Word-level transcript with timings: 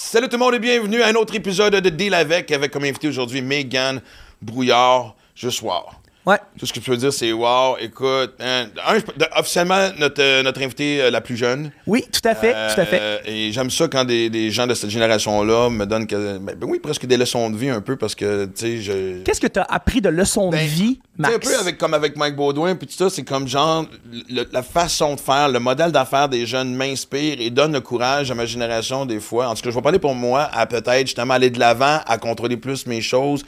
Salut 0.00 0.28
tout 0.28 0.36
le 0.36 0.38
monde 0.38 0.54
et 0.54 0.58
bienvenue 0.60 1.02
à 1.02 1.08
un 1.08 1.14
autre 1.14 1.34
épisode 1.34 1.74
de 1.74 1.90
Deal 1.90 2.14
avec, 2.14 2.52
avec 2.52 2.70
comme 2.70 2.84
invité 2.84 3.08
aujourd'hui 3.08 3.42
Megan 3.42 4.00
Brouillard, 4.40 5.16
juste 5.34 5.60
wow. 5.60 5.86
Ouais. 6.28 6.36
Tout 6.58 6.66
ce 6.66 6.72
que 6.74 6.80
je 6.80 6.84
peux 6.84 6.96
dire, 6.98 7.10
c'est 7.10 7.32
wow, 7.32 7.78
écoute, 7.80 8.34
hein, 8.40 8.66
un, 8.86 8.98
officiellement 9.40 9.88
notre, 9.98 10.20
euh, 10.22 10.42
notre 10.42 10.60
invitée 10.62 11.00
euh, 11.00 11.10
la 11.10 11.22
plus 11.22 11.38
jeune. 11.38 11.70
Oui, 11.86 12.04
tout 12.12 12.20
à 12.28 12.34
fait, 12.34 12.52
tout 12.52 12.80
à 12.80 12.84
fait. 12.84 12.98
Euh, 13.00 13.18
et 13.24 13.50
j'aime 13.50 13.70
ça 13.70 13.88
quand 13.88 14.04
des, 14.04 14.28
des 14.28 14.50
gens 14.50 14.66
de 14.66 14.74
cette 14.74 14.90
génération-là 14.90 15.70
me 15.70 15.86
donnent, 15.86 16.06
que, 16.06 16.36
ben, 16.36 16.54
ben 16.54 16.66
oui, 16.68 16.80
presque 16.80 17.06
des 17.06 17.16
leçons 17.16 17.48
de 17.48 17.56
vie 17.56 17.70
un 17.70 17.80
peu 17.80 17.96
parce 17.96 18.14
que, 18.14 18.44
tu 18.44 18.50
sais, 18.56 18.82
je. 18.82 19.22
Qu'est-ce 19.22 19.40
que 19.40 19.46
tu 19.46 19.58
as 19.58 19.62
appris 19.62 20.02
de 20.02 20.10
leçons 20.10 20.50
Ben, 20.50 20.62
de 20.62 20.68
vie, 20.68 20.96
Tu 21.16 21.24
sais, 21.24 21.30
Max? 21.30 21.34
un 21.34 21.38
peu 21.38 21.58
avec, 21.60 21.78
comme 21.78 21.94
avec 21.94 22.16
Mike 22.16 22.36
Baudouin, 22.36 22.74
puis 22.76 22.86
tout 22.86 22.92
ça, 22.94 23.08
c'est 23.08 23.24
comme 23.24 23.48
genre, 23.48 23.86
le- 24.28 24.46
la 24.52 24.62
façon 24.62 25.14
de 25.14 25.20
faire, 25.20 25.48
le 25.48 25.60
modèle 25.60 25.92
d'affaires 25.92 26.28
des 26.28 26.44
jeunes 26.44 26.74
m'inspire 26.74 27.36
et 27.40 27.48
donne 27.48 27.72
le 27.72 27.80
courage 27.80 28.30
à 28.30 28.34
ma 28.34 28.44
génération 28.44 29.06
des 29.06 29.20
fois. 29.20 29.48
En 29.48 29.54
tout 29.54 29.62
cas, 29.62 29.70
je 29.70 29.74
vais 29.74 29.80
parler 29.82 29.98
pour 29.98 30.14
moi, 30.14 30.42
à 30.52 30.66
peut-être 30.66 31.06
justement 31.06 31.32
aller 31.34 31.48
de 31.48 31.58
l'avant, 31.58 32.00
à 32.06 32.18
contrôler 32.18 32.58
plus 32.58 32.86
mes 32.86 33.00
choses. 33.00 33.42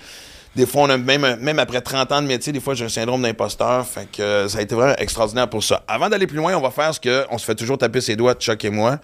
Des 0.56 0.66
fois, 0.66 0.82
on 0.82 0.90
a 0.90 0.98
même, 0.98 1.36
même 1.40 1.58
après 1.60 1.80
30 1.80 2.10
ans 2.10 2.22
de 2.22 2.26
métier, 2.26 2.52
des 2.52 2.58
fois, 2.60 2.74
j'ai 2.74 2.84
un 2.84 2.88
syndrome 2.88 3.22
d'imposteur. 3.22 3.86
Fait 3.86 4.08
que 4.10 4.20
euh, 4.20 4.48
ça 4.48 4.58
a 4.58 4.62
été 4.62 4.74
vraiment 4.74 4.96
extraordinaire 4.96 5.48
pour 5.48 5.62
ça. 5.62 5.84
Avant 5.86 6.08
d'aller 6.08 6.26
plus 6.26 6.38
loin, 6.38 6.56
on 6.56 6.60
va 6.60 6.70
faire 6.72 6.92
ce 6.92 6.98
que 6.98 7.24
on 7.30 7.38
se 7.38 7.44
fait 7.44 7.54
toujours 7.54 7.78
taper 7.78 8.00
ses 8.00 8.16
doigts, 8.16 8.34
Chuck 8.34 8.64
et 8.64 8.70
moi. 8.70 8.98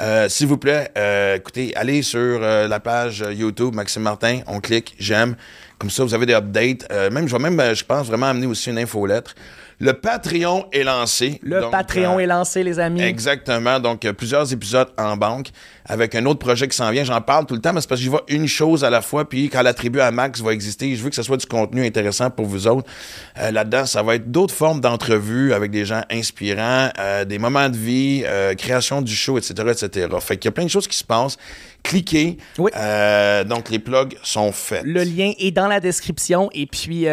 Euh, 0.00 0.28
S'il 0.28 0.46
vous 0.48 0.56
plaît, 0.56 0.90
euh, 0.98 1.36
écoutez, 1.36 1.76
allez 1.76 2.02
sur 2.02 2.18
euh, 2.18 2.66
la 2.66 2.80
page 2.80 3.22
euh, 3.22 3.32
YouTube 3.32 3.74
Maxime 3.74 4.02
Martin, 4.02 4.40
on 4.46 4.58
clique 4.60 4.96
j'aime. 4.98 5.36
Comme 5.78 5.90
ça, 5.90 6.02
vous 6.04 6.14
avez 6.14 6.26
des 6.26 6.34
updates. 6.34 6.86
Euh, 6.90 7.10
même, 7.10 7.28
je 7.28 7.36
vais 7.36 7.50
même, 7.50 7.74
je 7.74 7.84
pense, 7.84 8.06
vraiment 8.06 8.26
amener 8.26 8.46
aussi 8.46 8.70
une 8.70 8.78
infolettre. 8.78 9.34
Le 9.82 9.94
Patreon 9.94 10.66
est 10.72 10.84
lancé. 10.84 11.40
Le 11.42 11.62
Donc, 11.62 11.70
Patreon 11.70 12.16
euh, 12.16 12.20
est 12.20 12.26
lancé, 12.26 12.62
les 12.62 12.78
amis. 12.78 13.00
Exactement. 13.00 13.80
Donc, 13.80 14.04
euh, 14.04 14.12
plusieurs 14.12 14.52
épisodes 14.52 14.88
en 14.98 15.16
banque 15.16 15.48
avec 15.86 16.14
un 16.14 16.26
autre 16.26 16.38
projet 16.38 16.68
qui 16.68 16.76
s'en 16.76 16.90
vient. 16.90 17.02
J'en 17.02 17.22
parle 17.22 17.46
tout 17.46 17.54
le 17.54 17.62
temps, 17.62 17.72
mais 17.72 17.80
c'est 17.80 17.88
parce 17.88 17.98
que 17.98 18.04
j'y 18.04 18.10
vois 18.10 18.24
une 18.28 18.46
chose 18.46 18.84
à 18.84 18.90
la 18.90 19.00
fois. 19.00 19.26
Puis, 19.26 19.48
quand 19.48 19.62
la 19.62 19.72
tribu 19.72 19.98
à 20.02 20.10
Max 20.10 20.42
va 20.42 20.52
exister, 20.52 20.94
je 20.94 21.02
veux 21.02 21.08
que 21.08 21.16
ce 21.16 21.22
soit 21.22 21.38
du 21.38 21.46
contenu 21.46 21.82
intéressant 21.82 22.28
pour 22.28 22.44
vous 22.44 22.66
autres. 22.66 22.86
Euh, 23.38 23.50
Là-dedans, 23.50 23.86
ça 23.86 24.02
va 24.02 24.16
être 24.16 24.30
d'autres 24.30 24.54
formes 24.54 24.82
d'entrevues 24.82 25.54
avec 25.54 25.70
des 25.70 25.86
gens 25.86 26.02
inspirants, 26.10 26.90
des 27.26 27.38
moments 27.38 27.70
de 27.70 27.76
vie, 27.76 28.24
création 28.58 29.00
du 29.00 29.14
show, 29.14 29.38
etc., 29.38 29.54
etc. 29.70 30.08
Fait 30.20 30.36
qu'il 30.36 30.48
y 30.48 30.50
a 30.50 30.52
plein 30.52 30.64
de 30.64 30.70
choses 30.70 30.86
qui 30.86 30.96
se 30.96 31.04
passent. 31.04 31.38
Cliquez. 31.82 32.36
Oui. 32.58 32.70
Donc, 33.46 33.70
les 33.70 33.78
plugs 33.78 34.14
sont 34.22 34.52
faits. 34.52 34.82
Le 34.84 35.04
lien 35.04 35.32
est 35.38 35.50
dans 35.52 35.68
la 35.68 35.80
description. 35.80 36.50
Et 36.52 36.66
puis, 36.66 37.06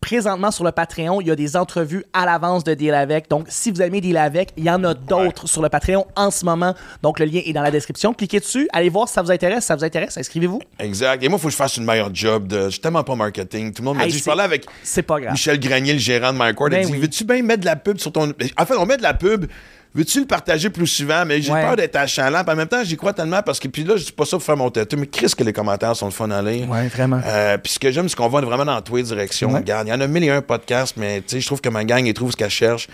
présentement, 0.00 0.50
sur 0.50 0.64
le 0.64 0.72
Patreon, 0.72 1.20
il 1.20 1.26
y 1.28 1.30
a 1.30 1.36
des 1.36 1.56
entrevues 1.56 2.04
à 2.12 2.26
l'avance 2.26 2.64
de 2.64 2.74
Deal 2.74 2.94
Avec. 2.94 3.28
Donc, 3.28 3.46
si 3.48 3.70
vous 3.70 3.82
aimez 3.82 4.00
Deal 4.00 4.16
Avec, 4.16 4.52
il 4.56 4.64
y 4.64 4.70
en 4.70 4.82
a 4.84 4.94
d'autres 4.94 5.46
sur 5.48 5.62
le 5.62 5.68
Patreon 5.68 6.06
en 6.16 6.30
ce 6.30 6.44
moment. 6.44 6.74
Donc, 7.02 7.18
le 7.18 7.26
lien 7.26 7.40
est 7.44 7.52
dans 7.52 7.62
la 7.62 7.70
description. 7.70 8.14
Cliquez 8.14 8.40
dessus. 8.40 8.68
Allez 8.72 8.88
voir 8.88 9.08
si 9.08 9.14
ça 9.14 9.22
vous 9.22 9.30
intéresse. 9.30 9.60
Si 9.60 9.66
ça 9.66 9.76
vous 9.76 9.84
intéresse, 9.84 10.16
inscrivez-vous. 10.16 10.60
Exact. 10.78 11.22
Et 11.22 11.28
moi, 11.28 11.38
il 11.38 11.42
faut 11.42 11.48
que 11.48 11.52
je 11.52 11.56
fasse 11.56 11.76
une 11.76 11.84
meilleure 11.84 12.14
job. 12.14 12.46
De... 12.46 12.64
Je 12.64 12.70
suis 12.70 12.80
tellement 12.80 13.04
pas 13.04 13.14
marketing. 13.14 13.72
Tout 13.72 13.82
le 13.82 13.86
monde 13.86 13.96
m'a 13.98 14.04
Hey, 14.04 14.12
dit. 14.12 14.18
Je 14.18 14.24
parlais 14.24 14.44
avec 14.44 14.66
pas 15.06 15.20
grave. 15.20 15.32
Michel 15.32 15.60
Granier, 15.60 15.92
le 15.92 15.98
gérant 15.98 16.32
de 16.32 16.38
MyCord, 16.38 16.70
Ben 16.70 16.80
il 16.82 16.86
dit 16.86 16.92
oui. 16.92 16.98
Veux-tu 16.98 17.24
bien 17.24 17.42
mettre 17.42 17.60
de 17.60 17.66
la 17.66 17.76
pub 17.76 17.98
sur 17.98 18.12
ton. 18.12 18.32
En 18.56 18.66
fait, 18.66 18.76
on 18.76 18.86
met 18.86 18.96
de 18.96 19.02
la 19.02 19.14
pub. 19.14 19.46
Veux-tu 19.94 20.20
le 20.20 20.26
partager 20.26 20.70
plus 20.70 20.86
souvent? 20.86 21.24
Mais 21.26 21.40
j'ai 21.40 21.50
Ouais. 21.52 21.62
peur 21.62 21.74
d'être 21.76 21.96
achalant. 21.96 22.44
Puis 22.44 22.52
en 22.52 22.56
même 22.56 22.68
temps, 22.68 22.84
j'y 22.84 22.96
crois 22.96 23.12
tellement 23.12 23.42
parce 23.42 23.58
que. 23.58 23.68
Puis 23.68 23.84
là, 23.84 23.96
je 23.96 24.04
dis 24.04 24.12
pas 24.12 24.24
ça 24.24 24.36
pour 24.36 24.42
faire 24.44 24.56
mon 24.56 24.70
tête. 24.70 24.92
Mais 24.94 25.06
Chris, 25.06 25.32
que 25.36 25.42
les 25.42 25.52
commentaires 25.52 25.96
sont 25.96 26.06
le 26.06 26.12
fun 26.12 26.30
à 26.30 26.42
lire. 26.42 26.68
Ouais, 26.68 26.88
vraiment. 26.88 27.20
Euh, 27.24 27.56
puis 27.58 27.72
ce 27.72 27.78
que 27.78 27.90
j'aime, 27.90 28.08
c'est 28.08 28.14
qu'on 28.16 28.28
va 28.28 28.40
vraiment 28.42 28.64
dans 28.66 28.80
tous 28.82 28.96
les 28.96 29.02
directions. 29.02 29.50
Ouais. 29.50 29.60
Regarde, 29.60 29.86
il 29.88 29.90
y 29.90 29.94
en 29.94 30.00
a 30.00 30.06
mille 30.06 30.24
et 30.24 30.30
un 30.30 30.42
podcasts, 30.42 30.96
mais 30.96 31.18
tu 31.20 31.24
sais, 31.36 31.40
je 31.40 31.46
trouve 31.46 31.60
que 31.60 31.68
ma 31.70 31.84
gang, 31.84 32.04
ils 32.06 32.14
trouvent 32.14 32.30
ce 32.32 32.36
qu'elle 32.36 32.50
cherche. 32.50 32.86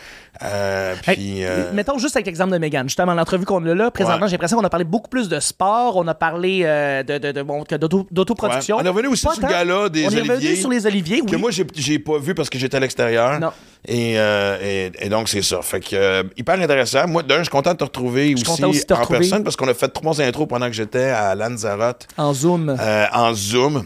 Euh, 0.43 0.95
Hey, 1.07 1.45
euh, 1.45 1.71
Mettons 1.73 1.97
juste 1.99 2.17
avec 2.17 2.27
l'exemple 2.27 2.53
de 2.53 2.59
Megan. 2.59 2.89
Justement, 2.89 3.15
l'entrevue 3.15 3.45
qu'on 3.45 3.65
a 3.67 3.75
là, 3.75 3.91
présentement, 3.91 4.23
Ouais. 4.23 4.29
j'ai 4.29 4.33
l'impression 4.33 4.57
qu'on 4.59 4.65
a 4.65 4.71
parlé 4.71 4.85
beaucoup 4.85 5.09
plus 5.09 5.29
de 5.29 5.39
sport, 5.41 5.97
on 5.97 6.07
a 6.09 6.15
parlé 6.15 6.63
euh, 6.65 7.03
de, 7.03 7.19
de, 7.19 7.33
de, 7.33 7.43
bon, 7.43 7.65
d'autoproduction. 8.11 8.77
Ouais. 8.77 8.83
On 8.83 8.87
est 8.87 8.89
revenu 8.91 9.09
aussi 9.09 9.25
Pas 9.27 9.35
sur 9.35 9.43
le 9.43 9.49
gala 9.49 9.89
des 9.89 10.07
On 10.07 10.11
est 10.11 10.21
revenu 10.21 10.31
Oliviers, 10.33 10.57
sur 10.57 10.71
les 10.71 10.87
Oliviers, 10.87 11.21
oui. 11.23 11.31
que 11.31 11.37
moi 11.37 11.51
j'ai 11.51 11.65
j'ai 11.75 11.99
pas 11.99 12.19
vu 12.19 12.35
parce 12.35 12.51
que 12.51 12.59
j'étais 12.59 12.77
à 12.77 12.81
l'extérieur. 12.81 13.39
Non. 13.39 13.51
Et, 13.87 14.15
et, 14.15 14.91
et 14.99 15.09
donc 15.09 15.29
c'est 15.29 15.43
ça. 15.43 15.61
Fait 15.63 15.81
que 15.81 16.25
hyper 16.37 16.61
intéressant. 16.61 17.07
Moi 17.07 17.23
d'un, 17.23 17.39
je 17.39 17.43
suis 17.45 17.51
content 17.51 17.73
de 17.73 17.79
te 17.79 17.85
retrouver 17.85 18.35
aussi, 18.35 18.65
aussi 18.65 18.85
te 18.87 18.93
en 18.95 18.97
retrouver. 18.99 19.21
personne 19.21 19.45
parce 19.45 19.57
qu'on 19.57 19.69
a 19.69 19.75
fait 19.75 19.89
trois 19.89 20.21
intros 20.21 20.49
pendant 20.49 20.67
que 20.67 20.73
j'étais 20.75 21.11
à 21.11 21.35
Lanzarote 21.35 22.09
En 22.17 22.33
Zoom. 22.35 22.77
en 23.13 23.35
Zoom. 23.35 23.85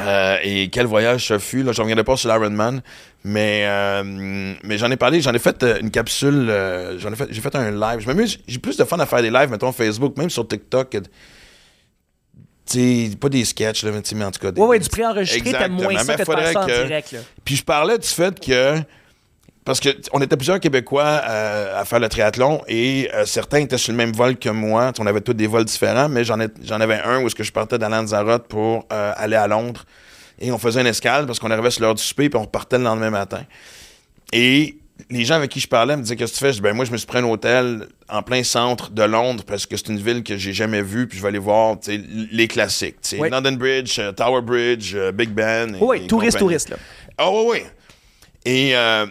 Euh, 0.00 0.36
et 0.42 0.70
quel 0.70 0.86
voyage 0.86 1.28
ce 1.28 1.38
fut. 1.38 1.62
Là, 1.62 1.70
je 1.72 1.80
reviendrai 1.80 2.02
pas 2.02 2.16
sur 2.16 2.28
l'Ironman, 2.28 2.82
mais 3.24 3.64
euh, 3.66 4.02
mais 4.62 4.76
j'en 4.78 4.90
ai 4.90 4.96
parlé. 4.96 5.20
J'en 5.20 5.32
ai 5.32 5.38
fait 5.38 5.62
euh, 5.62 5.78
une 5.80 5.90
capsule. 5.90 6.48
euh, 6.50 6.98
j'en 6.98 7.12
ai 7.12 7.16
fait. 7.16 7.26
J'ai 7.30 7.40
fait 7.40 7.54
un 7.56 7.70
live. 7.70 8.00
Je 8.00 8.06
m'amuse. 8.06 8.38
J'ai 8.46 8.58
plus 8.58 8.76
de 8.76 8.84
fun 8.84 8.98
à 8.98 9.06
faire 9.06 9.22
des 9.22 9.30
lives, 9.30 9.50
mettons 9.50 9.72
Facebook, 9.72 10.16
même 10.18 10.30
sur 10.30 10.46
TikTok. 10.46 10.90
que- 10.90 10.98
Tu 12.66 13.08
sais, 13.10 13.16
pas 13.16 13.28
des 13.28 13.44
sketchs 13.44 13.84
là, 13.84 13.90
mais, 14.14 14.24
en 14.24 14.30
tout 14.30 14.40
cas. 14.40 14.50
des- 14.50 14.60
Ouais, 14.60 14.66
ouais, 14.68 14.78
du 14.78 14.88
préenregistré, 14.88 15.52
t'aimes 15.52 15.72
moins 15.72 15.98
ça 15.98 16.14
que 16.14 16.20
de 16.20 16.24
faire 16.24 16.52
ça 16.52 16.62
en 16.62 16.66
direct. 16.66 17.12
Là. 17.12 17.18
Puis 17.44 17.56
je 17.56 17.64
parlais 17.64 17.98
du 17.98 18.06
fait 18.08 18.38
que. 18.40 18.76
Parce 19.66 19.80
que 19.80 19.88
on 20.12 20.20
était 20.20 20.36
plusieurs 20.36 20.60
Québécois 20.60 21.22
euh, 21.26 21.80
à 21.80 21.86
faire 21.86 21.98
le 21.98 22.08
triathlon 22.10 22.60
et 22.68 23.08
certains 23.24 23.60
étaient 23.60 23.78
sur 23.78 23.92
le 23.92 23.96
même 23.96 24.12
vol 24.12 24.36
que 24.36 24.50
moi. 24.50 24.92
On 24.98 25.06
avait 25.06 25.22
tous 25.22 25.32
des 25.32 25.46
vols 25.46 25.64
différents, 25.64 26.10
mais 26.10 26.22
j'en 26.24 26.38
ai- 26.38 26.48
j'en 26.62 26.80
avais 26.82 27.00
un 27.00 27.22
où 27.22 27.26
est-ce 27.26 27.34
que 27.34 27.42
je 27.44 27.50
partais 27.52 27.78
de 27.78 27.86
Lanzarote 27.86 28.46
pour 28.48 28.86
aller 28.90 29.36
à 29.36 29.46
Londres. 29.46 29.84
Et 30.40 30.50
on 30.52 30.58
faisait 30.58 30.80
une 30.80 30.86
escale 30.86 31.26
parce 31.26 31.38
qu'on 31.38 31.50
arrivait 31.50 31.70
sur 31.70 31.82
l'heure 31.82 31.94
du 31.94 32.02
souper 32.02 32.28
puis 32.28 32.38
on 32.38 32.42
repartait 32.42 32.78
le 32.78 32.84
lendemain 32.84 33.10
matin. 33.10 33.44
Et 34.32 34.76
les 35.10 35.24
gens 35.24 35.34
avec 35.34 35.50
qui 35.50 35.60
je 35.60 35.68
parlais 35.68 35.96
me 35.96 36.02
disaient 36.02 36.16
Qu'est-ce 36.16 36.32
que 36.32 36.38
tu 36.38 36.44
fais? 36.44 36.50
Je 36.52 36.56
dis, 36.56 36.60
Ben, 36.62 36.72
moi, 36.74 36.84
je 36.84 36.92
me 36.92 36.96
suis 36.96 37.06
pris 37.06 37.18
un 37.18 37.24
hôtel 37.24 37.86
en 38.08 38.22
plein 38.22 38.42
centre 38.42 38.90
de 38.90 39.02
Londres 39.02 39.44
parce 39.46 39.66
que 39.66 39.76
c'est 39.76 39.88
une 39.88 39.98
ville 39.98 40.22
que 40.22 40.36
j'ai 40.36 40.52
jamais 40.52 40.82
vue. 40.82 41.06
Puis 41.08 41.18
je 41.18 41.22
vais 41.22 41.28
aller 41.28 41.38
voir 41.38 41.76
les 41.86 42.48
classiques. 42.48 42.96
Oui. 43.18 43.28
London 43.30 43.52
Bridge, 43.52 43.98
euh, 43.98 44.12
Tower 44.12 44.42
Bridge, 44.42 44.92
euh, 44.94 45.12
Big 45.12 45.30
Ben. 45.30 45.74
et- 45.76 45.78
Oui, 45.80 45.96
et 46.04 46.06
touriste, 46.06 46.38
compagnie. 46.38 46.38
touriste. 46.38 46.68
Là. 46.70 46.76
Ah 47.18 47.30
oui, 47.30 47.44
oui. 47.50 47.58
Et 48.44 48.76
euh, 48.76 49.06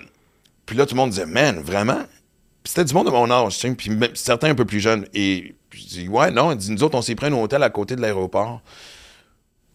puis 0.66 0.76
là, 0.78 0.86
tout 0.86 0.96
le 0.96 1.02
monde 1.02 1.10
disait, 1.12 1.26
man, 1.26 1.60
vraiment? 1.62 2.04
C'était 2.66 2.86
du 2.86 2.94
monde 2.94 3.08
de 3.08 3.12
mon 3.12 3.30
âge, 3.30 3.56
tu 3.58 3.68
sais, 3.68 3.76
puis 3.76 3.92
certains 4.14 4.50
un 4.52 4.56
peu 4.56 4.64
plus 4.66 4.80
jeunes. 4.80 5.06
Et 5.14 5.54
puis 5.70 5.82
je 5.82 5.88
dis, 6.02 6.08
ouais, 6.08 6.32
non, 6.32 6.56
dit, 6.56 6.72
nous 6.72 6.82
autres, 6.84 6.98
on 6.98 7.02
s'est 7.02 7.16
pris 7.16 7.28
un 7.28 7.34
hôtel 7.34 7.62
à 7.62 7.70
côté 7.70 7.96
de 7.98 8.02
l'aéroport. 8.02 8.62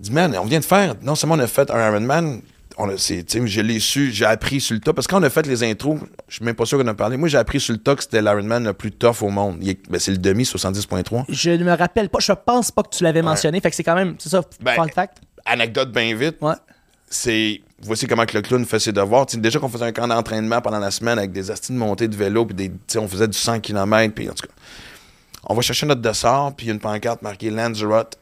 Dit, 0.01 0.13
man, 0.13 0.37
on 0.41 0.45
vient 0.45 0.61
de 0.61 0.65
faire, 0.65 0.95
non 1.03 1.15
seulement 1.15 1.35
on 1.35 1.41
a 1.41 1.47
fait 1.47 1.71
un 1.71 1.89
Ironman, 1.91 2.41
on 2.81 2.89
a, 2.89 2.95
je 2.97 3.61
l'ai 3.61 3.81
su, 3.81 4.13
j'ai 4.13 4.25
appris 4.25 4.61
sur 4.61 4.75
le 4.75 4.81
tas, 4.81 4.93
parce 4.93 5.09
que 5.09 5.13
quand 5.13 5.21
on 5.21 5.25
a 5.25 5.31
fait 5.31 5.45
les 5.47 5.65
intros, 5.65 5.99
je 6.29 6.37
suis 6.37 6.45
même 6.45 6.55
pas 6.55 6.65
sûr 6.65 6.79
qu'on 6.79 6.87
a 6.87 6.95
parlé. 6.95 7.17
Moi, 7.17 7.29
j'ai 7.29 7.39
appris 7.39 7.59
sur 7.59 7.73
le 7.73 7.81
tas 7.81 7.97
que 7.97 8.03
c'était 8.05 8.23
l'Ironman 8.23 8.63
le 8.65 8.73
plus 8.73 8.93
tough 8.93 9.23
au 9.23 9.31
monde. 9.31 9.59
Il 9.61 9.71
est- 9.71 9.91
ben, 9.91 9.99
c'est 9.99 10.13
le 10.13 10.19
demi 10.19 10.45
70.3. 10.45 11.25
Je 11.29 11.51
ne 11.51 11.65
me 11.65 11.73
rappelle 11.77 12.09
pas, 12.09 12.21
je 12.21 12.31
pense 12.33 12.71
pas 12.71 12.85
que 12.85 12.91
tu 12.97 13.03
l'avais 13.03 13.23
mentionné, 13.23 13.61
fait 13.61 13.71
que 13.71 13.75
c'est 13.77 13.83
quand 13.83 13.97
même, 13.97 14.15
c'est 14.19 14.29
ça, 14.29 14.43
Ben, 14.61 14.75
fun 14.77 14.87
fact. 14.95 15.19
Anecdote 15.45 15.91
bien 15.91 16.15
vite. 16.15 16.37
Ouais. 16.41 16.55
c'est 17.11 17.63
voici 17.81 18.07
comment 18.07 18.27
que 18.27 18.37
le 18.37 18.43
clown 18.43 18.65
fait 18.67 18.79
ses 18.79 18.93
devoirs. 18.93 19.25
Déjà 19.27 19.59
qu'on 19.59 19.69
faisait 19.71 19.87
un 19.87 19.93
camp 19.93 20.07
d'entraînement 20.07 20.61
pendant 20.61 20.79
la 20.79 20.91
semaine 20.91 21.19
avec 21.19 21.33
des 21.33 21.51
astis 21.51 21.73
de 21.73 21.79
montée 21.79 22.07
de 22.07 22.15
vélo, 22.15 22.45
puis 22.45 22.55
des, 22.55 22.71
on 22.99 23.09
faisait 23.09 23.27
du 23.29 23.37
100 23.39 23.61
km, 23.61 24.15
puis 24.15 24.29
en 24.29 24.35
tout 24.35 24.47
cas, 24.47 24.53
on 25.45 25.55
va 25.55 25.63
chercher 25.63 25.87
notre 25.87 26.03
dessert, 26.03 26.53
puis 26.57 26.69
une 26.69 26.79
pancarte 26.81 27.23
marquée 27.23 27.51
Lanzarote, 27.51 28.19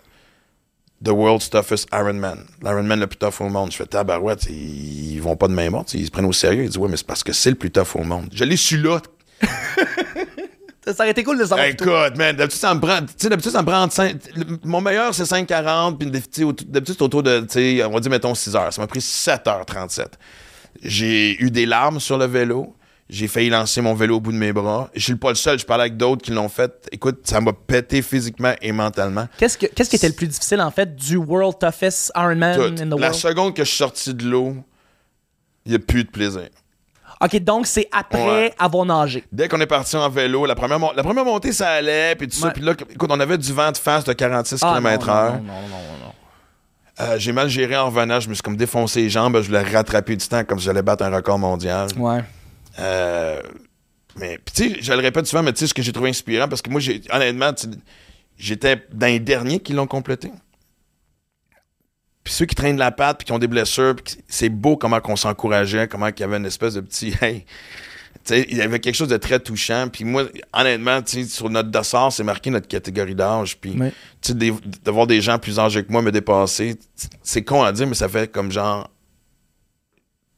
the 1.04 1.08
world's 1.10 1.48
toughest 1.50 1.88
Ironman. 1.92 2.38
L'Ironman 2.62 3.00
le 3.00 3.06
plus 3.06 3.18
tough 3.18 3.40
au 3.40 3.48
monde. 3.48 3.70
Je 3.72 3.76
fais 3.76 3.86
tabarouette, 3.86 4.46
ils, 4.50 5.18
vont 5.20 5.36
pas 5.36 5.48
de 5.48 5.52
main 5.52 5.70
morte, 5.70 5.94
ils 5.94 6.06
se 6.06 6.10
prennent 6.10 6.24
au 6.26 6.32
sérieux. 6.32 6.64
Ils 6.64 6.68
disent 6.68 6.78
ouais, 6.78 6.88
mais 6.88 6.96
c'est 6.96 7.06
parce 7.06 7.22
que 7.24 7.32
c'est 7.32 7.50
le 7.50 7.56
plus 7.56 7.70
tough 7.70 7.94
au 7.96 8.02
monde. 8.04 8.28
Je 8.32 8.44
l'ai 8.44 8.56
su 8.56 8.78
là. 8.78 9.00
Ça 10.86 10.92
aurait 11.02 11.10
été 11.10 11.24
cool 11.24 11.36
de 11.38 11.44
savoir. 11.44 11.66
Écoute, 11.66 12.16
man, 12.16 12.36
d'habitude, 12.36 12.60
ça 12.60 12.72
me 12.72 12.80
prend. 12.80 13.00
Tu 13.00 13.06
sais, 13.16 13.28
d'habitude, 13.28 13.50
ça 13.50 13.60
me 13.62 13.66
prend. 13.66 13.90
cinq- 13.90 14.18
le- 14.36 14.44
mon 14.62 14.80
meilleur, 14.80 15.12
c'est 15.12 15.24
5,40. 15.24 15.98
Puis, 15.98 16.08
d'habitude, 16.08 16.94
c'est 16.96 17.02
autour 17.02 17.24
de. 17.24 17.40
Tu 17.40 17.46
sais, 17.78 17.84
on 17.84 17.90
va 17.90 17.98
dire, 17.98 18.10
mettons, 18.10 18.36
6 18.36 18.54
heures. 18.54 18.72
Ça 18.72 18.80
m'a 18.80 18.86
pris 18.86 19.00
7h37. 19.00 20.06
J'ai 20.82 21.42
eu 21.42 21.50
des 21.50 21.66
larmes 21.66 21.98
sur 21.98 22.16
le 22.18 22.26
vélo. 22.26 22.72
J'ai 23.09 23.28
failli 23.28 23.50
lancer 23.50 23.81
mon 23.81 23.94
vélo 23.94 24.17
au 24.17 24.21
bout 24.21 24.33
de 24.33 24.37
mes 24.37 24.53
bras. 24.53 24.91
Je 24.94 25.00
suis 25.00 25.15
pas 25.15 25.28
le 25.28 25.37
seul. 25.37 25.59
Je 25.61 25.65
parlais 25.65 25.83
avec 25.84 25.97
d'autres 25.97 26.22
qui 26.22 26.33
l'ont 26.33 26.49
fait. 26.49 26.89
Écoute, 26.91 27.21
ça 27.25 27.41
m'a 27.41 27.53
pété 27.53 28.03
physiquement 28.03 28.53
et 28.61 28.72
mentalement. 28.72 29.28
Qu'est-ce, 29.39 29.56
que, 29.56 29.67
qu'est-ce 29.67 29.89
qui 29.91 29.94
était 29.97 30.09
le 30.09 30.15
plus 30.15 30.26
difficile, 30.26 30.61
en 30.61 30.73
fait, 30.73 30.97
du 30.97 31.17
World 31.17 31.56
Toughest 31.61 32.11
Ironman 32.17 32.61
in 32.61 32.75
the 32.75 32.81
La 32.81 32.97
world? 32.97 33.14
seconde 33.14 33.55
que 33.55 33.62
je 33.62 33.69
suis 33.69 33.76
sorti 33.79 34.12
de 34.12 34.25
l'eau, 34.25 34.56
il 35.64 35.70
n'y 35.70 35.76
a 35.76 35.79
plus 35.79 36.03
de 36.03 36.11
plaisir. 36.11 36.49
OK, 37.20 37.37
donc 37.44 37.67
c'est 37.69 37.88
après 37.93 38.26
Ouais. 38.26 38.55
avoir 38.58 38.85
nagé. 38.85 39.25
Dès 39.32 39.47
qu'on 39.49 39.61
est 39.61 39.67
parti 39.67 39.97
en 39.97 40.11
vélo, 40.11 40.44
la 40.44 40.55
première, 40.56 40.79
mon- 40.81 40.93
la 40.93 41.02
première 41.05 41.25
montée, 41.25 41.52
ça 41.52 41.70
allait, 41.70 42.14
puis 42.17 42.26
tout 42.29 42.37
ça. 42.37 42.50
Puis 42.50 42.62
là, 42.62 42.73
écoute, 42.91 43.09
on 43.11 43.20
avait 43.20 43.38
du 43.38 43.52
vent 43.52 43.70
de 43.73 43.76
face 43.76 44.05
de 44.05 44.12
46 44.12 44.61
Ah, 44.62 44.75
km 44.75 45.06
non, 45.06 45.12
heure. 45.14 45.32
non, 45.35 45.38
non, 45.38 45.44
non, 45.44 45.69
non, 45.69 46.06
non. 46.06 46.12
Euh, 47.00 47.19
j'ai 47.19 47.32
mal 47.32 47.49
géré 47.49 47.76
en 47.76 47.87
revenant, 47.87 48.19
je 48.20 48.29
me 48.29 48.35
suis 48.35 48.43
comme 48.43 48.56
défoncé 48.56 49.02
les 49.02 49.11
jambes, 49.11 49.37
je 49.41 49.47
voulais 49.47 49.62
rattraper 49.62 50.17
du 50.17 50.26
temps 50.26 50.44
comme 50.44 50.59
si 50.59 50.64
j'allais 50.67 50.82
battre 50.82 51.05
un 51.05 51.14
record 51.14 51.38
mondial. 51.38 51.88
Ouais. 51.99 52.25
Euh, 52.78 53.40
mais 54.17 54.38
tu 54.55 54.70
sais, 54.70 54.82
je 54.82 54.93
le 54.93 54.99
répète 55.00 55.26
souvent, 55.26 55.43
mais 55.43 55.52
tu 55.52 55.61
sais 55.61 55.67
ce 55.67 55.75
que 55.75 55.82
j'ai 55.82 55.93
trouvé 55.93 56.11
inspirant 56.11 56.49
parce 56.49 56.62
que 56.62 56.70
moi 56.70 56.81
j'ai 56.81 57.00
honnêtement, 57.11 57.52
j'étais 58.38 58.82
dans 58.93 59.06
les 59.06 59.20
derniers 59.20 59.61
qui 59.61 59.73
l'ont 59.73 59.87
complété. 59.87 60.31
Puis 62.25 62.34
ceux 62.34 62.46
qui 62.46 62.55
traînent 62.55 62.78
la 62.78 62.90
patte 62.90 63.19
puis 63.19 63.26
qui 63.26 63.32
ont 63.32 63.38
des 63.38 63.46
blessures, 63.46 63.94
c'est 64.26 64.49
beau 64.49 64.76
comment 64.76 65.00
qu'on 65.00 65.17
s'encourageait, 65.17 65.87
comment 65.87 66.11
qu'il 66.11 66.20
y 66.20 66.25
avait 66.25 66.38
une 66.38 66.46
espèce 66.46 66.75
de 66.75 66.81
petit 66.81 67.14
hey. 67.23 67.44
Tu 68.25 68.32
Tu 68.34 68.34
sais, 68.40 68.46
il 68.50 68.56
y 68.56 68.62
avait 68.62 68.81
quelque 68.81 68.96
chose 68.96 69.08
de 69.08 69.17
très 69.19 69.38
touchant. 69.38 69.88
Puis 69.93 70.02
moi, 70.05 70.25
honnêtement, 70.52 71.00
tu 71.02 71.23
sais, 71.23 71.28
sur 71.28 71.49
notre 71.49 71.70
dossard, 71.70 72.12
c'est 72.12 72.25
marqué 72.25 72.50
notre 72.50 72.67
catégorie 72.67 73.14
d'âge. 73.14 73.56
Puis, 73.58 73.75
des- 74.31 74.50
de 74.50 74.90
voir 74.90 75.06
des 75.06 75.20
gens 75.20 75.38
plus 75.38 75.61
âgés 75.61 75.84
que 75.84 75.93
moi 75.93 76.02
me 76.02 76.11
dépasser, 76.11 76.76
c'est 77.23 77.43
con 77.44 77.62
à 77.62 77.70
dire, 77.73 77.87
mais 77.87 77.94
ça 77.94 78.08
fait 78.08 78.28
comme 78.32 78.50
genre. 78.50 78.90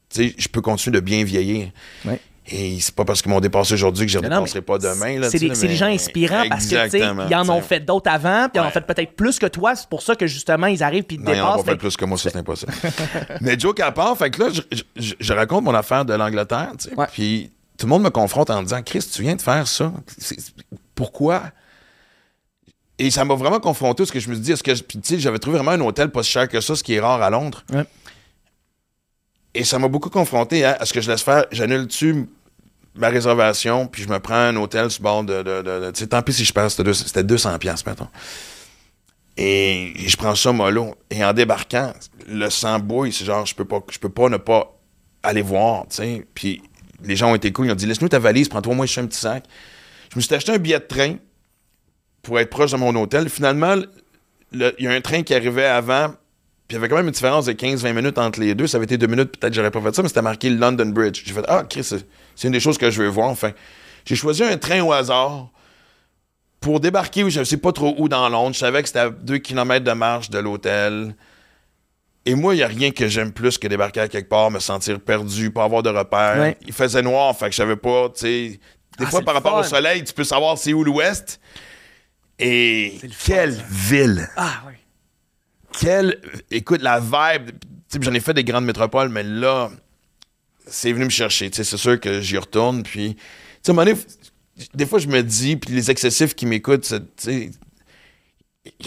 Tu 0.09 0.27
sais, 0.29 0.35
je 0.37 0.47
peux 0.47 0.61
continuer 0.61 0.99
de 0.99 1.03
bien 1.03 1.23
vieillir. 1.23 1.71
Ouais. 2.05 2.19
Et 2.47 2.79
c'est 2.79 2.95
pas 2.95 3.05
parce 3.05 3.21
qu'ils 3.21 3.29
m'ont 3.31 3.39
dépassé 3.39 3.73
aujourd'hui 3.75 4.05
que 4.07 4.11
je 4.11 4.17
ne 4.17 4.23
dépasserai 4.23 4.61
pas 4.61 4.77
demain. 4.79 5.21
C'est 5.29 5.37
des, 5.39 5.49
des 5.49 5.75
gens 5.75 5.85
inspirants 5.85 6.43
parce 6.49 6.65
que, 6.65 7.27
ils 7.29 7.35
en 7.35 7.47
ont 7.49 7.61
fait 7.61 7.79
d'autres 7.79 8.09
avant, 8.09 8.49
puis 8.49 8.53
ils 8.55 8.59
en 8.59 8.67
ont 8.67 8.71
fait 8.71 8.81
peut-être 8.81 9.15
plus 9.15 9.37
que 9.37 9.45
toi. 9.45 9.75
C'est 9.75 9.87
pour 9.87 10.01
ça 10.01 10.15
que, 10.15 10.25
justement, 10.25 10.67
ils 10.67 10.81
arrivent 10.81 11.03
puis 11.03 11.17
ils 11.17 11.23
te 11.23 11.29
Non, 11.29 11.35
ils 11.35 11.41
en 11.41 11.59
ont 11.59 11.63
fait 11.63 11.75
plus 11.75 11.95
que 11.95 12.05
moi, 12.05 12.17
ça, 12.17 12.29
c'est 12.31 12.37
impossible. 12.39 12.71
Mais 13.41 13.59
joke 13.59 13.79
à 13.81 13.91
part, 13.91 14.17
fait 14.17 14.31
que 14.31 14.41
là, 14.43 14.49
je, 14.51 14.61
je- 14.95 15.13
je 15.19 15.33
raconte 15.33 15.63
mon 15.63 15.75
affaire 15.75 16.05
de 16.05 16.13
l'Angleterre, 16.13 16.71
tu 16.79 16.89
sais, 16.89 16.95
Ouais. 16.95 17.05
puis 17.11 17.51
tout 17.77 17.85
le 17.85 17.89
monde 17.91 18.03
me 18.03 18.09
confronte 18.09 18.49
en 18.49 18.57
me 18.59 18.63
disant, 18.63 18.81
Chris, 18.83 19.05
tu 19.13 19.21
viens 19.21 19.35
de 19.35 19.41
faire 19.41 19.67
ça. 19.67 19.91
Pourquoi? 20.95 21.43
Et 22.97 23.11
ça 23.11 23.23
m'a 23.23 23.35
vraiment 23.35 23.59
confronté 23.61 24.03
parce 24.03 24.11
que 24.11 24.19
je 24.19 24.27
me 24.29 24.33
suis 24.33 24.43
dit, 24.43 24.51
est-ce 24.51 24.63
que. 24.63 24.71
Puis, 24.81 24.99
tu 24.99 25.07
sais, 25.15 25.19
j'avais 25.19 25.39
trouvé 25.39 25.57
vraiment 25.57 25.71
un 25.71 25.79
hôtel 25.79 26.09
pas 26.09 26.21
si 26.21 26.31
cher 26.31 26.49
que 26.49 26.59
ça, 26.59 26.75
ce 26.75 26.83
qui 26.83 26.95
est 26.95 26.99
rare 26.99 27.21
à 27.21 27.29
Londres. 27.29 27.63
Ouais. 27.71 27.85
Et 29.55 29.63
ça 29.63 29.79
m'a 29.79 29.87
beaucoup 29.87 30.09
confronté 30.09 30.63
à 30.63 30.81
est-ce 30.81 30.93
que 30.93 31.01
je 31.01 31.09
laisse 31.09 31.23
faire, 31.23 31.45
j'annule-tu 31.51 32.27
ma 32.95 33.09
réservation, 33.09 33.87
puis 33.87 34.03
je 34.03 34.09
me 34.09 34.19
prends 34.19 34.35
un 34.35 34.55
hôtel 34.55 34.91
sur 34.91 35.01
bord 35.03 35.23
de. 35.23 35.41
de- 35.41 35.91
tu 35.91 35.99
sais, 36.01 36.07
tant 36.07 36.21
pis 36.21 36.33
si 36.33 36.45
je 36.45 36.53
passe, 36.53 36.73
c'était 36.73 36.83
deux- 36.83 36.93
c'était 36.93 37.23
200$, 37.23 37.57
piastres, 37.59 37.87
mettons. 37.89 38.07
Et 39.37 39.93
je 40.05 40.17
prends 40.17 40.35
ça 40.35 40.51
mollo. 40.51 40.95
Et 41.09 41.23
en 41.23 41.31
débarquant, 41.33 41.93
le 42.27 42.49
sang 42.49 42.79
bouille. 42.79 43.13
C'est 43.13 43.25
genre, 43.25 43.45
je 43.45 43.55
peux 43.55 43.65
pas, 43.65 43.79
je 43.89 43.97
peux 43.97 44.09
pas 44.09 44.27
ne 44.29 44.37
pas 44.37 44.77
aller 45.23 45.41
voir, 45.41 45.87
tu 45.89 45.95
sais. 45.97 46.27
Puis 46.33 46.61
les 47.03 47.15
gens 47.15 47.31
ont 47.31 47.35
été 47.35 47.51
cool. 47.51 47.67
Ils 47.67 47.71
ont 47.71 47.75
dit, 47.75 47.85
laisse-nous 47.85 48.09
ta 48.09 48.19
valise, 48.19 48.49
prends-toi 48.49 48.75
moi 48.75 48.85
un 48.85 49.05
petit 49.05 49.19
sac. 49.19 49.45
Je 50.11 50.17
me 50.17 50.21
suis 50.21 50.33
acheté 50.35 50.51
un 50.51 50.57
billet 50.57 50.79
de 50.79 50.85
train 50.85 51.15
pour 52.21 52.37
être 52.39 52.49
proche 52.49 52.71
de 52.71 52.77
mon 52.77 52.93
hôtel. 52.95 53.29
Finalement, 53.29 53.75
le- 54.51 54.75
il 54.77 54.85
y 54.85 54.87
a 54.87 54.91
un 54.91 55.01
train 55.01 55.23
qui 55.23 55.33
arrivait 55.33 55.65
avant. 55.65 56.13
Puis 56.69 56.75
il 56.75 56.81
y 56.81 56.83
avait 56.83 56.87
quand 56.87 56.97
même 56.97 57.07
une 57.07 57.11
différence 57.11 57.45
de 57.47 57.53
15-20 57.53 57.93
minutes 57.93 58.19
entre 58.19 58.39
les 58.39 58.53
deux. 58.53 58.67
Ça 58.67 58.77
avait 58.77 58.83
été 58.85 58.95
deux 58.99 59.07
minutes, 59.07 59.35
peut-être 59.39 59.55
j'aurais 59.55 59.71
pas 59.71 59.81
fait 59.81 59.95
ça, 59.95 60.03
mais 60.03 60.07
c'était 60.07 60.21
marqué 60.21 60.51
London 60.51 60.85
Bridge. 60.85 61.23
J'ai 61.25 61.33
fait 61.33 61.43
Ah, 61.47 61.63
Chris, 61.67 61.83
c'est 61.83 62.47
une 62.47 62.51
des 62.51 62.59
choses 62.59 62.77
que 62.77 62.91
je 62.91 63.01
veux 63.01 63.07
voir. 63.09 63.29
Enfin, 63.29 63.53
j'ai 64.05 64.15
choisi 64.15 64.43
un 64.43 64.55
train 64.55 64.79
au 64.83 64.93
hasard 64.93 65.49
pour 66.59 66.79
débarquer 66.79 67.23
où 67.23 67.29
je 67.31 67.39
ne 67.39 67.43
sais 67.43 67.57
pas 67.57 67.71
trop 67.71 67.95
où 67.97 68.07
dans 68.07 68.29
Londres. 68.29 68.53
Je 68.53 68.59
savais 68.59 68.83
que 68.83 68.87
c'était 68.87 68.99
à 68.99 69.09
2 69.09 69.39
km 69.39 69.83
de 69.83 69.91
marche 69.93 70.29
de 70.29 70.37
l'hôtel. 70.37 71.15
Et 72.27 72.35
moi, 72.35 72.53
il 72.53 72.57
n'y 72.57 72.63
a 72.63 72.67
rien 72.67 72.91
que 72.91 73.07
j'aime 73.07 73.31
plus 73.31 73.57
que 73.57 73.67
débarquer 73.67 74.01
à 74.01 74.07
quelque 74.07 74.29
part, 74.29 74.51
me 74.51 74.59
sentir 74.59 74.99
perdu, 74.99 75.49
pas 75.49 75.63
avoir 75.63 75.81
de 75.81 75.89
repères. 75.89 76.37
Ouais. 76.37 76.57
Il 76.67 76.73
faisait 76.73 77.01
noir, 77.01 77.35
fait 77.35 77.45
que 77.45 77.51
je 77.53 77.57
savais 77.57 77.77
pas, 77.77 78.09
tu 78.09 78.19
sais. 78.19 78.59
Des 78.99 79.05
Ah, 79.05 79.09
fois, 79.09 79.21
par 79.23 79.33
rapport 79.33 79.55
au 79.55 79.63
soleil, 79.63 80.03
tu 80.03 80.13
peux 80.13 80.23
savoir 80.23 80.55
c'est 80.59 80.73
où 80.73 80.83
l'ouest. 80.83 81.39
Et 82.37 82.93
fun, 83.01 83.07
quelle 83.25 83.57
ville! 83.71 84.29
Ah. 84.37 84.61
Quelle. 85.77 86.19
Écoute, 86.51 86.81
la 86.81 86.99
vibe. 86.99 87.51
J'en 87.99 88.13
ai 88.13 88.19
fait 88.19 88.33
des 88.33 88.43
grandes 88.43 88.65
métropoles, 88.65 89.09
mais 89.09 89.23
là, 89.23 89.69
c'est 90.67 90.91
venu 90.91 91.05
me 91.05 91.09
chercher. 91.09 91.49
C'est 91.51 91.63
sûr 91.63 91.99
que 91.99 92.21
j'y 92.21 92.37
retourne. 92.37 92.83
Puis, 92.83 93.15
tu 93.63 93.73
sais, 93.73 93.95
des 94.73 94.85
fois, 94.85 94.99
je 94.99 95.07
me 95.07 95.23
dis, 95.23 95.55
puis 95.55 95.73
les 95.73 95.89
excessifs 95.89 96.35
qui 96.35 96.45
m'écoutent, 96.45 96.93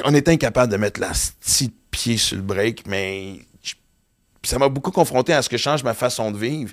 on 0.05 0.15
est 0.15 0.29
incapable 0.29 0.73
de 0.73 0.77
mettre 0.77 1.01
la 1.01 1.13
petite 1.41 1.75
pied 1.91 2.17
sur 2.17 2.37
le 2.37 2.43
break, 2.43 2.87
mais 2.87 3.41
ça 4.45 4.59
m'a 4.59 4.69
beaucoup 4.69 4.91
confronté 4.91 5.33
à 5.33 5.43
ce 5.43 5.49
que 5.49 5.57
change 5.57 5.83
ma 5.83 5.95
façon 5.95 6.31
de 6.31 6.39
vivre. 6.39 6.73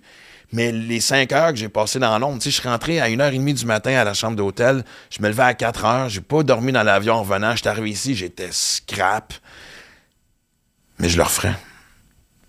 Mais 0.52 0.72
les 0.72 1.00
cinq 1.00 1.32
heures 1.32 1.52
que 1.52 1.58
j'ai 1.58 1.70
passées 1.70 2.00
dans 2.00 2.40
sais, 2.40 2.50
je 2.50 2.60
suis 2.60 2.68
rentré 2.68 3.00
à 3.00 3.08
1h30 3.08 3.54
du 3.54 3.66
matin 3.66 3.94
à 3.96 4.04
la 4.04 4.16
chambre 4.16 4.36
d'hôtel. 4.36 4.84
Je 5.12 5.22
me 5.22 5.28
levais 5.28 5.44
à 5.44 5.54
4 5.54 5.86
heures. 5.86 6.10
J'ai 6.10 6.22
pas 6.22 6.42
dormi 6.42 6.72
dans 6.72 6.82
l'avion 6.82 7.16
en 7.16 7.22
revenant. 7.22 7.56
J'étais 7.56 7.70
arrivé 7.70 7.92
ici, 7.92 8.16
j'étais 8.16 8.50
scrap. 8.52 9.34
Mais 11.00 11.10
je 11.10 11.18
le 11.18 11.24
referais. 11.24 11.56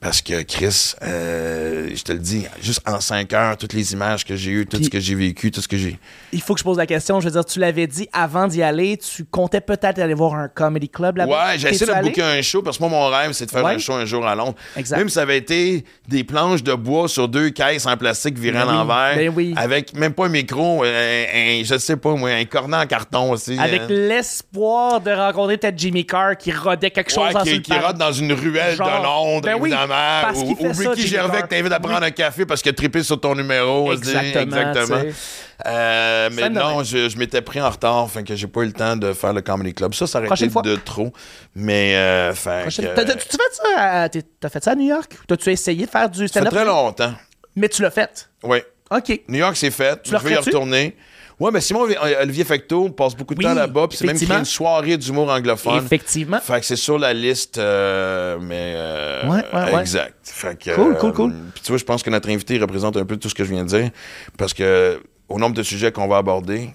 Parce 0.00 0.22
que 0.22 0.40
Chris, 0.42 0.94
euh, 1.02 1.90
je 1.94 2.02
te 2.02 2.12
le 2.12 2.18
dis, 2.18 2.46
juste 2.62 2.80
en 2.88 3.00
5 3.00 3.30
heures, 3.34 3.56
toutes 3.58 3.74
les 3.74 3.92
images 3.92 4.24
que 4.24 4.34
j'ai 4.34 4.50
eues, 4.50 4.66
tout 4.66 4.78
Puis- 4.78 4.86
ce 4.86 4.90
que 4.90 4.98
j'ai 4.98 5.14
vécu, 5.14 5.50
tout 5.50 5.60
ce 5.60 5.68
que 5.68 5.76
j'ai. 5.76 5.98
Il 6.32 6.40
faut 6.40 6.54
que 6.54 6.60
je 6.60 6.64
pose 6.64 6.78
la 6.78 6.86
question. 6.86 7.20
Je 7.20 7.26
veux 7.26 7.32
dire, 7.32 7.44
tu 7.44 7.58
l'avais 7.58 7.86
dit 7.86 8.08
avant 8.14 8.46
d'y 8.46 8.62
aller, 8.62 8.96
tu 8.96 9.24
comptais 9.26 9.60
peut-être 9.60 9.98
aller 9.98 10.14
voir 10.14 10.34
un 10.36 10.48
comedy 10.48 10.88
club 10.88 11.18
là-bas? 11.18 11.50
Ouais, 11.50 11.58
j'ai 11.58 11.68
essayé 11.68 11.84
de 11.84 11.92
allé? 11.92 12.08
booker 12.08 12.22
un 12.22 12.40
show 12.40 12.62
parce 12.62 12.78
que 12.78 12.82
moi, 12.84 12.90
mon 12.90 13.06
rêve, 13.08 13.32
c'est 13.32 13.44
de 13.44 13.50
faire 13.50 13.62
Ouais. 13.62 13.74
un 13.74 13.78
show 13.78 13.92
un 13.92 14.06
jour 14.06 14.26
à 14.26 14.34
Londres. 14.34 14.54
Exact. 14.74 14.96
Même 14.96 15.08
si 15.10 15.16
ça 15.16 15.20
avait 15.22 15.36
été 15.36 15.84
des 16.08 16.24
planches 16.24 16.62
de 16.62 16.72
bois 16.72 17.06
sur 17.06 17.28
deux 17.28 17.50
caisses 17.50 17.84
en 17.84 17.98
plastique 17.98 18.38
virées 18.38 18.54
Ben 18.54 18.62
à 18.62 18.66
oui, 18.68 18.72
l'envers. 18.72 19.16
ben 19.16 19.32
oui. 19.36 19.54
Avec 19.58 19.92
même 19.92 20.14
pas 20.14 20.24
un 20.24 20.28
micro, 20.30 20.82
un, 20.82 20.86
un- 20.86 21.62
je 21.62 21.76
sais 21.78 21.96
pas 21.98 22.14
moi, 22.14 22.30
un 22.30 22.44
cornet 22.46 22.78
en 22.78 22.86
carton 22.86 23.32
aussi. 23.32 23.58
Avec 23.58 23.82
hein. 23.82 23.86
l'espoir 23.90 25.02
de 25.02 25.10
rencontrer 25.10 25.58
peut-être 25.58 25.78
Jimmy 25.78 26.06
Carr 26.06 26.38
qui 26.38 26.52
rodait 26.52 26.90
quelque 26.90 27.10
chose 27.10 27.34
Ouais, 27.34 27.36
en 27.36 27.42
qui, 27.42 27.60
qui 27.60 27.72
rate 27.74 27.98
dans 27.98 28.12
une 28.12 28.32
ruelle 28.32 28.76
Genre, 28.76 28.88
de 28.98 29.04
Londres, 29.04 29.42
ben 29.46 29.56
oui, 29.60 29.68
évidemment. 29.70 29.89
Parce 29.90 30.38
ou 30.38 30.56
ou 30.58 30.72
Ricky 30.72 31.06
Gervais 31.06 31.42
que 31.42 31.46
t'invites 31.48 31.72
à 31.72 31.80
prendre 31.80 32.02
un 32.02 32.10
café 32.10 32.46
parce 32.46 32.62
qu'il 32.62 32.70
a 32.70 32.74
trippé 32.74 33.02
sur 33.02 33.20
ton 33.20 33.34
numéro. 33.34 33.92
Exactement, 33.92 34.42
Exactement. 34.56 35.00
tu. 35.02 35.14
Euh, 35.66 36.30
mais 36.32 36.48
non, 36.48 36.82
je, 36.82 37.08
je 37.10 37.18
m'étais 37.18 37.42
pris 37.42 37.60
en 37.60 37.68
retard, 37.68 38.08
fait 38.10 38.22
que 38.22 38.34
j'ai 38.34 38.46
pas 38.46 38.62
eu 38.62 38.66
le 38.66 38.72
temps 38.72 38.96
de 38.96 39.12
faire 39.12 39.32
le 39.34 39.42
Comedy 39.42 39.74
Club. 39.74 39.92
Ça, 39.94 40.06
ça 40.06 40.18
aurait 40.18 40.26
Prochaine 40.26 40.46
été 40.46 40.52
fois. 40.54 40.62
de 40.62 40.76
trop. 40.76 41.12
Mais, 41.54 41.94
euh, 41.96 42.32
fait 42.34 42.62
Prochaine- 42.62 42.86
que, 42.86 42.94
T'as- 42.94 43.04
T'as-tu 43.04 43.28
fait 43.28 43.52
ça 43.52 43.62
à, 43.76 44.08
t'as 44.08 44.48
fait 44.48 44.64
ça 44.64 44.70
à 44.70 44.74
New 44.74 44.88
York? 44.88 45.12
T'as-tu 45.26 45.50
essayé 45.50 45.84
de 45.84 45.90
faire 45.90 46.08
du 46.08 46.20
ça 46.28 46.40
fait 46.40 46.46
stand-up? 46.46 46.52
très 46.54 46.64
longtemps. 46.64 47.12
Mais 47.56 47.68
tu 47.68 47.82
l'as 47.82 47.90
fait. 47.90 48.30
Oui. 48.42 48.58
OK. 48.90 49.20
New 49.28 49.38
York, 49.38 49.56
c'est 49.56 49.70
fait. 49.70 50.02
Tu 50.02 50.10
je 50.12 50.16
vais 50.16 50.32
y 50.32 50.36
retourner. 50.36 50.96
Ouais, 51.40 51.50
mais 51.50 51.60
Simon 51.62 51.86
euh, 51.88 52.22
Olivier 52.22 52.44
Fecto 52.44 52.90
passe 52.90 53.16
beaucoup 53.16 53.34
de 53.34 53.38
Oui, 53.38 53.44
temps 53.44 53.54
là-bas, 53.54 53.88
puis 53.88 53.96
c'est 53.96 54.06
même 54.06 54.16
créé 54.18 54.36
une 54.38 54.44
soirée 54.44 54.96
d'humour 54.98 55.30
anglophone. 55.30 55.78
Effectivement. 55.84 56.38
Fait 56.38 56.60
que 56.60 56.66
c'est 56.66 56.76
sur 56.76 56.98
la 56.98 57.12
liste, 57.14 57.56
euh, 57.58 58.38
mais. 58.40 58.74
euh, 58.76 59.26
Ouais, 59.26 59.42
ouais, 59.52 59.72
ouais. 59.74 59.80
Exact. 59.80 60.14
Fait 60.22 60.58
que, 60.58 60.74
Cool, 60.74 60.96
cool, 60.98 61.12
cool. 61.12 61.34
Puis 61.54 61.62
tu 61.62 61.72
vois, 61.72 61.78
je 61.78 61.84
pense 61.84 62.02
que 62.02 62.10
notre 62.10 62.28
invité 62.28 62.58
représente 62.58 62.96
un 62.96 63.04
peu 63.06 63.16
tout 63.16 63.28
ce 63.30 63.34
que 63.34 63.44
je 63.44 63.52
viens 63.52 63.64
de 63.64 63.68
dire, 63.68 63.90
parce 64.36 64.52
que 64.54 65.00
au 65.28 65.38
nombre 65.38 65.54
de 65.56 65.62
sujets 65.62 65.92
qu'on 65.92 66.08
va 66.08 66.18
aborder, 66.18 66.70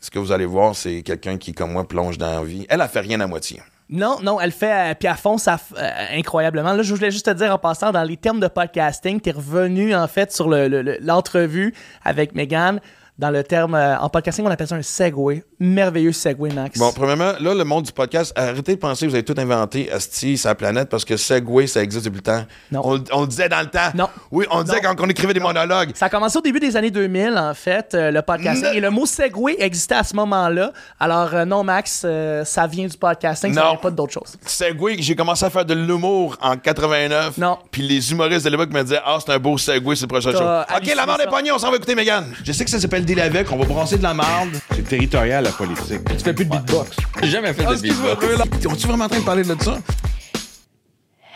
ce 0.00 0.10
que 0.10 0.18
vous 0.18 0.32
allez 0.32 0.46
voir, 0.46 0.74
c'est 0.76 1.02
quelqu'un 1.02 1.36
qui, 1.38 1.52
comme 1.52 1.72
moi, 1.72 1.86
plonge 1.88 2.18
dans 2.18 2.40
la 2.40 2.42
vie. 2.42 2.66
Elle 2.68 2.80
a 2.82 2.88
fait 2.88 3.00
rien 3.00 3.20
à 3.20 3.26
moitié. 3.26 3.62
Non, 3.92 4.18
non, 4.22 4.40
elle 4.40 4.52
fait, 4.52 4.90
euh, 4.92 4.94
puis 4.98 5.08
à 5.08 5.16
fond, 5.16 5.36
ça, 5.36 5.58
euh, 5.76 5.90
incroyablement. 6.12 6.74
Là, 6.74 6.82
je 6.84 6.94
voulais 6.94 7.10
juste 7.10 7.26
te 7.26 7.30
dire 7.32 7.52
en 7.52 7.58
passant, 7.58 7.90
dans 7.90 8.04
les 8.04 8.16
termes 8.16 8.38
de 8.38 8.46
podcasting, 8.46 9.20
t'es 9.20 9.32
revenu, 9.32 9.94
en 9.96 10.06
fait, 10.06 10.30
sur 10.32 10.48
le- 10.48 10.68
le- 10.68 10.82
le- 10.82 10.98
l'entrevue 11.00 11.74
avec 12.04 12.34
Megan. 12.34 12.80
Dans 13.20 13.28
le 13.28 13.44
terme, 13.44 13.74
euh, 13.74 13.98
en 13.98 14.08
podcasting, 14.08 14.46
on 14.46 14.50
appelle 14.50 14.66
ça 14.66 14.76
un 14.76 14.80
segway. 14.80 15.44
Merveilleux 15.58 16.10
segway, 16.12 16.50
Max. 16.54 16.78
Bon, 16.78 16.90
premièrement, 16.90 17.32
là, 17.38 17.52
le 17.54 17.64
monde 17.64 17.84
du 17.84 17.92
podcast, 17.92 18.32
arrêtez 18.34 18.76
de 18.76 18.80
penser 18.80 19.04
que 19.04 19.10
vous 19.10 19.14
avez 19.14 19.26
tout 19.26 19.34
inventé, 19.36 19.92
Asti, 19.92 20.38
sa 20.38 20.54
planète, 20.54 20.88
parce 20.88 21.04
que 21.04 21.18
Segway, 21.18 21.66
ça 21.66 21.82
existe 21.82 22.06
depuis 22.06 22.16
le 22.16 22.22
temps. 22.22 22.44
Non. 22.72 22.80
On, 22.82 23.04
on 23.12 23.20
le 23.20 23.26
disait 23.26 23.50
dans 23.50 23.60
le 23.60 23.66
temps. 23.66 23.90
Non. 23.94 24.08
Oui, 24.30 24.46
on 24.50 24.60
le 24.60 24.64
disait 24.64 24.80
quand 24.80 24.94
on 24.98 25.06
écrivait 25.10 25.34
des 25.34 25.40
monologues. 25.40 25.90
Ça 25.96 26.06
a 26.06 26.08
commencé 26.08 26.38
au 26.38 26.40
début 26.40 26.60
des 26.60 26.74
années 26.78 26.90
2000, 26.90 27.36
en 27.36 27.52
fait, 27.52 27.92
euh, 27.92 28.10
le 28.10 28.22
podcasting. 28.22 28.70
Et 28.72 28.80
le 28.80 28.88
mot 28.88 29.04
segway 29.04 29.54
existait 29.58 29.96
à 29.96 30.02
ce 30.04 30.16
moment-là. 30.16 30.72
Alors, 30.98 31.34
euh, 31.34 31.44
non, 31.44 31.62
Max, 31.62 32.06
ça 32.44 32.66
vient 32.68 32.86
du 32.86 32.96
podcasting, 32.96 33.52
ça 33.52 33.60
Non. 33.60 33.68
vient 33.72 33.80
pas 33.80 33.90
d'autre 33.90 34.14
chose. 34.14 34.34
Segway, 34.46 34.96
j'ai 35.00 35.14
commencé 35.14 35.44
à 35.44 35.50
faire 35.50 35.66
de 35.66 35.74
l'humour 35.74 36.38
en 36.40 36.56
89. 36.56 37.36
Non. 37.36 37.58
Puis 37.70 37.82
les 37.82 38.12
humoristes 38.12 38.46
de 38.46 38.50
l'époque 38.50 38.72
me 38.72 38.82
disaient 38.82 39.00
Ah, 39.04 39.18
c'est 39.22 39.30
un 39.34 39.38
beau 39.38 39.58
Segway, 39.58 39.94
c'est 39.94 40.04
le 40.04 40.08
prochain 40.08 40.32
show. 40.32 40.38
Ok, 40.38 40.94
la 40.96 41.04
mort 41.04 41.18
des 41.18 41.24
ça. 41.24 41.28
pognons, 41.30 41.56
on 41.56 41.58
s'en 41.58 41.68
va 41.70 41.76
écouter 41.76 41.94
Megan. 41.94 42.24
Je 42.42 42.52
sais 42.52 42.64
que 42.64 42.70
ça 42.70 42.80
s'appelle 42.80 43.04
Deal 43.10 43.20
avec, 43.20 43.50
on 43.50 43.56
va 43.56 43.64
brasser 43.64 43.98
de 43.98 44.04
la 44.04 44.14
marde. 44.14 44.50
C'est 44.72 44.86
territorial, 44.86 45.42
la 45.42 45.50
politique. 45.50 45.98
Tu 46.16 46.22
fais 46.22 46.32
plus 46.32 46.44
de 46.44 46.50
beatbox. 46.50 46.96
J'ai 47.20 47.28
jamais 47.28 47.52
fait 47.52 47.64
de 47.64 47.74
beatbox. 47.74 48.66
On-tu 48.66 48.86
vraiment 48.86 49.06
en 49.06 49.08
train 49.08 49.18
de 49.18 49.24
parler 49.24 49.42
de 49.42 49.56
ça? 49.60 49.78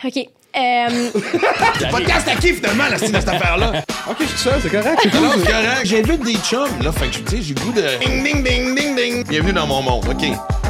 OK. 0.05 0.17
Euh, 0.17 0.29
Le 1.13 1.91
podcast 1.91 2.29
à 2.29 2.35
qui 2.35 2.53
finalement, 2.53 2.85
la 2.89 2.97
style 2.97 3.11
de 3.11 3.19
cette 3.19 3.27
affaire-là? 3.27 3.83
Ok, 4.09 4.17
c'est 4.19 4.49
ça, 4.49 4.55
c'est 4.61 4.69
correct. 4.69 4.99
c'est 5.03 5.09
cool. 5.09 5.43
correct. 5.43 5.81
J'invite 5.83 6.23
des 6.23 6.35
chums, 6.35 6.81
là. 6.81 6.93
Fait 6.93 7.07
que, 7.07 7.29
tu 7.29 7.35
sais, 7.35 7.41
j'ai 7.41 7.53
le 7.53 7.59
goût 7.59 7.73
de. 7.73 7.81
Ding, 7.99 8.23
ding, 8.23 8.41
ding, 8.41 8.75
ding, 8.75 8.95
ding. 8.95 9.27
Bienvenue 9.27 9.51
dans 9.51 9.67
mon 9.67 9.81
monde. 9.81 10.05
OK. 10.09 10.64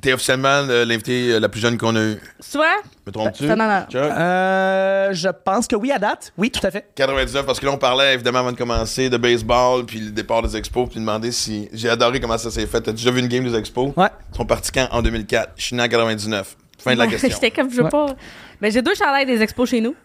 T'es 0.00 0.12
officiellement 0.12 0.62
l'invité 0.62 1.32
euh, 1.32 1.40
la 1.40 1.48
plus 1.48 1.60
jeune 1.60 1.76
qu'on 1.76 1.96
a 1.96 2.00
eue. 2.00 2.20
vois? 2.54 2.66
Me 3.06 3.10
trompes-tu? 3.10 3.44
Non, 3.46 3.56
non, 3.56 3.66
non. 3.68 3.84
Chuck? 3.90 4.00
Euh, 4.02 5.08
je 5.12 5.28
pense 5.28 5.66
que 5.66 5.74
oui, 5.74 5.90
à 5.90 5.98
date. 5.98 6.32
Oui, 6.38 6.50
tout 6.52 6.64
à 6.64 6.70
fait. 6.70 6.88
99, 6.94 7.44
parce 7.44 7.58
que 7.58 7.66
là, 7.66 7.72
on 7.72 7.78
parlait 7.78 8.14
évidemment 8.14 8.38
avant 8.40 8.52
de 8.52 8.56
commencer 8.56 9.10
de 9.10 9.16
baseball, 9.16 9.84
puis 9.86 9.98
le 10.00 10.10
départ 10.12 10.42
des 10.42 10.56
expos, 10.56 10.88
puis 10.88 11.00
demander 11.00 11.32
si. 11.32 11.68
J'ai 11.72 11.88
adoré 11.88 12.20
comment 12.20 12.38
ça 12.38 12.50
s'est 12.50 12.66
fait. 12.66 12.80
T'as 12.80 12.92
déjà 12.92 13.10
vu 13.10 13.18
une 13.20 13.26
game 13.28 13.42
des 13.44 13.56
expos? 13.58 13.92
Ouais. 13.96 14.08
Ils 14.32 14.36
sont 14.36 14.46
partis 14.46 14.70
quand? 14.70 14.86
En 14.92 15.02
2004. 15.02 15.52
Je 15.56 15.62
suis 15.64 15.74
né 15.76 15.82
en 15.82 15.88
99. 15.88 16.56
Fin 16.78 16.94
de 16.94 16.98
la 16.98 17.06
question. 17.08 17.28
J'étais 17.32 17.50
comme, 17.50 17.68
je 17.70 17.76
veux 17.76 17.82
Ouais. 17.84 17.90
pas. 17.90 18.06
Ben, 18.60 18.70
j'ai 18.70 18.82
deux 18.82 18.94
chandails 18.94 19.26
des 19.26 19.42
expos 19.42 19.68
chez 19.68 19.80
nous. 19.80 19.96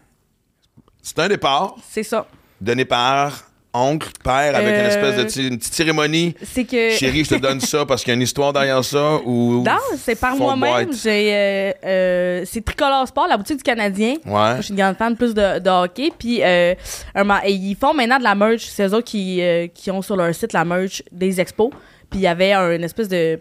C'est 1.01 1.19
un 1.19 1.27
départ 1.27 1.75
C'est 1.87 2.03
ça. 2.03 2.25
donné 2.61 2.85
par 2.85 3.43
oncle, 3.73 4.09
père, 4.23 4.55
avec 4.55 4.69
une 4.75 4.81
Euh, 4.81 4.87
espèce 4.87 5.35
de 5.37 5.41
une 5.49 5.57
petite 5.57 5.73
cérémonie. 5.73 6.35
C'est 6.43 6.63
que. 6.65 6.89
Chérie, 6.97 7.23
je 7.23 7.29
te 7.35 7.39
donne 7.39 7.59
ça 7.59 7.85
parce 7.85 8.03
qu'il 8.03 8.11
y 8.11 8.13
a 8.13 8.15
une 8.15 8.21
histoire 8.21 8.53
derrière 8.53 8.83
ça 8.83 9.17
ou. 9.25 9.63
Non, 9.63 9.77
c'est 9.97 10.19
par 10.19 10.35
moi-même. 10.35 10.93
J'ai, 10.93 11.33
euh, 11.33 11.71
euh, 11.85 12.43
c'est 12.45 12.63
Tricolore 12.63 13.07
Sport, 13.07 13.27
la 13.27 13.37
boutique 13.37 13.57
du 13.57 13.63
Canadien. 13.63 14.15
Ouais. 14.25 14.57
Je 14.57 14.61
suis 14.63 14.71
une 14.73 14.79
grande 14.79 14.95
fan 14.97 15.15
plus 15.15 15.33
de, 15.33 15.59
de 15.59 15.69
hockey. 15.69 16.11
Puis 16.17 16.41
euh, 16.43 16.75
un 17.15 17.39
et 17.43 17.51
ils 17.51 17.75
font 17.75 17.93
maintenant 17.93 18.19
de 18.19 18.23
la 18.23 18.35
merch. 18.35 18.65
C'est 18.65 18.87
eux 18.87 18.93
autres 18.93 19.07
qui, 19.07 19.41
euh, 19.41 19.67
qui 19.73 19.89
ont 19.91 20.01
sur 20.01 20.15
leur 20.15 20.33
site 20.35 20.53
la 20.53 20.65
merch 20.65 21.01
des 21.11 21.41
expos. 21.41 21.69
Puis 22.09 22.19
il 22.19 22.23
y 22.23 22.27
avait 22.27 22.53
un 22.53 22.81
espèce 22.83 23.07
de 23.09 23.39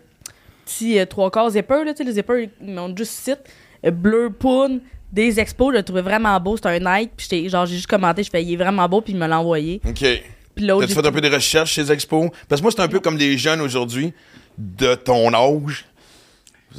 petit 0.64 0.98
euh, 0.98 1.04
trois 1.06 1.30
quarts 1.30 1.50
zipper. 1.50 1.84
Là, 1.84 1.92
tu 1.92 1.98
sais, 1.98 2.04
les 2.04 2.12
zippers, 2.12 2.48
ils 2.62 2.78
ont 2.78 2.94
juste 2.96 3.12
site. 3.12 3.40
euh, 3.84 3.90
bleu 3.90 4.30
poudre 4.30 4.76
des 5.12 5.38
expos. 5.38 5.72
Je 5.72 5.78
le 5.78 5.82
trouvais 5.82 6.02
vraiment 6.02 6.38
beau. 6.40 6.56
C'était 6.56 6.70
un 6.70 6.78
Nike. 6.98 7.12
Puis 7.16 7.48
genre, 7.48 7.66
j'ai 7.66 7.76
juste 7.76 7.86
commenté. 7.86 8.22
Je 8.22 8.30
fais, 8.30 8.42
il 8.42 8.52
est 8.52 8.56
vraiment 8.56 8.88
beau. 8.88 9.00
Puis 9.00 9.12
il 9.12 9.18
me 9.18 9.26
l'a 9.26 9.38
envoyé. 9.38 9.80
OK. 9.86 10.04
Puis 10.54 10.66
l'autre, 10.66 10.86
j'ai- 10.88 10.94
fait 10.94 11.06
un 11.06 11.12
peu 11.12 11.20
des 11.20 11.28
recherches 11.28 11.72
chez 11.72 11.82
les 11.82 11.92
expos? 11.92 12.30
Parce 12.48 12.60
que 12.60 12.64
moi, 12.64 12.72
c'est 12.74 12.82
un 12.82 12.88
peu 12.88 13.00
comme 13.00 13.16
les 13.16 13.38
jeunes 13.38 13.60
aujourd'hui, 13.60 14.12
de 14.58 14.94
ton 14.94 15.32
âge. 15.32 15.86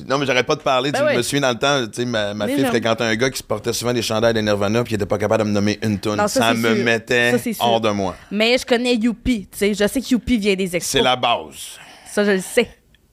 Non, 0.08 0.18
mais 0.18 0.25
j'arrête 0.25 0.48
pas 0.48 0.56
de 0.56 0.62
parler. 0.62 0.92
Ben 0.92 1.00
tu 1.00 1.06
ouais. 1.06 1.18
me 1.18 1.22
souviens 1.22 1.42
dans 1.42 1.50
le 1.52 1.60
temps, 1.60 1.86
tu 1.86 2.02
sais, 2.02 2.06
ma, 2.06 2.34
ma 2.34 2.48
fille 2.48 2.66
fréquentait 2.66 3.04
un 3.04 3.16
gars 3.16 3.30
qui 3.30 3.38
se 3.38 3.44
portait 3.44 3.74
souvent 3.74 3.94
des 3.94 4.02
chandails 4.02 4.34
de 4.34 4.40
Nirvana 4.42 4.84
puis 4.84 4.94
il 4.94 4.96
était 4.96 5.06
pas 5.06 5.20
capable 5.20 5.44
de 5.44 5.50
me 5.50 5.54
nommer 5.54 5.78
une 5.84 6.00
tonne. 6.00 6.18
Non, 6.18 6.28
Ça, 6.28 6.52
me 6.56 6.75
sûr. 6.75 6.84
mettait 6.84 7.38
Ça, 7.38 7.63
hors 7.63 7.80
de 7.80 7.90
moi. 7.92 8.16
Mais 8.32 8.58
je 8.58 8.66
connais 8.66 8.96
Youpi. 8.96 9.48
Tu 9.52 9.58
sais, 9.58 9.74
je 9.75 9.88
sais 9.88 10.02
que 10.02 10.08
Youpi 10.10 10.38
vient 10.40 10.56
des 10.56 10.75
expos. 10.75 10.92
C'est 10.92 11.02
la 11.04 11.16
base. 11.16 11.78
Ça, 12.12 12.25
je 12.25 12.32
le 12.32 12.42
sais. 12.42 12.66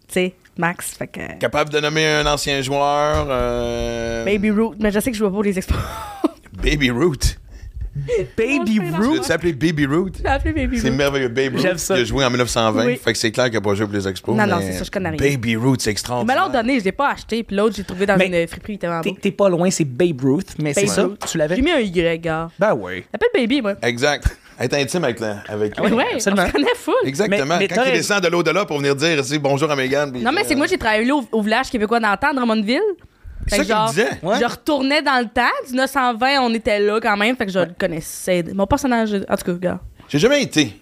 Tu 0.09 0.15
sais, 0.15 0.35
Max. 0.61 0.93
Fait 0.97 1.07
que. 1.09 1.39
Capable 1.41 1.71
de 1.71 1.81
nommer 1.81 2.07
un 2.07 2.27
ancien 2.27 2.61
joueur. 2.63 3.27
euh, 3.29 4.25
Baby 4.25 4.51
Root. 4.51 4.75
Mais 4.79 4.91
je 4.93 5.01
sais 5.01 5.11
que 5.11 5.17
je 5.17 5.25
vois 5.25 5.37
pas 5.37 5.45
les 5.45 5.59
expos. 5.59 5.77
Baby 6.63 6.91
Root. 6.91 7.17
Baby 8.37 8.79
Tu 8.79 8.81
Root? 8.97 9.17
l'as 9.17 9.31
appelé 9.33 9.53
Baby 9.53 9.85
Root? 9.87 10.11
J'ai 10.21 10.27
appelé 10.29 10.53
Baby 10.53 10.79
C'est 10.79 10.91
Root. 10.91 10.97
merveilleux. 10.97 11.29
Baby 11.29 11.57
Root. 11.57 11.63
J'aime 11.63 11.79
ça. 11.79 11.97
Il 11.97 12.03
a 12.03 12.05
joué 12.05 12.25
en 12.25 12.31
1920. 12.31 12.87
Oui. 12.87 12.97
Fait 12.97 13.13
que 13.13 13.19
c'est 13.19 13.33
clair 13.33 13.47
qu'il 13.47 13.55
n'a 13.55 13.61
pas 13.61 13.75
joué 13.75 13.87
pour 13.87 13.95
les 13.95 14.07
expos. 14.07 14.37
Non, 14.37 14.47
non, 14.47 14.59
mais 14.59 14.67
c'est 14.73 14.79
ça, 14.79 14.85
je 14.85 14.91
connais 14.91 15.11
rien. 15.11 15.19
Baby 15.19 15.57
Root, 15.57 15.77
c'est 15.81 15.91
extraordinaire. 15.91 16.47
l'ont 16.47 16.53
donné, 16.53 16.79
je 16.79 16.85
l'ai 16.85 16.93
pas 16.93 17.11
acheté. 17.11 17.43
Puis 17.43 17.57
l'autre, 17.57 17.75
j'ai 17.77 17.85
trouvé 17.85 18.07
dans 18.07 18.17
Mais- 18.17 18.43
une 18.43 18.47
friperie, 18.49 18.79
T'es 18.79 18.87
beau. 18.89 19.17
t'es 19.21 19.31
pas 19.33 19.49
loin, 19.49 19.71
c'est 19.71 19.85
Babe 19.85 20.21
Ruth, 20.23 20.55
mais 20.63 20.73
c'est 20.73 20.87
ça, 20.87 21.09
tu 21.31 21.37
l'avais? 21.37 21.57
J'ai 21.57 21.63
mis 21.63 21.73
un 21.73 21.81
Y, 21.81 22.21
gars. 22.21 22.49
Ben 22.59 22.75
oui. 22.79 23.05
J'appelle 23.13 23.29
Baby, 23.35 23.61
moi. 23.61 23.75
Exact. 23.83 24.37
Être 24.61 24.75
intime 24.75 25.05
avec, 25.05 25.21
la, 25.21 25.39
avec 25.49 25.73
Ah 25.79 25.83
oui, 25.85 25.93
ouais, 25.93 26.05
absolument. 26.15 26.43
on 26.43 26.47
se 26.49 26.53
connaît 26.53 26.75
full. 26.77 26.95
Exactement. 27.07 27.45
Mais- 27.47 27.59
mais 27.61 27.69
Quand 27.69 27.83
il 27.87 27.93
descend 27.93 28.23
de 28.23 28.29
l'au-delà 28.29 28.67
pour 28.67 28.77
venir 28.77 28.95
dire 28.95 29.23
bonjour 29.41 29.71
à 29.71 29.75
Megan. 29.77 30.13
Non, 30.13 30.33
mais 30.33 30.43
c'est 30.45 30.51
euh, 30.51 30.53
que 30.53 30.59
moi, 30.59 30.67
j'ai 30.67 30.77
travaillé 30.77 31.05
là 31.07 31.15
au, 31.17 31.27
au 31.33 31.41
village 31.43 31.71
québécois 31.71 31.99
d'antan, 31.99 32.35
Drummondville. 32.35 32.81
C'est 33.47 33.57
Fait 33.57 33.57
ça 33.57 33.57
que 33.57 33.63
qu'il 33.63 33.75
genre, 33.75 33.89
disait. 33.89 34.09
Ouais. 34.23 34.39
Je 34.39 34.45
retournais 34.45 35.01
dans 35.01 35.19
le 35.19 35.29
temps. 35.29 35.49
Du 35.67 35.75
920, 35.75 36.41
on 36.43 36.53
était 36.53 36.79
là 36.79 37.01
quand 37.01 37.17
même. 37.17 37.35
Fait 37.37 37.47
que 37.47 37.53
je 37.53 37.59
le 37.59 37.73
connaissais. 37.79 38.45
Mon 38.55 38.67
personnage, 38.67 39.15
en 39.29 39.37
tout 39.37 39.45
cas, 39.45 39.53
gars. 39.55 39.81
J'ai 40.09 40.19
jamais 40.19 40.43
été. 40.43 40.79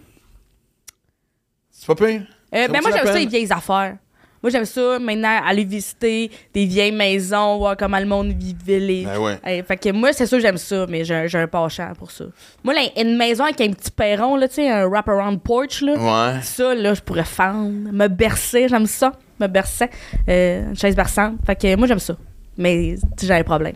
C'est 1.70 1.87
pas 1.87 1.94
pire? 1.94 2.23
Euh, 2.54 2.66
ben 2.68 2.80
moi, 2.82 2.90
j'aime 2.92 3.06
ça, 3.06 3.12
les 3.18 3.26
vieilles 3.26 3.52
affaires. 3.52 3.97
Moi, 4.42 4.50
j'aime 4.50 4.64
ça, 4.64 4.99
maintenant, 4.99 5.40
aller 5.45 5.64
visiter 5.64 6.30
des 6.54 6.64
vieilles 6.64 6.92
maisons, 6.92 7.59
voir 7.59 7.76
comment 7.76 7.99
le 7.99 8.07
monde 8.07 8.33
vivait. 8.33 8.78
Les... 8.78 9.04
Ben 9.04 9.18
ouais. 9.18 9.64
Fait 9.66 9.76
que 9.76 9.90
moi, 9.90 10.12
c'est 10.12 10.26
sûr, 10.26 10.38
j'aime 10.40 10.59
ça, 10.59 10.87
mais 10.88 11.04
j'ai 11.04 11.14
un- 11.14 11.47
penchant 11.49 11.92
pour 11.99 12.11
ça. 12.11 12.25
Moi, 12.62 12.75
là, 12.75 12.80
une 13.00 13.16
maison 13.16 13.45
avec 13.45 13.61
un 13.61 13.71
petit 13.71 13.90
perron, 13.90 14.37
là, 14.37 14.49
tu 14.49 14.54
sais, 14.57 14.71
un 14.71 14.87
wraparound 14.87 15.40
porch, 15.40 15.80
là. 15.83 15.95
Ouais. 15.95 16.40
Ça, 16.42 16.75
là, 16.75 16.95
je 16.95 17.00
pourrais 17.00 17.25
fendre, 17.25 17.71
me 17.92 18.07
bercer, 18.09 18.68
j'aime 18.68 18.87
ça, 18.87 19.12
me 19.40 19.47
bercer. 19.47 19.88
Euh, 20.28 20.68
une 20.71 20.76
chaise 20.76 20.95
berçante. 20.95 21.37
Fait 21.47 21.57
que 21.57 21.75
moi, 21.76 21.87
j'aime 21.87 21.99
ça. 21.99 22.16
Mais 22.57 22.97
tu 23.16 23.21
sais, 23.21 23.26
j'ai 23.26 23.35
un 23.35 23.45
problème. 23.45 23.75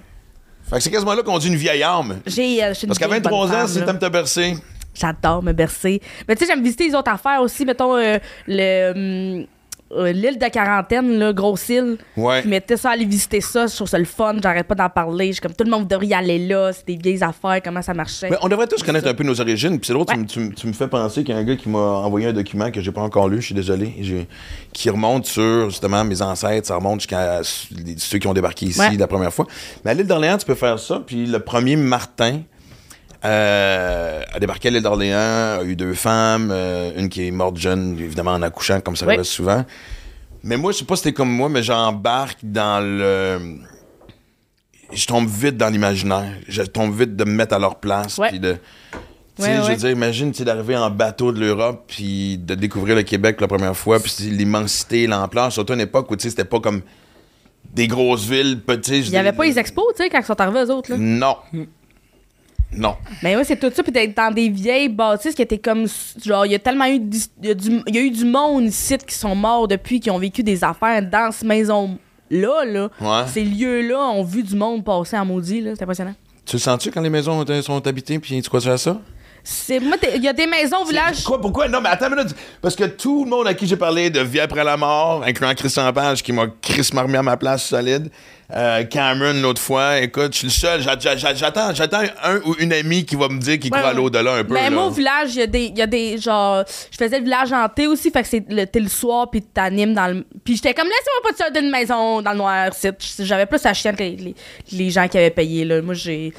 Fait 0.64 0.76
que 0.76 0.82
c'est 0.82 0.90
quasiment 0.90 1.14
là 1.14 1.22
qu'on 1.22 1.38
dit 1.38 1.48
une 1.48 1.56
vieille 1.56 1.82
âme. 1.82 2.20
J'ai, 2.26 2.62
euh, 2.62 2.72
Parce 2.86 2.98
qu'à 2.98 3.06
vieille 3.08 3.20
23 3.20 3.46
bonne 3.48 3.56
ans, 3.56 3.66
si 3.66 3.82
t'aimes 3.84 3.98
te 3.98 4.08
bercer, 4.08 4.54
J'adore 4.94 5.42
me 5.42 5.52
bercer. 5.52 6.00
Mais 6.28 6.36
tu 6.36 6.44
sais, 6.44 6.52
j'aime 6.52 6.62
visiter 6.62 6.88
les 6.88 6.94
autres 6.94 7.10
affaires 7.10 7.40
aussi. 7.40 7.64
Mettons, 7.64 7.96
euh, 7.96 8.18
le, 8.46 9.38
hum, 9.40 9.46
euh, 9.96 10.12
l'île 10.12 10.38
de 10.38 10.46
quarantaine, 10.48 11.18
là, 11.18 11.32
grosse 11.32 11.68
île. 11.68 11.98
ouais. 12.16 12.42
Je 12.42 12.48
mettais 12.48 12.76
ça 12.76 12.90
à 12.90 12.92
aller 12.92 13.04
visiter 13.04 13.40
ça. 13.40 13.66
Je 13.66 13.74
trouve 13.74 13.88
ça 13.88 13.98
le 13.98 14.04
fun. 14.04 14.36
J'arrête 14.42 14.66
pas 14.66 14.74
d'en 14.74 14.88
parler. 14.88 15.26
Je 15.28 15.32
suis 15.32 15.40
comme 15.40 15.52
tout 15.54 15.64
le 15.64 15.70
monde 15.70 15.86
devrait 15.86 16.06
y 16.06 16.14
aller 16.14 16.38
là. 16.46 16.72
C'est 16.72 16.86
des 16.86 16.96
vieilles 16.96 17.22
affaires, 17.22 17.60
comment 17.62 17.82
ça 17.82 17.94
marchait. 17.94 18.30
Mais 18.30 18.36
on 18.42 18.48
devrait 18.48 18.66
tous 18.66 18.82
connaître 18.82 19.06
un 19.08 19.14
peu 19.14 19.24
nos 19.24 19.40
origines. 19.40 19.78
Puis 19.78 19.86
c'est 19.88 19.92
l'autre, 19.92 20.12
tu 20.14 20.18
Ouais. 20.20 20.26
tu, 20.26 20.40
me- 20.40 20.52
tu 20.54 20.66
me 20.66 20.72
fais 20.72 20.88
penser 20.88 21.24
qu'il 21.24 21.34
y 21.34 21.38
a 21.38 21.40
un 21.40 21.44
gars 21.44 21.56
qui 21.56 21.68
m'a 21.68 21.78
envoyé 21.78 22.26
un 22.28 22.32
document 22.32 22.70
que 22.70 22.80
j'ai 22.80 22.92
pas 22.92 23.02
encore 23.02 23.28
lu, 23.28 23.40
je 23.40 23.46
suis 23.46 23.54
désolé, 23.54 23.94
J'ai- 24.00 24.26
qui 24.72 24.88
remonte 24.90 25.26
sur 25.26 25.68
justement 25.70 26.04
mes 26.04 26.22
ancêtres, 26.22 26.66
ça 26.68 26.76
remonte 26.76 27.00
jusqu'à 27.00 27.40
ceux 27.42 28.18
qui 28.18 28.26
ont 28.26 28.34
débarqué 28.34 28.66
ici 28.66 28.80
Ouais. 28.80 28.96
la 28.96 29.06
première 29.06 29.32
fois. 29.32 29.46
Mais 29.84 29.90
à 29.90 29.94
l'île 29.94 30.06
d'Orléans, 30.06 30.38
tu 30.38 30.46
peux 30.46 30.54
faire 30.54 30.78
ça. 30.78 31.02
Puis 31.06 31.26
le 31.26 31.38
premier 31.40 31.76
Martin 31.76 32.40
euh, 33.24 34.22
a 34.32 34.40
débarqué 34.40 34.68
à 34.68 34.70
l'île 34.70 34.82
d'Orléans, 34.82 35.58
a 35.60 35.62
eu 35.64 35.76
deux 35.76 35.94
femmes, 35.94 36.50
euh, 36.52 36.90
une 36.96 37.08
qui 37.08 37.26
est 37.26 37.30
morte 37.30 37.56
jeune, 37.56 37.96
évidemment 37.98 38.32
en 38.32 38.42
accouchant, 38.42 38.80
comme 38.80 38.96
ça 38.96 39.06
Oui. 39.06 39.14
arrive 39.14 39.24
souvent. 39.24 39.64
Mais 40.42 40.56
moi, 40.56 40.72
je 40.72 40.78
sais 40.78 40.84
pas 40.84 40.96
si 40.96 41.04
t'es 41.04 41.12
comme 41.12 41.30
moi, 41.30 41.48
mais 41.48 41.62
j'embarque 41.62 42.38
dans 42.42 42.84
le. 42.84 43.58
Je 44.92 45.06
tombe 45.06 45.28
vite 45.28 45.56
dans 45.56 45.68
l'imaginaire. 45.68 46.32
Je 46.48 46.62
tombe 46.62 46.94
vite 46.98 47.16
de 47.16 47.24
me 47.24 47.32
mettre 47.32 47.54
à 47.54 47.58
leur 47.58 47.76
place. 47.76 48.18
Puis 48.28 48.40
de. 48.40 48.56
Tu 49.36 49.44
sais, 49.44 49.48
Ouais, 49.58 49.64
je 49.64 49.70
veux 49.70 49.76
dire, 49.76 49.90
imagine 49.90 50.30
d'arriver 50.32 50.76
en 50.76 50.90
bateau 50.90 51.32
de 51.32 51.40
l'Europe 51.40 51.84
puis 51.86 52.36
de 52.36 52.54
découvrir 52.54 52.94
le 52.96 53.02
Québec 53.02 53.40
la 53.40 53.48
première 53.48 53.74
fois, 53.74 53.98
puis 53.98 54.12
l'immensité, 54.28 55.06
l'ampleur, 55.06 55.50
surtout 55.50 55.72
à 55.72 55.76
une 55.76 55.80
époque 55.82 56.10
où 56.10 56.16
c'était 56.18 56.44
pas 56.44 56.60
comme 56.60 56.82
des 57.72 57.86
grosses 57.86 58.26
villes 58.28 58.60
petites. 58.60 59.06
Il 59.06 59.12
y 59.12 59.16
avait 59.16 59.32
pas 59.32 59.44
les 59.44 59.58
expos, 59.58 59.86
tu 59.96 60.02
sais, 60.02 60.10
quand 60.10 60.18
ils 60.20 60.24
sont 60.24 60.38
arrivés, 60.38 60.64
eux 60.64 60.70
autres. 60.70 60.90
Là. 60.90 60.96
Non. 60.98 61.36
Non. 62.74 62.96
Mais 63.22 63.36
oui, 63.36 63.42
c'est 63.44 63.56
tout 63.58 63.70
ça. 63.74 63.82
Puis 63.82 63.92
d'être 63.92 64.16
dans 64.16 64.32
des 64.32 64.48
vieilles 64.48 64.88
bâtisses 64.88 65.34
qui 65.34 65.42
étaient 65.42 65.58
comme. 65.58 65.86
Genre, 66.24 66.46
il 66.46 66.52
y 66.52 66.54
a 66.54 66.58
tellement 66.58 66.86
eu. 66.86 67.00
Il 67.42 67.48
y, 67.48 67.50
a 67.50 68.00
y 68.02 68.06
eu 68.06 68.10
du 68.10 68.24
monde 68.24 68.64
ici 68.64 68.96
qui 69.06 69.14
sont 69.14 69.34
morts 69.34 69.68
depuis, 69.68 70.00
qui 70.00 70.10
ont 70.10 70.18
vécu 70.18 70.42
des 70.42 70.64
affaires 70.64 71.02
dans 71.02 71.30
cette 71.32 71.46
maison-là. 71.46 72.64
Là. 72.64 72.88
Ouais. 73.00 73.28
Ces 73.28 73.44
lieux-là 73.44 73.98
ont 73.98 74.22
vu 74.24 74.42
du 74.42 74.56
monde 74.56 74.84
passer 74.84 75.18
en 75.18 75.24
maudit. 75.26 75.60
là. 75.60 75.72
C'est 75.76 75.82
impressionnant. 75.82 76.14
Tu 76.46 76.56
le 76.56 76.60
sens-tu 76.60 76.90
quand 76.90 77.00
les 77.02 77.10
maisons 77.10 77.44
sont- 77.46 77.62
sont 77.62 77.86
habitées 77.86 78.18
puis 78.18 78.40
tu 78.42 78.48
crois 78.48 78.66
à 78.68 78.76
ça? 78.78 79.00
C'est, 79.44 79.80
moi, 79.80 79.96
il 80.14 80.22
y 80.22 80.28
a 80.28 80.32
des 80.32 80.46
maisons 80.46 80.78
au 80.82 80.84
village. 80.84 81.24
Quoi, 81.24 81.40
pourquoi? 81.40 81.66
Non, 81.68 81.80
mais 81.80 81.88
attends 81.88 82.08
une 82.08 82.14
minute. 82.16 82.34
Parce 82.60 82.76
que 82.76 82.84
tout 82.84 83.24
le 83.24 83.30
monde 83.30 83.46
à 83.48 83.54
qui 83.54 83.66
j'ai 83.66 83.76
parlé 83.76 84.08
de 84.08 84.20
vie 84.20 84.38
après 84.40 84.62
la 84.62 84.76
mort, 84.76 85.24
incluant 85.26 85.52
Christian 85.54 85.92
Page 85.92 86.22
qui 86.22 86.32
m'a 86.32 86.46
crissement 86.60 87.02
remis 87.02 87.16
à 87.16 87.22
ma 87.24 87.36
place 87.36 87.64
solide, 87.64 88.08
euh, 88.54 88.84
Cameron 88.84 89.40
l'autre 89.40 89.60
fois, 89.60 89.98
écoute, 90.00 90.32
je 90.34 90.38
suis 90.38 90.46
le 90.46 90.52
seul. 90.52 90.80
J'a- 90.82 90.96
j'a- 90.98 91.16
j'a- 91.16 91.34
J'attends, 91.34 91.74
j'attends 91.74 92.02
un 92.22 92.36
ou 92.44 92.54
une 92.60 92.72
amie 92.72 93.04
qui 93.04 93.16
va 93.16 93.28
me 93.28 93.38
dire 93.40 93.58
qu'il 93.58 93.72
Ouais, 93.72 93.78
croit 93.78 93.90
à 93.90 93.94
l'au-delà 93.94 94.34
un 94.34 94.44
peu. 94.44 94.54
Mais 94.54 94.64
là. 94.64 94.70
moi, 94.70 94.86
au 94.86 94.90
village, 94.90 95.34
il 95.34 95.38
y 95.38 95.42
a 95.42 95.46
des. 95.46 95.64
il 95.64 95.78
Y 95.78 95.82
a 95.82 95.86
des 95.86 96.18
genre, 96.18 96.62
je 96.90 96.96
faisais 96.96 97.18
le 97.18 97.24
village 97.24 97.50
hanté 97.52 97.86
aussi, 97.88 98.10
fait 98.10 98.22
que 98.22 98.28
c'est 98.28 98.44
le, 98.48 98.64
t'es 98.66 98.78
le 98.80 98.88
soir, 98.88 99.28
puis 99.30 99.40
t'animes 99.42 99.94
dans 99.94 100.06
le. 100.06 100.24
Puis 100.44 100.56
j'étais 100.56 100.74
comme, 100.74 100.86
laissez-moi 100.86 101.22
pas 101.24 101.32
de 101.32 101.36
sortir 101.38 101.62
d'une 101.62 101.70
maison 101.70 102.20
dans 102.22 102.32
le 102.32 102.36
noir, 102.36 102.70
J'avais 103.18 103.46
plus 103.46 103.64
à 103.66 103.72
chienne 103.74 103.96
que 103.96 104.02
les, 104.02 104.16
les, 104.16 104.34
les 104.70 104.90
gens 104.90 105.08
qui 105.08 105.16
avaient 105.18 105.30
payé, 105.30 105.64
là. 105.64 105.80
Moi, 105.82 105.94
j'ai. 105.94 106.32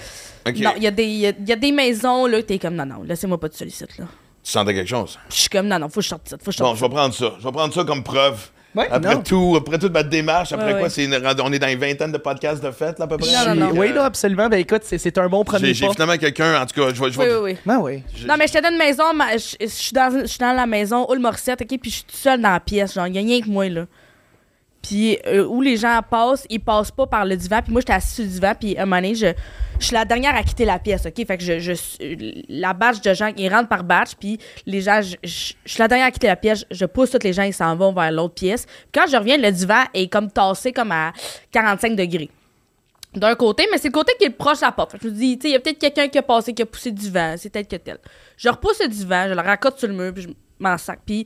Non, 0.45 0.51
il 0.77 0.83
y, 0.83 0.87
a 0.87 0.91
y 0.91 1.25
a- 1.27 1.33
il 1.39 1.47
y 1.49 1.51
a 1.51 1.55
des 1.55 1.71
maisons, 1.71 2.25
là, 2.25 2.41
que 2.41 2.47
t'es 2.47 2.59
comme, 2.59 2.75
non, 2.75 2.85
non, 2.85 3.03
laissez-moi 3.03 3.39
pas 3.39 3.47
de 3.49 3.53
sollicite, 3.53 3.97
là. 3.97 4.05
Tu 4.43 4.51
sentais 4.51 4.73
quelque 4.73 4.89
chose? 4.89 5.17
Puis 5.29 5.37
je 5.37 5.41
suis 5.41 5.49
comme, 5.49 5.67
non, 5.67 5.79
non, 5.79 5.87
faut 5.87 5.95
que 5.99 6.01
je 6.03 6.09
sorte 6.09 6.25
de 6.25 6.29
ça, 6.31 6.37
faut 6.37 6.51
que 6.51 6.57
je 6.57 6.61
Bon, 6.63 6.75
je 6.75 6.81
vais 6.81 6.89
prendre 6.89 7.13
ça. 7.13 7.33
Je 7.39 7.43
vais 7.45 7.51
prendre 7.51 7.73
ça 7.73 7.83
comme 7.85 8.03
preuve. 8.03 8.49
Ouais, 8.75 8.87
après 8.89 9.13
non. 9.15 9.21
tout, 9.21 9.55
après 9.55 9.77
toute 9.77 9.93
ma 9.93 10.01
démarche, 10.01 10.51
après 10.51 10.65
Ouais, 10.65 10.71
quoi, 10.73 10.81
ouais. 10.83 10.89
c'est 10.89 11.05
une- 11.05 11.13
on 11.43 11.53
est 11.53 11.59
dans 11.59 11.67
une 11.67 11.77
vingtaine 11.79 12.11
de 12.11 12.17
podcasts 12.17 12.61
de 12.63 12.71
fête, 12.71 12.97
là, 12.97 13.05
à 13.05 13.07
peu 13.07 13.17
près? 13.17 13.31
Non, 13.31 13.53
non, 13.55 13.67
non. 13.67 13.79
Oui, 13.79 13.93
là, 13.93 14.05
absolument. 14.05 14.49
Ben 14.49 14.57
écoute, 14.57 14.81
c'est- 14.83 14.97
c'est 14.97 15.15
un 15.19 15.29
bon 15.29 15.43
premier 15.43 15.67
J'ai 15.67 15.73
j'ai 15.85 15.89
finalement 15.91 16.17
quelqu'un, 16.17 16.59
en 16.59 16.65
tout 16.65 16.81
cas, 16.81 16.91
je 16.91 16.99
vais. 17.03 17.11
je 17.11 17.19
Oui, 17.19 17.25
oui, 17.29 17.37
oui. 17.53 17.57
Ben 17.67 17.79
oui. 17.79 18.01
je- 18.15 18.25
Non, 18.25 18.33
mais 18.37 18.47
j'étais 18.47 18.61
dans 18.61 18.71
une 18.71 18.77
maison, 18.79 19.13
ma- 19.13 19.37
je 19.37 19.55
je 19.61 19.67
suis 19.67 19.93
dans, 19.93 20.21
je 20.21 20.25
suis 20.25 20.39
dans 20.39 20.53
la 20.53 20.65
maison, 20.65 21.05
où 21.07 21.13
le 21.13 21.19
Morissette, 21.19 21.61
OK, 21.61 21.67
puis 21.79 21.91
je 21.91 21.95
suis 21.97 22.03
toute 22.05 22.15
seule 22.15 22.41
dans 22.41 22.49
la 22.49 22.59
pièce, 22.59 22.95
genre, 22.95 23.05
il 23.05 23.13
y 23.15 23.19
a 23.19 23.21
rien 23.21 23.41
que 23.41 23.47
moi, 23.49 23.69
là. 23.69 23.85
Puis 24.83 25.17
euh, 25.25 25.45
où 25.45 25.61
les 25.61 25.77
gens 25.77 25.99
passent, 26.07 26.45
ils 26.49 26.59
passent 26.59 26.91
pas 26.91 27.07
par 27.07 27.25
le 27.25 27.37
divan, 27.37 27.61
puis 27.63 27.71
moi, 27.71 27.81
j'étais 27.81 27.93
assise 27.93 28.15
sur 28.15 28.23
le 28.23 28.29
divan, 28.29 28.53
puis 28.59 28.77
à 28.77 28.81
un 28.81 28.85
moment 28.85 28.97
donné, 28.97 29.15
je, 29.15 29.27
je 29.79 29.85
suis 29.85 29.93
la 29.93 30.03
dernière 30.03 30.35
à 30.35 30.43
quitter 30.43 30.65
la 30.65 30.77
pièce, 30.77 31.05
OK? 31.05 31.25
Fait 31.25 31.37
que 31.37 31.43
je, 31.43 31.73
la 32.49 32.73
batch 32.73 33.01
de 33.01 33.13
gens, 33.13 33.31
ils 33.37 33.49
rentrent 33.51 33.69
par 33.69 33.83
batch, 33.83 34.15
puis 34.19 34.37
les 34.65 34.81
gens, 34.81 35.01
je, 35.01 35.15
suis 35.23 35.79
la 35.79 35.87
dernière 35.87 36.07
à 36.07 36.11
quitter 36.11 36.27
la 36.27 36.35
pièce, 36.35 36.65
je 36.69 36.85
pousse 36.85 37.11
tous 37.11 37.23
les 37.23 37.31
gens, 37.33 37.43
ils 37.43 37.53
s'en 37.53 37.75
vont 37.75 37.93
vers 37.93 38.11
l'autre 38.11 38.35
pièce. 38.35 38.65
Puis 38.65 39.01
quand 39.01 39.07
je 39.09 39.15
reviens, 39.15 39.37
le 39.37 39.51
divan 39.51 39.83
est 39.93 40.11
comme 40.11 40.29
tassé 40.29 40.73
comme 40.73 40.91
à 40.91 41.13
45 41.51 41.95
degrés 41.95 42.29
d'un 43.15 43.35
côté, 43.35 43.67
mais 43.71 43.77
c'est 43.77 43.89
le 43.89 43.93
côté 43.93 44.13
qui 44.17 44.25
est 44.25 44.31
proche 44.31 44.59
de 44.59 44.65
la 44.65 44.71
porte. 44.71 44.93
Fait 44.93 44.97
que 44.97 45.03
je 45.03 45.09
me 45.09 45.13
dis, 45.13 45.39
il 45.43 45.49
y 45.51 45.55
a 45.55 45.59
peut-être 45.59 45.77
quelqu'un 45.77 46.07
qui 46.07 46.17
a 46.17 46.23
passé, 46.23 46.51
qui 46.51 46.63
a 46.63 46.65
poussé 46.65 46.91
du 46.91 47.11
vent, 47.11 47.35
c'est 47.37 47.49
peut-être 47.49 47.69
que 47.69 47.75
tel. 47.75 47.99
Je 48.37 48.49
repousse 48.49 48.81
le 48.81 48.87
divan, 48.87 49.27
je 49.29 49.33
le 49.33 49.41
racote 49.41 49.77
sur 49.77 49.87
le 49.87 49.93
mur, 49.93 50.13
puis 50.13 50.23
je 50.23 50.29
m'en 50.59 50.77
sac, 50.77 50.99
puis 51.05 51.25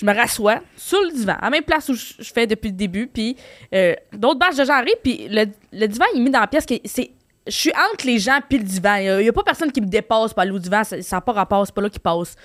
je 0.00 0.06
me 0.06 0.14
rassois 0.14 0.60
sur 0.76 1.00
le 1.02 1.10
divan, 1.10 1.34
à 1.40 1.46
la 1.46 1.50
même 1.50 1.64
place 1.64 1.88
où 1.88 1.94
je 1.94 2.32
fais 2.32 2.46
depuis 2.46 2.68
le 2.68 2.76
début, 2.76 3.08
puis 3.08 3.36
euh, 3.74 3.94
d'autres 4.12 4.38
bâches 4.38 4.54
de 4.56 4.64
gens 4.64 4.74
arrivent, 4.74 4.94
puis 5.02 5.26
le, 5.28 5.46
le 5.72 5.86
divan, 5.88 6.04
il 6.14 6.20
est 6.20 6.24
mis 6.24 6.30
dans 6.30 6.40
la 6.40 6.46
pièce, 6.46 6.64
qui 6.66 6.74
est- 6.74 6.86
c'est... 6.86 7.10
Je 7.46 7.52
suis 7.56 7.72
entre 7.92 8.04
les 8.06 8.18
gens 8.18 8.40
puis 8.46 8.58
le 8.58 8.64
divan. 8.64 8.96
Il 8.96 9.22
n'y 9.22 9.28
a, 9.28 9.32
pas 9.32 9.42
personne 9.42 9.72
qui 9.72 9.80
me 9.80 9.86
dépasse 9.86 10.34
par 10.34 10.44
le 10.44 10.58
divan, 10.58 10.82
ça 10.84 10.96
n'a 11.10 11.20
pas 11.22 11.32
rapport, 11.32 11.64
c'est 11.66 11.74
pas 11.74 11.80
là 11.80 11.88
qui 11.88 11.98
passe. 11.98 12.36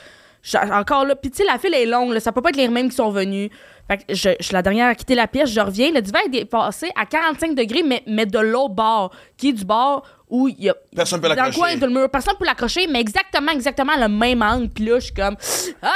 Je- 0.41 0.57
encore 0.57 1.05
là, 1.05 1.15
puis 1.15 1.29
tu 1.29 1.37
sais, 1.37 1.43
la 1.45 1.59
file 1.59 1.73
est 1.73 1.85
longue, 1.85 2.11
là, 2.13 2.19
ça 2.21 2.31
peut 2.31 2.41
pas 2.41 2.49
être 2.49 2.55
les 2.57 2.69
mêmes 2.69 2.89
qui 2.89 2.95
sont 2.95 3.11
venus. 3.11 3.49
Fait 3.87 3.97
que 3.97 4.03
je, 4.09 4.29
je 4.39 4.43
suis 4.45 4.53
la 4.53 4.61
dernière 4.61 4.87
à 4.87 4.95
quitter 4.95 5.13
la 5.15 5.27
pièce, 5.27 5.49
je 5.51 5.59
reviens, 5.59 5.91
le 5.91 6.01
divan 6.01 6.19
est 6.25 6.29
dépassé 6.29 6.89
à 6.95 7.05
45 7.05 7.53
degrés, 7.53 7.83
mais, 7.83 8.01
mais 8.07 8.25
de 8.25 8.39
l'autre 8.39 8.73
bord, 8.73 9.13
qui 9.37 9.49
est 9.49 9.53
du 9.53 9.65
bord 9.65 10.05
où 10.29 10.47
il 10.47 10.55
y 10.63 10.69
a. 10.69 10.75
Personne 10.95 11.19
peut 11.21 11.27
Dans 11.27 11.33
le 11.33 11.37
l'accrocher. 11.41 11.59
coin 11.59 11.75
de 11.77 11.85
le 11.85 11.91
mur, 11.99 12.09
personne 12.09 12.35
peut 12.39 12.45
l'accrocher, 12.45 12.87
mais 12.87 13.01
exactement, 13.01 13.51
exactement 13.51 13.93
le 13.97 14.07
même 14.07 14.41
angle. 14.41 14.69
Puis 14.69 14.85
là, 14.85 14.99
je 14.99 15.05
suis 15.05 15.13
comme. 15.13 15.35
Ah! 15.81 15.89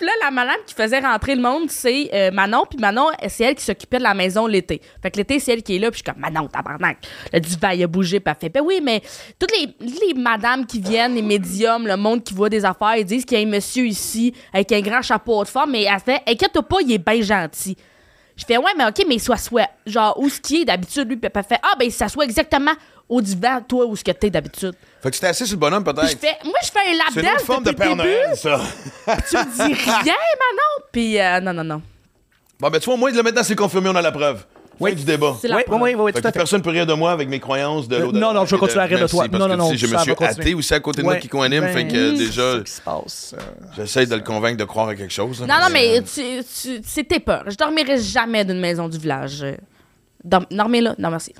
Là, 0.00 0.10
la 0.22 0.30
madame 0.30 0.56
qui 0.66 0.74
faisait 0.74 0.98
rentrer 0.98 1.34
le 1.34 1.42
monde, 1.42 1.70
c'est 1.70 2.10
euh, 2.12 2.30
Manon. 2.30 2.64
Puis 2.68 2.78
Manon, 2.78 3.08
c'est 3.28 3.44
elle 3.44 3.54
qui 3.54 3.64
s'occupait 3.64 3.98
de 3.98 4.02
la 4.02 4.14
maison 4.14 4.46
l'été. 4.46 4.80
Fait 5.02 5.10
que 5.10 5.18
l'été, 5.18 5.38
c'est 5.38 5.52
elle 5.52 5.62
qui 5.62 5.76
est 5.76 5.78
là. 5.78 5.90
Puis 5.90 6.02
je 6.04 6.04
suis 6.04 6.12
comme, 6.12 6.20
Manon, 6.20 6.48
tabarnak. 6.48 6.98
Le 7.32 7.40
divan, 7.40 7.70
il 7.70 7.82
a 7.84 7.86
bougé. 7.86 8.20
Puis 8.20 8.34
elle 8.34 8.40
fait, 8.40 8.48
ben 8.48 8.62
oui, 8.64 8.80
mais 8.82 9.02
toutes 9.38 9.52
les, 9.56 9.74
les 9.80 10.14
madames 10.14 10.66
qui 10.66 10.80
viennent, 10.80 11.14
les 11.14 11.22
médiums, 11.22 11.86
le 11.86 11.96
monde 11.96 12.22
qui 12.22 12.34
voit 12.34 12.48
des 12.48 12.64
affaires, 12.64 12.96
ils 12.96 13.04
disent 13.04 13.24
qu'il 13.24 13.38
y 13.38 13.42
a 13.42 13.46
un 13.46 13.50
monsieur 13.50 13.86
ici 13.86 14.34
avec 14.52 14.72
un 14.72 14.80
grand 14.80 15.02
chapeau 15.02 15.42
de 15.44 15.48
femme, 15.48 15.70
mais 15.70 15.84
elle 15.84 16.00
fait, 16.00 16.22
inquiète 16.26 16.60
pas, 16.60 16.76
il 16.80 16.92
est 16.92 16.98
bien 16.98 17.22
gentil. 17.22 17.76
Je 18.36 18.44
fais, 18.44 18.56
ouais, 18.56 18.72
mais 18.76 18.84
OK, 18.84 19.04
mais 19.06 19.14
il 19.14 19.20
s'assoit. 19.20 19.68
Genre, 19.86 20.18
où 20.18 20.28
ce 20.28 20.40
qui 20.40 20.62
est 20.62 20.64
d'habitude, 20.64 21.08
lui, 21.08 21.16
puis 21.16 21.30
elle 21.32 21.44
fait, 21.44 21.60
ah, 21.62 21.74
ben, 21.78 21.84
il 21.84 21.92
s'assoit 21.92 22.24
exactement 22.24 22.72
au 23.08 23.20
divan, 23.20 23.60
toi, 23.66 23.86
où 23.86 23.94
ce 23.96 24.02
que 24.04 24.10
t'es 24.12 24.30
d'habitude. 24.30 24.74
Fait 25.02 25.10
que 25.10 25.14
tu 25.14 25.20
t'es 25.20 25.26
assis 25.26 25.46
sur 25.46 25.56
le 25.56 25.60
bonhomme, 25.60 25.84
Puis 25.84 25.92
je 25.96 26.16
peut-être. 26.16 26.20
fais, 26.20 26.36
moi, 26.44 26.54
je 26.64 26.70
fais 26.70 26.78
un 26.90 26.96
lap 26.96 27.06
C'est 27.12 27.20
une 27.20 27.26
autre 27.26 27.36
dance 27.36 27.44
forme 27.46 27.64
de 27.64 27.70
depuis 27.70 27.86
Père 27.86 27.96
le 27.96 28.02
début. 28.02 28.14
Noël, 28.14 28.36
ça. 28.36 28.60
Tu 29.28 29.36
me 29.36 29.68
dis 29.68 29.74
rien, 29.84 30.02
Manon. 30.04 30.84
Puis, 30.92 31.20
euh, 31.20 31.40
non, 31.40 31.52
non, 31.52 31.64
non. 31.64 31.82
Bon, 32.60 32.70
ben, 32.70 32.78
tu 32.78 32.86
vois, 32.86 32.94
au 32.94 32.98
moins, 32.98 33.10
de 33.12 33.16
le 33.16 33.22
maintenant, 33.22 33.42
c'est 33.42 33.56
confirmé, 33.56 33.88
on 33.90 33.96
a 33.96 34.02
la 34.02 34.12
preuve. 34.12 34.44
Oui, 34.80 34.92
du 34.94 35.04
débat. 35.04 35.36
C'est 35.40 35.46
la 35.46 35.56
Oui, 35.56 35.62
oui, 35.62 35.68
preuve. 35.68 35.82
oui, 35.82 35.94
oui, 35.94 36.12
Fait 36.12 36.18
tout 36.18 36.22
que 36.22 36.28
à 36.28 36.32
fait. 36.32 36.38
personne 36.40 36.58
ne 36.58 36.64
peut 36.64 36.70
rire 36.70 36.84
de 36.86 36.94
moi 36.94 37.12
avec 37.12 37.28
mes 37.28 37.38
croyances 37.38 37.86
de 37.86 37.94
Euh, 37.94 38.00
l'eau 38.00 38.12
de 38.12 38.18
non, 38.18 38.32
non, 38.32 38.44
je 38.44 38.56
vais 38.56 38.58
continuer 38.58 38.82
à 38.82 38.86
rire 38.86 38.98
de 39.00 39.06
toi. 39.06 39.26
parce 39.30 39.40
Non, 39.40 39.46
non, 39.48 39.56
non, 39.56 39.70
sais, 39.70 39.76
Je 39.76 39.86
ça 39.86 39.92
me 39.94 39.98
suis 40.02 40.08
va 40.10 40.14
continuer. 40.16 40.40
hâté 40.42 40.54
aussi 40.54 40.74
à 40.74 40.80
côté 40.80 40.98
de 40.98 41.04
moi 41.04 41.12
Ouais. 41.14 41.20
qui 41.20 41.28
co-anime, 41.28 41.60
Ben, 41.60 41.72
fait 41.72 41.86
que 41.86 42.16
c'est 42.16 42.24
déjà, 42.24 42.52
ce 42.58 42.62
qui 42.62 42.72
se 42.72 42.80
passe. 42.80 43.34
euh. 43.38 43.42
j'essaie 43.76 44.06
de 44.06 44.14
le 44.16 44.22
convaincre 44.22 44.56
de 44.56 44.64
croire 44.64 44.88
à 44.88 44.96
quelque 44.96 45.12
chose. 45.12 45.40
là, 45.42 45.46
Non, 45.46 45.64
non, 45.64 45.70
mais 45.72 45.98
euh, 45.98 46.02
tu, 46.02 46.22
tu, 46.44 46.80
c'était 46.84 47.20
peur. 47.20 47.44
Je 47.46 47.54
dormirai 47.54 47.98
jamais 48.00 48.44
d'une 48.44 48.58
maison 48.58 48.88
du 48.88 48.98
village. 48.98 49.42
Euh, 49.44 49.54
dorm- 50.24 50.46
Dormez 50.50 50.80
là. 50.80 50.96
Non, 50.98 51.10
merci. 51.10 51.32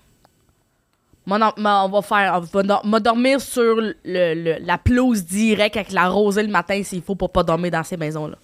On 1.26 1.88
va 1.88 2.02
faire. 2.02 2.40
On 2.85 2.90
va 2.90 3.00
dormir 3.00 3.40
sur 3.40 3.76
le, 3.76 3.95
le- 4.04 4.59
la 4.64 4.78
pelouse 4.78 5.25
directe 5.25 5.76
avec 5.76 5.93
la 5.93 6.09
rosée 6.09 6.43
le 6.43 6.49
matin 6.50 6.83
s'il 6.83 7.02
faut 7.02 7.14
pour 7.14 7.31
pas 7.31 7.43
dormir 7.43 7.71
dans 7.71 7.83
ces 7.85 7.97
maisons-là. 7.97 8.37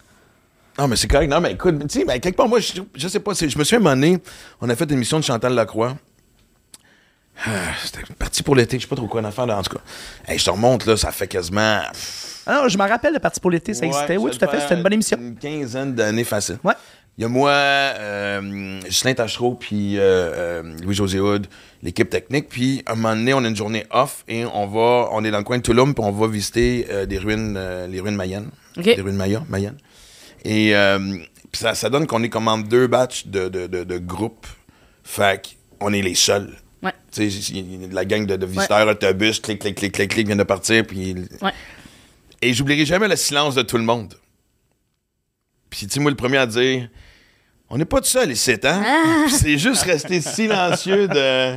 Non, 0.79 0.89
mais 0.89 0.97
c'est 0.97 1.09
correct. 1.09 1.29
Non, 1.29 1.41
mais 1.41 1.53
écoute, 1.53 1.79
tu 1.89 1.99
sais, 2.01 2.05
ben, 2.07 2.19
quelque 2.21 2.37
part, 2.37 2.49
moi, 2.49 2.59
je, 2.61 2.81
je 2.95 3.09
sais 3.09 3.21
pas, 3.21 3.33
je 3.35 3.59
me 3.59 3.65
suis 3.65 3.79
donné, 3.79 4.19
on 4.61 4.69
a 4.71 4.77
fait 4.77 4.85
une 4.85 4.93
émission 4.93 5.19
de 5.19 5.25
Chantal 5.25 5.53
Lacroix. 5.55 5.95
Ah, 7.45 7.51
C'était 7.85 8.03
parti 8.19 8.43
pour 8.43 8.55
l'été, 8.55 8.77
je 8.79 8.83
sais 8.83 8.89
pas 8.89 8.97
trop 8.97 9.07
quoi 9.07 9.21
en 9.21 9.25
affaire, 9.25 9.47
là, 9.47 9.59
en 9.59 9.63
tout 9.63 9.75
cas. 9.77 9.83
Hey, 10.27 10.39
je 10.39 10.45
te 10.45 10.51
remonte, 10.51 10.85
là, 10.87 10.97
ça 10.97 11.11
fait 11.11 11.27
quasiment. 11.27 11.81
Ah 12.47 12.63
non, 12.63 12.69
je 12.69 12.77
me 12.79 12.87
rappelle, 12.89 13.13
le 13.15 13.19
Parti 13.19 13.41
pour 13.41 13.51
l'été, 13.51 13.75
ça 13.75 13.85
existait. 13.87 14.17
Oui, 14.17 14.31
tout 14.31 14.45
à 14.45 14.49
fait. 14.49 14.61
C'était 14.61 14.75
une 14.77 14.83
bonne 14.83 14.93
émission. 14.95 15.17
Une 15.19 15.37
quinzaine 15.37 15.95
d'années 15.95 16.25
facile. 16.25 16.59
Ouais. 16.65 16.75
Il 17.21 17.25
y 17.25 17.27
a 17.27 17.29
moi, 17.29 17.51
euh, 17.51 18.81
Ghislain 18.81 19.13
Tachereau, 19.13 19.55
puis 19.55 19.99
euh, 19.99 20.01
euh, 20.03 20.63
Louis-José 20.83 21.21
Hood, 21.21 21.49
l'équipe 21.83 22.09
technique. 22.09 22.49
Puis, 22.49 22.83
un 22.87 22.95
moment 22.95 23.15
donné, 23.15 23.35
on 23.35 23.45
a 23.45 23.49
une 23.49 23.57
journée 23.57 23.85
off 23.91 24.25
et 24.27 24.47
on 24.47 24.67
va, 24.67 25.11
on 25.13 25.23
est 25.23 25.31
dans 25.31 25.37
le 25.37 25.45
coin 25.45 25.59
de 25.59 25.63
Touloum, 25.63 25.93
puis 25.93 26.03
on 26.03 26.13
va 26.13 26.27
visiter 26.29 26.87
euh, 26.89 27.05
des 27.05 27.19
ruines, 27.19 27.61
les 27.91 28.01
ruines 28.01 28.17
mayennes. 28.17 28.49
OK. 28.79 28.87
Les 28.87 29.03
ruines 29.03 29.17
Maya, 29.17 29.45
mayennes. 29.51 29.77
Et 30.47 30.73
puis 31.53 31.61
ça, 31.61 31.75
ça 31.75 31.91
donne 31.91 32.07
qu'on 32.07 32.23
est 32.23 32.31
comme 32.31 32.49
en 32.49 32.57
deux 32.57 32.87
batchs 32.87 33.27
de, 33.27 33.51
de, 33.51 33.67
de, 33.67 33.85
de 33.85 33.99
groupes. 33.99 34.47
Fait 35.05 35.55
qu'on 35.79 35.93
est 35.93 36.01
les 36.01 36.15
seuls. 36.15 36.57
Ouais. 36.83 36.95
Tu 37.13 37.31
sais, 37.31 37.65
la 37.93 38.07
gang 38.07 38.25
de, 38.25 38.37
de 38.37 38.47
visiteurs, 38.47 38.89
autobus, 38.89 39.41
clic, 39.41 39.59
clic, 39.59 39.75
clic, 39.75 39.93
clic, 39.93 40.11
clic, 40.11 40.27
viennent 40.27 40.39
de 40.39 40.45
partir. 40.45 40.87
Puis... 40.87 41.15
Ouais. 41.43 41.53
Et 42.41 42.55
j'oublierai 42.55 42.87
jamais 42.87 43.09
le 43.09 43.17
silence 43.17 43.57
de 43.57 43.61
tout 43.61 43.77
le 43.77 43.85
monde. 43.85 44.15
Puis, 45.69 45.87
tu 45.87 45.93
sais, 45.93 46.01
moi, 46.01 46.11
le 46.11 46.17
premier 46.17 46.39
à 46.39 46.47
dire 46.47 46.89
On 47.71 47.79
n'est 47.79 47.85
pas 47.85 48.01
tout 48.01 48.07
seul 48.09 48.31
ici, 48.33 48.55
hein? 48.65 48.83
Puis 49.27 49.35
c'est 49.35 49.59
juste 49.59 49.83
rester 49.85 50.21
silencieux 50.21 51.07
de. 51.09 51.57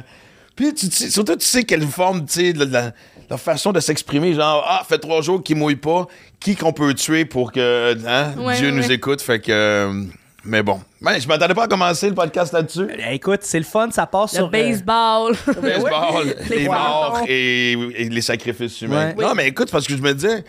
Puis, 0.56 0.72
tu, 0.76 0.88
tu- 0.88 1.10
surtout, 1.10 1.36
tu 1.36 1.46
sais 1.46 1.64
quelle 1.64 1.88
forme, 1.88 2.26
tu 2.26 2.34
sais, 2.34 2.54
de 2.54 2.64
la, 2.66 2.92
la 3.30 3.38
façon 3.38 3.72
de 3.72 3.80
s'exprimer. 3.80 4.36
Genre, 4.36 4.64
ah, 4.68 4.84
fait 4.88 5.00
trois 5.00 5.22
jours 5.24 5.42
qu'il 5.42 5.58
mouille 5.58 5.76
pas. 5.78 6.06
Qui 6.40 6.56
qu'on 6.56 6.74
peut 6.74 6.94
tuer 6.94 7.26
pour 7.26 7.52
que 7.52 7.98
hein, 8.08 8.34
Ouais, 8.38 8.58
Dieu 8.58 8.68
ouais, 8.70 8.76
nous 8.76 8.92
écoute? 8.92 9.22
Fait 9.22 9.40
que. 9.40 9.52
euh, 9.52 10.04
mais 10.46 10.62
bon. 10.62 10.80
Ben, 11.02 11.20
je 11.20 11.28
m'attendais 11.28 11.54
pas 11.56 11.64
à 11.64 11.68
commencer 11.68 12.08
le 12.10 12.14
podcast 12.16 12.54
là-dessus. 12.54 12.88
Eh, 13.00 13.16
Écoute, 13.16 13.40
c'est 13.44 13.58
le 13.58 13.64
fun, 13.66 13.90
ça 13.92 14.06
passe 14.06 14.34
Le 14.34 14.38
sur. 14.40 14.46
euh, 14.46 14.50
baseball. 14.50 15.36
baseball, 15.62 16.36
Les 16.50 16.60
les 16.60 16.66
morts 16.68 17.22
et, 17.28 17.72
et 17.72 18.10
les 18.10 18.22
sacrifices 18.22 18.80
humains. 18.82 19.14
Ouais. 19.18 19.24
Non, 19.26 19.34
mais 19.34 19.48
écoute, 19.48 19.72
parce 19.72 19.88
que 19.88 19.96
je 19.98 20.02
me 20.02 20.14
disais, 20.14 20.44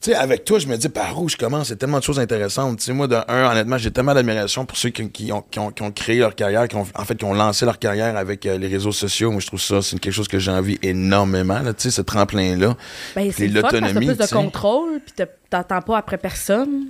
tu 0.00 0.12
sais, 0.12 0.16
avec 0.16 0.44
toi, 0.44 0.60
je 0.60 0.68
me 0.68 0.76
dis, 0.76 0.88
par 0.88 1.20
où 1.20 1.28
je 1.28 1.36
commence? 1.36 1.72
A 1.72 1.76
tellement 1.76 1.98
de 1.98 2.04
choses 2.04 2.20
intéressantes. 2.20 2.78
Tu 2.78 2.84
sais, 2.84 2.92
moi, 2.92 3.08
de 3.08 3.16
un, 3.26 3.50
honnêtement, 3.50 3.78
j'ai 3.78 3.90
tellement 3.90 4.14
d'admiration 4.14 4.64
pour 4.64 4.76
ceux 4.76 4.90
qui, 4.90 5.10
qui 5.10 5.32
ont, 5.32 5.42
qui, 5.42 5.58
ont, 5.58 5.72
qui 5.72 5.82
ont 5.82 5.90
créé 5.90 6.20
leur 6.20 6.36
carrière, 6.36 6.68
qui 6.68 6.76
ont, 6.76 6.86
en 6.94 7.04
fait, 7.04 7.16
qui 7.16 7.24
ont 7.24 7.34
lancé 7.34 7.64
leur 7.64 7.80
carrière 7.80 8.16
avec 8.16 8.46
euh, 8.46 8.58
les 8.58 8.68
réseaux 8.68 8.92
sociaux. 8.92 9.32
Moi, 9.32 9.40
je 9.40 9.48
trouve 9.48 9.60
ça, 9.60 9.82
c'est 9.82 9.98
quelque 9.98 10.12
chose 10.12 10.28
que 10.28 10.38
j'ai 10.38 10.52
envie 10.52 10.78
énormément, 10.82 11.58
là, 11.58 11.74
tu 11.74 11.82
sais, 11.82 11.90
ce 11.90 12.02
tremplin-là. 12.02 12.76
Ben, 13.16 13.32
c'est 13.32 13.48
l'autonomie, 13.48 14.06
plus 14.06 14.16
de 14.16 14.24
tu 14.24 14.34
contrôle, 14.34 15.00
puis 15.00 15.26
t'attends 15.50 15.82
pas 15.82 15.98
après 15.98 16.18
personne. 16.18 16.86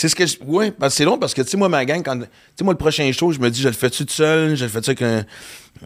C'est 0.00 0.08
ce 0.08 0.14
que 0.14 0.26
je. 0.26 0.36
Oui, 0.46 0.70
parce 0.70 0.94
que 0.94 0.98
c'est 0.98 1.04
long 1.04 1.18
parce 1.18 1.34
que, 1.34 1.42
tu 1.42 1.48
sais, 1.48 1.56
moi, 1.56 1.68
ma 1.68 1.84
gang, 1.84 2.04
quand. 2.04 2.16
Tu 2.20 2.24
sais, 2.56 2.62
moi, 2.62 2.72
le 2.72 2.78
prochain 2.78 3.10
show, 3.10 3.32
je 3.32 3.40
me 3.40 3.50
dis, 3.50 3.60
je 3.60 3.66
le 3.66 3.74
fais-tu 3.74 4.06
tout 4.06 4.12
seul? 4.14 4.54
Je 4.54 4.62
le 4.64 4.70
fais-tu 4.70 4.90
avec 4.90 5.02
un- 5.02 5.24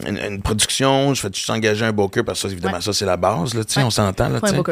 une, 0.06 0.18
une 0.18 0.42
production? 0.42 1.14
Je 1.14 1.20
fais-tu 1.22 1.50
engager 1.50 1.86
un 1.86 1.92
booker? 1.92 2.22
Parce 2.22 2.42
que, 2.42 2.48
ça, 2.48 2.52
évidemment, 2.52 2.74
Ouais. 2.74 2.82
ça, 2.82 2.92
c'est 2.92 3.06
la 3.06 3.16
base, 3.16 3.54
là, 3.54 3.64
tu 3.64 3.72
sais, 3.72 3.80
Ouais. 3.80 3.86
on 3.86 3.90
s'entend, 3.90 4.28
là, 4.28 4.38
tu 4.42 4.50
sais. 4.50 4.62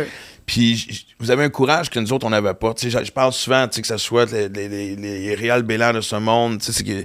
Puis, 0.45 1.07
vous 1.21 1.31
avez 1.31 1.45
un 1.45 1.49
courage 1.49 1.89
que 1.89 1.99
nous 2.01 2.13
autres, 2.13 2.27
on 2.27 2.31
n'avait 2.31 2.53
pas. 2.53 2.75
Tu 2.75 2.91
sais, 2.91 3.03
je- 3.03 3.11
parle 3.13 3.33
souvent, 3.33 3.67
tu 3.67 3.77
sais, 3.77 3.81
que 3.81 3.89
ce 3.89 3.97
soit 3.97 4.31
les, 4.31 4.51
les, 4.51 4.69
les, 4.69 4.97
les 4.97 5.35
Réal 5.35 5.63
Bélan 5.63 5.95
de 5.95 6.03
ce 6.03 6.17
monde, 6.17 6.59
tu 6.59 6.67
sais, 6.67 6.73
c'est 6.73 6.85
que. 6.85 7.05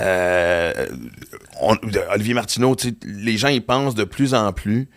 euh, 0.00 0.86
on- 1.60 1.76
Olivier 2.14 2.34
Martineau, 2.34 2.76
tu 2.76 2.90
sais, 2.90 2.94
les 3.04 3.36
gens, 3.36 3.48
ils 3.48 3.60
pensent 3.64 3.96
de 3.96 4.04
plus 4.04 4.34
en 4.34 4.52
plus. 4.52 4.88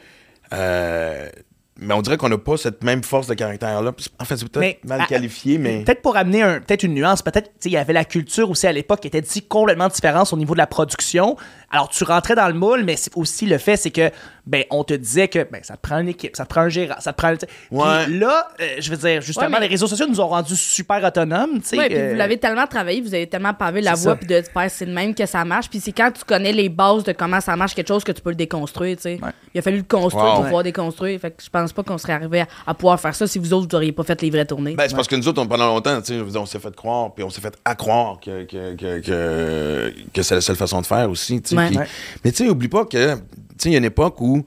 euh, 0.54 1.30
mais 1.78 1.94
on 1.94 2.02
dirait 2.02 2.16
qu'on 2.16 2.30
n'a 2.30 2.38
pas 2.38 2.56
cette 2.56 2.84
même 2.84 3.04
force 3.04 3.28
de 3.28 3.34
caractère-là. 3.34 3.94
En 4.20 4.26
fait, 4.26 4.38
c'est 4.38 4.48
peut-être 4.48 4.86
mal 4.86 5.06
qualifié, 5.08 5.58
mais. 5.58 5.84
Peut-être 5.84 6.02
pour 6.02 6.16
amener 6.16 6.42
un, 6.42 6.62
peut-être 6.62 6.84
une 6.84 6.94
nuance, 6.94 7.22
peut-être, 7.22 7.52
il 7.66 7.72
y 7.72 7.78
avait 7.78 7.92
la 7.92 8.06
culture 8.06 8.50
aussi 8.50 8.66
à 8.66 8.72
l'époque 8.72 9.02
qui 9.02 9.08
était 9.08 9.22
dit 9.22 9.42
complètement 9.42 9.90
différente 9.90 10.32
au 10.32 10.38
niveau 10.38 10.54
de 10.54 10.60
la 10.60 10.68
production. 10.68 11.36
Alors, 11.72 11.90
tu 11.90 12.04
rentrais 12.04 12.36
dans 12.36 12.48
le 12.48 12.54
moule, 12.54 12.84
mais 12.84 12.96
c'est 12.96 13.12
aussi 13.16 13.46
le 13.46 13.58
fait, 13.58 13.76
c'est 13.78 13.92
que, 13.92 14.10
ben, 14.46 14.64
on 14.70 14.84
te 14.84 14.94
disait 14.94 15.28
que, 15.28 15.44
ben, 15.52 15.60
ça 15.64 15.76
te 15.76 15.82
prend 15.82 16.00
une 16.00 16.10
équipe, 16.10 16.36
ça 16.36 16.46
te 16.46 16.50
prend 16.50 16.62
un 16.62 16.70
gérant, 16.70 16.96
ça 17.00 17.12
te 17.14 17.18
prend. 17.18 17.34
Puis 17.36 17.48
Ouais. 17.72 18.08
là, 18.08 18.48
euh, 18.62 18.68
je 18.80 18.90
veux 18.92 18.98
dire, 18.98 19.22
justement, 19.22 19.48
Ouais, 19.48 19.52
mais- 19.54 19.60
les 19.62 19.68
réseaux 19.68 19.88
sociaux 19.88 20.06
nous 20.08 20.22
ont 20.22 20.28
rendus 20.28 20.56
super 20.56 21.04
autonomes, 21.04 21.60
tu 21.62 21.70
sais. 21.70 21.78
Oui, 21.80 21.86
puis 21.88 21.98
euh, 21.98 22.10
vous 22.12 22.16
l'avez 22.18 22.38
tellement 22.38 22.68
travaillé, 22.68 23.02
vous 23.02 23.14
avez 23.14 23.28
tellement 23.28 23.54
pavé 23.54 23.82
la 23.82 23.96
voie, 23.96 24.16
puis 24.16 24.28
de 24.28 24.42
faire 24.42 24.70
c'est 24.70 24.86
de 24.86 24.94
même 24.94 25.16
que 25.16 25.26
ça 25.26 25.44
marche. 25.44 25.70
Puis 25.70 25.80
c'est 25.80 25.92
quand 25.92 26.12
tu 26.12 26.24
connais 26.24 26.52
les 26.54 26.70
bases 26.70 27.04
de 27.04 27.12
comment 27.12 27.42
ça 27.42 27.56
marche 27.56 27.74
quelque 27.74 27.88
chose 27.88 28.04
que 28.04 28.12
tu 28.12 28.22
peux 28.22 28.30
le 28.30 28.36
déconstruire, 28.36 28.96
tu 28.98 29.02
sais. 29.04 29.20
Ouais. 29.22 29.32
Il 29.54 29.60
a 29.60 29.62
fallu 29.62 29.78
le 29.78 29.84
construire 29.84 30.24
Wow. 30.24 30.32
pour 30.32 30.40
Ouais. 30.42 30.46
pouvoir 30.48 30.64
déconstruire. 30.64 31.20
Fait 31.20 31.32
que 31.32 31.44
je 31.44 31.50
pense 31.50 31.74
pas 31.74 31.82
qu'on 31.84 31.98
serait 31.98 32.14
arrivé 32.14 32.42
à, 32.42 32.48
à 32.68 32.74
pouvoir 32.76 33.00
faire 33.00 33.16
ça 33.16 33.26
si 33.26 33.40
vous 33.40 33.52
autres, 33.54 33.68
vous 33.70 33.76
auriez 33.76 33.92
pas 33.92 34.04
fait 34.04 34.22
les 34.22 34.30
vraies 34.30 34.46
tournées. 34.46 34.76
Ben, 34.76 34.88
c'est 34.88 34.96
parce 34.96 35.08
que 35.08 35.16
nous 35.16 35.28
autres, 35.28 35.42
on, 35.42 35.48
pendant 35.48 35.68
longtemps, 35.68 36.00
tu 36.02 36.14
sais, 36.14 36.38
on 36.38 36.46
s'est 36.46 36.60
fait 36.60 36.76
croire, 36.76 37.14
puis 37.14 37.24
on 37.24 37.30
s'est 37.32 37.42
fait 37.42 37.58
accroire 37.66 38.20
que, 38.20 38.44
que, 38.44 38.76
que, 38.76 39.00
que, 39.00 39.94
que 40.14 40.22
c'est 40.22 40.36
la 40.36 40.42
seule 40.42 40.56
façon 40.56 40.82
de 40.82 40.86
faire 40.86 41.10
aussi. 41.10 41.42
tu 41.42 41.55
sais. 41.56 41.62
Ouais. 41.64 41.68
Puis- 41.70 41.78
Ouais. 41.78 41.88
Mais 42.24 42.32
tu 42.32 42.44
sais, 42.46 42.50
oublie 42.50 42.68
pas 42.68 42.86
que, 42.86 43.16
tu 43.16 43.22
sais, 43.58 43.70
il 43.70 43.72
y 43.72 43.76
a 43.76 43.80
une 43.80 43.86
époque 43.86 44.20
où, 44.22 44.46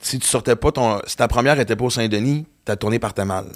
si 0.00 0.18
tu 0.18 0.26
sortais 0.26 0.56
pas 0.56 0.72
ton. 0.72 1.00
Si 1.06 1.16
ta 1.16 1.28
première 1.28 1.58
était 1.60 1.76
pas 1.76 1.84
au 1.84 1.90
Saint-Denis, 1.90 2.46
ta 2.64 2.76
tournée 2.76 2.98
partait 2.98 3.24
mal. 3.24 3.46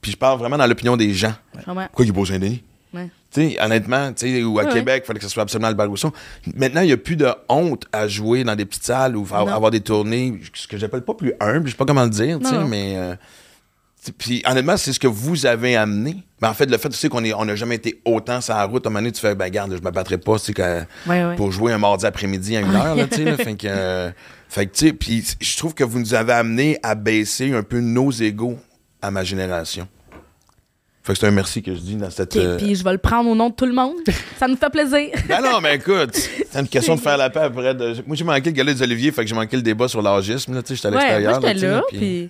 Puis 0.00 0.12
je 0.12 0.16
parle 0.16 0.38
vraiment 0.38 0.56
dans 0.58 0.66
l'opinion 0.66 0.96
des 0.96 1.12
gens. 1.14 1.34
Pourquoi 1.64 1.88
il 2.04 2.08
est 2.08 2.12
pas 2.12 2.20
au 2.20 2.26
Saint-Denis? 2.26 2.62
Honnêtement, 3.60 4.10
ou 4.46 4.58
à 4.58 4.64
Ouais, 4.64 4.72
Québec, 4.72 5.02
il 5.04 5.06
fallait 5.06 5.18
que 5.18 5.24
ce 5.26 5.30
soit 5.30 5.42
absolument 5.42 5.68
le 5.68 5.74
Rousseau. 5.88 6.12
Maintenant, 6.54 6.80
il 6.80 6.86
n'y 6.86 6.92
a 6.92 6.96
plus 6.96 7.16
de 7.16 7.28
honte 7.48 7.84
à 7.92 8.08
jouer 8.08 8.44
dans 8.44 8.56
des 8.56 8.64
petites 8.64 8.84
salles 8.84 9.16
ou 9.16 9.24
Non. 9.44 9.54
avoir 9.54 9.70
des 9.70 9.80
tournées, 9.80 10.40
ce 10.54 10.66
que 10.66 10.78
j'appelle 10.78 11.02
pas 11.02 11.12
plus 11.14 11.34
humble, 11.40 11.66
je 11.66 11.72
sais 11.72 11.76
pas 11.76 11.84
comment 11.84 12.04
le 12.04 12.10
dire, 12.10 12.38
Non, 12.40 12.52
non. 12.62 12.68
mais. 12.68 12.94
euh, 12.96 13.14
puis 14.12 14.42
honnêtement, 14.46 14.76
c'est 14.76 14.92
ce 14.92 15.00
que 15.00 15.06
vous 15.06 15.46
avez 15.46 15.76
amené. 15.76 16.16
Mais 16.42 16.48
en 16.48 16.54
fait, 16.54 16.70
le 16.70 16.76
fait 16.78 16.88
aussi 16.88 17.08
qu'on 17.08 17.24
on 17.24 17.44
n'a 17.44 17.56
jamais 17.56 17.76
été 17.76 18.00
autant 18.04 18.40
sur 18.40 18.54
la 18.54 18.64
route, 18.64 18.84
à 18.84 18.88
un 18.88 18.90
moment 18.90 19.00
donné, 19.00 19.12
tu 19.12 19.20
fais, 19.20 19.34
ben 19.34 19.48
garde, 19.48 19.70
je 19.76 19.82
me 19.82 19.90
battrai 19.90 20.18
pas, 20.18 20.38
tu 20.38 20.46
sais, 20.46 20.52
que- 20.52 20.80
Ouais, 21.08 21.24
ouais. 21.24 21.36
pour 21.36 21.50
jouer 21.52 21.72
un 21.72 21.78
mardi 21.78 22.04
après-midi 22.06 22.56
à 22.56 22.60
une 22.60 22.74
heure, 22.74 22.94
là, 22.94 23.06
tu 23.06 23.16
sais, 23.16 23.24
là, 23.24 23.36
fait 23.36 23.54
que. 23.54 23.66
euh, 23.66 24.10
fait 24.48 24.66
que, 24.66 24.76
tu 24.76 24.86
sais, 24.88 24.92
puis 24.92 25.24
je 25.40 25.56
trouve 25.56 25.72
que 25.74 25.84
vous 25.84 25.98
nous 25.98 26.14
avez 26.14 26.32
amené 26.34 26.78
à 26.82 26.94
baisser 26.94 27.52
un 27.54 27.62
peu 27.62 27.80
nos 27.80 28.10
égaux 28.10 28.58
à 29.00 29.10
ma 29.10 29.24
génération. 29.24 29.88
Fait 31.02 31.12
que 31.12 31.20
c'est 31.20 31.26
un 31.28 31.30
merci 31.30 31.62
que 31.62 31.72
je 31.72 31.78
dis 31.80 31.94
dans 31.94 32.10
cette. 32.10 32.34
OK, 32.34 32.42
euh, 32.42 32.56
puis 32.58 32.74
je 32.74 32.82
vais 32.82 32.90
le 32.92 32.98
prendre 32.98 33.30
au 33.30 33.34
nom 33.36 33.48
de 33.50 33.54
tout 33.54 33.64
le 33.66 33.72
monde. 33.72 33.94
ça 34.38 34.48
nous 34.48 34.56
fait 34.56 34.70
plaisir. 34.70 35.10
ben 35.28 35.40
non, 35.40 35.60
mais 35.62 35.76
écoute, 35.76 36.14
c'est 36.50 36.58
une 36.60 36.66
question 36.66 36.96
de 36.96 37.00
faire 37.00 37.16
la 37.16 37.30
paix 37.30 37.40
après. 37.40 37.74
de- 37.76 38.02
Moi, 38.06 38.16
j'ai 38.16 38.24
manqué 38.24 38.46
le 38.46 38.50
gala 38.50 38.74
des 38.74 38.82
Oliviers, 38.82 39.12
fait 39.12 39.22
que 39.22 39.28
j'ai 39.28 39.34
manqué 39.36 39.54
le 39.56 39.62
débat 39.62 39.86
sur 39.86 40.02
l'âgisme. 40.02 40.54
là, 40.54 40.62
tu 40.64 40.74
sais, 40.74 40.82
J'étais 40.82 40.88
à 40.88 40.90
ouais, 40.90 40.96
l'extérieur. 41.20 41.40
j'étais 41.40 41.54
tu 41.54 41.60
sais, 41.60 41.66
là, 41.68 41.82
puis- 41.88 42.28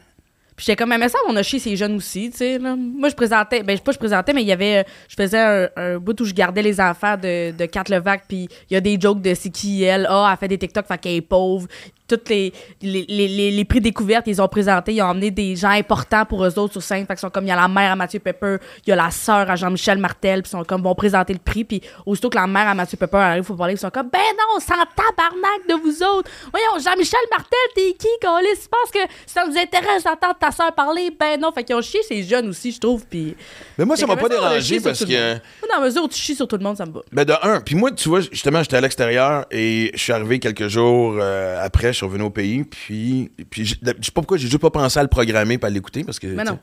puis... 0.56 0.66
J'étais 0.66 0.76
comme, 0.76 0.96
mais 0.96 1.08
ça, 1.08 1.18
on 1.28 1.36
a 1.36 1.42
chié 1.42 1.58
ces 1.58 1.76
jeunes 1.76 1.96
aussi, 1.96 2.30
tu 2.30 2.38
sais. 2.38 2.58
Moi, 2.58 3.08
je 3.08 3.14
présentais, 3.14 3.62
ben, 3.62 3.78
pas 3.78 3.92
je 3.92 3.98
présentais, 3.98 4.32
mais 4.32 4.42
il 4.42 4.48
y 4.48 4.52
avait, 4.52 4.84
je 5.08 5.14
faisais 5.14 5.68
un, 5.76 5.98
bout 5.98 6.20
où 6.20 6.24
je 6.24 6.32
gardais 6.32 6.62
les 6.62 6.80
enfants 6.80 7.16
de, 7.16 7.52
de 7.52 7.66
Kat 7.66 7.84
Levac, 7.88 8.24
puis 8.26 8.48
il 8.70 8.74
y 8.74 8.76
a 8.76 8.80
des 8.80 8.98
jokes 9.00 9.20
de 9.20 9.34
c'est 9.34 9.50
qui 9.50 9.82
elle, 9.82 10.06
ah, 10.08 10.30
elle 10.32 10.38
fait 10.38 10.48
des 10.48 10.58
TikTok, 10.58 10.86
fait 10.86 10.98
qu'elle 10.98 11.14
est 11.14 11.20
pauvre. 11.20 11.66
Toutes 12.08 12.28
les, 12.28 12.52
les, 12.82 13.04
les, 13.50 13.64
prix 13.64 13.80
découvertes, 13.80 14.26
ils 14.26 14.40
ont 14.40 14.48
présenté, 14.48 14.94
ils 14.94 15.02
ont 15.02 15.06
emmené 15.06 15.30
des 15.30 15.56
gens 15.56 15.70
importants 15.70 16.24
pour 16.24 16.44
eux 16.44 16.58
autres 16.58 16.74
sur 16.74 16.82
scène. 16.82 17.06
Fait 17.06 17.14
qu'ils 17.14 17.20
sont 17.20 17.30
comme, 17.30 17.44
il 17.44 17.48
y 17.48 17.52
a 17.52 17.56
la 17.56 17.68
mère 17.68 17.92
à 17.92 17.96
Mathieu 17.96 18.20
Pepper, 18.20 18.58
il 18.86 18.90
y 18.90 18.92
a 18.92 18.96
la 18.96 19.10
sœur 19.10 19.50
à 19.50 19.56
Jean-Michel 19.56 19.98
Martel, 19.98 20.42
puis 20.42 20.50
ils 20.50 20.56
sont 20.56 20.64
comme, 20.64 20.82
vont 20.82 20.94
présenter 20.94 21.32
le 21.32 21.38
prix, 21.38 21.64
puis 21.64 21.80
aussitôt 22.04 22.30
que 22.30 22.36
la 22.36 22.46
mère 22.46 22.68
à 22.68 22.74
Mathieu 22.74 22.96
Pepper 22.96 23.16
arrive, 23.16 23.42
faut 23.42 23.54
parler, 23.54 23.74
ils 23.74 23.78
sont 23.78 23.90
comme, 23.90 24.08
ben 24.08 24.18
non, 24.18 24.56
on 24.56 24.60
s'en 24.60 24.74
tabarnak 24.74 25.68
de 25.68 25.74
vous 25.74 26.02
autres. 26.02 26.30
Voyons, 26.52 26.82
Jean-Michel 26.82 27.20
Martel, 27.30 27.58
t'es 27.74 27.94
qui, 27.98 28.08
Colis? 28.22 28.60
Tu 28.62 28.68
penses 28.68 28.90
que 28.92 29.12
ça 29.26 29.44
nous 29.46 29.56
intéresse 29.56 30.04
d'entendre 30.04 30.36
ta 30.38 30.50
sœur 30.50 30.72
parler? 30.74 31.10
Ben 31.18 31.40
non, 31.40 31.52
fait 31.52 31.64
qu'ils 31.64 31.76
ont 31.76 31.82
chié 31.82 32.00
ces 32.06 32.22
jeunes 32.22 32.48
aussi, 32.48 32.72
je 32.72 32.80
trouve, 32.80 33.04
puis. 33.06 33.36
Mais 33.78 33.84
moi, 33.84 33.96
ça 33.96 34.02
C'est 34.02 34.06
m'a 34.06 34.16
pas 34.16 34.28
dérangé 34.28 34.80
parce 34.80 35.04
que. 35.04 35.32
Moi, 35.32 35.68
dans 35.70 35.80
la 35.80 35.86
mesure 35.86 36.04
où 36.04 36.08
tu 36.08 36.18
chies 36.18 36.34
sur 36.34 36.48
tout 36.48 36.56
le 36.56 36.62
monde, 36.62 36.76
ça 36.76 36.86
me 36.86 36.92
va. 36.92 37.00
Ben 37.12 37.24
de 37.24 37.34
un, 37.42 37.60
puis 37.60 37.74
moi, 37.74 37.90
tu 37.92 38.08
vois, 38.08 38.20
justement, 38.20 38.62
j'étais 38.62 38.76
à 38.76 38.80
l'extérieur 38.80 39.46
et 39.50 39.90
je 39.94 40.00
suis 40.00 40.12
arrivé 40.12 40.38
quelques 40.38 40.68
jours 40.68 41.16
euh, 41.18 41.64
après, 41.64 41.92
je 41.96 42.04
suis 42.04 42.06
revenu 42.06 42.24
au 42.24 42.30
pays, 42.30 42.64
puis, 42.64 43.30
puis 43.50 43.64
je 43.64 43.74
sais 43.74 43.84
pas 43.84 44.20
pourquoi, 44.20 44.36
j'ai 44.36 44.48
juste 44.48 44.58
pas 44.58 44.70
pensé 44.70 44.98
à 44.98 45.02
le 45.02 45.08
programmer 45.08 45.58
pas 45.58 45.68
à 45.68 45.70
l'écouter 45.70 46.04
parce 46.04 46.18
que. 46.18 46.26
Mais 46.26 46.44
non. 46.44 46.58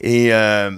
Et 0.00 0.32
euh, 0.32 0.70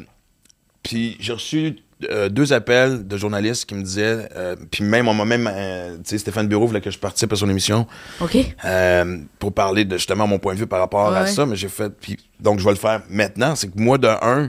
puis 0.82 1.16
j'ai 1.20 1.32
reçu 1.32 1.76
euh, 2.10 2.28
deux 2.28 2.52
appels 2.52 3.08
de 3.08 3.16
journalistes 3.16 3.64
qui 3.64 3.74
me 3.74 3.82
disaient, 3.82 4.28
euh, 4.36 4.54
puis 4.70 4.84
même 4.84 5.08
on 5.08 5.14
m'a 5.14 5.24
même, 5.24 5.50
euh, 5.50 5.96
tu 5.96 6.02
sais, 6.04 6.18
Stéphane 6.18 6.46
Bureau 6.46 6.66
voulait 6.66 6.82
que 6.82 6.90
je 6.90 6.98
participe 6.98 7.32
à 7.32 7.36
son 7.36 7.48
émission 7.48 7.86
OK? 8.20 8.36
pour 9.38 9.54
parler 9.54 9.86
de 9.86 9.96
justement 9.96 10.26
mon 10.26 10.38
point 10.38 10.52
de 10.52 10.58
vue 10.58 10.66
par 10.66 10.80
rapport 10.80 11.12
à 11.12 11.26
ça, 11.26 11.46
mais 11.46 11.56
j'ai 11.56 11.68
fait, 11.68 11.90
puis 11.98 12.18
donc 12.38 12.58
je 12.60 12.64
vais 12.64 12.72
le 12.72 12.76
faire 12.76 13.02
maintenant. 13.08 13.56
C'est 13.56 13.68
que 13.68 13.80
moi, 13.80 13.96
de 13.96 14.08
un, 14.08 14.48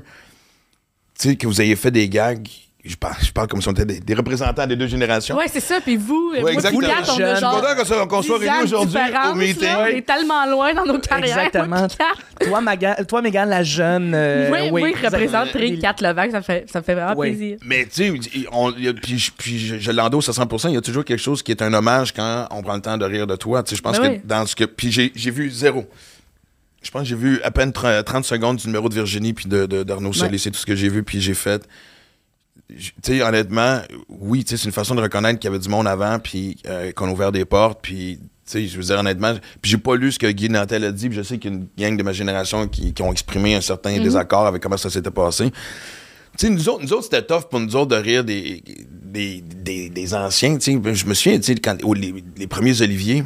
tu 1.18 1.30
sais, 1.30 1.36
que 1.38 1.48
vous 1.48 1.62
ayez 1.62 1.78
fait 1.78 1.90
des 1.90 2.10
gags, 2.10 2.48
je 2.88 2.96
parle, 2.96 3.16
je 3.22 3.32
parle 3.32 3.48
comme 3.48 3.62
si 3.62 3.68
on 3.68 3.72
était 3.72 3.86
des, 3.86 4.00
des 4.00 4.14
représentants 4.14 4.66
des 4.68 4.76
deux 4.76 4.88
générations. 4.88 5.36
Ouais, 5.38 5.48
c'est 5.52 5.60
ça. 5.60 5.80
Puis 5.82 5.96
vous, 5.98 6.32
Ouais, 6.34 6.42
moi, 6.42 6.54
exactement. 6.54 6.82
vous 6.82 6.88
quatre, 6.88 7.10
on 7.10 7.14
a 7.14 7.18
Jeune. 7.18 7.30
Je 7.30 7.36
suis 7.36 7.42
genre 7.42 7.62
content 7.62 7.76
qu'on 7.76 7.86
soit, 7.86 8.08
qu'on 8.08 8.22
soit 8.22 8.40
10 8.40 8.48
ans 8.48 8.52
réunis 8.52 8.70
de 8.70 8.76
aujourd'hui 8.76 9.00
au 9.32 9.36
meeting. 9.36 9.64
là. 9.64 9.80
On 9.82 9.86
est 9.88 10.02
tellement 10.06 10.46
loin 10.46 10.74
dans 10.74 10.86
nos 10.86 11.00
carrières. 11.00 11.38
Exactement. 11.40 11.88
Toi, 12.40 12.62
Maga- 12.62 13.04
toi, 13.06 13.22
Mégane, 13.24 13.50
la 13.50 13.64
jeune. 13.64 14.14
euh, 14.14 14.50
oui, 14.52 14.70
moi, 14.70 14.90
je 15.02 15.06
représente 15.06 15.82
4 15.82 16.04
Levac, 16.04 16.30
ça 16.32 16.38
me 16.38 16.44
fait, 16.44 16.66
ça 16.72 16.80
me 16.80 16.84
fait 16.84 16.94
vraiment 16.94 17.14
Oui. 17.18 17.30
plaisir. 17.32 17.58
Mais 17.66 17.86
tu 17.88 17.92
sais, 17.94 18.12
puis, 19.02 19.18
je- 19.18 19.32
puis 19.32 19.58
je, 19.60 19.80
je 19.80 19.92
l'endosse 19.92 20.30
à 20.30 20.34
100%, 20.34 20.70
il 20.70 20.76
y 20.76 20.78
a 20.78 20.82
toujours 20.82 21.04
quelque 21.04 21.20
chose 21.20 21.42
qui 21.42 21.52
est 21.52 21.62
un 21.64 21.74
hommage 21.74 22.14
quand 22.14 22.48
on 22.52 22.62
prend 22.62 22.76
le 22.76 22.82
temps 22.82 22.98
de 22.98 23.06
rire 23.06 23.26
de 23.26 23.36
toi. 23.36 23.64
Tu 23.64 23.72
sais, 23.72 23.76
je 23.76 23.82
pense 23.82 24.00
Ben 24.00 24.04
que 24.08 24.14
oui. 24.18 24.22
dans 24.24 24.46
ce 24.46 24.56
que. 24.56 24.66
Puis 24.66 24.92
j'ai 24.92 25.12
j'ai 25.16 25.32
vu 25.32 25.50
zéro. 25.50 25.88
Je 26.84 26.92
pense 26.92 27.02
que 27.02 27.08
j'ai 27.08 27.16
vu 27.16 27.42
à 27.44 27.50
peine 27.52 27.74
30, 27.74 28.06
30 28.06 28.24
secondes 28.24 28.58
du 28.58 28.68
numéro 28.68 28.88
de 28.88 28.94
Virginie 28.94 29.34
puis 29.34 29.48
de, 29.50 29.66
de, 29.66 29.82
d'Arnaud 29.84 30.14
Solis, 30.14 30.40
c'est 30.40 30.52
tout 30.52 30.60
ce 30.60 30.66
que 30.66 30.76
j'ai 30.76 30.90
vu, 30.90 31.04
puis 31.04 31.20
j'ai 31.20 31.34
fait. 31.34 31.68
Tu 32.70 32.92
sais, 33.02 33.22
honnêtement, 33.22 33.82
oui, 34.10 34.44
tu 34.44 34.52
sais, 34.52 34.58
c'est 34.58 34.66
une 34.66 34.74
façon 34.74 34.94
de 34.94 35.02
reconnaître 35.02 35.40
qu'il 35.40 35.50
y 35.50 35.54
avait 35.54 35.62
du 35.62 35.70
monde 35.70 35.88
avant, 35.88 36.20
puis 36.20 36.58
euh, 36.68 36.92
qu'on 36.92 37.08
a 37.08 37.12
ouvert 37.12 37.32
des 37.32 37.46
portes, 37.46 37.80
puis. 37.82 38.20
Tu 38.20 38.54
sais, 38.54 38.68
je 38.68 38.78
veux 38.78 38.84
dire, 38.84 38.98
honnêtement, 39.00 39.34
puis 39.62 39.72
j'ai 39.72 39.78
pas 39.78 39.98
lu 39.98 40.10
ce 40.10 40.18
que 40.18 40.28
Guy 40.28 40.48
Nantel 40.50 40.86
a 40.86 40.94
dit, 40.94 41.10
puis 41.10 41.18
je 41.18 41.22
sais 41.22 41.38
qu'il 41.38 41.52
y 41.78 41.84
a 41.84 41.88
une 41.90 41.96
gang 41.96 41.98
de 41.98 42.04
ma 42.04 42.14
génération 42.14 42.66
qui, 42.70 42.94
qui 42.94 43.02
ont 43.02 43.12
exprimé 43.12 43.56
un 43.56 43.60
certain 43.60 44.00
désaccord 44.00 44.48
avec 44.48 44.64
comment 44.64 44.78
ça 44.78 44.90
s'était 44.90 45.12
passé. 45.12 45.52
Tu 45.52 46.48
sais, 46.48 46.50
nous 46.50 46.70
autres, 46.70 46.82
nous 46.82 46.94
autres 46.94 47.04
c'était 47.04 47.24
tough 47.24 47.50
pour 47.50 47.60
nous 47.60 47.76
autres 47.76 47.90
de 47.90 47.98
rire 47.98 48.24
des, 48.24 48.64
des, 48.90 49.42
des, 49.42 49.90
des 49.90 50.14
anciens. 50.14 50.58
tu 50.58 50.80
sais. 50.82 50.94
Je 50.94 51.06
me 51.06 51.14
souviens, 51.14 51.38
tu 51.40 51.44
sais, 51.44 51.56
quand 51.56 51.76
les, 51.94 52.24
les 52.38 52.48
premiers 52.48 52.82
Oliviers, 52.82 53.26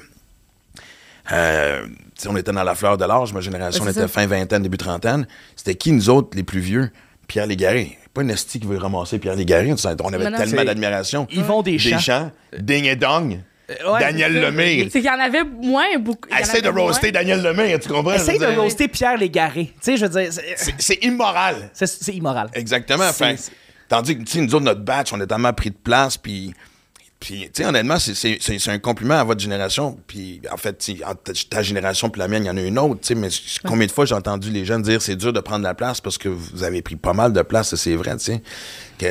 euh, 1.32 1.86
on 2.28 2.36
était 2.36 2.52
dans 2.52 2.64
la 2.64 2.74
fleur 2.74 2.98
de 2.98 3.06
l'âge, 3.06 3.32
ma 3.32 3.42
génération, 3.42 3.84
on 3.84 3.90
était 3.90 4.00
ça. 4.00 4.08
fin 4.08 4.26
vingtaine, 4.26 4.64
début 4.64 4.78
trentaine. 4.78 5.28
C'était 5.56 5.76
qui, 5.76 5.92
nous 5.92 6.10
autres, 6.10 6.30
les 6.36 6.44
plus 6.44 6.62
vieux? 6.62 6.90
Pierre 7.28 7.46
Légaré. 7.46 8.00
Pas 8.14 8.22
une 8.24 8.30
esti 8.32 8.60
qui 8.60 8.68
veut 8.68 8.78
ramasser 8.78 9.20
Pierre 9.20 9.36
Légaré. 9.36 9.74
On 9.74 10.14
avait 10.14 10.30
Non, 10.30 10.38
tellement 10.38 10.64
d'admiration. 10.66 11.28
Yvon 11.32 11.62
Deschamps. 11.62 11.96
Deschamps, 11.96 12.32
Ding 12.60 12.86
et 12.86 12.96
Dong, 12.98 13.40
ouais, 13.70 14.00
Daniel. 14.00 14.34
Lemire. 14.34 14.88
C'est 14.92 15.00
qu'il 15.00 15.08
y 15.08 15.10
en 15.10 15.20
avait 15.20 15.46
moins 15.46 15.98
beaucoup. 16.00 16.28
Essaye 16.38 16.62
de 16.62 16.70
moins. 16.70 16.84
roaster 16.84 17.12
Daniel 17.12 17.42
Lemire, 17.42 17.80
tu 17.80 17.88
comprends? 17.90 18.14
Essaye 18.14 18.38
de 18.40 18.48
roaster 18.48 18.88
Pierre 18.90 19.18
Légaré. 19.18 19.68
Tu 19.76 19.80
sais, 19.82 19.98
je 19.98 20.06
veux 20.06 20.22
dire, 20.22 20.32
c'est- 20.78 21.04
immoral. 21.06 21.70
c'est 21.74 22.14
immoral. 22.14 22.50
Exactement. 22.54 23.12
Fait- 23.14 23.38
tandis 23.88 24.18
que, 24.18 24.24
tu 24.24 24.32
sais, 24.34 24.42
nous 24.42 24.54
autres, 24.56 24.66
notre 24.66 24.82
batch, 24.82 25.14
on 25.14 25.20
a 25.22 25.26
tellement 25.26 25.54
pris 25.54 25.70
de 25.70 25.76
place, 25.78 26.18
puis... 26.18 26.54
Puis, 27.22 27.44
tu 27.54 27.62
sais, 27.62 27.66
honnêtement, 27.66 27.98
c'est- 28.00 28.68
un 28.70 28.80
compliment 28.80 29.14
à 29.14 29.24
votre 29.24 29.40
génération. 29.40 29.98
Puis, 30.08 30.42
en 30.52 30.58
fait, 30.58 30.84
ta, 31.50 31.62
génération 31.62 32.10
puis 32.10 32.20
la 32.20 32.28
mienne, 32.28 32.44
il 32.44 32.48
y 32.48 32.50
en 32.50 32.58
a 32.58 32.62
une 32.62 32.78
autre, 32.80 33.00
tu 33.02 33.08
sais, 33.10 33.16
mais 33.16 33.30
combien 33.64 33.86
de 33.88 33.92
fois 33.92 34.06
j'ai 34.06 34.16
entendu 34.16 34.50
les 34.50 34.66
jeunes 34.66 34.82
dire 34.82 35.02
c'est 35.02 35.16
dur 35.16 35.32
de 35.32 35.40
prendre 35.40 35.64
la 35.64 35.74
place 35.76 36.02
parce 36.02 36.18
que 36.18 36.28
vous 36.28 36.64
avez 36.64 36.82
pris 36.82 36.96
pas 36.96 37.14
mal 37.14 37.32
de 37.32 37.42
place, 37.44 37.70
ça, 37.70 37.78
c'est 37.78 37.96
vrai, 37.96 38.18
tu 38.18 38.26
sais. 38.26 38.42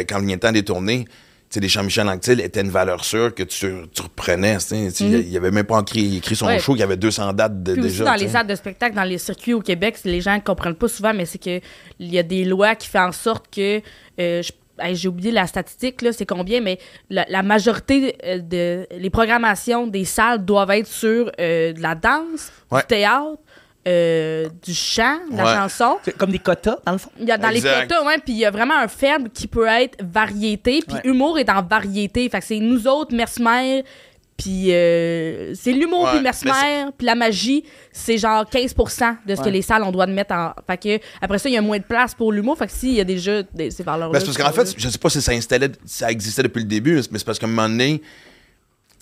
Quand 0.06 0.18
il 0.20 0.26
vient 0.26 0.34
le 0.36 0.40
temps 0.40 0.50
des 0.52 0.64
tournées, 0.64 1.04
tu 1.04 1.14
sais, 1.54 1.60
les 1.60 1.68
Jean-Michel 1.68 2.08
Anctil 2.08 2.40
étaient 2.40 2.60
une 2.62 2.70
valeur 2.70 3.04
sûre 3.04 3.32
que 3.34 3.44
tu, 3.44 3.72
tu 3.94 4.02
reprenais, 4.02 4.56
tu 4.58 4.90
sais. 4.90 4.92
Il 5.00 5.36
avait 5.36 5.50
même 5.52 5.64
pas 5.66 5.78
écrit, 5.80 6.16
écrit 6.16 6.34
son 6.36 6.46
Ouais. 6.46 6.58
show, 6.58 6.74
il 6.74 6.80
y 6.80 6.82
avait 6.82 6.96
200 6.96 7.32
dates 7.32 7.62
de, 7.62 7.72
Puis 7.74 7.80
aussi 7.82 7.90
déjà. 7.92 8.04
dans 8.06 8.14
les 8.14 8.28
salles 8.28 8.46
de 8.48 8.54
spectacle, 8.56 8.94
dans 8.96 9.04
les 9.04 9.18
circuits 9.18 9.54
au 9.54 9.60
Québec, 9.60 9.96
les 10.04 10.20
gens 10.20 10.34
ne 10.34 10.40
comprennent 10.40 10.74
pas 10.74 10.88
souvent, 10.88 11.14
mais 11.14 11.26
c'est 11.26 11.38
que 11.42 11.60
il 12.00 12.12
y 12.12 12.18
a 12.18 12.22
des 12.24 12.44
lois 12.44 12.74
qui 12.74 12.88
font 12.88 13.00
en 13.06 13.12
sorte 13.12 13.46
que 13.54 13.80
euh, 14.18 14.42
je- 14.42 14.52
hey, 14.80 14.94
j'ai 14.96 15.08
oublié 15.08 15.30
la 15.30 15.46
statistique 15.46 16.02
là, 16.02 16.12
c'est 16.12 16.26
combien, 16.26 16.60
mais 16.60 16.78
la, 17.08 17.24
la 17.28 17.42
majorité 17.42 18.16
euh, 18.24 18.38
de 18.38 18.86
les 18.98 19.10
programmations 19.10 19.86
des 19.86 20.04
salles 20.04 20.44
doivent 20.44 20.70
être 20.72 20.86
sur 20.86 21.30
euh, 21.40 21.72
de 21.72 21.80
la 21.80 21.94
danse, 21.94 22.50
Ouais. 22.70 22.80
du 22.80 22.86
théâtre, 22.86 23.38
euh, 23.88 24.48
du 24.62 24.74
chant, 24.74 25.18
de 25.30 25.36
la 25.36 25.44
Ouais. 25.44 25.54
chanson. 25.54 25.96
C'est 26.02 26.16
comme 26.16 26.30
des 26.30 26.38
quotas, 26.38 26.76
dans 26.84 26.92
le 26.92 26.98
fond. 26.98 27.10
Il 27.18 27.26
y 27.26 27.30
a 27.32 27.38
dans 27.38 27.48
Exact. 27.48 27.80
les 27.82 27.86
quotas, 27.88 28.04
ouais, 28.04 28.18
puis 28.18 28.32
il 28.34 28.38
y 28.38 28.44
a 28.44 28.50
vraiment 28.50 28.76
un 28.78 28.88
faible 28.88 29.30
qui 29.30 29.46
peut 29.46 29.66
être 29.66 29.96
variété, 30.02 30.80
puis 30.86 30.96
Ouais. 30.96 31.00
humour 31.04 31.38
est 31.38 31.48
en 31.48 31.62
variété. 31.62 32.28
Fait 32.28 32.40
que 32.40 32.44
c'est 32.46 32.58
nous 32.60 32.86
autres, 32.86 33.14
Mercenaire, 33.14 33.82
puis 34.40 34.72
euh, 34.72 35.54
c'est 35.54 35.72
l'humour, 35.72 36.04
Ouais, 36.04 36.10
puis 36.14 36.20
Mercenaire, 36.20 36.90
puis 36.96 37.06
la 37.06 37.14
magie, 37.14 37.64
c'est 37.92 38.16
genre 38.18 38.44
15% 38.44 39.16
de 39.26 39.34
ce 39.34 39.40
que 39.40 39.44
Ouais. 39.46 39.50
les 39.52 39.62
salles, 39.62 39.82
on 39.82 39.92
doit 39.92 40.06
mettre 40.06 40.34
en... 40.34 40.52
Fait 40.66 40.76
que, 40.78 41.04
après 41.20 41.38
ça, 41.38 41.48
il 41.48 41.52
y 41.52 41.56
a 41.58 41.62
moins 41.62 41.78
de 41.78 41.84
place 41.84 42.14
pour 42.14 42.32
l'humour, 42.32 42.56
fait 42.56 42.66
que 42.66 42.72
s'il 42.72 42.92
y 42.94 43.00
a 43.00 43.04
déjà 43.04 43.42
des, 43.42 43.70
ces 43.70 43.82
valeurs-là... 43.82 44.18
Ben, 44.18 44.20
c'est 44.24 44.26
parce 44.38 44.38
qu'en 44.56 44.64
fait, 44.64 44.74
je 44.76 44.88
sais 44.88 44.98
pas 44.98 45.10
si 45.10 45.20
ça 45.20 45.32
installait, 45.32 45.70
ça 45.84 46.10
existait 46.10 46.42
depuis 46.42 46.60
le 46.60 46.68
début, 46.68 46.96
mais 47.10 47.18
c'est 47.18 47.24
parce 47.24 47.38
qu'à 47.38 47.46
un 47.46 47.50
moment 47.50 47.68
donné, 47.68 48.00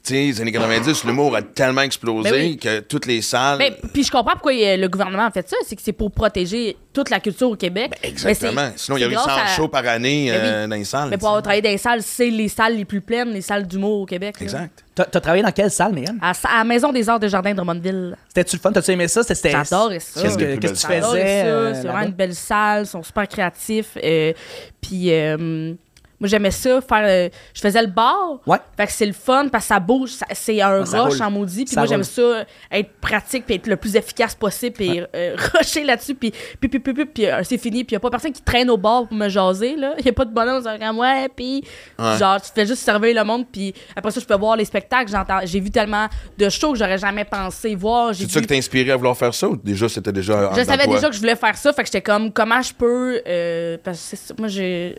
tu 0.09 0.15
sais, 0.15 0.21
les 0.27 0.41
années 0.41 0.53
90, 0.53 1.05
l'humour 1.05 1.37
a 1.37 1.43
tellement 1.43 1.83
explosé 1.83 2.31
Ben 2.31 2.35
oui. 2.35 2.57
que 2.57 2.81
toutes 2.81 3.07
les 3.07 3.21
salles. 3.23 3.59
Ben, 3.59 3.75
puis 3.93 4.03
je 4.05 4.11
comprends 4.11 4.33
pourquoi 4.33 4.53
euh, 4.53 4.77
le 4.77 4.89
gouvernement 4.89 5.27
a 5.27 5.31
fait 5.31 5.49
ça, 5.49 5.57
c'est 5.67 5.77
que 5.77 5.83
c'est 5.83 5.93
pour 5.93 6.11
protéger 6.11 6.77
toute 6.93 7.11
la 7.11 7.21
culture 7.21 7.51
au 7.51 7.57
Québec. 7.57 7.93
Ben, 8.03 8.09
Exactement. 8.11 8.71
Sinon, 8.77 8.97
il 8.97 9.01
y 9.03 9.05
aurait 9.05 9.13
eu 9.15 9.17
grâce 9.17 9.27
100 9.27 9.33
à- 9.33 9.47
shows 9.57 9.69
par 9.69 9.87
année 9.87 10.31
Ben 10.31 10.35
oui. 10.41 10.41
euh, 10.49 10.67
dans 10.67 10.77
les 10.77 10.85
salles. 10.85 11.11
Mais 11.11 11.19
pour 11.19 11.29
avoir 11.29 11.43
travaillé 11.43 11.63
dans 11.63 11.71
les 11.71 11.79
salles, 11.79 12.03
c'est 12.03 12.31
les 12.31 12.49
salles 12.49 12.77
les 12.77 12.85
plus 12.85 13.01
pleines, 13.01 13.31
les 13.31 13.41
salles 13.43 13.67
d'humour 13.67 14.01
au 14.01 14.07
Québec. 14.07 14.37
Exact. 14.41 14.85
T'as 14.95 15.05
t'as 15.05 15.21
travaillé 15.21 15.45
dans 15.45 15.53
quelle 15.53 15.71
salle, 15.71 15.93
Mégane? 15.93 16.19
À, 16.21 16.31
à 16.31 16.59
la 16.59 16.65
Maison 16.65 16.91
des 16.93 17.09
Arts 17.09 17.21
de 17.21 17.29
Jardin 17.29 17.51
de 17.53 17.57
Drummondville. 17.57 18.17
C'était-tu 18.29 18.57
le 18.57 18.61
fun? 18.61 18.73
T'as-tu 18.73 18.91
aimé 18.91 19.07
ça? 19.07 19.23
C'était- 19.23 19.53
J'adorais 19.53 20.01
ça. 20.01 20.23
Qu'est-ce 20.23 20.37
que, 20.37 20.57
tu 20.57 20.69
faisais? 20.75 21.45
euh, 21.45 21.73
c'est 21.75 21.87
vraiment 21.87 22.07
une 22.07 22.13
belle 22.13 22.35
salle. 22.35 22.83
Ils 22.83 22.87
sont 22.87 23.03
super 23.05 23.29
créatifs. 23.29 23.97
euh, 24.03 24.33
puis 24.81 25.13
euh, 25.13 25.75
moi, 26.21 26.29
j'aimais 26.29 26.51
ça. 26.51 26.81
faire 26.81 27.05
euh, 27.05 27.29
Je 27.55 27.61
faisais 27.61 27.81
le 27.81 27.89
bar. 27.89 28.41
Ouais. 28.47 28.59
Fait 28.77 28.87
que 28.87 28.93
c'est 28.93 29.07
le 29.07 29.13
fun 29.13 29.49
parce 29.51 29.65
que 29.65 29.69
ça 29.69 29.81
bouge. 29.81 30.11
ça- 30.11 30.27
c'est 30.33 30.61
un 30.61 30.85
Ça 30.85 31.03
rush 31.03 31.15
roule. 31.15 31.23
en 31.23 31.31
maudit. 31.31 31.65
Puis 31.65 31.75
Ça 31.75 31.81
moi, 31.81 31.87
j'aime 31.89 32.03
ça 32.05 32.45
être 32.73 32.91
pratique 33.01 33.47
puis 33.47 33.55
être 33.57 33.67
le 33.67 33.77
plus 33.77 33.95
efficace 33.97 34.35
possible 34.35 34.75
puis 34.77 35.01
euh, 35.15 35.37
rusher 35.55 35.85
là-dessus. 35.85 36.15
Puis, 36.15 36.33
puis, 36.61 36.69
puis, 36.69 36.79
puis, 36.81 36.95
puis, 36.95 37.05
puis, 37.07 37.27
euh, 37.27 37.43
c'est 37.45 37.59
fini. 37.59 37.85
Puis 37.85 37.95
il 37.95 37.95
n'y 37.95 37.99
a 37.99 38.01
pas 38.01 38.11
personne 38.11 38.33
qui 38.33 38.43
traîne 38.43 38.69
au 38.71 38.77
bar 38.77 39.07
pour 39.07 39.17
me 39.17 39.29
jaser. 39.29 39.71
Il 39.71 40.05
n'y 40.05 40.11
a 40.11 40.13
pas 40.13 40.25
de 40.25 40.33
bonhomme. 40.35 40.63
C'est 40.63 40.79
comme, 40.85 40.99
ouais, 40.99 41.29
puis 41.35 41.63
Ouais. 41.99 42.19
genre, 42.19 42.41
tu 42.41 42.51
fais 42.55 42.67
juste 42.67 42.83
servir 42.83 43.15
le 43.15 43.25
monde. 43.25 43.47
Puis 43.51 43.73
après 43.95 44.11
ça, 44.11 44.21
je 44.21 44.27
peux 44.27 44.37
voir 44.37 44.57
les 44.57 44.65
spectacles. 44.65 45.11
J'entends, 45.11 45.41
j'ai 45.45 45.61
vu 45.61 45.71
tellement 45.71 46.09
de 46.37 46.49
shows 46.49 46.73
que 46.73 46.79
j'aurais 46.79 46.99
jamais 46.99 47.25
pensé 47.25 47.75
voir. 47.75 48.13
J'ai 48.13 48.25
C'est 48.27 48.33
ça 48.33 48.41
vu 48.41 48.47
qui 48.47 48.49
t'a 48.49 48.55
inspiré 48.57 48.91
à 48.91 48.97
vouloir 48.97 49.17
faire 49.17 49.33
ça 49.35 49.49
ou 49.49 49.57
déjà 49.57 49.89
c'était 49.89 50.13
déjà. 50.13 50.51
je 50.53 50.61
dans 50.61 50.65
savais 50.65 50.85
toi? 50.85 50.95
déjà 50.97 51.09
que 51.09 51.15
je 51.15 51.21
voulais 51.21 51.37
faire 51.37 51.57
ça, 51.57 51.73
fait 51.73 51.83
que 51.83 51.87
j'étais 51.89 52.03
comme 52.03 52.33
comment 52.33 52.61
je 52.63 52.73
peux 52.75 53.21
euh, 53.27 53.77
parce 53.83 53.99
que 53.99 54.05
c'est 54.05 54.17
ça, 54.17 54.35
moi 54.39 54.49
j'ai 54.49 54.97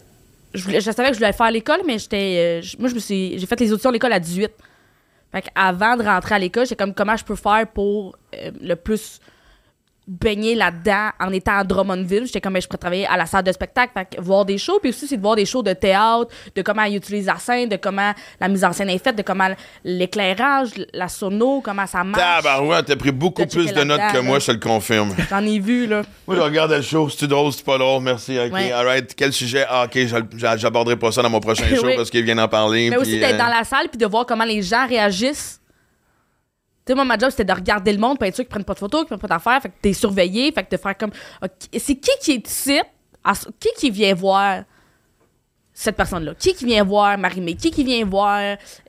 je, 0.53 0.79
savais 0.79 1.09
que 1.09 1.13
je 1.13 1.19
voulais 1.19 1.33
faire 1.33 1.47
à 1.47 1.51
l'école 1.51 1.81
mais 1.85 1.99
j'étais 1.99 2.61
euh, 2.63 2.67
moi 2.79 2.89
je 2.89 2.95
me 2.95 2.99
suis 2.99 3.37
j'ai 3.37 3.45
fait 3.45 3.59
les 3.59 3.71
auditions 3.71 3.89
à 3.89 3.93
l'école 3.93 4.13
à 4.13 4.19
18. 4.19 4.51
Fait 5.31 5.45
avant 5.53 5.95
de 5.95 6.03
rentrer 6.03 6.35
à 6.35 6.39
l'école, 6.39 6.65
j'étais 6.65 6.75
comme 6.75 6.93
comment 6.93 7.15
je 7.15 7.23
peux 7.23 7.35
faire 7.35 7.67
pour 7.71 8.17
euh, 8.33 8.51
le 8.59 8.75
plus 8.75 9.19
baigner 10.09 10.55
là-dedans 10.55 11.09
en 11.19 11.31
étant 11.31 11.59
à 11.59 11.63
Drummondville. 11.63 12.25
J'étais 12.25 12.41
comme, 12.41 12.53
ben, 12.53 12.61
je 12.61 12.67
pourrais 12.67 12.79
travailler 12.79 13.05
à 13.05 13.15
la 13.15 13.27
salle 13.27 13.43
de 13.43 13.51
spectacle, 13.51 13.91
fait 13.93 14.15
que 14.17 14.21
voir 14.21 14.43
des 14.43 14.57
shows, 14.57 14.79
puis 14.81 14.89
aussi, 14.89 15.07
c'est 15.07 15.17
de 15.17 15.21
voir 15.21 15.35
des 15.35 15.45
shows 15.45 15.61
de 15.61 15.73
théâtre, 15.73 16.27
de 16.55 16.61
comment 16.63 16.81
ils 16.83 16.95
utilisent 16.95 17.27
la 17.27 17.37
scène, 17.37 17.69
de 17.69 17.75
comment 17.75 18.11
la 18.41 18.47
mise 18.47 18.65
en 18.65 18.73
scène 18.73 18.89
est 18.89 18.97
faite, 19.03 19.15
de 19.15 19.21
comment 19.21 19.49
l'éclairage, 19.83 20.69
la 20.93 21.07
sono, 21.07 21.61
comment 21.61 21.85
ça 21.85 22.03
marche. 22.03 22.21
Tabarouette, 22.21 22.87
t'as 22.87 22.95
pris 22.95 23.11
beaucoup 23.11 23.45
plus 23.45 23.71
de 23.71 23.83
notes 23.83 24.01
que 24.11 24.19
moi, 24.19 24.39
je 24.39 24.47
te 24.47 24.51
le 24.53 24.57
confirme. 24.59 25.15
J'en 25.29 25.45
ai 25.45 25.59
vu, 25.59 25.85
là. 25.85 26.01
moi, 26.25 26.35
je 26.35 26.41
regarde 26.41 26.71
le 26.71 26.81
show, 26.81 27.07
c'est 27.09 27.27
drôle, 27.27 27.53
c'est 27.53 27.63
pas 27.65 27.77
drôle, 27.77 28.01
merci. 28.01 28.37
Ok, 28.39 28.51
Ouais. 28.53 28.71
alright. 28.71 29.13
Quel 29.15 29.31
sujet? 29.31 29.65
Ah, 29.69 29.85
ok, 29.85 29.99
j'aborderai 30.57 30.95
pas 30.97 31.11
ça 31.11 31.21
dans 31.21 31.29
mon 31.29 31.39
prochain 31.39 31.65
show 31.75 31.85
Oui. 31.85 31.93
parce 31.95 32.09
qu'il 32.09 32.23
vient 32.23 32.35
d'en 32.35 32.47
parler. 32.47 32.89
Mais 32.89 32.97
aussi 32.97 33.19
d'être 33.19 33.35
euh, 33.35 33.37
dans 33.37 33.47
la 33.47 33.63
salle 33.63 33.89
puis 33.89 33.97
de 33.99 34.05
voir 34.07 34.25
comment 34.25 34.43
les 34.43 34.61
gens 34.63 34.87
réagissent. 34.87 35.58
Sais, 36.91 36.95
moi, 36.95 37.05
ma 37.05 37.17
job, 37.17 37.29
c'était 37.29 37.45
de 37.45 37.53
regarder 37.53 37.93
le 37.93 37.99
monde, 37.99 38.17
pour 38.17 38.25
être 38.27 38.35
sûr 38.35 38.43
qu'ils 38.43 38.49
prennent 38.49 38.63
pas 38.63 38.73
de 38.73 38.79
photos, 38.79 39.01
qu'ils 39.01 39.07
prennent 39.07 39.19
pas 39.19 39.27
d'affaires. 39.27 39.61
Fait 39.61 39.69
que 39.69 39.75
t'es 39.81 39.93
surveillé, 39.93 40.51
fait 40.51 40.63
que 40.63 40.75
de 40.75 40.81
faire 40.81 40.97
comme. 40.97 41.11
C'est 41.77 41.95
qui 41.95 42.11
qui 42.21 42.31
est 42.33 42.47
ici? 42.47 42.79
Qui 43.59 43.69
qui 43.77 43.89
vient 43.91 44.13
voir 44.13 44.63
cette 45.73 45.95
personne-là? 45.95 46.33
Qui 46.37 46.53
qui 46.53 46.65
vient 46.65 46.83
voir 46.83 47.17
Marie-Mé? 47.17 47.55
Qui 47.55 47.71
qui 47.71 47.83
vient 47.85 48.03
voir 48.05 48.39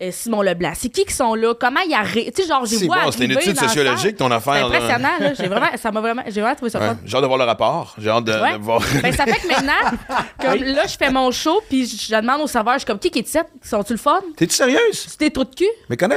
euh, 0.01 0.11
Simon 0.11 0.43
Leblanc? 0.43 0.73
C'est 0.75 0.89
qui 0.89 1.05
qui 1.05 1.13
sont 1.13 1.35
là? 1.35 1.55
Comment 1.55 1.81
ils 1.87 1.95
arrivent? 1.95 2.33
Tu 2.33 2.43
sais, 2.43 2.49
genre, 2.49 2.65
j'ai 2.67 2.77
C'est 2.79 2.87
vois 2.87 3.05
bon, 3.05 3.11
c'était 3.13 3.27
une 3.27 3.33
étude 3.33 3.57
sociologique, 3.59 4.17
ton 4.17 4.29
C'est 4.29 4.35
affaire. 4.35 4.69
là. 4.69 4.77
impressionnant, 4.77 5.19
là. 5.21 5.35
J'ai 5.35 5.47
vraiment, 5.47 5.69
ça 5.77 5.93
m'a 5.93 6.01
vraiment, 6.01 6.23
j'ai 6.27 6.41
vraiment 6.41 6.57
trouvé 6.57 6.71
ça 6.71 6.81
Ouais. 6.81 6.91
J'ai 7.05 7.15
hâte 7.17 7.23
de 7.23 7.27
voir 7.27 7.39
le 7.39 7.45
rapport. 7.45 7.95
J'ai 7.99 8.09
hâte 8.11 8.25
de, 8.25 8.33
Ouais. 8.33 8.59
de 8.59 8.63
voir. 8.63 8.83
Ben, 9.03 9.13
ça 9.13 9.25
fait 9.25 9.39
que 9.41 9.47
maintenant, 9.49 9.99
comme 10.41 10.63
là, 10.65 10.87
je 10.87 10.97
fais 10.97 11.11
mon 11.11 11.31
show, 11.31 11.61
puis 11.69 11.87
je 11.87 11.97
je 11.97 12.21
demande 12.21 12.41
au 12.41 12.47
serveur, 12.49 12.75
je 12.75 12.79
suis 12.81 12.87
comme, 12.87 12.99
qui 12.99 13.11
qui 13.11 13.21
est 13.21 13.29
ici? 13.29 13.39
Sont-tu 13.63 13.93
le 13.93 13.99
fun? 13.99 14.21
T'es-tu 14.37 14.55
sérieuse? 14.55 14.81
C'est 15.09 15.21
des 15.21 15.31
trous 15.31 15.45
de 15.45 15.55
cul? 15.55 15.67
Mais 15.89 15.97
connais. 15.97 16.17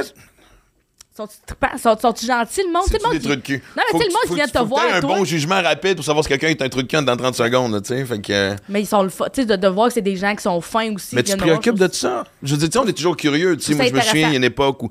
Sont-tu 1.16 1.36
trippants? 1.46 1.78
Sont- 1.78 1.96
Sont-tu 2.00 2.26
gentils, 2.26 2.62
le 2.66 2.72
monde? 2.72 2.82
C'est 2.88 2.98
Tout 2.98 3.04
le 3.04 3.08
monde 3.10 3.12
des 3.12 3.20
qui- 3.20 3.26
trucs 3.28 3.38
de 3.40 3.44
cul. 3.46 3.62
Non, 3.76 3.82
mais 3.92 3.98
tu 4.00 4.04
sais, 4.04 4.08
le 4.08 4.12
monde 4.14 4.22
qui 4.26 4.34
vient 4.34 4.48
te 4.48 4.58
voir, 4.66 4.82
un 4.94 5.00
toi. 5.00 5.16
bon 5.16 5.24
jugement 5.24 5.62
rapide 5.62 5.94
pour 5.94 6.04
savoir 6.04 6.24
si 6.24 6.28
quelqu'un 6.28 6.48
est 6.48 6.60
un 6.60 6.68
truc 6.68 6.90
de 6.90 6.96
cul 6.98 7.04
dans 7.04 7.16
30 7.16 7.36
secondes, 7.36 7.72
là, 7.72 7.80
tu 7.80 7.88
sais. 7.88 8.04
Fait 8.04 8.20
que. 8.20 8.56
Mais 8.68 8.82
ils 8.82 8.86
sont 8.86 9.02
le 9.02 9.10
fun. 9.10 9.26
Tu 9.32 9.42
sais, 9.42 9.46
de, 9.46 9.54
de 9.54 9.68
voir 9.68 9.88
que 9.88 9.94
c'est 9.94 10.02
des 10.02 10.16
gens 10.16 10.34
qui 10.34 10.42
sont 10.42 10.60
fins 10.60 10.92
aussi. 10.92 11.14
Mais 11.14 11.22
qui 11.22 11.30
tu 11.30 11.36
te 11.38 11.44
viennent 11.44 11.46
me 11.46 11.52
voir, 11.52 11.60
préoccupes 11.60 11.80
je 11.80 11.86
de 11.86 11.94
ça? 11.94 12.24
Je 12.42 12.50
veux 12.52 12.58
dire, 12.58 12.68
tu 12.68 12.72
sais, 12.72 12.84
on 12.84 12.88
est 12.88 12.92
toujours 12.92 13.16
curieux. 13.16 13.56
Tu 13.56 13.62
sais, 13.62 13.72
Je 13.74 13.76
moi, 13.78 13.86
je 13.86 13.92
me 13.92 14.00
ça 14.00 14.06
souviens, 14.06 14.12
il 14.14 14.20
y 14.22 14.24
a 14.24 14.26
intéressant. 14.26 14.36
une 14.38 14.44
époque 14.44 14.82
où. 14.82 14.90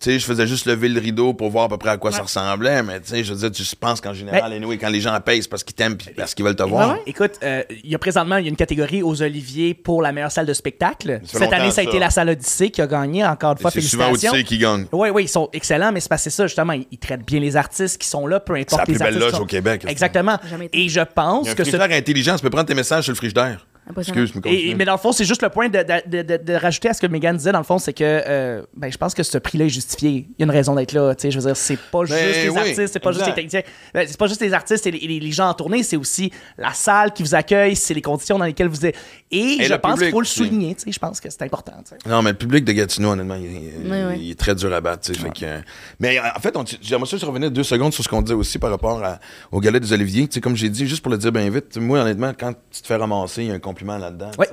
Tu 0.00 0.10
sais, 0.12 0.18
je 0.20 0.24
faisais 0.26 0.46
juste 0.46 0.66
lever 0.66 0.88
le 0.88 1.00
rideau 1.00 1.34
pour 1.34 1.50
voir 1.50 1.64
à 1.64 1.68
peu 1.68 1.76
près 1.76 1.90
à 1.90 1.96
quoi 1.96 2.12
ça 2.12 2.22
ressemblait, 2.22 2.84
mais 2.84 3.00
tu 3.00 3.08
sais, 3.08 3.24
je 3.24 3.34
veux 3.34 3.38
dire, 3.48 3.50
tu 3.50 3.76
penses 3.76 4.00
qu'en 4.00 4.14
général, 4.14 4.52
anyway, 4.52 4.78
quand 4.78 4.90
les 4.90 5.00
gens 5.00 5.18
payent, 5.20 5.42
c'est 5.42 5.48
parce 5.48 5.64
qu'ils 5.64 5.74
t'aiment 5.74 5.96
puis 5.96 6.10
parce 6.16 6.34
qu'ils 6.36 6.44
veulent 6.44 6.54
te 6.54 6.62
voir. 6.62 6.92
ouais. 6.92 7.02
Écoute, 7.06 7.32
euh, 7.42 7.64
il 7.82 7.90
y 7.90 7.94
a 7.96 7.98
présentement 7.98 8.36
il 8.36 8.44
y 8.44 8.46
a 8.46 8.50
une 8.50 8.56
catégorie 8.56 9.02
aux 9.02 9.20
Oliviers 9.22 9.74
pour 9.74 10.00
la 10.00 10.12
meilleure 10.12 10.30
salle 10.30 10.46
de 10.46 10.52
spectacle. 10.52 11.20
Cette 11.24 11.42
année, 11.52 11.70
ça 11.72 11.80
a 11.80 11.84
ça. 11.84 11.90
été 11.90 11.98
la 11.98 12.10
salle 12.10 12.28
Odyssée 12.28 12.70
qui 12.70 12.80
a 12.80 12.86
gagné. 12.86 13.24
Encore 13.26 13.52
une 13.52 13.58
fois, 13.58 13.70
C'est 13.72 13.80
souvent 13.80 14.04
félicitations. 14.04 14.34
Odyssée 14.34 14.44
qui 14.46 14.58
gagne. 14.58 14.86
Oui, 14.92 15.08
oui, 15.10 15.24
ils 15.24 15.28
sont 15.28 15.48
excellents, 15.52 15.90
mais 15.90 16.00
c'est 16.00 16.16
c'est 16.16 16.30
ça, 16.30 16.46
justement, 16.46 16.74
ils, 16.74 16.86
ils 16.92 16.98
traitent 16.98 17.26
bien 17.26 17.40
les 17.40 17.56
artistes 17.56 18.00
qui 18.00 18.06
sont 18.06 18.26
là, 18.26 18.38
peu 18.40 18.54
importe 18.54 18.70
C'est 18.70 18.76
la 18.76 18.84
les 18.84 18.92
plus 18.92 18.98
belle 18.98 19.06
artistes. 19.08 19.24
loge 19.24 19.32
sont- 19.36 19.42
au 19.42 19.46
Québec. 19.46 19.84
Exactement. 19.88 20.38
Et 20.72 20.88
je 20.88 21.00
pense 21.00 21.48
un 21.48 21.54
que 21.54 21.64
ce 21.64 21.70
frigidaire 21.70 21.96
intelligent, 21.98 22.36
tu 22.36 22.42
peux 22.42 22.50
prendre 22.50 22.66
tes 22.66 22.74
messages 22.74 23.04
sur 23.04 23.12
le 23.12 23.16
frigidaire. 23.16 23.66
Excuse, 23.96 24.34
me 24.34 24.40
Et- 24.46 24.74
mais 24.74 24.84
dans 24.84 24.92
le 24.92 24.98
fond, 24.98 25.12
c'est 25.12 25.24
juste 25.24 25.42
le 25.42 25.48
point 25.48 25.68
de, 25.68 25.78
de- 25.78 26.08
de- 26.08 26.22
de- 26.22 26.42
de 26.42 26.52
rajouter 26.54 26.88
à 26.88 26.94
ce 26.94 27.00
que 27.00 27.06
Megan 27.06 27.36
disait. 27.36 27.52
Dans 27.52 27.58
le 27.58 27.64
fond, 27.64 27.78
c'est 27.78 27.92
que 27.92 28.04
euh, 28.04 28.62
ben, 28.76 28.90
je 28.92 28.98
pense 28.98 29.14
que 29.14 29.22
ce 29.22 29.38
prix-là 29.38 29.64
est 29.66 29.68
justifié. 29.70 30.10
Il 30.10 30.34
y 30.38 30.42
a 30.42 30.44
une 30.44 30.50
raison 30.50 30.74
d'être 30.74 30.92
là. 30.92 31.14
tu 31.14 31.22
sais, 31.22 31.30
Je 31.30 31.38
veux 31.38 31.46
dire, 31.46 31.56
c'est 31.56 31.78
pas 31.78 32.04
juste 32.04 32.18
les 32.20 32.48
oui, 32.50 32.58
artistes, 32.58 32.86
c'est 32.92 32.98
pas 33.00 33.12
juste 33.12 33.26
les 33.26 33.34
techniciens. 33.34 33.62
Ben, 33.94 34.06
C'est 34.08 34.18
pas 34.18 34.26
juste 34.26 34.40
les 34.40 34.52
artistes 34.52 34.86
et 34.86 34.90
les, 34.90 34.98
les- 35.00 35.20
les 35.20 35.32
gens 35.32 35.48
en 35.48 35.54
tournée, 35.54 35.82
c'est 35.82 35.96
aussi 35.96 36.30
la 36.56 36.72
salle 36.72 37.12
qui 37.12 37.22
vous 37.22 37.34
accueille, 37.34 37.76
c'est 37.76 37.94
les 37.94 38.02
conditions 38.02 38.38
dans 38.38 38.44
lesquelles 38.44 38.68
vous 38.68 38.84
êtes. 38.86 38.96
Et, 39.30 39.58
Et 39.60 39.64
je 39.64 39.74
pense 39.74 39.98
qu'il 40.00 40.10
faut 40.10 40.20
le 40.20 40.26
souligner. 40.26 40.74
tu 40.74 40.82
sais, 40.84 40.92
Je 40.92 40.98
pense 40.98 41.20
que 41.20 41.28
c'est 41.30 41.42
important. 41.42 41.72
Non, 42.06 42.22
mais 42.22 42.30
le 42.30 42.36
public 42.38 42.64
de 42.64 42.72
Gatineau, 42.72 43.10
honnêtement, 43.10 43.34
il, 43.36 43.44
il- 43.44 43.90
Oui, 43.90 43.98
oui. 44.08 44.18
il 44.20 44.30
est 44.32 44.38
très 44.38 44.54
dur 44.54 44.72
à 44.72 44.80
battre. 44.80 45.02
tu 45.02 45.14
sais, 45.14 45.20
fait 45.20 45.30
que- 45.30 45.60
mais 46.00 46.18
en 46.18 46.40
fait, 46.40 46.54
j'aimerais 46.82 47.06
juste 47.08 47.24
revenir 47.24 47.50
deux 47.50 47.62
secondes 47.62 47.92
sur 47.92 48.02
ce 48.04 48.08
qu'on 48.08 48.22
disait 48.22 48.34
aussi 48.34 48.58
par 48.58 48.70
rapport 48.70 49.02
à- 49.04 49.18
au 49.52 49.60
galet 49.60 49.80
des 49.80 49.92
Oliviers. 49.92 50.26
Tu 50.28 50.34
sais, 50.34 50.40
comme 50.40 50.56
j'ai 50.56 50.68
dit, 50.68 50.86
juste 50.86 51.02
pour 51.02 51.12
le 51.12 51.18
dire 51.18 51.30
bien 51.32 51.48
vite, 51.50 51.76
moi, 51.78 52.00
honnêtement, 52.00 52.32
quand 52.38 52.52
tu 52.70 52.82
te 52.82 52.86
fais 52.86 52.96
ramasser, 52.96 53.42
il 53.42 53.48
y 53.48 53.50
a 53.50 53.54
un 53.54 53.58
compliment 53.78 53.98
là-dedans. 53.98 54.30
Oui, 54.38 54.46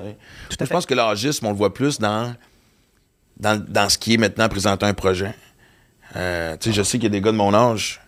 tout 0.50 0.58
à 0.60 0.66
Je 0.66 0.70
pense 0.70 0.86
que 0.86 0.94
l'agisme, 0.94 1.46
on 1.48 1.50
le 1.52 1.56
voit 1.56 1.74
plus 1.74 2.00
dans, 2.00 2.36
dans, 3.40 3.64
dans 3.68 3.90
ce 3.90 3.98
qui 3.98 4.14
est 4.14 4.18
maintenant 4.18 4.48
présenter 4.50 4.86
un 4.86 4.94
projet. 4.94 5.34
Euh, 6.16 6.56
tu 6.60 6.70
sais, 6.70 6.76
je 6.76 6.84
sais 6.84 6.98
qu'il 6.98 7.06
y 7.06 7.08
a 7.08 7.10
des 7.10 7.22
gars 7.22 7.32
de 7.32 7.38
mon 7.38 7.54
âge. 7.54 8.00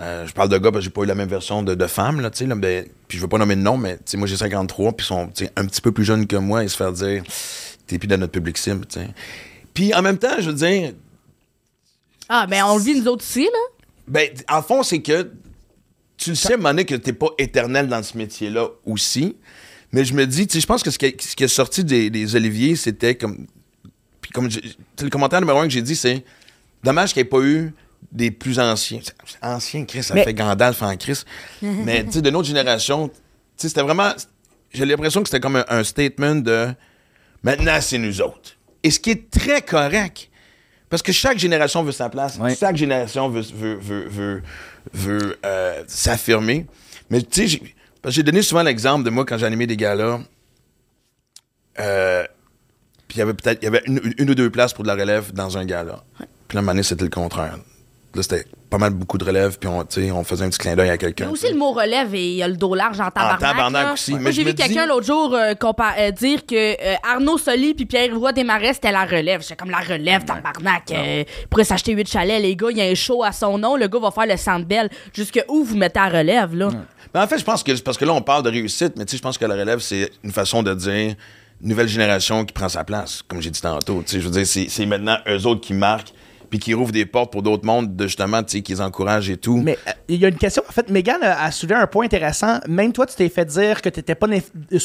euh, 0.00 0.26
je 0.26 0.32
parle 0.32 0.48
de 0.50 0.58
gars 0.58 0.70
parce 0.70 0.80
que 0.80 0.84
j'ai 0.84 0.90
pas 0.90 1.02
eu 1.02 1.06
la 1.06 1.14
même 1.14 1.28
version 1.28 1.62
de, 1.62 1.74
de 1.74 1.86
femmes, 1.86 2.20
là, 2.20 2.30
tu 2.30 2.38
sais, 2.38 2.46
là, 2.46 2.54
ben, 2.54 2.86
puis 3.08 3.18
je 3.18 3.22
veux 3.22 3.28
pas 3.28 3.38
nommer 3.38 3.56
de 3.56 3.62
nom, 3.62 3.76
mais 3.76 3.96
tu 3.96 4.02
sais, 4.06 4.16
moi 4.16 4.26
j'ai 4.26 4.36
53, 4.36 4.92
puis 4.92 5.04
ils 5.04 5.08
sont 5.08 5.30
un 5.56 5.66
petit 5.66 5.80
peu 5.80 5.92
plus 5.92 6.04
jeunes 6.04 6.26
que 6.26 6.36
moi 6.36 6.62
et 6.64 6.68
se 6.68 6.76
faire 6.76 6.92
dire 6.92 7.22
t'es 7.86 7.98
plus 7.98 8.06
dans 8.08 8.18
notre 8.18 8.32
public 8.32 8.56
cible, 8.58 8.86
tu 8.86 9.00
sais. 9.00 9.08
Puis 9.74 9.94
en 9.94 10.02
même 10.02 10.18
temps, 10.18 10.36
je 10.38 10.50
veux 10.50 10.56
dire, 10.56 10.92
Ah, 12.28 12.46
mais 12.48 12.62
on 12.62 12.76
le 12.76 12.82
vit 12.82 13.00
nous 13.00 13.08
autres 13.08 13.24
ici, 13.24 13.44
là. 13.44 13.58
ben, 14.06 14.28
en 14.48 14.62
fond, 14.62 14.82
c'est 14.82 15.00
que 15.00 15.30
tu 16.18 16.30
le 16.30 16.36
sais, 16.36 16.56
Mané, 16.56 16.84
que 16.84 16.94
t'es 16.94 17.12
pas 17.12 17.30
éternel 17.38 17.88
dans 17.88 18.02
ce 18.02 18.16
métier-là 18.16 18.68
aussi. 18.86 19.36
Mais 19.92 20.04
je 20.04 20.14
me 20.14 20.26
dis, 20.26 20.46
tu 20.46 20.54
sais, 20.54 20.60
je 20.60 20.66
pense 20.66 20.82
que 20.82 20.90
ce 20.90 20.98
qui, 20.98 21.06
est- 21.06 21.20
ce 21.22 21.36
qui 21.36 21.44
est 21.44 21.48
sorti 21.48 21.84
des, 21.84 22.08
des 22.10 22.34
Oliviers, 22.36 22.76
c'était 22.76 23.14
comme. 23.14 23.46
Puis 24.20 24.30
comme. 24.32 24.50
sais, 24.50 24.60
Le 25.02 25.10
commentaire 25.10 25.40
numéro 25.40 25.58
un 25.58 25.64
que 25.64 25.70
j'ai 25.72 25.82
dit, 25.82 25.96
c'est. 25.96 26.24
Dommage 26.82 27.12
qu'il 27.12 27.22
n'y 27.22 27.26
ait 27.26 27.30
pas 27.30 27.40
eu 27.42 27.72
des 28.10 28.30
plus 28.30 28.58
anciens. 28.58 29.00
Anciens, 29.42 29.84
Chris, 29.84 30.02
ça 30.02 30.14
Mais- 30.14 30.24
fait 30.24 30.34
Gandalf 30.34 30.82
en 30.82 30.96
Chris. 30.96 31.22
Mais, 31.62 32.04
tu 32.04 32.12
sais, 32.12 32.22
de 32.22 32.30
notre 32.30 32.48
génération, 32.48 33.08
tu 33.08 33.14
sais, 33.56 33.68
c'était 33.68 33.82
vraiment. 33.82 34.12
J'ai 34.72 34.84
l'impression 34.86 35.22
que 35.22 35.28
c'était 35.28 35.40
comme 35.40 35.56
un, 35.56 35.64
un 35.68 35.84
statement 35.84 36.36
de. 36.36 36.68
Maintenant, 37.42 37.78
c'est 37.80 37.98
nous 37.98 38.20
autres. 38.20 38.56
Et 38.82 38.90
ce 38.90 38.98
qui 38.98 39.10
est 39.10 39.30
très 39.30 39.60
correct. 39.62 40.28
Parce 40.88 41.02
que 41.02 41.12
chaque 41.12 41.38
génération 41.38 41.82
veut 41.82 41.92
sa 41.92 42.08
place. 42.10 42.36
Ouais. 42.38 42.54
Chaque 42.54 42.76
génération 42.76 43.28
veut, 43.30 43.40
veut, 43.42 43.78
veut, 43.80 44.08
veut, 44.10 44.42
veut, 44.92 45.38
euh, 45.44 45.82
s'affirmer. 45.86 46.66
Mais 47.08 47.22
tu 47.22 47.48
sais, 47.48 47.60
j'ai- 48.02 48.08
parce 48.10 48.14
que 48.14 48.16
j'ai 48.16 48.22
donné 48.22 48.42
souvent 48.42 48.62
l'exemple 48.62 49.04
de 49.04 49.10
moi 49.10 49.24
quand 49.24 49.38
j'ai 49.38 49.46
animé 49.46 49.66
des 49.66 49.76
galas. 49.76 50.20
Euh, 51.80 52.24
puis 53.08 53.16
il 53.16 53.18
y 53.18 53.22
avait 53.22 53.34
peut-être 53.34 53.58
il 53.62 53.64
y 53.64 53.68
avait 53.68 53.82
une, 53.86 54.00
une 54.18 54.30
ou 54.30 54.34
deux 54.34 54.50
places 54.50 54.72
pour 54.72 54.84
de 54.84 54.88
la 54.88 54.94
relève 54.94 55.32
dans 55.32 55.56
un 55.58 55.64
gala. 55.64 56.02
Puis 56.18 56.56
là, 56.56 56.56
à 56.56 56.58
un 56.58 56.62
moment 56.62 56.72
donné, 56.72 56.82
c'était 56.82 57.04
le 57.04 57.10
contraire. 57.10 57.56
Là, 58.14 58.22
c'était 58.22 58.44
pas 58.68 58.76
mal 58.76 58.92
beaucoup 58.92 59.16
de 59.16 59.24
relève, 59.24 59.58
puis 59.58 59.68
on, 59.70 59.86
on 60.18 60.24
faisait 60.24 60.44
un 60.44 60.50
petit 60.50 60.58
clin 60.58 60.76
d'œil 60.76 60.90
à 60.90 60.92
Il 60.92 60.96
y 60.96 60.98
quelqu'un. 60.98 61.28
a 61.28 61.30
aussi 61.30 61.50
le 61.50 61.56
mot 61.56 61.72
relève 61.72 62.14
et 62.14 62.26
il 62.32 62.34
y 62.36 62.42
a 62.42 62.48
le 62.48 62.56
dos 62.56 62.74
large 62.74 63.00
en 63.00 63.10
tabarnak. 63.10 63.40
tabarnak 63.40 63.86
là. 63.86 63.92
aussi. 63.94 64.10
Moi, 64.12 64.20
Mais 64.24 64.32
j'ai 64.32 64.44
vu 64.44 64.52
quelqu'un 64.54 64.82
dis- 64.82 64.88
l'autre 64.88 65.06
jour 65.06 65.34
euh, 65.34 65.52
compa- 65.54 65.94
euh, 65.98 66.10
dire 66.10 66.44
que 66.44 66.54
euh, 66.54 66.94
Arnaud 67.10 67.38
Soli 67.38 67.72
puis 67.72 67.86
Pierre-Yves 67.86 68.32
Desmarais, 68.34 68.74
c'était 68.74 68.92
la 68.92 69.06
relève. 69.06 69.40
J'étais 69.40 69.56
comme 69.56 69.70
la 69.70 69.78
relève, 69.80 70.26
tabarnak. 70.26 70.90
Euh, 70.90 71.24
il 71.42 71.48
pourrait 71.48 71.64
s'acheter 71.64 71.92
8 71.94 72.06
chalets, 72.06 72.42
les 72.42 72.54
gars. 72.54 72.68
Il 72.70 72.76
y 72.76 72.82
a 72.82 72.84
un 72.84 72.94
show 72.94 73.22
à 73.24 73.32
son 73.32 73.56
nom. 73.56 73.76
Le 73.76 73.88
gars 73.88 73.98
va 73.98 74.10
faire 74.10 74.26
le 74.26 74.64
belle. 74.64 74.90
Jusque 75.14 75.42
où 75.48 75.64
vous 75.64 75.76
mettez 75.78 76.00
à 76.00 76.08
relève, 76.10 76.54
là? 76.54 76.68
Mais 77.14 77.20
en 77.20 77.26
fait, 77.26 77.38
je 77.38 77.44
pense 77.44 77.62
que 77.62 77.78
parce 77.80 77.98
que 77.98 78.04
là, 78.04 78.12
on 78.12 78.22
parle 78.22 78.42
de 78.42 78.50
réussite, 78.50 78.94
mais 78.96 79.04
tu 79.04 79.12
sais, 79.12 79.16
je 79.18 79.22
pense 79.22 79.38
que 79.38 79.44
la 79.44 79.54
relève, 79.54 79.80
c'est 79.80 80.10
une 80.24 80.32
façon 80.32 80.62
de 80.62 80.74
dire 80.74 81.14
nouvelle 81.60 81.88
génération 81.88 82.44
qui 82.44 82.52
prend 82.52 82.68
sa 82.68 82.84
place, 82.84 83.22
comme 83.22 83.40
j'ai 83.40 83.50
dit 83.50 83.60
tantôt. 83.60 84.02
Tu 84.04 84.12
sais, 84.12 84.20
je 84.20 84.28
veux 84.28 84.42
dire, 84.42 84.46
c'est 84.46 84.86
maintenant 84.86 85.18
eux 85.28 85.46
autres 85.46 85.60
qui 85.60 85.74
marquent, 85.74 86.12
puis 86.52 86.58
qui 86.58 86.74
rouvrent 86.74 86.92
des 86.92 87.06
portes 87.06 87.32
pour 87.32 87.42
d'autres 87.42 87.64
mondes, 87.64 87.96
de 87.96 88.06
justement, 88.06 88.42
tu 88.42 88.58
sais, 88.58 88.62
qui 88.62 88.72
les 88.72 88.80
encouragent 88.82 89.30
et 89.30 89.38
tout. 89.38 89.56
Mais 89.56 89.78
euh, 89.88 89.92
il 90.08 90.20
y 90.20 90.24
a 90.26 90.28
une 90.28 90.36
question. 90.36 90.62
En 90.68 90.72
fait, 90.72 90.90
Megan 90.90 91.22
a, 91.22 91.50
soulevé 91.50 91.76
un 91.76 91.86
point 91.86 92.04
intéressant. 92.04 92.58
Même 92.68 92.92
toi, 92.92 93.06
tu 93.06 93.16
t'es 93.16 93.30
fait 93.30 93.46
dire 93.46 93.80
que 93.80 93.88
t'étais 93.88 94.14
pas, 94.14 94.26
euh, 94.28 94.40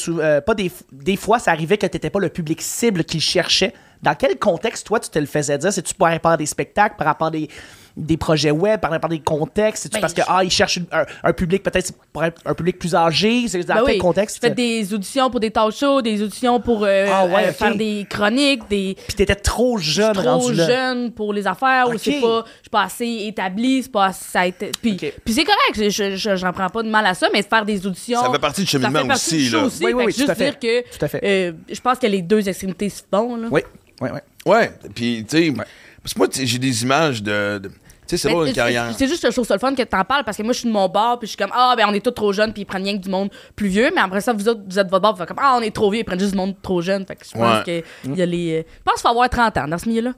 euh, 0.08 0.42
pas 0.42 0.54
des, 0.56 1.18
fois, 1.18 1.40
ça 1.40 1.52
arrivait 1.52 1.78
que 1.78 1.86
t'étais 1.86 2.10
pas 2.10 2.20
le 2.20 2.30
public 2.30 2.62
cible 2.62 3.04
qu'il 3.04 3.20
cherchait. 3.20 3.74
Dans 4.02 4.16
quel 4.16 4.38
contexte, 4.38 4.88
toi, 4.88 5.00
tu 5.00 5.10
te 5.10 5.20
le 5.20 5.26
faisais 5.26 5.58
dire? 5.58 5.74
C'est-tu 5.74 5.94
par 5.94 6.12
rapport 6.12 6.38
des 6.38 6.46
spectacles, 6.46 6.96
par 6.98 7.08
rapport 7.08 7.28
à 7.28 7.32
des, 7.32 7.50
des 7.98 8.16
projets 8.16 8.52
web, 8.52 8.80
par 8.80 8.92
rapport 8.92 9.10
à 9.10 9.14
des 9.14 9.20
contextes? 9.20 9.84
C'est-tu 9.84 9.96
Ben, 9.96 10.02
parce 10.02 10.14
que, 10.14 10.22
je- 10.22 10.28
ah, 10.30 10.44
ils 10.44 10.50
cherchent 10.52 10.80
un, 10.92 11.04
un 11.24 11.34
public, 11.34 11.64
peut-être, 11.64 11.92
pour 12.14 12.24
un, 12.24 12.30
un 12.46 12.54
public 12.54 12.78
plus 12.80 12.96
âgé? 12.96 13.48
C'est 13.48 13.60
dans 13.64 13.74
Ben 13.76 13.82
quel 13.86 13.94
oui. 13.96 13.98
contexte? 13.98 14.40
J'ai 14.42 14.50
fait 14.50 14.56
des 14.56 14.94
auditions 14.94 15.30
pour 15.30 15.40
des 15.40 15.52
talk 15.52 15.74
shows, 15.74 16.02
des 16.02 16.22
auditions 16.22 16.60
pour 16.62 16.84
euh, 16.86 17.08
Ah 17.12 17.26
ouais, 17.26 17.48
euh, 17.48 17.54
faire 17.54 17.76
des 17.76 18.06
chroniques, 18.10 18.62
des. 18.70 18.96
Puis 19.08 19.16
t'étais 19.16 19.36
trop 19.36 19.78
jeune 19.78 20.14
trop 20.14 20.24
rendu 20.40 20.54
là. 20.54 20.68
jeune 20.68 21.12
pour 21.12 21.34
les 21.34 21.46
affaires 21.48 21.88
Ok. 21.88 21.96
ou 21.96 21.98
c'est 21.98 22.22
pas 22.22 22.44
je 22.46 22.62
suis 22.62 22.70
pas 22.70 22.84
assez 22.84 23.26
établi 23.28 23.82
c'est 23.84 23.92
pas 23.92 24.06
assez- 24.08 24.26
ça 24.32 24.42
a 24.42 24.46
été 24.46 24.72
puis, 24.82 24.98
c'est 25.28 25.44
correct 25.44 25.74
je- 25.76 25.90
je 25.90 26.16
je- 26.16 26.36
j'en 26.36 26.54
prends 26.54 26.70
pas 26.70 26.84
de 26.84 26.90
mal 26.90 27.06
à 27.06 27.14
ça 27.14 27.28
mais 27.34 27.42
de 27.42 27.48
faire 27.48 27.66
des 27.66 27.86
auditions 27.88 28.22
Ça 28.22 28.32
fait 28.32 28.40
partie 28.40 28.62
du 28.62 28.68
ça 28.68 28.72
cheminement 28.78 29.02
fait 29.02 29.08
partie 29.08 29.36
aussi, 29.36 29.50
là. 29.50 29.64
aussi 29.64 29.84
Oui, 29.86 29.94
oui, 29.94 30.04
oui, 30.06 30.14
que 30.14 30.18
tout 30.18 30.24
à 30.24 30.26
juste 30.28 30.38
fait. 30.38 30.52
dire 30.52 30.60
que 30.60 30.98
Tout 30.98 31.06
à 31.06 31.08
fait. 31.08 31.20
euh, 31.24 31.52
je 31.72 31.82
pense 31.82 31.98
que 32.00 32.08
les 32.08 32.22
deux 32.22 32.48
extrémités 32.48 32.90
se 32.90 33.02
font 33.12 33.36
là 33.36 33.48
Oui, 33.50 33.62
oui, 34.02 34.10
oui. 34.14 34.20
Ouais, 34.46 34.72
puis 34.94 35.26
tu 35.28 35.38
sais, 35.38 35.54
parce 36.02 36.14
que 36.14 36.20
moi, 36.20 36.28
j'ai 36.32 36.58
des 36.60 36.84
images 36.84 37.22
de. 37.24 37.62
Sais, 38.10 38.18
c'est 38.18 38.28
Mais 38.30 38.34
pas 38.36 38.44
c'est- 38.44 38.50
une 38.50 38.56
carrière. 38.56 38.86
C'est 38.98 39.08
juste 39.08 39.22
que 39.24 39.30
je 39.30 39.34
trouve 39.34 39.46
ça 39.48 39.56
le 39.56 39.60
fun 39.60 39.74
que 39.76 39.82
t'en 39.84 40.04
parles 40.04 40.24
parce 40.24 40.38
que 40.38 40.44
moi 40.44 40.54
je 40.54 40.60
suis 40.60 40.68
de 40.68 40.74
mon 40.74 40.88
bord 40.88 41.20
puis 41.20 41.28
je 41.28 41.32
suis 41.32 41.38
comme 41.38 41.52
ah 41.54 41.74
ben 41.76 41.86
on 41.90 41.94
est 41.94 42.00
tous 42.04 42.12
trop 42.12 42.32
jeunes 42.32 42.54
puis 42.54 42.62
ils 42.62 42.66
prennent 42.66 42.84
rien 42.84 42.98
que 42.98 43.04
du 43.04 43.10
monde 43.10 43.30
plus 43.56 43.68
vieux 43.68 43.90
mais 43.94 44.02
après 44.02 44.22
ça 44.22 44.34
vous 44.34 44.48
autres 44.48 44.62
vous 44.70 44.80
êtes 44.80 44.86
de 44.86 44.92
votre 44.92 45.02
bord 45.02 45.14
vous 45.14 45.20
faites 45.20 45.28
comme 45.28 45.40
ah 45.42 45.56
on 45.58 45.62
est 45.62 45.76
trop 45.76 45.90
vieux 45.92 46.02
ils 46.02 46.06
prennent 46.06 46.20
juste 46.20 46.32
du 46.32 46.38
monde 46.38 46.56
trop 46.62 46.82
jeune 46.82 47.06
fait 47.06 47.16
que 47.16 47.26
je 47.26 47.32
pense 47.32 47.66
Ouais. 47.68 47.82
que 47.82 47.88
il 48.10 48.16
y 48.18 48.22
a 48.22 48.26
les 48.26 48.60
euh, 48.60 48.62
je 48.68 48.84
pense 48.84 48.96
qu'il 48.96 49.02
faut 49.02 49.08
avoir 49.10 49.30
30 49.30 49.58
ans 49.58 49.68
dans 49.68 49.78
ce 49.78 49.88
milieu 49.90 50.02
là 50.04 50.12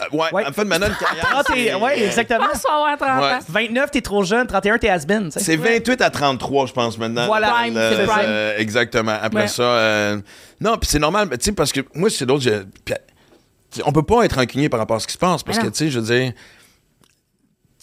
Euh, 0.00 0.16
ouais, 0.16 0.32
Ouais. 0.32 0.46
en 0.46 0.52
fait, 0.52 0.64
maintenant, 0.64 0.86
une 0.86 0.94
carrière. 0.96 1.26
Ah, 1.30 1.78
ouais, 1.84 1.98
je 1.98 2.04
exactement. 2.04 2.40
pense 2.46 2.52
qu'il 2.52 2.60
faut 2.62 2.68
avoir 2.72 2.96
30 2.96 3.22
Ouais. 3.22 3.32
ans 3.34 3.38
29, 3.48 3.90
t'es 3.90 4.00
trop 4.00 4.24
jeune. 4.24 4.46
31, 4.46 4.78
t'es 4.78 4.88
has-been. 4.88 5.30
C'est 5.30 5.56
28 5.56 6.00
à 6.00 6.08
33, 6.08 6.66
je 6.66 6.72
pense, 6.72 6.96
maintenant. 6.96 7.26
Voilà. 7.26 7.50
Prime, 7.50 7.74
c'est 7.74 7.98
le 8.00 8.06
prime. 8.06 8.20
euh, 8.24 8.56
exactement. 8.58 9.14
Après 9.20 9.42
Ouais. 9.42 9.46
ça, 9.48 9.62
euh, 9.62 10.20
non, 10.58 10.78
puis 10.78 10.88
c'est 10.88 10.98
normal, 10.98 11.28
mais 11.30 11.36
tu 11.36 11.44
sais, 11.44 11.52
parce 11.52 11.70
que 11.70 11.80
moi, 11.94 12.08
c'est 12.08 12.24
d'autres. 12.24 12.42
je- 12.44 13.82
on 13.84 13.92
peut 13.92 14.02
pas 14.02 14.24
être 14.24 14.36
rancunier 14.36 14.70
par 14.70 14.80
rapport 14.80 14.96
à 14.96 15.00
ce 15.00 15.06
qui 15.06 15.12
se 15.12 15.18
passe, 15.18 15.42
parce 15.42 15.58
que, 15.58 15.66
tu 15.66 15.74
sais, 15.74 15.90
je 15.90 16.00
veux 16.00 16.06
dire. 16.06 16.32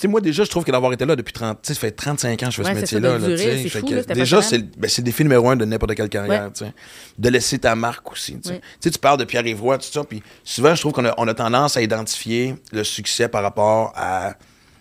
Sais, 0.01 0.07
moi, 0.07 0.19
déjà, 0.19 0.43
je 0.43 0.49
trouve 0.49 0.63
que 0.63 0.71
d'avoir 0.71 0.91
été 0.93 1.05
là 1.05 1.15
depuis 1.15 1.31
30, 1.33 1.59
tu 1.61 1.67
sais, 1.67 1.73
ça 1.75 1.79
fait 1.79 1.91
35 1.91 2.41
ans 2.43 2.45
que 2.47 2.51
je 2.51 2.61
fais 2.61 2.67
Ouais, 2.67 2.75
ce 2.75 2.79
métier-là. 2.81 3.17
là, 3.19 3.27
durer, 3.27 3.69
fou, 3.69 3.85
que 3.85 3.93
là, 3.95 4.01
déjà, 4.03 4.41
c'est 4.41 4.59
ben, 4.79 4.89
c'est 4.89 5.01
le 5.01 5.05
défi 5.05 5.21
numéro 5.23 5.49
un 5.49 5.55
de 5.55 5.63
n'importe 5.65 5.93
quelle 5.95 6.09
carrière, 6.09 6.45
Ouais. 6.45 6.51
tu 6.53 6.65
sais. 6.65 6.73
De 7.19 7.29
laisser 7.29 7.59
ta 7.59 7.75
marque 7.75 8.11
aussi, 8.11 8.33
tu 8.33 8.39
sais. 8.49 8.49
Ouais. 8.55 8.59
Tu 8.59 8.67
sais, 8.81 8.89
tu 8.91 8.97
parles 8.99 9.19
de 9.19 9.25
Pierre-Yves 9.25 9.61
Roy, 9.61 9.77
tout 9.77 9.85
ça, 9.91 10.03
puis 10.03 10.23
souvent, 10.43 10.73
je 10.73 10.81
trouve 10.81 10.91
qu'on 10.93 11.05
a, 11.05 11.13
on 11.17 11.27
a 11.27 11.33
tendance 11.35 11.77
à 11.77 11.81
identifier 11.83 12.55
le 12.71 12.83
succès 12.83 13.27
par 13.27 13.43
rapport 13.43 13.93
à 13.95 14.33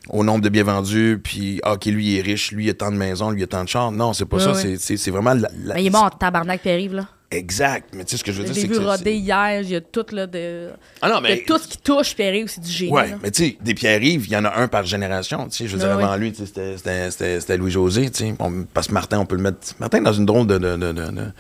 au 0.08 0.24
nombre 0.24 0.40
de 0.40 0.48
biens 0.48 0.64
vendus, 0.64 1.20
puis 1.22 1.60
ah, 1.62 1.74
OK, 1.74 1.84
lui, 1.84 2.12
il 2.14 2.18
est 2.18 2.22
riche, 2.22 2.52
lui, 2.52 2.64
il 2.64 2.70
a 2.70 2.74
tant 2.74 2.90
de 2.90 2.96
maisons, 2.96 3.30
lui, 3.30 3.42
il 3.42 3.44
a 3.44 3.46
tant 3.46 3.62
de 3.62 3.68
chars. 3.68 3.92
Non, 3.92 4.14
c'est 4.14 4.24
pas 4.24 4.40
ça. 4.40 4.54
c'est- 4.54 5.10
vraiment 5.10 5.34
la, 5.34 5.48
la- 5.64 5.74
mais 5.74 5.82
il 5.84 5.86
est 5.88 5.90
bon 5.90 5.98
en 5.98 6.08
tabarnak 6.10 6.62
Pierre-Yves 6.62 6.94
là 6.94 7.06
Exact. 7.32 7.90
Mais 7.94 8.04
tu 8.04 8.10
sais, 8.12 8.16
ce 8.16 8.24
que 8.24 8.32
je 8.32 8.38
veux 8.38 8.44
dire, 8.44 8.54
J'ai 8.54 8.62
c'est 8.62 8.66
que. 8.68 8.72
vu 8.74 8.80
c'est- 8.80 8.84
roder 8.84 9.14
hier, 9.14 9.60
il 9.60 9.68
y 9.70 9.76
a 9.76 9.80
tout, 9.80 10.04
là, 10.10 10.26
de. 10.26 10.70
Ah 11.00 11.08
non, 11.08 11.20
mais. 11.20 11.44
tout 11.46 11.58
ce 11.58 11.68
qui 11.68 11.78
touche 11.78 12.16
Pierre 12.16 12.44
c'est 12.48 12.60
du 12.60 12.70
génie. 12.70 12.90
Ouais, 12.90 13.10
là. 13.10 13.16
mais 13.22 13.30
tu 13.30 13.44
sais, 13.44 13.56
des 13.60 13.72
Pierre-Yves, 13.74 14.26
il 14.26 14.32
y 14.32 14.36
en 14.36 14.44
a 14.44 14.56
un 14.56 14.66
par 14.66 14.84
génération. 14.84 15.48
Tu 15.48 15.58
sais, 15.58 15.66
je 15.68 15.74
veux 15.74 15.78
dire, 15.78 15.96
Ouais, 15.96 16.02
avant 16.02 16.16
lui, 16.16 16.32
tu 16.32 16.38
sais, 16.38 16.46
c'était- 16.46 16.76
c'était- 16.76 17.10
c'était 17.12 17.40
c'était 17.40 17.56
Louis-José. 17.56 18.10
Tu 18.10 18.18
sais, 18.30 18.34
On- 18.40 18.64
parce 18.74 18.88
que 18.88 18.94
Martin, 18.94 19.20
on 19.20 19.26
peut 19.26 19.36
le 19.36 19.42
mettre. 19.42 19.58
Martin 19.78 19.98
est 19.98 20.02
dans 20.04 20.12
une 20.12 20.26
drôle 20.26 20.48
de, 20.48 20.58
de, 20.58 20.76
de- 20.76 20.92
de- 20.92 21.32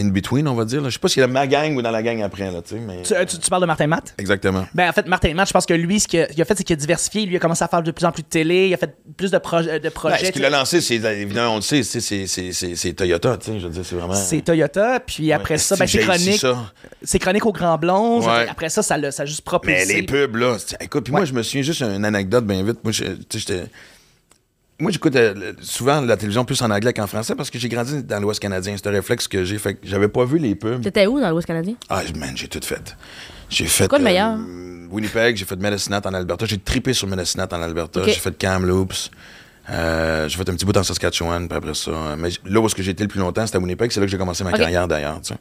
in-between, 0.00 0.46
on 0.48 0.54
va 0.54 0.64
dire. 0.64 0.80
là. 0.82 0.88
Je 0.88 0.94
sais 0.94 0.98
pas 0.98 1.08
s'il 1.08 1.22
est 1.22 1.26
dans 1.26 1.32
ma 1.32 1.46
gang 1.46 1.74
ou 1.76 1.82
dans 1.82 1.90
la 1.90 2.02
gang 2.02 2.20
après, 2.22 2.50
là, 2.50 2.60
mais. 2.86 3.02
Tu, 3.02 3.14
euh, 3.14 3.24
tu- 3.24 3.38
tu 3.38 3.48
parles 3.50 3.62
de 3.62 3.66
Martin 3.66 3.86
Matt? 3.86 4.14
Exactement. 4.18 4.66
Ben, 4.74 4.88
en 4.88 4.92
fait, 4.92 5.06
Martin 5.06 5.34
Matt, 5.34 5.48
je 5.48 5.52
pense 5.52 5.66
que 5.66 5.74
lui, 5.74 6.00
ce 6.00 6.08
qu'il 6.08 6.20
a, 6.20 6.26
fait, 6.44 6.54
c'est 6.56 6.64
qu'il 6.64 6.74
a 6.74 6.76
diversifié. 6.76 7.26
Lui, 7.26 7.34
il 7.34 7.36
a 7.36 7.40
commencé 7.40 7.64
à 7.64 7.68
faire 7.68 7.82
de 7.82 7.90
plus 7.90 8.04
en 8.04 8.12
plus 8.12 8.22
de 8.22 8.28
télé. 8.28 8.68
Il 8.68 8.74
a 8.74 8.76
fait 8.76 8.94
plus 9.16 9.30
de, 9.30 9.38
proje- 9.38 9.80
de 9.80 9.88
projets. 9.88 10.26
ce 10.26 10.32
qu'il 10.32 10.44
a 10.44 10.50
lancé, 10.50 10.80
c'est 10.80 10.96
évidemment, 10.96 11.54
on 11.54 11.56
le 11.56 11.62
sait, 11.62 11.82
c'est- 11.82 12.92
Toyota, 12.94 13.36
tu 13.38 13.46
sais, 13.52 13.60
je 13.60 13.66
veux 13.66 13.72
dire, 13.72 13.82
c'est 13.84 13.94
vraiment. 13.96 14.14
c'est 14.14 14.40
Toyota, 14.42 15.00
puis 15.00 15.32
après 15.32 15.54
Ouais, 15.54 15.58
ça, 15.58 15.76
ben, 15.76 15.86
c'est 15.86 15.98
chronique. 15.98 16.44
C'est 17.02 17.18
chronique 17.18 17.46
au 17.46 17.52
Grand 17.52 17.78
Blond. 17.78 18.20
Ouais. 18.26 18.46
Après 18.48 18.68
ça, 18.68 18.82
ça 18.82 18.96
l'a 18.96 19.10
ça 19.12 19.22
a 19.22 19.26
juste 19.26 19.42
propulsé. 19.42 19.84
Mais 19.86 19.94
les 19.94 20.02
pubs, 20.02 20.36
là, 20.36 20.56
écoute, 20.80 21.04
puis 21.04 21.12
moi, 21.12 21.24
je 21.24 21.32
me 21.32 21.42
souviens 21.42 21.62
juste 21.62 21.80
une 21.82 22.04
anecdote 22.04 22.46
bien 22.46 22.62
vite. 22.62 22.78
Moi, 22.84 22.92
je- 22.92 23.04
tu 23.04 23.10
sais, 23.30 23.38
j'étais. 23.38 23.64
Moi, 24.78 24.90
j'écoute 24.90 25.16
euh, 25.16 25.52
souvent 25.62 26.02
la 26.02 26.16
télévision 26.16 26.44
plus 26.44 26.60
en 26.60 26.70
anglais 26.70 26.92
qu'en 26.92 27.06
français 27.06 27.34
parce 27.34 27.48
que 27.48 27.58
j'ai 27.58 27.68
grandi 27.70 28.02
dans 28.02 28.20
l'Ouest 28.20 28.40
canadien. 28.40 28.74
C'est 28.76 28.86
un 28.86 28.92
réflexe 28.92 29.26
que 29.26 29.42
j'ai. 29.44 29.56
Fait 29.58 29.74
que 29.74 29.86
j'avais 29.86 30.08
pas 30.08 30.24
vu 30.26 30.38
les 30.38 30.54
pubs. 30.54 30.82
T'étais 30.82 31.06
où 31.06 31.18
dans 31.18 31.30
l'Ouest 31.30 31.46
canadien? 31.46 31.74
Ah, 31.88 32.02
man, 32.18 32.32
j'ai 32.36 32.48
tout 32.48 32.60
fait. 32.62 32.94
J'ai 33.48 33.66
fait. 33.66 33.88
quoi 33.88 33.98
le 33.98 34.04
meilleur? 34.04 34.36
Winnipeg, 34.90 35.36
j'ai 35.36 35.44
fait 35.46 35.56
Medicine 35.56 35.94
en 35.94 36.14
Alberta. 36.14 36.44
J'ai 36.46 36.58
trippé 36.58 36.92
sur 36.92 37.08
Medicine 37.08 37.40
en 37.50 37.62
Alberta. 37.62 38.02
J'ai 38.04 38.12
fait 38.12 38.36
Kamloops. 38.36 39.10
Euh, 39.70 40.28
j'ai 40.28 40.36
fait 40.36 40.48
un 40.48 40.54
petit 40.54 40.64
bout 40.64 40.76
en 40.76 40.82
Saskatchewan, 40.84 41.48
puis 41.48 41.56
après 41.56 41.74
ça. 41.74 41.90
euh, 41.90 42.16
Mais 42.16 42.28
là 42.44 42.60
où 42.60 42.68
j'ai 42.68 42.90
été 42.90 43.02
le 43.02 43.08
plus 43.08 43.18
longtemps, 43.18 43.44
c'était 43.46 43.56
à 43.56 43.60
Winnipeg. 43.60 43.90
C'est 43.90 43.98
là 44.00 44.06
que 44.06 44.12
j'ai 44.12 44.18
commencé 44.18 44.44
ma 44.44 44.52
carrière 44.52 44.86
d'ailleurs. 44.86 45.20
tu 45.22 45.28
sais. 45.32 45.38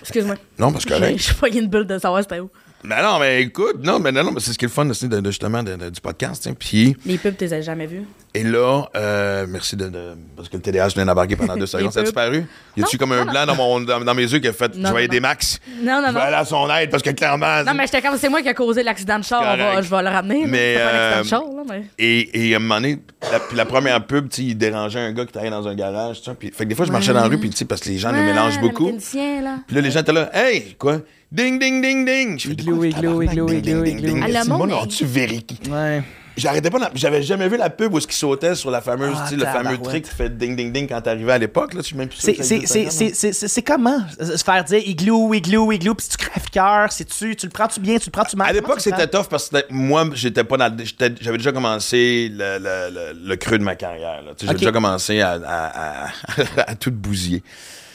Excuse-moi. 0.00 0.36
Non, 0.58 0.72
parce 0.72 0.84
que 0.86 0.94
J'ai 0.94 1.18
j'ai 1.18 1.34
pas 1.34 1.48
une 1.48 1.68
bulle 1.68 1.86
de 1.86 1.98
savoir 1.98 2.22
c'était 2.22 2.40
où. 2.40 2.50
Mais 2.82 3.02
non, 3.02 3.18
mais 3.18 3.42
écoute, 3.42 3.76
non, 3.84 3.98
mais 3.98 4.10
non, 4.10 4.24
non, 4.24 4.32
mais 4.32 4.40
c'est 4.40 4.52
ce 4.52 4.58
qui 4.58 4.64
est 4.64 4.68
le 4.68 4.72
fun 4.72 4.88
aussi 4.88 5.06
de, 5.08 5.20
de- 5.20 5.30
justement 5.30 5.62
de- 5.62 5.90
du 5.90 6.00
podcast. 6.00 6.42
sais. 6.44 6.54
Puis, 6.54 6.96
Les 7.04 7.18
pubs, 7.18 7.36
tu 7.36 7.44
les 7.44 7.52
as 7.52 7.60
jamais 7.60 7.86
vus? 7.86 8.02
et 8.32 8.42
là, 8.44 8.84
euh, 8.96 9.44
merci 9.48 9.76
de, 9.76 9.90
Parce 10.36 10.48
que 10.48 10.56
le 10.56 10.62
TDAH 10.62 10.88
vient 10.94 11.04
d'embarquer 11.04 11.36
pendant 11.36 11.56
deux 11.56 11.66
secondes. 11.66 11.92
Ça 11.92 12.00
a 12.00 12.02
disparu? 12.04 12.46
Y 12.76 12.82
a-tu 12.82 12.96
comme 12.96 13.12
un 13.12 13.24
blanc 13.26 13.44
dans, 13.44 13.54
mon, 13.56 13.80
dans, 13.80 14.00
dans 14.00 14.14
mes 14.14 14.22
yeux 14.22 14.38
qui 14.38 14.48
a 14.48 14.52
fait 14.52 14.74
Non, 14.76 14.88
Je 14.90 14.94
vais 14.94 15.04
aider 15.04 15.20
non. 15.20 15.28
Max? 15.28 15.60
Non, 15.82 16.00
non, 16.00 16.08
Je 16.08 16.12
vais 16.12 16.12
non. 16.12 16.20
aller 16.20 16.36
à 16.36 16.44
son 16.44 16.70
aide 16.70 16.90
parce 16.90 17.02
que 17.02 17.10
clairement. 17.10 17.62
Non, 17.64 17.74
mais 17.74 17.84
j'étais 17.86 18.00
comme, 18.00 18.16
c'est 18.16 18.28
moi 18.30 18.40
qui 18.40 18.48
a 18.48 18.54
causé 18.54 18.82
l'accident 18.82 19.18
de 19.18 19.24
char, 19.24 19.42
va- 19.56 19.82
je 19.82 19.90
vais 19.90 20.02
le 20.02 20.08
ramener. 20.08 20.40
là. 20.42 20.46
Mais, 20.48 20.74
pas 20.76 20.80
de 20.80 20.86
euh, 21.20 21.24
char, 21.24 21.42
là, 21.42 21.62
mais. 21.68 21.82
Et, 21.98 22.48
et 22.48 22.54
à 22.54 22.56
un 22.56 22.60
moment 22.60 22.76
donné, 22.76 22.98
la, 23.30 23.40
puis 23.40 23.56
la 23.56 23.66
première 23.66 24.06
pub, 24.06 24.28
il 24.38 24.56
dérangeait 24.56 25.00
un 25.00 25.12
gars 25.12 25.26
qui 25.26 25.32
travaillait 25.32 25.54
dans 25.54 25.68
un 25.68 25.74
garage. 25.74 26.22
Puis, 26.38 26.50
fait 26.50 26.64
que 26.64 26.68
des 26.70 26.74
fois, 26.74 26.86
je 26.86 26.92
marchais 26.92 27.12
dans 27.12 27.20
la 27.20 27.26
rue, 27.28 27.38
puis 27.38 27.50
tu 27.50 27.56
sais, 27.58 27.64
parce 27.66 27.82
que 27.82 27.88
les 27.90 27.98
gens 27.98 28.10
les 28.12 28.22
mélangent 28.22 28.60
beaucoup. 28.60 28.86
le 28.86 28.92
mécanicien, 28.92 29.42
là. 29.42 29.56
Puis 29.66 29.76
là, 29.76 29.82
les 29.82 29.90
gens 29.90 30.00
étaient 30.00 30.12
là, 30.12 30.30
hey, 30.32 30.76
quoi? 30.78 30.98
Ding, 31.32 31.60
ding, 31.60 31.80
ding, 31.80 32.04
ding. 32.04 32.38
Je 32.38 32.48
fais, 32.48 32.54
Igloo, 32.54 32.82
igloo, 32.84 33.22
igloo, 33.22 33.46
ding, 33.48 33.60
ding, 33.62 33.76
igloo, 33.76 33.84
ding, 33.84 33.98
igloo. 33.98 34.56
moi, 34.56 34.66
est- 34.82 34.88
tu? 34.88 35.70
Ouais. 35.70 36.02
J'arrêtais 36.36 36.70
pas, 36.70 36.90
j'avais 36.94 37.22
jamais 37.22 37.48
vu 37.48 37.56
la 37.56 37.68
pub 37.70 37.92
où 37.92 38.00
ce 38.00 38.06
qui 38.06 38.16
sautait 38.16 38.54
sur 38.54 38.70
la 38.70 38.80
fameuse, 38.80 39.14
Ah, 39.16 39.24
tu 39.24 39.30
sais, 39.30 39.36
le 39.36 39.44
fameux 39.44 39.76
trick 39.78 40.04
qui 40.08 40.14
fait 40.14 40.30
ding 40.36 40.56
ding 40.56 40.72
ding 40.72 40.88
quand 40.88 41.00
t'arrivais 41.02 41.32
à 41.32 41.38
l'époque, 41.38 41.74
là, 41.74 41.80
je 41.82 41.86
suis 41.88 41.96
même 41.96 42.08
plus 42.08 42.16
sûr 42.18 42.24
C'est- 42.34 43.62
comment 43.62 43.98
euh, 44.20 44.36
se 44.36 44.42
faire 44.42 44.64
dire 44.64 44.78
igloo, 44.84 45.34
igloo, 45.34 45.70
igloo, 45.72 45.94
puis 45.94 46.06
si 46.08 46.16
tu 46.16 46.24
crèves 46.24 46.48
cœur, 46.50 46.90
c'est 46.92 47.04
tu, 47.04 47.36
tu 47.36 47.46
le 47.46 47.50
prends-tu 47.52 47.78
bien, 47.80 47.98
tu 47.98 48.06
le 48.06 48.10
prends-tu 48.12 48.36
mal? 48.36 48.48
À 48.48 48.52
l'époque, 48.52 48.76
tu 48.78 48.84
c'était 48.90 49.06
prends? 49.06 49.22
tough 49.22 49.28
parce 49.28 49.50
que 49.50 49.58
moi, 49.70 50.08
j'étais 50.14 50.44
pas 50.44 50.56
dans 50.56 50.74
J'avais 51.20 51.36
déjà 51.38 51.52
commencé 51.52 52.30
le, 52.32 52.58
le- 52.58 52.94
le- 52.94 53.28
le 53.28 53.36
creux 53.36 53.58
de 53.58 53.64
ma 53.64 53.74
carrière. 53.76 54.22
là. 54.22 54.32
Tu 54.36 54.46
sais, 54.46 54.52
J'ai 54.52 54.58
déjà 54.58 54.72
commencé 54.72 55.20
à, 55.20 55.32
à, 55.44 56.06
à- 56.06 56.10
à 56.70 56.74
tout 56.74 56.90
bousiller. 56.92 57.42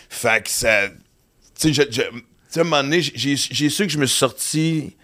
Fait 0.09 0.43
que 0.43 0.49
ça. 0.49 0.87
Tu 1.59 1.73
sais, 1.73 1.73
je- 1.73 1.91
je- 1.91 2.01
tu 2.01 2.09
sais, 2.55 2.59
à 2.59 2.63
un 2.63 2.65
moment 2.65 2.83
donné, 2.83 3.01
j'ai 3.01 3.35
j'ai 3.35 3.69
su 3.69 3.85
que 3.85 3.91
je 3.93 3.97
me 3.99 4.05
suis 4.05 4.17
sorti. 4.17 4.95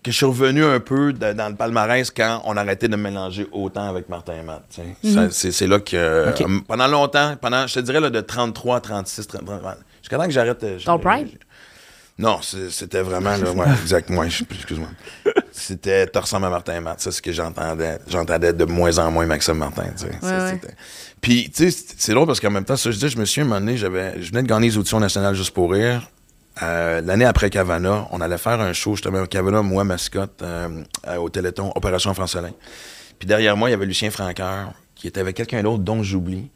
Que 0.00 0.12
je 0.12 0.16
suis 0.16 0.26
revenu 0.26 0.64
un 0.64 0.78
peu 0.78 1.12
de- 1.12 1.32
dans 1.32 1.48
le 1.48 1.56
palmarès 1.56 2.08
quand 2.12 2.40
on 2.44 2.56
arrêtait 2.56 2.86
de 2.86 2.94
me 2.96 3.02
mélanger 3.02 3.48
autant 3.50 3.88
avec 3.88 4.08
Martin 4.08 4.34
et 4.40 4.42
Matt. 4.44 4.62
tu 4.72 4.80
sais. 5.02 5.12
Ça, 5.12 5.28
C'est 5.32 5.50
c'est 5.50 5.66
là 5.66 5.80
que. 5.80 5.96
euh, 5.96 6.30
Ok. 6.30 6.44
pendant 6.68 6.86
longtemps, 6.86 7.34
pendant, 7.40 7.66
je 7.66 7.74
te 7.74 7.80
dirais 7.80 8.00
là, 8.00 8.08
de 8.08 8.20
33 8.20 8.76
à 8.76 8.80
36, 8.80 9.26
33, 9.26 9.74
jusqu'à 10.00 10.16
temps 10.16 10.24
que 10.26 10.30
j'arrête. 10.30 10.62
euh, 10.62 10.78
Ton 10.84 10.98
je- 10.98 11.02
prime? 11.02 11.28
non, 12.16 12.38
c'est- 12.42 12.70
c'était 12.70 13.02
vraiment, 13.02 13.36
là, 13.36 13.50
ouais, 13.50 13.66
exactement, 13.82 14.20
ouais, 14.20 14.30
je- 14.30 14.44
excuse-moi. 14.48 14.88
C'était, 15.50 16.06
te 16.06 16.18
ressembles 16.18 16.46
à 16.46 16.50
Martin 16.50 16.76
et 16.76 16.80
Matt, 16.80 17.00
ça, 17.00 17.10
c'est 17.10 17.16
ce 17.16 17.22
que 17.22 17.32
j'entendais. 17.32 17.98
J'entendais 18.08 18.52
de 18.52 18.64
moins 18.64 18.96
en 18.98 19.10
moins 19.10 19.26
Maxime 19.26 19.54
Martin, 19.54 19.86
tu 19.96 20.04
sais. 20.06 20.12
Ça, 20.22 20.38
ouais. 20.44 20.50
c'était- 20.52 20.74
Puis, 21.20 21.50
tu 21.50 21.64
sais, 21.64 21.70
c'est- 21.72 21.94
c'est 21.98 22.14
drôle 22.14 22.28
parce 22.28 22.38
qu'en 22.38 22.52
même 22.52 22.64
temps, 22.64 22.76
ça, 22.76 22.92
je 22.92 22.98
dis, 22.98 23.08
je 23.08 23.18
me 23.18 23.24
suis 23.24 23.40
un 23.40 23.44
moment 23.44 23.58
donné, 23.58 23.76
j'avais, 23.76 24.22
je 24.22 24.30
venais 24.30 24.44
de 24.44 24.48
gagner 24.48 24.68
les 24.68 24.78
auditions 24.78 25.00
nationales 25.00 25.34
juste 25.34 25.50
pour 25.50 25.72
rire. 25.72 26.08
Euh, 26.62 27.00
L'année 27.02 27.24
après 27.24 27.50
Cavana, 27.50 28.08
on 28.10 28.20
allait 28.20 28.38
faire 28.38 28.60
un 28.60 28.72
show, 28.72 28.94
justement, 28.94 29.24
Cavana, 29.26 29.62
moi, 29.62 29.84
mascotte, 29.84 30.42
euh, 30.42 30.82
euh, 31.06 31.16
au 31.16 31.28
Téléthon, 31.28 31.72
Opération 31.74 32.12
Francelin. 32.14 32.50
Puis 33.18 33.26
derrière 33.28 33.56
moi, 33.56 33.68
il 33.68 33.72
y 33.72 33.74
avait 33.74 33.86
Lucien 33.86 34.10
Franqueur, 34.10 34.72
qui 34.94 35.06
était 35.08 35.20
avec 35.20 35.36
quelqu'un 35.36 35.62
d'autre 35.62 35.82
dont 35.82 36.02
j'oublie. 36.02 36.50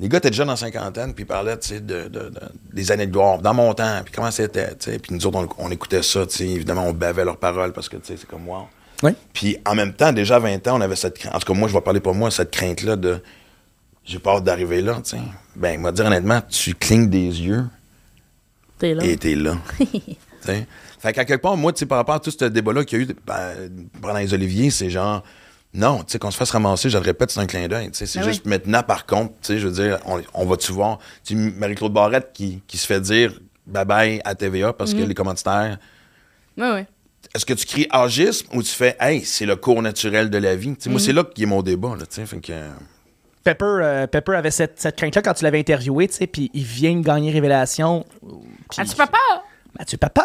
Les 0.00 0.08
gars 0.08 0.18
étaient 0.18 0.30
déjà 0.30 0.44
dans 0.44 0.52
la 0.52 0.56
cinquantaine, 0.56 1.14
puis 1.14 1.22
ils 1.24 1.26
parlaient, 1.26 1.56
de, 1.56 1.78
de- 1.78 2.08
de- 2.08 2.32
des 2.72 2.90
années 2.90 3.06
de 3.06 3.12
gloire, 3.12 3.38
dans 3.38 3.54
mon 3.54 3.72
temps, 3.74 4.00
puis 4.04 4.12
comment 4.12 4.30
c'était. 4.30 4.70
Puis 4.76 5.14
nous 5.14 5.26
autres, 5.26 5.38
on, 5.58 5.66
on 5.66 5.70
écoutait 5.70 6.02
ça, 6.02 6.22
évidemment, 6.40 6.86
on 6.86 6.92
bavait 6.92 7.24
leurs 7.24 7.36
paroles 7.36 7.72
parce 7.72 7.88
que, 7.88 7.96
c'est 8.02 8.24
comme 8.26 8.48
wow. 8.48 8.66
Oui. 9.04 9.12
Puis 9.32 9.58
en 9.66 9.74
même 9.74 9.92
temps, 9.92 10.12
déjà 10.12 10.36
à 10.36 10.38
20 10.38 10.66
ans, 10.68 10.78
on 10.78 10.80
avait 10.80 10.96
cette 10.96 11.18
crainte. 11.18 11.34
En 11.34 11.38
tout 11.40 11.52
cas, 11.52 11.58
moi, 11.58 11.68
je 11.68 11.74
vais 11.74 11.80
parler 11.80 12.00
pour 12.00 12.14
moi, 12.14 12.30
cette 12.30 12.50
crainte-là 12.50 12.96
de 12.96 13.20
j'ai 14.04 14.18
peur 14.18 14.40
d'arriver 14.42 14.80
là, 14.80 14.94
tu 15.04 15.10
sais. 15.10 15.22
Ben, 15.54 15.80
moi, 15.80 15.92
dire 15.92 16.06
honnêtement, 16.06 16.40
tu 16.48 16.74
clignes 16.74 17.08
des 17.08 17.40
yeux 17.42 17.64
T'es 18.82 18.94
là. 18.94 19.04
et 19.04 19.16
t'es 19.16 19.36
là. 19.36 19.56
Fait 20.42 21.12
qu'à 21.12 21.24
quelque 21.24 21.40
part, 21.40 21.56
moi, 21.56 21.72
tu 21.72 21.78
sais, 21.78 21.86
par 21.86 21.98
rapport 21.98 22.16
à 22.16 22.20
tout 22.20 22.32
ce 22.32 22.44
débat-là 22.46 22.84
qu'il 22.84 22.98
y 22.98 23.02
a 23.02 23.04
eu 23.04 23.08
ben, 23.24 23.70
pendant 24.00 24.18
les 24.18 24.34
Oliviers, 24.34 24.70
c'est 24.70 24.90
genre. 24.90 25.22
Non, 25.72 25.98
tu 25.98 26.10
sais, 26.12 26.18
qu'on 26.18 26.32
se 26.32 26.36
fasse 26.36 26.50
ramasser, 26.50 26.90
je 26.90 26.98
le 26.98 27.04
répète, 27.04 27.30
c'est 27.30 27.38
un 27.38 27.46
clin 27.46 27.68
d'œil. 27.68 27.90
C'est 27.92 28.08
Ah 28.18 28.22
juste 28.22 28.44
maintenant, 28.44 28.82
par 28.82 29.06
contre, 29.06 29.34
tu 29.40 29.54
sais, 29.54 29.58
je 29.60 29.68
veux 29.68 29.72
dire, 29.72 30.00
on, 30.04 30.20
on 30.34 30.44
va-tu 30.46 30.72
voir? 30.72 30.98
Tu 31.24 31.34
sais, 31.36 31.52
Marie-Claude 31.56 31.92
Barrette 31.92 32.30
qui, 32.34 32.60
qui 32.66 32.76
se 32.76 32.86
fait 32.86 33.00
dire 33.00 33.38
bye 33.68 33.84
bye 33.84 34.20
à 34.24 34.34
TVA 34.34 34.72
parce 34.72 34.92
que 34.94 34.98
les 34.98 35.14
commanditaires. 35.14 35.78
Ouais, 36.58 36.72
ouais. 36.72 36.86
Est-ce 37.36 37.46
que 37.46 37.54
tu 37.54 37.64
cries 37.66 37.86
agisme 37.90 38.48
ou 38.52 38.64
tu 38.64 38.70
fais 38.70 38.96
hey, 38.98 39.24
c'est 39.24 39.46
le 39.46 39.54
cours 39.54 39.80
naturel 39.80 40.28
de 40.28 40.38
la 40.38 40.56
vie? 40.56 40.74
Moi, 40.86 40.98
c'est 40.98 41.12
là 41.12 41.22
qui 41.22 41.44
est 41.44 41.46
mon 41.46 41.62
débat. 41.62 41.90
Là, 41.90 42.04
tu 42.04 42.16
sais, 42.16 42.26
fait 42.26 42.40
que, 42.40 42.52
Pepper, 43.44 43.64
euh, 43.82 44.06
Pepper 44.06 44.34
avait 44.36 44.50
cette, 44.50 44.80
cette 44.80 44.96
crainte-là 44.96 45.22
quand 45.22 45.34
tu 45.34 45.44
l'avais 45.44 45.58
interviewé, 45.58 46.08
tu 46.08 46.14
sais, 46.14 46.26
puis 46.26 46.50
il 46.54 46.64
vient 46.64 46.94
de 46.94 47.00
gagner 47.02 47.30
Révélation. 47.32 48.04
As-tu 48.78 48.94
pas 48.96 49.06
peur? 49.06 49.44
Mathieu 49.78 49.96
Pepper. 49.96 50.20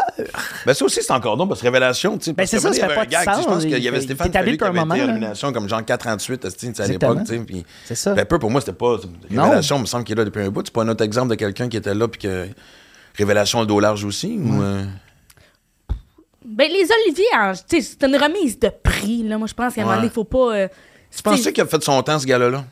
Ben 0.66 0.74
ça 0.74 0.84
aussi, 0.84 1.02
c'est 1.02 1.14
encore 1.14 1.38
donc 1.38 1.48
parce 1.48 1.62
que 1.62 1.66
Révélation, 1.66 2.18
tu 2.18 2.26
sais. 2.26 2.34
Ben, 2.34 2.46
c'est 2.46 2.60
ça, 2.60 2.68
il 2.70 2.76
y 2.76 2.80
ça 2.80 2.90
fait 2.90 2.96
pas 2.96 3.06
de 3.06 3.12
sais, 3.14 3.20
Je 3.22 3.26
pense 3.26 3.44
sens. 3.46 3.64
qu'il 3.64 3.78
y 3.82 3.88
avait 3.88 4.02
Stéphane 4.02 4.30
qui 4.30 4.38
avait 4.38 4.54
été 4.54 4.70
moment, 4.70 4.96
nomination 4.98 5.54
comme 5.54 5.70
genre 5.70 5.86
438 5.86 6.40
tu 6.42 6.50
sais, 6.74 6.82
à 6.82 6.88
l'époque, 6.88 7.20
tu 7.22 7.26
sais. 7.28 7.40
puis 7.40 7.66
C'est 7.86 7.96
ça. 7.96 8.14
Pepper, 8.14 8.40
pour 8.40 8.52
moi, 8.52 8.60
c'était 8.60 8.74
pas. 8.74 8.98
Non. 9.32 9.44
Révélation, 9.44 9.78
il 9.78 9.82
me 9.82 9.86
semble 9.86 10.04
qu'il 10.04 10.16
est 10.16 10.18
là 10.18 10.26
depuis 10.26 10.42
un 10.44 10.50
bout. 10.50 10.64
C'est 10.66 10.74
pas 10.74 10.82
un 10.84 10.90
autre 10.90 11.04
exemple 11.06 11.30
de 11.30 11.36
quelqu'un 11.36 11.70
qui 11.70 11.78
était 11.78 11.94
là 11.96 12.08
puis 12.10 12.20
que. 12.20 12.48
Révélation 13.16 13.62
le 13.62 13.66
dos 13.68 13.80
large 13.80 14.04
aussi 14.04 14.38
ou. 14.38 14.62
euh, 14.62 14.84
Ben, 16.46 16.70
les 16.70 16.86
Oliviers, 17.06 17.26
tu 17.70 17.82
sais, 17.82 17.96
c'est 18.00 18.08
une 18.08 18.16
remise 18.18 18.60
de 18.60 18.70
prix, 18.70 19.24
là. 19.24 19.38
Moi, 19.38 19.48
je 19.48 19.54
pense 19.54 19.74
qu'à 19.74 19.82
un 19.82 19.86
moment 19.86 19.96
donné, 19.98 20.08
il 20.08 20.14
faut 20.14 20.24
pas. 20.26 20.56
euh, 20.56 20.68
Tu 21.16 21.24
penses 21.24 21.42
sais, 21.42 21.52
qu'il 21.54 21.64
a 21.64 21.68
fait 21.68 21.82
son 21.84 22.02
temps, 22.04 22.20
ce 22.20 22.26
gars-là? 22.26 22.66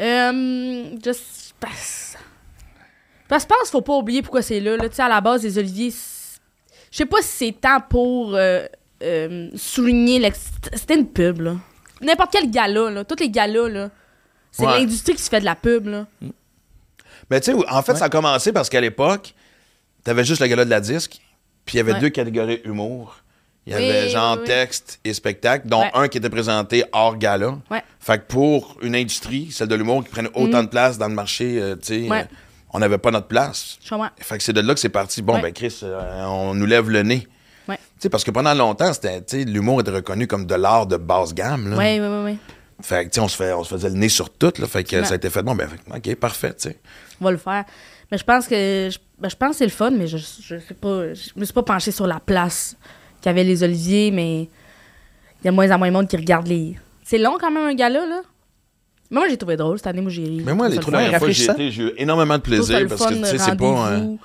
Euh. 0.00 0.84
Pas. 1.58 1.68
Parce 3.28 3.44
que 3.44 3.48
je 3.52 3.56
pense 3.58 3.62
qu'il 3.62 3.70
faut 3.72 3.80
pas 3.82 3.94
oublier 3.96 4.22
pourquoi 4.22 4.42
c'est 4.42 4.60
là. 4.60 4.76
là. 4.76 4.88
Tu 4.88 4.94
sais, 4.96 5.02
à 5.02 5.08
la 5.08 5.20
base, 5.20 5.42
les 5.42 5.58
Oliviers. 5.58 5.90
Je 6.90 6.96
sais 6.98 7.06
pas 7.06 7.20
si 7.22 7.28
c'est 7.28 7.52
temps 7.60 7.80
pour 7.80 8.34
euh, 8.34 8.66
euh, 9.02 9.48
souligner. 9.56 10.18
l'ex- 10.18 10.50
C'était 10.74 10.94
une 10.96 11.08
pub, 11.08 11.40
là. 11.40 11.56
N'importe 12.00 12.30
quel 12.32 12.50
gala, 12.50 12.90
là. 12.90 13.04
Tous 13.04 13.16
les 13.18 13.30
galas, 13.30 13.68
là. 13.68 13.90
C'est 14.52 14.64
Ouais. 14.66 14.78
l'industrie 14.80 15.14
qui 15.14 15.22
se 15.22 15.28
fait 15.28 15.40
de 15.40 15.44
la 15.44 15.54
pub, 15.56 15.86
là. 15.86 16.06
Ben, 17.28 17.40
tu 17.40 17.52
sais, 17.52 17.58
en 17.68 17.82
fait, 17.82 17.96
ça 17.96 18.04
a 18.04 18.08
commencé 18.08 18.52
parce 18.52 18.68
qu'à 18.68 18.80
l'époque, 18.80 19.34
t'avais 20.04 20.24
juste 20.24 20.40
le 20.40 20.46
gala 20.46 20.64
de 20.64 20.70
la 20.70 20.80
disque, 20.80 21.20
puis 21.64 21.74
il 21.74 21.78
y 21.78 21.80
avait 21.80 21.94
Ouais. 21.94 22.00
deux 22.00 22.10
catégories 22.10 22.60
humour. 22.64 23.16
Il 23.66 23.72
y 23.72 23.76
Oui, 23.76 23.90
avait 23.90 24.08
genre 24.10 24.34
oui, 24.34 24.40
oui. 24.42 24.46
texte 24.46 25.00
et 25.04 25.12
spectacle, 25.12 25.66
dont 25.68 25.80
Ouais. 25.80 25.90
un 25.94 26.06
qui 26.08 26.18
était 26.18 26.30
présenté 26.30 26.84
hors 26.92 27.16
gala. 27.16 27.58
Ouais. 27.70 27.82
Fait 27.98 28.18
que 28.18 28.24
pour 28.26 28.76
une 28.80 28.94
industrie, 28.94 29.48
celle 29.50 29.66
de 29.68 29.74
l'humour, 29.74 30.04
qui 30.04 30.10
prenait 30.10 30.30
autant 30.34 30.62
de 30.62 30.68
place 30.68 30.98
dans 30.98 31.08
le 31.08 31.14
marché, 31.14 31.60
euh, 31.60 31.74
tu 31.74 32.04
sais. 32.04 32.08
Ouais. 32.08 32.20
euh, 32.20 32.24
on 32.72 32.78
n'avait 32.78 32.98
pas 32.98 33.10
notre 33.10 33.26
place. 33.26 33.78
Fait 34.18 34.38
que 34.38 34.44
c'est 34.44 34.52
de 34.52 34.60
là 34.60 34.74
que 34.74 34.80
c'est 34.80 34.88
parti. 34.88 35.20
Bon, 35.22 35.38
ben 35.40 35.52
Chris, 35.52 35.80
euh, 35.82 36.24
on 36.26 36.54
nous 36.54 36.66
lève 36.66 36.90
le 36.90 37.02
nez. 37.02 37.26
Sais, 37.98 38.10
parce 38.10 38.22
que 38.24 38.30
pendant 38.30 38.52
longtemps, 38.52 38.92
c'était, 38.92 39.44
l'humour 39.44 39.80
était 39.80 39.90
reconnu 39.90 40.26
comme 40.26 40.44
de 40.44 40.54
l'art 40.54 40.86
de 40.86 40.98
basse 40.98 41.32
gamme. 41.34 41.70
Là. 41.70 41.76
Ouais, 41.76 41.98
ouais, 41.98 42.24
ouais. 42.24 42.36
Fait 42.82 43.08
que, 43.10 43.18
on 43.20 43.26
se, 43.26 43.36
fait, 43.36 43.54
on 43.54 43.64
se 43.64 43.70
faisait 43.74 43.88
le 43.88 43.94
nez 43.94 44.10
sur 44.10 44.28
tout. 44.28 44.52
Là, 44.58 44.66
fait 44.66 44.84
que 44.84 45.02
ça 45.02 45.14
a 45.14 45.16
été 45.16 45.30
fait. 45.30 45.42
Bon, 45.42 45.54
ben, 45.54 45.66
OK, 45.94 46.14
parfait, 46.16 46.52
sais. 46.58 46.78
On 47.20 47.24
va 47.24 47.30
le 47.30 47.38
faire. 47.38 47.64
Mais 48.12 48.18
je 48.18 48.24
pense 48.24 48.46
que 48.46 48.90
je, 48.92 48.98
ben, 49.18 49.30
je 49.30 49.34
pense 49.36 49.52
que 49.52 49.56
c'est 49.56 49.64
le 49.64 49.70
fun, 49.70 49.90
mais 49.92 50.06
je, 50.06 50.18
je 50.18 50.58
sais 50.58 50.74
pas. 50.74 51.14
Je 51.14 51.30
me 51.36 51.44
suis 51.46 51.54
pas 51.54 51.62
penchée 51.62 51.90
sur 51.90 52.06
la 52.06 52.20
place 52.20 52.76
qu'avaient 53.26 53.44
les 53.44 53.62
Oliviers, 53.62 54.10
mais 54.10 54.42
il 54.42 55.44
y 55.44 55.48
a 55.48 55.50
de 55.50 55.54
moins 55.56 55.70
en 55.70 55.78
moins 55.78 55.88
de 55.88 55.92
monde 55.92 56.08
qui 56.08 56.16
regarde 56.16 56.46
les. 56.46 56.76
C'est 57.04 57.18
long 57.18 57.36
quand 57.40 57.50
même 57.50 57.64
un 57.66 57.74
gala, 57.74 58.06
là. 58.06 58.20
Mais 59.10 59.18
moi 59.20 59.28
j'ai 59.28 59.36
trouvé 59.36 59.56
drôle 59.56 59.78
cette 59.78 59.86
année, 59.88 60.00
moi 60.00 60.10
j'ai 60.10 60.24
ri. 60.24 60.42
Mais 60.44 60.54
moi, 60.54 60.68
J'ai 60.68 60.76
les 60.78 60.84
le 60.84 60.90
dernières 60.90 61.18
fois 61.18 61.28
que 61.28 61.32
j'y 61.32 61.46
rafraîchissant. 61.46 61.52
étais, 61.54 61.70
j'ai 61.70 61.82
eu 61.84 61.92
énormément 61.96 62.36
de 62.36 62.42
plaisir 62.42 62.80
le 62.80 62.86
parce 62.88 63.04
que, 63.06 63.14
fun, 63.14 63.20
tu 63.20 63.24
sais, 63.26 63.38
c'est 63.38 63.56
pas. 63.56 63.92
un-. 63.92 64.16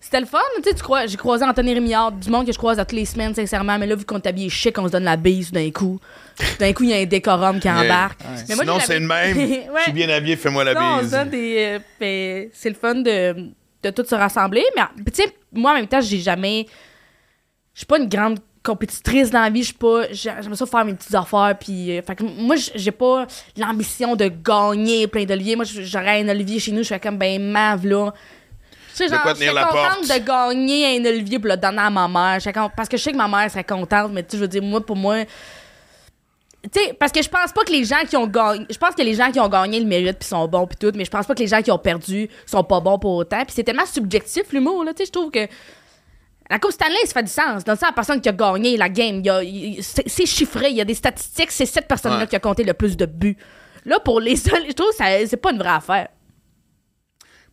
C'était 0.00 0.20
le 0.20 0.26
fun, 0.26 0.38
tu 0.56 0.68
sais, 0.68 0.74
tu 0.74 0.82
crois, 0.82 1.06
j'ai 1.06 1.16
croisé 1.16 1.44
Anthony 1.46 1.72
Rémillard, 1.74 2.12
du 2.12 2.28
monde 2.30 2.44
que 2.46 2.52
je 2.52 2.58
croise 2.58 2.78
à 2.78 2.84
toutes 2.84 2.98
les 2.98 3.06
semaines, 3.06 3.34
sincèrement, 3.34 3.78
mais 3.78 3.86
là, 3.86 3.96
vu 3.96 4.04
qu'on 4.04 4.18
est 4.20 4.26
habillé 4.26 4.50
chic, 4.50 4.76
on 4.78 4.86
se 4.86 4.92
donne 4.92 5.04
la 5.04 5.16
bise 5.16 5.50
d'un 5.50 5.70
coup. 5.70 5.98
D'un 6.60 6.72
coup, 6.74 6.82
il 6.84 6.90
y 6.90 6.92
a 6.92 6.98
un 6.98 7.06
décorum 7.06 7.58
qui 7.58 7.66
Yeah. 7.68 7.80
embarque. 7.84 8.20
Mais 8.48 8.54
moi, 8.54 8.64
Sinon, 8.64 8.78
j'ai 8.80 8.86
c'est 8.86 9.00
le 9.00 9.06
la- 9.08 9.14
même. 9.26 9.36
Ouais. 9.38 9.62
Je 9.78 9.82
suis 9.84 9.92
bien 9.92 10.08
habillé, 10.10 10.36
fais-moi 10.36 10.62
la 10.64 10.74
Non, 10.74 10.98
bise. 11.00 11.14
euh, 11.14 11.78
ben, 11.98 12.48
c'est 12.52 12.68
le 12.68 12.74
fun 12.74 12.96
de, 12.96 13.48
de 13.82 13.90
tout 13.90 14.04
se 14.04 14.14
rassembler. 14.14 14.62
Mais, 14.76 14.82
tu 15.10 15.22
sais, 15.22 15.34
moi, 15.52 15.70
en 15.72 15.74
même 15.74 15.86
temps, 15.88 16.02
j'ai 16.02 16.18
jamais. 16.20 16.66
Je 17.74 17.80
suis 17.80 17.86
pas 17.86 17.98
une 17.98 18.08
grande 18.08 18.38
compétitrice 18.62 19.30
dans 19.30 19.42
la 19.42 19.50
vie. 19.50 19.60
Je 19.62 19.66
suis 19.66 19.74
pas. 19.74 20.04
j'ai- 20.10 20.32
J'aime 20.40 20.54
ça 20.54 20.64
faire 20.66 20.84
mes 20.84 20.94
petites 20.94 21.14
affaires. 21.14 21.54
Puis. 21.58 21.98
euh, 21.98 22.02
fait 22.02 22.14
que 22.16 22.22
moi, 22.22 22.56
j'ai 22.56 22.90
pas 22.92 23.26
l'ambition 23.56 24.16
de 24.16 24.28
gagner 24.28 25.06
plein 25.06 25.24
d'oliviers. 25.24 25.56
Moi, 25.56 25.64
j'aurais 25.66 26.22
un 26.22 26.28
olivier 26.28 26.58
chez 26.60 26.72
nous, 26.72 26.82
je 26.82 26.88
fais 26.88 27.00
comme, 27.00 27.18
ben, 27.18 27.40
mave, 27.42 27.86
là. 27.86 28.12
Tu 28.90 28.98
sais, 28.98 29.08
genre, 29.08 29.18
je 29.24 29.34
serais 29.34 29.52
la 29.54 29.64
contente 29.64 30.06
porte? 30.06 30.20
de 30.20 30.24
gagner 30.24 30.98
un 31.00 31.04
olivier 31.04 31.38
pour 31.40 31.48
le 31.50 31.56
donner 31.56 31.80
à 31.82 31.90
ma 31.90 32.06
mère. 32.06 32.40
Serais 32.40 32.52
con- 32.52 32.70
Parce 32.76 32.88
que 32.88 32.96
je 32.96 33.02
sais 33.02 33.10
que 33.12 33.16
ma 33.16 33.26
mère 33.26 33.50
serait 33.50 33.64
contente, 33.64 34.12
mais 34.12 34.22
tu 34.22 34.30
sais, 34.30 34.36
je 34.36 34.42
veux 34.42 34.48
dire, 34.48 34.62
moi, 34.62 34.80
pour 34.86 34.94
moi. 34.96 35.24
Tu 36.62 36.80
sais, 36.80 36.94
parce 36.98 37.12
que 37.12 37.20
je 37.20 37.28
pense 37.28 37.52
pas 37.52 37.62
que 37.64 37.72
les 37.72 37.84
gens 37.84 38.02
qui 38.08 38.16
ont 38.16 38.26
gagné. 38.26 38.64
Je 38.70 38.78
pense 38.78 38.94
que 38.94 39.02
les 39.02 39.14
gens 39.14 39.30
qui 39.30 39.38
ont 39.40 39.48
gagné 39.48 39.80
le 39.80 39.84
méritent 39.86 40.18
puis 40.20 40.28
sont 40.28 40.46
bons 40.48 40.66
puis 40.66 40.76
tout, 40.78 40.92
mais 40.96 41.04
je 41.04 41.10
pense 41.10 41.26
pas 41.26 41.34
que 41.34 41.40
les 41.40 41.48
gens 41.48 41.60
qui 41.60 41.70
ont 41.70 41.78
perdu 41.78 42.30
sont 42.46 42.64
pas 42.64 42.80
bons 42.80 42.98
pour 42.98 43.12
autant. 43.16 43.44
Puis 43.44 43.52
c'est 43.54 43.64
tellement 43.64 43.84
subjectif 43.84 44.50
l'humour, 44.52 44.82
là. 44.84 44.92
Tu 44.94 44.98
sais, 45.02 45.06
je 45.06 45.12
trouve 45.12 45.30
que. 45.30 45.46
La 46.50 46.58
Coupe 46.58 46.72
Stanley, 46.72 46.96
ça 47.06 47.12
fait 47.14 47.22
du 47.22 47.30
sens. 47.30 47.64
Dans 47.64 47.72
le 47.72 47.78
sens, 47.78 47.88
la 47.88 47.92
personne 47.94 48.20
qui 48.20 48.28
a 48.28 48.32
gagné 48.32 48.76
la 48.76 48.88
game, 48.88 49.16
il 49.20 49.26
y 49.26 49.30
a- 49.30 49.42
il- 49.42 49.82
c'est 49.82 50.06
c'est 50.08 50.26
chiffré, 50.26 50.68
il 50.70 50.76
y 50.76 50.80
a 50.80 50.84
des 50.84 50.94
statistiques, 50.94 51.50
c'est 51.50 51.64
cette 51.66 51.88
personne-là 51.88 52.20
Ouais. 52.20 52.26
qui 52.26 52.36
a 52.36 52.40
compté 52.40 52.64
le 52.64 52.74
plus 52.74 52.96
de 52.96 53.06
buts. 53.06 53.36
Là, 53.86 53.98
pour 54.00 54.20
les 54.20 54.36
seuls, 54.62 54.64
je 54.68 54.72
trouve 54.72 54.90
que 54.90 54.96
ça- 54.96 55.26
c'est 55.26 55.36
pas 55.38 55.52
une 55.52 55.58
vraie 55.58 55.68
affaire. 55.70 56.08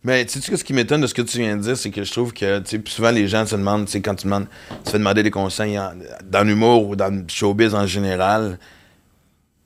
Mais 0.04 0.26
tu 0.26 0.40
sais, 0.40 0.56
ce 0.56 0.64
qui 0.64 0.72
m'étonne 0.72 1.00
de 1.00 1.06
ce 1.06 1.14
que 1.14 1.22
tu 1.22 1.38
viens 1.38 1.56
de 1.56 1.62
dire, 1.62 1.76
c'est 1.76 1.90
que 1.90 2.02
je 2.02 2.10
trouve 2.10 2.32
que 2.32 2.58
tu 2.58 2.70
sais, 2.70 2.78
plus 2.80 2.92
souvent 2.92 3.12
les 3.12 3.28
gens 3.28 3.46
se 3.46 3.54
demandent, 3.54 3.86
tu 3.86 3.92
sais, 3.92 4.00
quand 4.02 4.16
tu 4.16 4.24
demandes, 4.24 4.46
tu 4.84 4.90
fais 4.90 4.98
demander 4.98 5.22
des 5.22 5.30
conseils 5.30 5.78
en- 5.78 5.92
dans 6.24 6.42
l'humour 6.46 6.88
ou 6.88 6.96
dans 6.96 7.14
le 7.14 7.24
showbiz 7.28 7.74
en 7.74 7.86
général. 7.86 8.58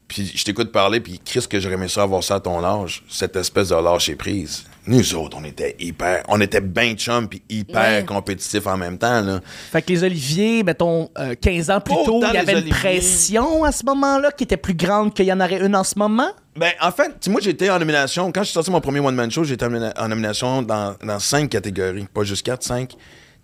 Puis 0.09 0.32
je 0.34 0.44
t'écoute 0.44 0.70
parler, 0.70 1.00
puis 1.00 1.20
Chris, 1.24 1.44
que 1.50 1.59
j'aurais 1.59 1.74
aimé 1.74 1.88
ça 1.88 2.02
avoir 2.04 2.22
ça 2.22 2.36
à 2.36 2.40
ton 2.40 2.62
âge, 2.64 3.02
cette 3.09 3.34
espèce 3.34 3.70
de 3.70 3.74
lâcher 3.74 4.14
prise. 4.14 4.64
Nous 4.86 5.14
autres, 5.16 5.36
on 5.40 5.42
était 5.44 5.74
hyper, 5.80 6.22
on 6.28 6.40
était 6.40 6.61
bien 6.61 6.94
chum 6.94 7.28
puis 7.28 7.42
hyper 7.48 7.82
Ouais. 8.02 8.04
compétitifs 8.04 8.68
en 8.68 8.76
même 8.76 8.98
temps, 8.98 9.20
là. 9.20 9.40
Fait 9.72 9.82
que 9.82 9.88
les 9.92 10.04
Oliviers, 10.04 10.62
mettons, 10.62 11.11
euh, 11.18 11.34
15 11.34 11.70
ans 11.70 11.80
plus 11.80 11.96
tôt, 12.04 12.22
il 12.24 12.34
y 12.34 12.36
avait 12.36 12.61
une 12.61 12.68
pression 12.68 13.64
à 13.64 13.72
ce 13.72 13.84
moment-là 13.84 14.30
qui 14.30 14.44
était 14.44 14.57
plus 14.57 14.74
grande 14.74 15.12
qu'il 15.12 15.26
y 15.26 15.32
en 15.32 15.40
aurait 15.40 15.61
une 15.61 15.74
en 15.74 15.82
ce 15.82 15.98
moment? 15.98 16.30
Ben, 16.54 16.70
en 16.80 16.92
fait, 16.92 17.09
tu 17.09 17.12
sais, 17.22 17.30
moi, 17.30 17.40
j'étais 17.42 17.68
en 17.68 17.80
nomination. 17.80 18.30
Quand 18.30 18.42
je 18.42 18.46
suis 18.46 18.54
sorti 18.54 18.70
mon 18.70 18.80
premier 18.80 19.00
one-man 19.00 19.28
show, 19.30 19.42
j'étais 19.42 19.64
en, 19.66 19.70
nomina- 19.70 19.92
en 19.98 20.07
nomination 20.09 20.62
dans, 20.62 20.94
dans 21.04 21.18
cinq 21.18 21.50
catégories. 21.50 22.07
Pas 22.14 22.22
juste 22.22 22.46
quatre, 22.46 22.62
cinq. 22.62 22.92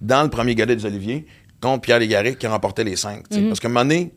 Dans 0.00 0.22
le 0.22 0.30
premier 0.30 0.54
galet 0.54 0.76
des 0.76 0.86
Oliviers, 0.86 1.26
contre 1.60 1.80
Pierre 1.82 1.98
Légaré, 1.98 2.36
qui 2.36 2.46
remportait 2.46 2.84
les 2.84 2.94
cinq. 2.96 3.24
sais. 3.30 3.40
Parce 3.42 3.58
qu'à 3.58 3.66
un 3.66 3.72
moment 3.72 3.84
donné, 3.84 4.12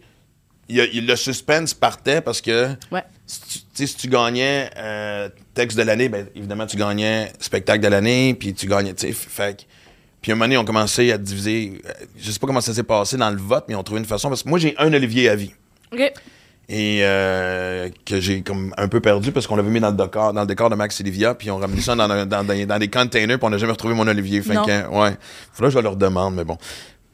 il 0.70 0.90
il- 0.94 1.06
le 1.08 1.16
suspense 1.16 1.74
partait 1.74 2.22
parce 2.22 2.42
que 2.42 2.70
Ouais. 2.92 3.04
si 3.28 3.66
tu, 3.76 3.88
si 3.88 3.96
tu 3.96 4.08
gagnais 4.08 4.70
euh, 4.78 5.30
texte 5.54 5.78
de 5.78 5.84
l'année, 5.84 6.10
ben, 6.10 6.28
évidemment, 6.36 6.66
tu 6.66 6.78
gagnais 6.78 7.32
spectacle 7.40 7.84
de 7.84 7.88
l'année, 7.88 8.34
puis 8.34 8.54
tu 8.54 8.68
gagnais, 8.68 8.94
fait 8.98 9.66
Puis 10.22 10.32
un 10.32 10.36
moment 10.36 10.46
donné, 10.46 10.58
on 10.58 10.66
commençait 10.66 11.12
à 11.12 11.18
diviser. 11.20 11.82
euh, 11.88 11.92
Je 12.18 12.32
sais 12.32 12.40
pas 12.40 12.48
comment 12.48 12.62
ça 12.62 12.74
s'est 12.74 12.84
passé 12.84 13.16
dans 13.18 13.30
le 13.30 13.38
vote, 13.38 13.66
mais 13.68 13.74
ils 13.76 13.78
ont 13.78 13.84
trouvé 13.84 14.00
une 14.00 14.08
façon. 14.08 14.28
Parce 14.30 14.42
que 14.44 14.50
moi, 14.50 14.58
j'ai 14.58 14.74
un 14.80 14.92
Olivier 14.92 15.30
à 15.30 15.36
vie 15.36 15.52
OK. 15.94 16.00
et 16.68 17.00
euh, 17.04 17.90
que 18.06 18.20
j'ai 18.20 18.42
comme 18.42 18.74
un 18.78 18.88
peu 18.88 19.00
perdu 19.02 19.32
parce 19.32 19.46
qu'on 19.46 19.56
l'avait 19.56 19.70
mis 19.70 19.80
dans 19.80 19.92
le 19.92 19.98
décor, 19.98 20.34
dans 20.34 20.42
le 20.42 20.48
décor 20.48 20.72
de 20.72 20.76
Max 20.76 21.00
et 21.00 21.04
Livia, 21.04 21.36
puis 21.36 21.52
on 21.52 21.58
ramené 21.58 21.80
ça 21.82 21.94
dans, 21.96 22.08
dans, 22.08 22.26
dans, 22.26 22.44
dans 22.66 22.80
des 22.80 22.88
containers, 22.88 23.38
puis 23.38 23.46
on 23.46 23.52
n'a 23.52 23.60
jamais 23.60 23.74
retrouvé 23.74 23.94
mon 23.94 24.08
Olivier. 24.08 24.42
Fait 24.42 24.56
que, 24.56 24.88
ouais. 24.88 25.16
Faudrait 25.54 25.70
que 25.72 25.76
je 25.76 25.80
leur 25.80 25.96
demande, 25.96 26.34
mais 26.34 26.44
bon. 26.44 26.58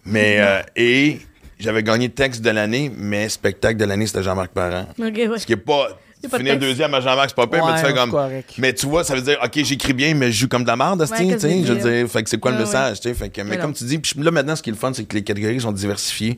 Mais, 0.05 0.37
euh, 0.39 0.61
et 0.77 1.19
j'avais 1.61 1.83
gagné 1.83 2.09
texte 2.09 2.41
de 2.41 2.49
l'année, 2.49 2.91
mais 2.95 3.29
spectacle 3.29 3.77
de 3.77 3.85
l'année, 3.85 4.07
c'était 4.07 4.23
Jean-Marc 4.23 4.51
Parent. 4.51 4.87
Ouais. 4.99 5.11
Ce 5.37 5.45
qui 5.45 5.53
est 5.53 5.57
pas. 5.57 5.89
C'est 6.23 6.29
pas 6.29 6.37
finir 6.37 6.53
texte. 6.53 6.67
deuxième 6.67 6.93
à 6.93 7.01
Jean-Marc, 7.01 7.29
c'est 7.29 7.35
pas 7.35 7.47
pire, 7.47 7.65
mais 7.65 7.79
tu 7.81 7.85
fais 7.87 7.93
comme. 7.95 8.11
correct. 8.11 8.53
Mais 8.59 8.73
tu 8.73 8.85
vois, 8.85 9.03
ça 9.03 9.15
veut 9.15 9.21
dire, 9.23 9.39
OK, 9.43 9.51
j'écris 9.63 9.93
bien, 9.93 10.13
mais 10.13 10.31
je 10.31 10.41
joue 10.41 10.47
comme 10.47 10.61
de 10.61 10.67
la 10.67 10.75
merde, 10.75 11.01
Ouais, 11.01 11.07
tu 11.07 11.39
sais. 11.39 11.63
Je 11.63 11.73
veux 11.73 11.79
dire, 12.01 12.07
fait 12.11 12.21
que 12.21 12.29
c'est 12.29 12.37
quoi 12.39 12.51
le 12.51 12.57
Ouais, 12.57 12.63
message, 12.63 12.99
tu 12.99 13.09
sais. 13.09 13.15
Fait 13.15 13.29
que, 13.29 13.41
mais 13.41 13.57
comme 13.57 13.73
tu 13.73 13.83
dis, 13.85 13.97
puis 13.97 14.13
là, 14.21 14.29
maintenant, 14.29 14.55
ce 14.55 14.61
qui 14.61 14.69
est 14.69 14.73
le 14.73 14.77
fun, 14.77 14.93
c'est 14.93 15.03
que 15.05 15.15
les 15.15 15.23
catégories 15.23 15.59
sont 15.59 15.71
diversifiées. 15.71 16.37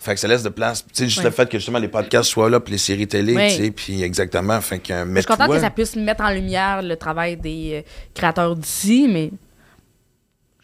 Fait 0.00 0.14
que 0.14 0.20
ça 0.20 0.26
laisse 0.26 0.42
de 0.42 0.48
place. 0.48 0.84
Tu 0.84 0.90
sais, 0.94 1.04
juste 1.04 1.18
Ouais. 1.18 1.24
le 1.24 1.30
fait 1.30 1.48
que 1.48 1.56
justement 1.58 1.78
les 1.78 1.86
podcasts 1.88 2.28
soient 2.28 2.50
là, 2.50 2.58
puis 2.60 2.72
les 2.72 2.78
séries 2.78 3.06
télé, 3.06 3.34
Ouais. 3.36 3.50
tu 3.56 3.56
sais, 3.64 3.70
puis 3.70 4.02
exactement. 4.02 4.60
Fait 4.60 4.78
que, 4.80 4.92
Je 4.92 5.14
suis 5.18 5.24
contente 5.26 5.46
toi- 5.46 5.54
que 5.56 5.62
ça 5.62 5.70
puisse 5.70 5.94
mettre 5.96 6.24
en 6.24 6.30
lumière 6.30 6.82
le 6.82 6.96
travail 6.96 7.36
des 7.36 7.84
euh, 7.86 7.88
créateurs 8.14 8.54
d'ici, 8.56 9.06
mais. 9.08 9.30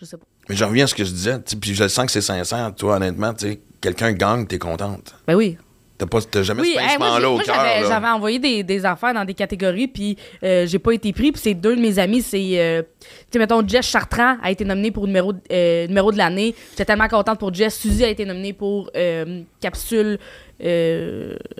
Je 0.00 0.04
sais 0.06 0.16
pas. 0.16 0.24
Mais 0.48 0.56
je 0.56 0.64
reviens 0.64 0.84
à 0.84 0.86
ce 0.88 0.94
que 0.96 1.04
je 1.04 1.10
disais, 1.12 1.36
tu 1.36 1.42
sais, 1.52 1.56
puis 1.56 1.74
je 1.74 1.82
le 1.84 1.88
sens 1.88 2.06
que 2.06 2.10
c'est 2.12 2.20
sincère, 2.20 2.74
toi, 2.74 2.96
honnêtement, 2.96 3.32
tu 3.32 3.46
sais, 3.48 3.60
quelqu'un 3.80 4.12
gagne, 4.12 4.46
t'es 4.46 4.58
contente. 4.58 5.14
Ben 5.26 5.34
oui. 5.34 5.56
T'as 5.98 6.06
pas, 6.06 6.18
t'as 6.22 6.42
jamais 6.42 6.62
Oui, 6.62 6.72
ce 6.74 6.80
hey, 6.80 6.86
pincement-là 6.96 7.20
j'ai- 7.20 7.26
au 7.26 7.38
cœur. 7.40 7.56
j'avais, 7.86 8.08
envoyé 8.08 8.38
des, 8.38 8.62
des 8.62 8.86
affaires 8.86 9.12
dans 9.12 9.26
des 9.26 9.34
catégories, 9.34 9.86
puis 9.86 10.16
euh, 10.42 10.66
j'ai 10.66 10.78
pas 10.78 10.92
été 10.92 11.12
pris. 11.12 11.30
Puis 11.30 11.42
c'est 11.44 11.52
deux 11.52 11.76
de 11.76 11.80
mes 11.82 11.98
amis, 11.98 12.22
c'est, 12.22 12.58
euh, 12.58 12.80
tu 13.02 13.06
sais, 13.32 13.38
mettons, 13.38 13.62
Jess 13.68 13.84
Chartrand 13.86 14.38
a 14.42 14.50
été 14.50 14.64
nominé 14.64 14.92
pour 14.92 15.06
numéro, 15.06 15.34
euh, 15.52 15.86
numéro 15.88 16.10
de 16.10 16.16
l'année. 16.16 16.54
J'étais 16.70 16.86
tellement 16.86 17.06
contente 17.06 17.38
pour 17.38 17.52
Jess. 17.52 17.78
Suzy 17.78 18.02
a 18.02 18.08
été 18.08 18.24
nominée 18.24 18.54
pour 18.54 18.90
euh, 18.96 19.42
capsule 19.60 20.18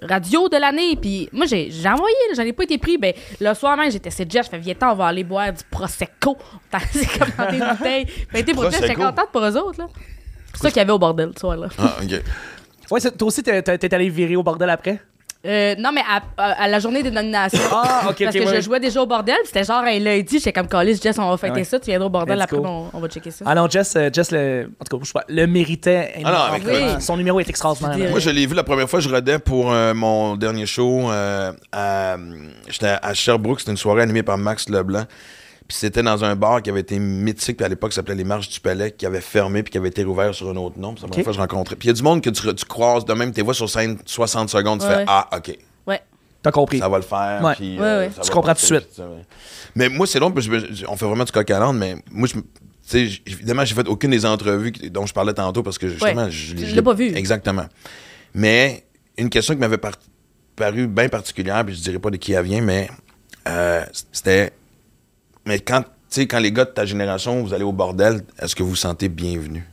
radio 0.03 0.49
de 0.49 0.57
l'année. 0.57 0.97
Puis 0.97 1.29
moi, 1.33 1.45
j'ai, 1.45 1.71
envoyé, 1.87 2.15
j'en 2.35 2.43
ai 2.43 2.55
pas 2.55 2.63
été 2.65 2.79
pris. 2.79 2.97
Ben, 2.97 3.13
le 3.41 3.53
soir 3.53 3.77
même, 3.77 3.91
j'étais, 3.91 4.11
c'est 4.11 4.31
Jess, 4.31 4.47
je 4.47 4.51
fais, 4.51 4.59
viens 4.59 4.75
on 4.83 4.95
va 4.95 5.07
aller 5.09 5.25
boire 5.25 5.53
du 5.53 5.63
Prosecco. 5.71 6.39
C'est 6.93 7.19
comme 7.19 7.29
dans 7.37 7.51
des 7.51 7.59
bouteilles. 7.77 8.07
Ben, 8.33 8.45
pour 8.55 8.71
Jess, 8.71 8.81
j'étais 8.81 8.95
contente 8.95 9.29
pour 9.33 9.45
eux 9.45 9.57
autres, 9.59 9.81
là. 9.81 9.89
C'est 10.55 10.63
ça 10.63 10.69
qu'il 10.71 10.79
y 10.79 10.81
avait 10.81 10.93
au 10.93 10.99
bordel, 10.99 11.31
ce 11.35 11.41
soir-là. 11.41 11.69
Ah, 11.79 11.97
OK. 12.03 12.11
Ouais, 12.91 13.01
c'est- 13.01 13.17
toi 13.17 13.29
aussi, 13.29 13.43
t'es 13.43 13.63
t'es- 13.63 13.79
t'es 13.79 13.95
allé 13.95 14.09
virer 14.09 14.37
au 14.37 14.43
bordel 14.43 14.69
après? 14.71 15.01
Euh, 15.47 15.75
non, 15.79 15.91
mais 15.91 16.03
à, 16.07 16.21
à- 16.37 16.65
à 16.65 16.69
la 16.69 16.79
journée 16.81 17.03
des 17.03 17.11
nominations. 17.11 17.59
Ah, 17.73 18.09
ok, 18.11 18.25
Parce 18.25 18.37
que 18.37 18.45
ouais. 18.45 18.57
je 18.57 18.61
jouais 18.61 18.79
déjà 18.79 19.01
au 19.01 19.07
bordel. 19.07 19.37
puis 19.39 19.47
C'était 19.47 19.65
genre 19.65 19.79
un 19.83 19.99
lundi. 19.99 20.39
J'étais 20.39 20.53
comme 20.53 20.69
Calis, 20.69 21.01
Jess, 21.03 21.19
on 21.19 21.31
va 21.31 21.37
fêter 21.39 21.55
Ouais. 21.55 21.65
ça. 21.65 21.79
Tu 21.81 21.87
viendras 21.87 22.09
au 22.09 22.11
bordel 22.11 22.37
Let's 22.37 22.45
après, 22.45 22.59
go. 22.59 22.65
on, 22.67 22.91
on 22.93 23.01
va 23.01 23.09
checker 23.09 23.31
ça. 23.31 23.47
Ah 23.49 23.55
non, 23.55 23.67
Jess, 23.67 23.95
euh, 23.97 24.11
Jess 24.13 24.33
le, 24.33 24.71
en 24.79 24.85
tout 24.85 24.99
cas, 24.99 25.03
je 25.03 25.07
sais 25.09 25.13
pas, 25.15 25.25
le 25.29 25.47
méritait. 25.47 26.13
Ah 26.25 26.31
non, 26.31 26.39
avec 26.41 26.63
énormément. 26.65 26.95
le- 26.97 27.01
Son 27.01 27.17
numéro 27.17 27.41
est 27.41 27.49
extraordinaire. 27.49 27.95
Je 27.97 28.03
là. 28.05 28.11
Moi, 28.11 28.19
je 28.21 28.29
l'ai 28.29 28.45
vu 28.45 28.55
la 28.55 28.65
première 28.65 28.91
fois, 28.91 29.01
je 29.01 29.09
rodais 29.09 29.39
pour 29.39 29.73
euh, 29.73 29.95
mon 29.95 30.37
dernier 30.37 30.67
show. 30.67 31.11
euh, 31.11 31.53
à- 31.73 32.17
J'étais 32.69 32.97
à 33.01 33.15
Sherbrooke, 33.15 33.61
c'était 33.61 33.71
une 33.73 33.79
soirée 33.79 34.03
animée 34.03 34.23
par 34.23 34.37
Max 34.37 34.69
Leblanc. 34.69 35.05
Puis 35.71 35.79
c'était 35.79 36.03
dans 36.03 36.25
un 36.25 36.35
bar 36.35 36.63
qui 36.63 36.69
avait 36.71 36.81
été 36.81 36.99
mythique, 36.99 37.57
puis 37.59 37.65
à 37.65 37.69
l'époque, 37.69 37.93
ça 37.93 37.97
s'appelait 38.01 38.17
Les 38.17 38.25
Marches 38.25 38.49
du 38.49 38.59
Palais, 38.59 38.91
qui 38.91 39.07
avait 39.07 39.21
fermé, 39.21 39.63
puis 39.63 39.71
qui 39.71 39.79
avait 39.79 39.87
été 39.91 40.03
rouvert 40.03 40.35
sur 40.35 40.51
un 40.51 40.57
autre 40.57 40.81
nom. 40.81 40.95
Puis 40.95 41.03
C'est 41.03 41.07
la 41.07 41.11
première 41.11 41.19
Ok. 41.21 41.25
fois 41.25 41.33
que 41.33 41.37
je 41.37 41.41
rencontrais. 41.41 41.77
Puis 41.77 41.87
il 41.87 41.91
y 41.91 41.93
a 41.93 41.95
du 41.95 42.03
monde 42.03 42.21
que 42.23 42.31
tu, 42.31 42.53
tu 42.57 42.65
croises 42.65 43.05
de 43.05 43.13
même, 43.15 43.33
tu 43.33 43.41
vois 43.43 43.55
sur 43.55 43.71
scène 43.71 43.97
60 44.05 44.49
secondes, 44.51 44.81
tu 44.81 44.87
Ouais, 44.87 44.93
fais 44.93 44.99
ouais. 44.99 45.05
Ah, 45.07 45.29
OK, 45.37 45.57
Ouais. 45.87 46.01
T'as 46.43 46.51
compris. 46.51 46.81
ça 46.81 46.89
va 46.89 46.97
le 46.97 47.05
faire. 47.05 47.41
Ouais. 47.45 47.55
puis, 47.55 47.79
Ouais, 47.79 47.85
euh, 47.87 48.01
ouais. 48.01 48.11
ça 48.17 48.23
Tu 48.23 48.31
comprends 48.33 48.53
tout 48.53 48.63
de 48.63 48.67
suite. 48.67 48.87
puis 48.89 48.97
ça. 48.97 49.09
Mais 49.77 49.89
moi, 49.89 50.09
c'est 50.09 50.19
long, 50.19 50.33
parce 50.33 50.49
que 50.49 50.59
je- 50.75 50.87
on 50.89 50.97
fait 50.97 51.07
vraiment 51.07 51.23
du 51.23 51.31
coq 51.31 51.49
à 51.53 51.73
mais 51.73 51.95
moi, 52.11 52.27
je. 52.27 52.37
me- 52.39 52.43
Tu 52.43 52.49
sais, 52.99 53.07
j- 53.07 53.23
évidemment, 53.29 53.65
j'ai 53.65 53.77
fait 53.77 53.87
aucune 53.87 54.11
des 54.11 54.27
entrevues 54.27 54.73
dont 54.91 55.07
je 55.07 55.15
parlais 55.15 55.33
tantôt 55.35 55.63
parce 55.63 55.79
que 55.79 55.87
justement, 55.89 56.25
Ouais. 56.25 56.31
je, 56.33 56.57
je 56.57 56.75
l'ai 56.75 56.83
pas 56.83 56.95
vu. 56.95 57.15
Exactement. 57.15 57.67
Mais 58.35 58.85
une 59.17 59.31
question 59.31 59.55
qui 59.55 59.61
m'avait 59.61 59.79
par- 59.79 59.93
paru 60.57 60.89
bien 60.89 61.09
particulière, 61.09 61.65
puis 61.65 61.77
je 61.77 61.81
dirais 61.83 62.01
pas 62.01 62.11
de 62.11 62.17
qui 62.17 62.33
elle 62.33 62.45
vient, 62.45 62.61
mais 62.61 62.91
euh, 63.49 63.85
c'était. 64.11 64.53
Mais 65.47 65.59
quand, 65.61 65.83
tu 65.83 65.89
sais, 66.11 66.27
quand 66.27 66.39
les 66.39 66.53
gars 66.53 66.65
de 66.65 66.71
ta 66.71 66.85
génération, 66.85 67.43
vous 67.43 67.53
allez 67.55 67.65
au 67.65 67.73
bordel, 67.73 68.23
est-ce 68.39 68.55
que 68.55 68.63
vous 68.63 68.71
vous 68.71 68.77
sentez 68.77 69.09
bienvenu? 69.09 69.65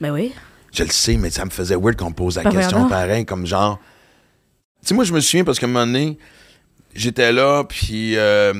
Ben 0.00 0.10
oui. 0.12 0.32
Je 0.72 0.84
le 0.84 0.90
sais, 0.90 1.16
mais 1.16 1.30
ça 1.30 1.44
me 1.44 1.50
faisait 1.50 1.76
weird 1.76 1.96
qu'on 1.96 2.10
me 2.10 2.14
pose 2.14 2.36
la 2.36 2.42
Ben 2.42 2.50
question 2.52 2.80
donc. 2.80 2.90
pareil, 2.90 3.24
comme 3.24 3.46
genre. 3.46 3.78
Tu 4.82 4.88
sais, 4.88 4.94
moi, 4.94 5.04
je 5.04 5.12
me 5.12 5.20
souviens 5.20 5.44
parce 5.44 5.58
qu'à 5.58 5.66
un 5.66 5.70
moment 5.70 5.86
donné, 5.86 6.18
j'étais 6.94 7.32
là, 7.32 7.64
puis 7.64 8.16
euh, 8.16 8.52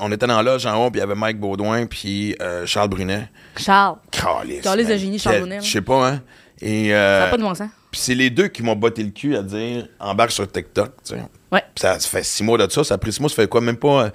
on 0.00 0.10
était 0.10 0.26
dans 0.26 0.40
la 0.40 0.42
loge 0.52 0.64
en 0.66 0.82
haut, 0.86 0.90
puis 0.90 0.98
il 0.98 1.02
y 1.02 1.04
avait 1.04 1.14
Mike 1.14 1.38
Baudouin, 1.38 1.86
puis 1.86 2.34
euh, 2.40 2.64
Charles 2.64 2.88
Brunet. 2.88 3.28
Charles. 3.56 3.96
Calice, 4.10 4.62
Calice 4.62 4.88
de 4.88 4.96
génie, 4.96 5.18
Charles 5.18 5.40
Brunet, 5.40 5.56
là. 5.56 5.60
Je 5.62 5.70
sais 5.70 5.82
pas, 5.82 6.08
hein. 6.08 6.22
Et 6.60 6.88
Ça 6.90 6.94
euh, 6.96 7.20
n'a 7.24 7.30
pas 7.30 7.36
de 7.36 7.42
bon 7.42 7.54
sens. 7.54 7.68
puis 7.90 8.00
c'est 8.00 8.14
les 8.14 8.30
deux 8.30 8.48
qui 8.48 8.62
m'ont 8.62 8.74
botté 8.74 9.04
le 9.04 9.10
cul 9.10 9.36
à 9.36 9.42
dire 9.42 9.86
embarque 10.00 10.32
sur 10.32 10.50
TikTok, 10.50 10.92
tu 11.04 11.14
sais. 11.14 11.22
Ouais. 11.52 11.62
Puis 11.74 11.82
ça, 11.82 12.00
ça 12.00 12.08
fait 12.08 12.24
six 12.24 12.42
mois 12.42 12.58
de 12.58 12.68
ça, 12.72 12.82
ça 12.82 12.94
a 12.94 12.98
pris 12.98 13.12
six 13.12 13.20
mois, 13.20 13.28
ça 13.28 13.36
fait 13.36 13.48
quoi, 13.48 13.60
même 13.60 13.76
pas. 13.76 14.10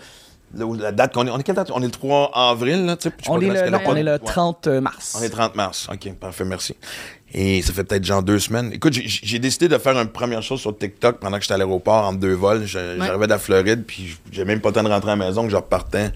Euh, 0.60 0.78
la, 0.78 0.92
date 0.92 1.14
qu'on 1.14 1.26
est. 1.28 1.30
On 1.30 1.38
est 1.40 1.44
quelle 1.44 1.56
date? 1.56 1.72
On 1.74 1.82
est 1.82 1.86
le 1.86 1.92
3 1.92 2.32
avril, 2.34 2.86
là, 2.86 2.96
tu 2.98 3.10
sais. 3.10 3.16
On 3.28 3.40
est, 3.42 3.48
le, 3.48 3.70
non, 3.70 3.80
on 3.86 3.96
est 3.96 4.04
le 4.04 4.18
pas- 4.20 4.26
30 4.32 4.68
mars. 4.68 5.16
on 5.20 5.24
est 5.24 5.30
30 5.30 5.56
mars. 5.56 5.88
OK, 5.92 6.14
parfait, 6.16 6.46
merci. 6.46 6.76
Et 7.36 7.62
ça 7.64 7.74
fait 7.74 7.84
peut-être 7.84 8.04
genre 8.06 8.22
deux 8.22 8.38
semaines. 8.38 8.72
Écoute, 8.74 8.94
j'ai- 8.94 9.40
décidé 9.40 9.68
de 9.68 9.78
faire 9.80 9.98
une 10.00 10.08
première 10.10 10.44
chose 10.44 10.62
sur 10.62 10.78
TikTok 10.78 11.18
pendant 11.20 11.38
que 11.38 11.42
j'étais 11.44 11.56
à 11.56 11.58
l'aéroport 11.58 12.06
en 12.06 12.14
deux 12.14 12.34
vols. 12.36 12.66
J'arrivais 12.66 13.26
de 13.26 13.30
la 13.32 13.40
Floride, 13.40 13.84
puis 13.88 14.16
j'ai 14.32 14.46
même 14.46 14.62
pas 14.62 14.70
le 14.70 14.76
temps 14.76 14.84
de 14.84 14.90
rentrer 14.90 15.12
à 15.12 15.16
la 15.16 15.26
maison 15.26 15.44
que 15.44 15.50
je 15.50 15.56
repartais 15.56 16.12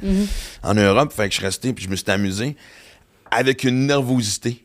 en 0.61 0.75
Europe. 0.75 1.11
Fait 1.11 1.23
que 1.27 1.31
je 1.33 1.37
suis 1.37 1.45
resté, 1.45 1.73
puis 1.73 1.85
je 1.85 1.89
me 1.89 1.95
suis 1.95 2.09
amusé 2.11 2.55
avec 3.31 3.63
une 3.63 3.87
nervosité 3.87 4.63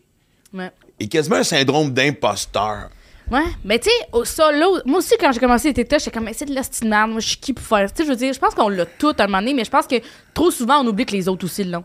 Ouais. 0.53 0.71
et 1.01 1.09
quasiment 1.09 1.37
un 1.37 1.43
syndrome 1.45 1.91
d'imposteur. 1.93 2.91
Ouais, 3.31 3.45
mais 3.65 3.79
tu 3.79 3.89
sais, 3.89 4.25
ça, 4.25 4.53
là, 4.53 4.67
moi 4.85 4.99
aussi, 4.99 5.15
quand 5.19 5.33
j'ai 5.33 5.41
commencé 5.41 5.69
les 5.69 5.75
TikTok, 5.75 6.01
j'étais 6.01 6.11
comme, 6.11 6.25
Mais 6.25 6.35
c'est 6.35 6.45
de 6.45 6.55
l'hostie 6.55 6.83
de 6.83 6.89
merde, 6.89 7.11
moi, 7.11 7.21
je 7.21 7.29
suis 7.29 7.39
qui 7.39 7.53
pour 7.53 7.65
faire. 7.65 7.91
Tu 7.93 8.03
sais, 8.03 8.05
je 8.05 8.11
veux 8.11 8.17
dire, 8.17 8.33
je 8.33 8.39
pense 8.39 8.55
qu'on 8.55 8.69
l'a 8.69 8.85
tout 8.85 9.15
à 9.19 9.25
un 9.25 9.27
moment 9.27 9.39
donné, 9.39 9.55
mais 9.55 9.65
je 9.65 9.71
pense 9.71 9.87
que 9.87 9.97
trop 10.35 10.51
souvent, 10.51 10.81
on 10.81 10.87
oublie 10.87 11.07
que 11.07 11.13
les 11.13 11.29
autres 11.29 11.45
aussi 11.45 11.65
l'ont. 11.65 11.85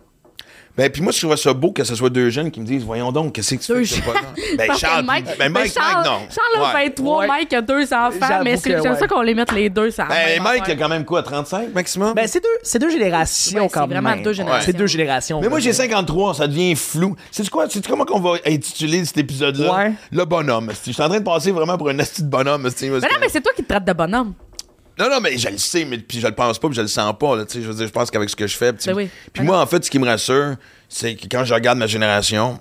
Ben, 0.78 0.91
puis 0.91 1.01
moi, 1.01 1.11
je 1.11 1.19
trouvais 1.19 1.38
ça 1.38 1.53
beau 1.53 1.71
que 1.71 1.84
ce 1.84 1.95
soit 1.95 2.09
deux 2.11 2.30
jeunes 2.30 2.51
qui 2.51 2.59
me 2.61 2.65
disent 2.65 2.84
Voyons 2.84 3.11
donc, 3.11 3.34
qu'est-ce 3.34 3.55
que 3.55 3.59
tu 3.61 3.71
Deux 3.73 3.84
fais 3.84 3.99
que 4.01 4.05
pas 4.05 4.19
Ben, 4.57 4.73
Charles, 4.78 5.05
Mike, 5.05 5.25
ben, 5.25 5.34
mais 5.39 5.49
Mike, 5.49 5.73
Charles, 5.73 5.95
Mike, 5.95 6.05
non. 6.05 6.19
Charles 6.30 6.65
a 6.65 6.78
Ouais. 6.78 6.84
23, 6.86 7.19
Ouais. 7.19 7.28
Mike 7.28 7.53
a 7.53 7.61
deux 7.61 7.93
enfants, 7.93 8.39
mais 8.43 8.57
c'est- 8.57 8.80
ouais. 8.80 8.95
ça 8.99 9.07
qu'on 9.07 9.21
les 9.21 9.34
mette 9.34 9.51
les 9.51 9.69
deux, 9.69 9.89
ça. 9.89 10.05
Ben, 10.07 10.41
Mike, 10.41 10.63
il 10.67 10.71
a 10.73 10.75
quand 10.75 10.89
même 10.89 11.03
quoi, 11.03 11.23
35 11.23 11.73
maximum? 11.73 12.13
Ben, 12.13 12.28
c'est 12.28 12.43
deux, 12.43 12.49
c'est 12.61 12.78
deux 12.80 12.89
générations 12.91 13.63
Ouais, 13.63 13.69
quand 13.73 13.88
c'est 13.88 13.93
même. 13.93 14.03
vraiment 14.03 14.21
deux 14.23 14.34
générations. 14.34 14.65
C'est 14.65 14.78
deux 14.78 14.88
générations. 14.88 15.41
Mais 15.41 15.49
moi, 15.49 15.59
j'ai 15.59 15.73
53, 15.73 16.36
ça 16.36 16.47
devient 16.47 16.75
flou. 16.75 17.15
C'est 17.32 17.49
quoi? 17.49 17.65
C'est 17.69 17.86
comment 17.88 18.05
qu'on 18.05 18.19
va 18.19 18.38
intituler 18.45 19.03
cet 19.05 19.17
épisode-là? 19.17 19.73
Ouais. 19.75 19.91
Le 20.11 20.25
bonhomme. 20.25 20.71
Je 20.86 20.91
suis 20.91 21.01
en 21.01 21.09
train 21.09 21.19
de 21.19 21.23
passer 21.25 21.51
vraiment 21.51 21.78
pour 21.78 21.89
un 21.89 21.97
asti 21.99 22.21
de 22.23 22.30
bonhomme. 22.30 22.61
Mais 22.82 22.89
non, 22.89 22.99
mais 23.19 23.30
c'est 23.30 23.41
toi 23.41 23.51
qui 23.55 23.63
te 23.63 23.67
traites 23.69 23.86
de 23.86 23.93
bonhomme. 23.93 24.34
Non, 24.99 25.09
non, 25.09 25.19
mais 25.21 25.37
je 25.37 25.49
le 25.49 25.57
sais, 25.57 25.85
mais 25.85 25.97
puis 25.99 26.19
je 26.19 26.27
le 26.27 26.33
pense 26.33 26.57
pas, 26.59 26.67
puis 26.67 26.75
je 26.77 26.81
le 26.81 26.87
sens 26.87 27.13
pas. 27.19 27.35
Là, 27.35 27.45
je 27.51 27.59
veux 27.59 27.73
dire, 27.73 27.87
je 27.87 27.91
pense 27.91 28.09
qu'avec 28.09 28.29
ce 28.29 28.35
que 28.35 28.47
je 28.47 28.57
fais. 28.57 28.73
Puis, 28.73 28.85
Ben 28.87 28.93
oui. 28.95 29.09
Ben 29.35 29.43
moi, 29.45 29.61
en 29.61 29.65
fait, 29.67 29.83
ce 29.85 29.91
qui 29.91 29.99
me 29.99 30.05
rassure, 30.05 30.55
c'est 30.89 31.15
que 31.15 31.27
quand 31.29 31.43
je 31.45 31.53
regarde 31.53 31.77
ma 31.77 31.87
génération, 31.87 32.59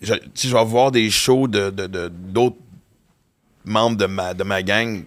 je, 0.00 0.14
je 0.34 0.54
vais 0.56 0.64
voir 0.64 0.90
des 0.90 1.10
shows 1.10 1.46
de, 1.48 1.70
de- 1.70 1.86
de- 1.86 2.08
d'autres 2.08 2.56
membres 3.64 3.96
de 3.96 4.06
ma, 4.06 4.34
de 4.34 4.44
ma 4.44 4.62
gang, 4.62 5.04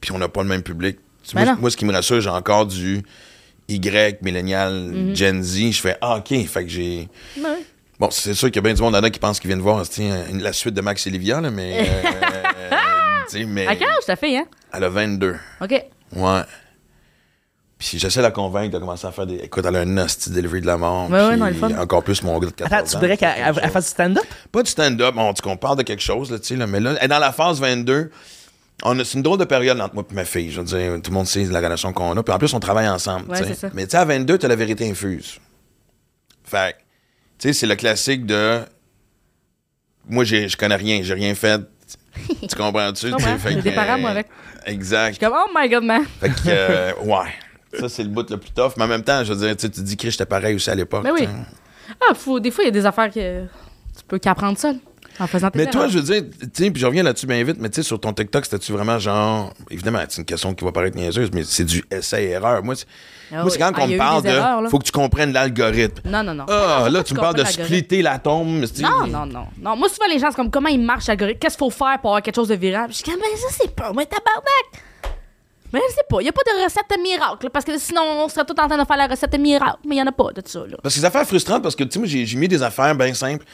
puis 0.00 0.12
on 0.12 0.18
n'a 0.18 0.28
pas 0.28 0.42
le 0.42 0.48
même 0.48 0.62
public. 0.62 0.98
Ben 1.34 1.56
moi, 1.60 1.70
ce 1.70 1.76
qui 1.76 1.84
me 1.84 1.92
rassure, 1.92 2.20
j'ai 2.20 2.30
encore 2.30 2.66
du 2.66 3.02
Y, 3.68 4.22
millénial, 4.22 4.72
Mhm. 4.72 5.14
Gen 5.16 5.42
Z. 5.42 5.72
Je 5.72 5.80
fais, 5.80 5.96
ah, 6.00 6.16
OK, 6.18 6.34
fait 6.46 6.62
que 6.64 6.68
j'ai. 6.70 7.08
Bon, 8.00 8.08
c'est 8.10 8.32
sûr 8.34 8.48
qu'il 8.48 8.56
y 8.56 8.58
a 8.60 8.62
bien 8.62 8.74
du 8.74 8.80
monde 8.80 8.94
là 8.94 9.10
qui 9.10 9.18
pense 9.18 9.38
qu'ils 9.40 9.48
viennent 9.48 9.60
voir 9.60 9.82
la 10.40 10.52
suite 10.52 10.74
de 10.74 10.80
Max 10.80 11.06
et 11.06 11.10
Livia, 11.10 11.40
là, 11.40 11.50
mais. 11.50 11.86
euh, 13.34 13.44
mais 13.46 13.66
À 13.66 13.76
quel 13.76 13.88
âge 13.88 14.04
ta 14.06 14.16
fille, 14.16 14.36
hein? 14.38 14.46
elle 14.72 14.84
a 14.84 14.88
22. 14.88 15.36
OK. 15.60 15.84
Ouais. 16.14 16.42
Puis 17.78 17.96
j'essaie 17.98 18.18
de 18.18 18.24
la 18.24 18.32
convaincre 18.32 18.72
de 18.72 18.78
commencer 18.78 19.06
à 19.06 19.12
faire 19.12 19.26
des. 19.26 19.36
Écoute, 19.36 19.64
elle 19.64 19.76
a 19.76 19.80
un 19.80 19.84
nasty 19.84 20.30
delivery 20.30 20.60
de 20.60 20.66
la 20.66 20.76
mort. 20.76 21.08
Ouais, 21.08 21.28
ouais, 21.28 21.36
non, 21.36 21.46
le 21.46 21.54
fun. 21.54 21.70
Encore 21.78 22.02
plus 22.02 22.22
mon 22.24 22.36
gars 22.40 22.48
de 22.48 22.52
14 22.52 22.72
Attends, 22.72 22.86
tu 22.90 22.96
voudrais 22.96 23.16
qu'elle 23.16 23.34
elle- 23.62 23.70
fasse 23.70 23.84
du 23.84 23.90
stand-up? 23.90 24.24
Pas 24.50 24.62
du 24.64 24.70
stand-up, 24.70 25.14
on 25.16 25.32
dit 25.32 25.40
qu'on 25.42 25.56
parle 25.56 25.78
de 25.78 25.84
quelque 25.84 26.02
chose, 26.02 26.30
là, 26.32 26.40
tu 26.40 26.46
sais, 26.48 26.56
là, 26.56 26.66
mais 26.66 26.80
là, 26.80 26.94
elle 26.98 27.04
est 27.04 27.08
dans 27.08 27.20
la 27.20 27.30
phase 27.30 27.60
22. 27.60 28.10
On 28.82 28.98
a- 28.98 29.04
C'est 29.04 29.14
une 29.18 29.22
drôle 29.22 29.38
de 29.38 29.44
période 29.44 29.80
entre 29.80 29.94
moi 29.94 30.04
et 30.10 30.14
ma 30.14 30.24
fille. 30.24 30.50
Je 30.50 30.60
veux 30.60 30.66
dire, 30.66 31.00
tout 31.02 31.10
le 31.10 31.14
monde 31.14 31.26
sait 31.28 31.44
la 31.44 31.60
relation 31.60 31.92
qu'on 31.92 32.16
a. 32.16 32.22
Puis 32.22 32.34
en 32.34 32.38
plus, 32.38 32.52
on 32.52 32.60
travaille 32.60 32.88
ensemble. 32.88 33.30
Ouais, 33.30 33.46
tu 33.46 33.54
sais. 33.54 33.70
Mais 33.74 33.84
tu 33.86 33.92
sais, 33.92 33.96
à 33.98 34.04
22, 34.04 34.38
t'as 34.38 34.48
la 34.48 34.56
vérité 34.56 34.88
infuse. 34.90 35.38
Fait 36.44 36.76
tu 37.38 37.46
sais, 37.48 37.52
c'est 37.52 37.66
le 37.66 37.76
classique 37.76 38.26
de. 38.26 38.60
Moi, 40.08 40.24
je 40.24 40.56
connais 40.56 40.74
rien, 40.74 41.00
j'ai 41.02 41.14
rien 41.14 41.34
fait. 41.36 41.60
Tu 42.48 42.56
comprends-tu? 42.56 43.12
J'ai 43.48 43.62
des 43.62 43.72
parents, 43.72 43.98
moi, 43.98 44.10
euh, 44.10 44.12
avec. 44.12 44.26
Exact. 44.66 45.08
Je 45.08 45.12
suis 45.14 45.26
comme, 45.26 45.34
oh 45.36 45.50
my 45.54 45.68
god, 45.68 45.84
man. 45.84 46.04
Fait 46.20 46.28
que, 46.28 46.34
euh, 46.48 46.92
ouais. 47.02 47.78
Ça, 47.78 47.88
c'est 47.88 48.02
le 48.02 48.08
bout 48.08 48.28
le 48.30 48.38
plus 48.38 48.50
tough. 48.50 48.72
Mais 48.76 48.84
en 48.84 48.88
même 48.88 49.02
temps, 49.02 49.22
je 49.24 49.32
veux 49.32 49.46
dire, 49.46 49.56
tu 49.56 49.70
te 49.70 49.80
dis 49.80 49.96
que 49.96 50.10
j'étais 50.10 50.26
pareil 50.26 50.54
aussi 50.54 50.70
à 50.70 50.74
l'époque. 50.74 51.04
Mais 51.04 51.10
oui. 51.10 51.20
tu 51.20 51.26
sais. 51.26 51.96
Ah, 52.00 52.14
faut, 52.14 52.40
des 52.40 52.50
fois, 52.50 52.64
il 52.64 52.68
y 52.68 52.70
a 52.70 52.72
des 52.72 52.86
affaires 52.86 53.10
que 53.10 53.42
tu 53.42 54.04
peux 54.06 54.18
qu'apprendre 54.18 54.58
seul. 54.58 54.76
En 55.20 55.26
faisant 55.26 55.50
tes 55.50 55.58
Mais 55.58 55.66
toi, 55.66 55.88
je 55.88 55.98
veux 55.98 56.04
dire, 56.04 56.22
tu 56.40 56.48
sais, 56.52 56.70
puis 56.70 56.80
je 56.80 56.86
reviens 56.86 57.02
là-dessus 57.02 57.26
bien 57.26 57.42
vite, 57.42 57.56
mais 57.58 57.68
tu 57.70 57.76
sais, 57.76 57.82
sur 57.82 58.00
ton 58.00 58.12
TikTok, 58.12 58.44
c'était-tu 58.44 58.72
vraiment 58.72 58.98
genre. 58.98 59.52
Évidemment, 59.70 60.00
c'est 60.08 60.20
une 60.20 60.24
question 60.24 60.54
qui 60.54 60.64
va 60.64 60.72
paraître 60.72 60.96
niaiseuse, 60.96 61.30
mais 61.32 61.42
c'est 61.44 61.64
du 61.64 61.84
essai-erreur. 61.90 62.62
Moi, 62.62 62.76
c'est 62.76 62.86
Ah 63.32 63.44
oui. 63.44 63.50
quand 63.58 63.72
Ah, 63.74 63.80
on 63.82 63.86
me 63.88 63.96
parle 63.98 64.26
erreurs, 64.26 64.62
de. 64.62 64.68
Faut 64.68 64.78
que 64.78 64.84
tu 64.84 64.92
comprennes 64.92 65.32
l'algorithme. 65.32 66.08
Non, 66.08 66.22
non, 66.22 66.34
non. 66.34 66.44
Ah, 66.48 66.88
là, 66.90 67.02
tu 67.02 67.14
me 67.14 67.20
parles 67.20 67.34
de 67.36 67.44
splitter 67.44 68.02
l'atome. 68.02 68.64
Non, 68.80 69.06
non, 69.06 69.26
non, 69.26 69.46
non. 69.60 69.76
Moi, 69.76 69.88
souvent, 69.88 70.06
les 70.10 70.18
gens, 70.18 70.28
c'est 70.30 70.36
comme 70.36 70.50
comment 70.50 70.68
il 70.68 70.80
marche 70.80 71.06
l'algorithme? 71.08 71.38
Qu'est-ce 71.40 71.56
qu'il 71.56 71.64
faut 71.66 71.70
faire 71.70 71.98
pour 72.00 72.10
avoir 72.10 72.22
quelque 72.22 72.36
chose 72.36 72.48
de 72.48 72.54
viral? 72.54 72.86
Je 72.90 72.94
suis 72.96 73.04
comme, 73.04 73.14
ben, 73.14 73.36
ça, 73.36 73.48
c'est 73.60 73.74
pas, 73.74 73.92
mais 73.94 74.06
tabarnak! 74.06 74.84
Mais 75.72 75.80
je 75.90 75.94
sais 75.96 76.00
pas, 76.08 76.20
il 76.20 76.22
n'y 76.22 76.28
a 76.30 76.32
pas 76.32 76.40
de 76.46 76.64
recette 76.64 76.98
miracle, 77.02 77.50
parce 77.52 77.64
que 77.64 77.76
sinon, 77.76 78.00
on 78.24 78.28
serait 78.30 78.46
tout 78.46 78.58
en 78.58 78.68
train 78.68 78.78
de 78.78 78.86
faire 78.86 78.96
la 78.96 79.06
recette 79.06 79.38
miracle, 79.38 79.76
mais 79.84 79.96
il 79.96 79.98
n'y 79.98 80.02
en 80.02 80.06
a 80.06 80.12
pas 80.12 80.32
de 80.34 80.42
ça, 80.46 80.60
là. 80.60 80.76
Parce 80.82 80.94
que 80.94 81.00
c'est 81.00 81.00
des 81.00 81.06
affaires 81.06 81.26
frustrantes 81.26 81.62
parce 81.62 81.76
que, 81.76 81.84
tu 81.84 81.90
sais, 81.92 81.98
moi, 81.98 82.08
j'ai 82.08 82.38
mis 82.38 82.48
des 82.48 82.62
affaires 82.62 82.94
bien 82.94 83.12
simples. 83.12 83.44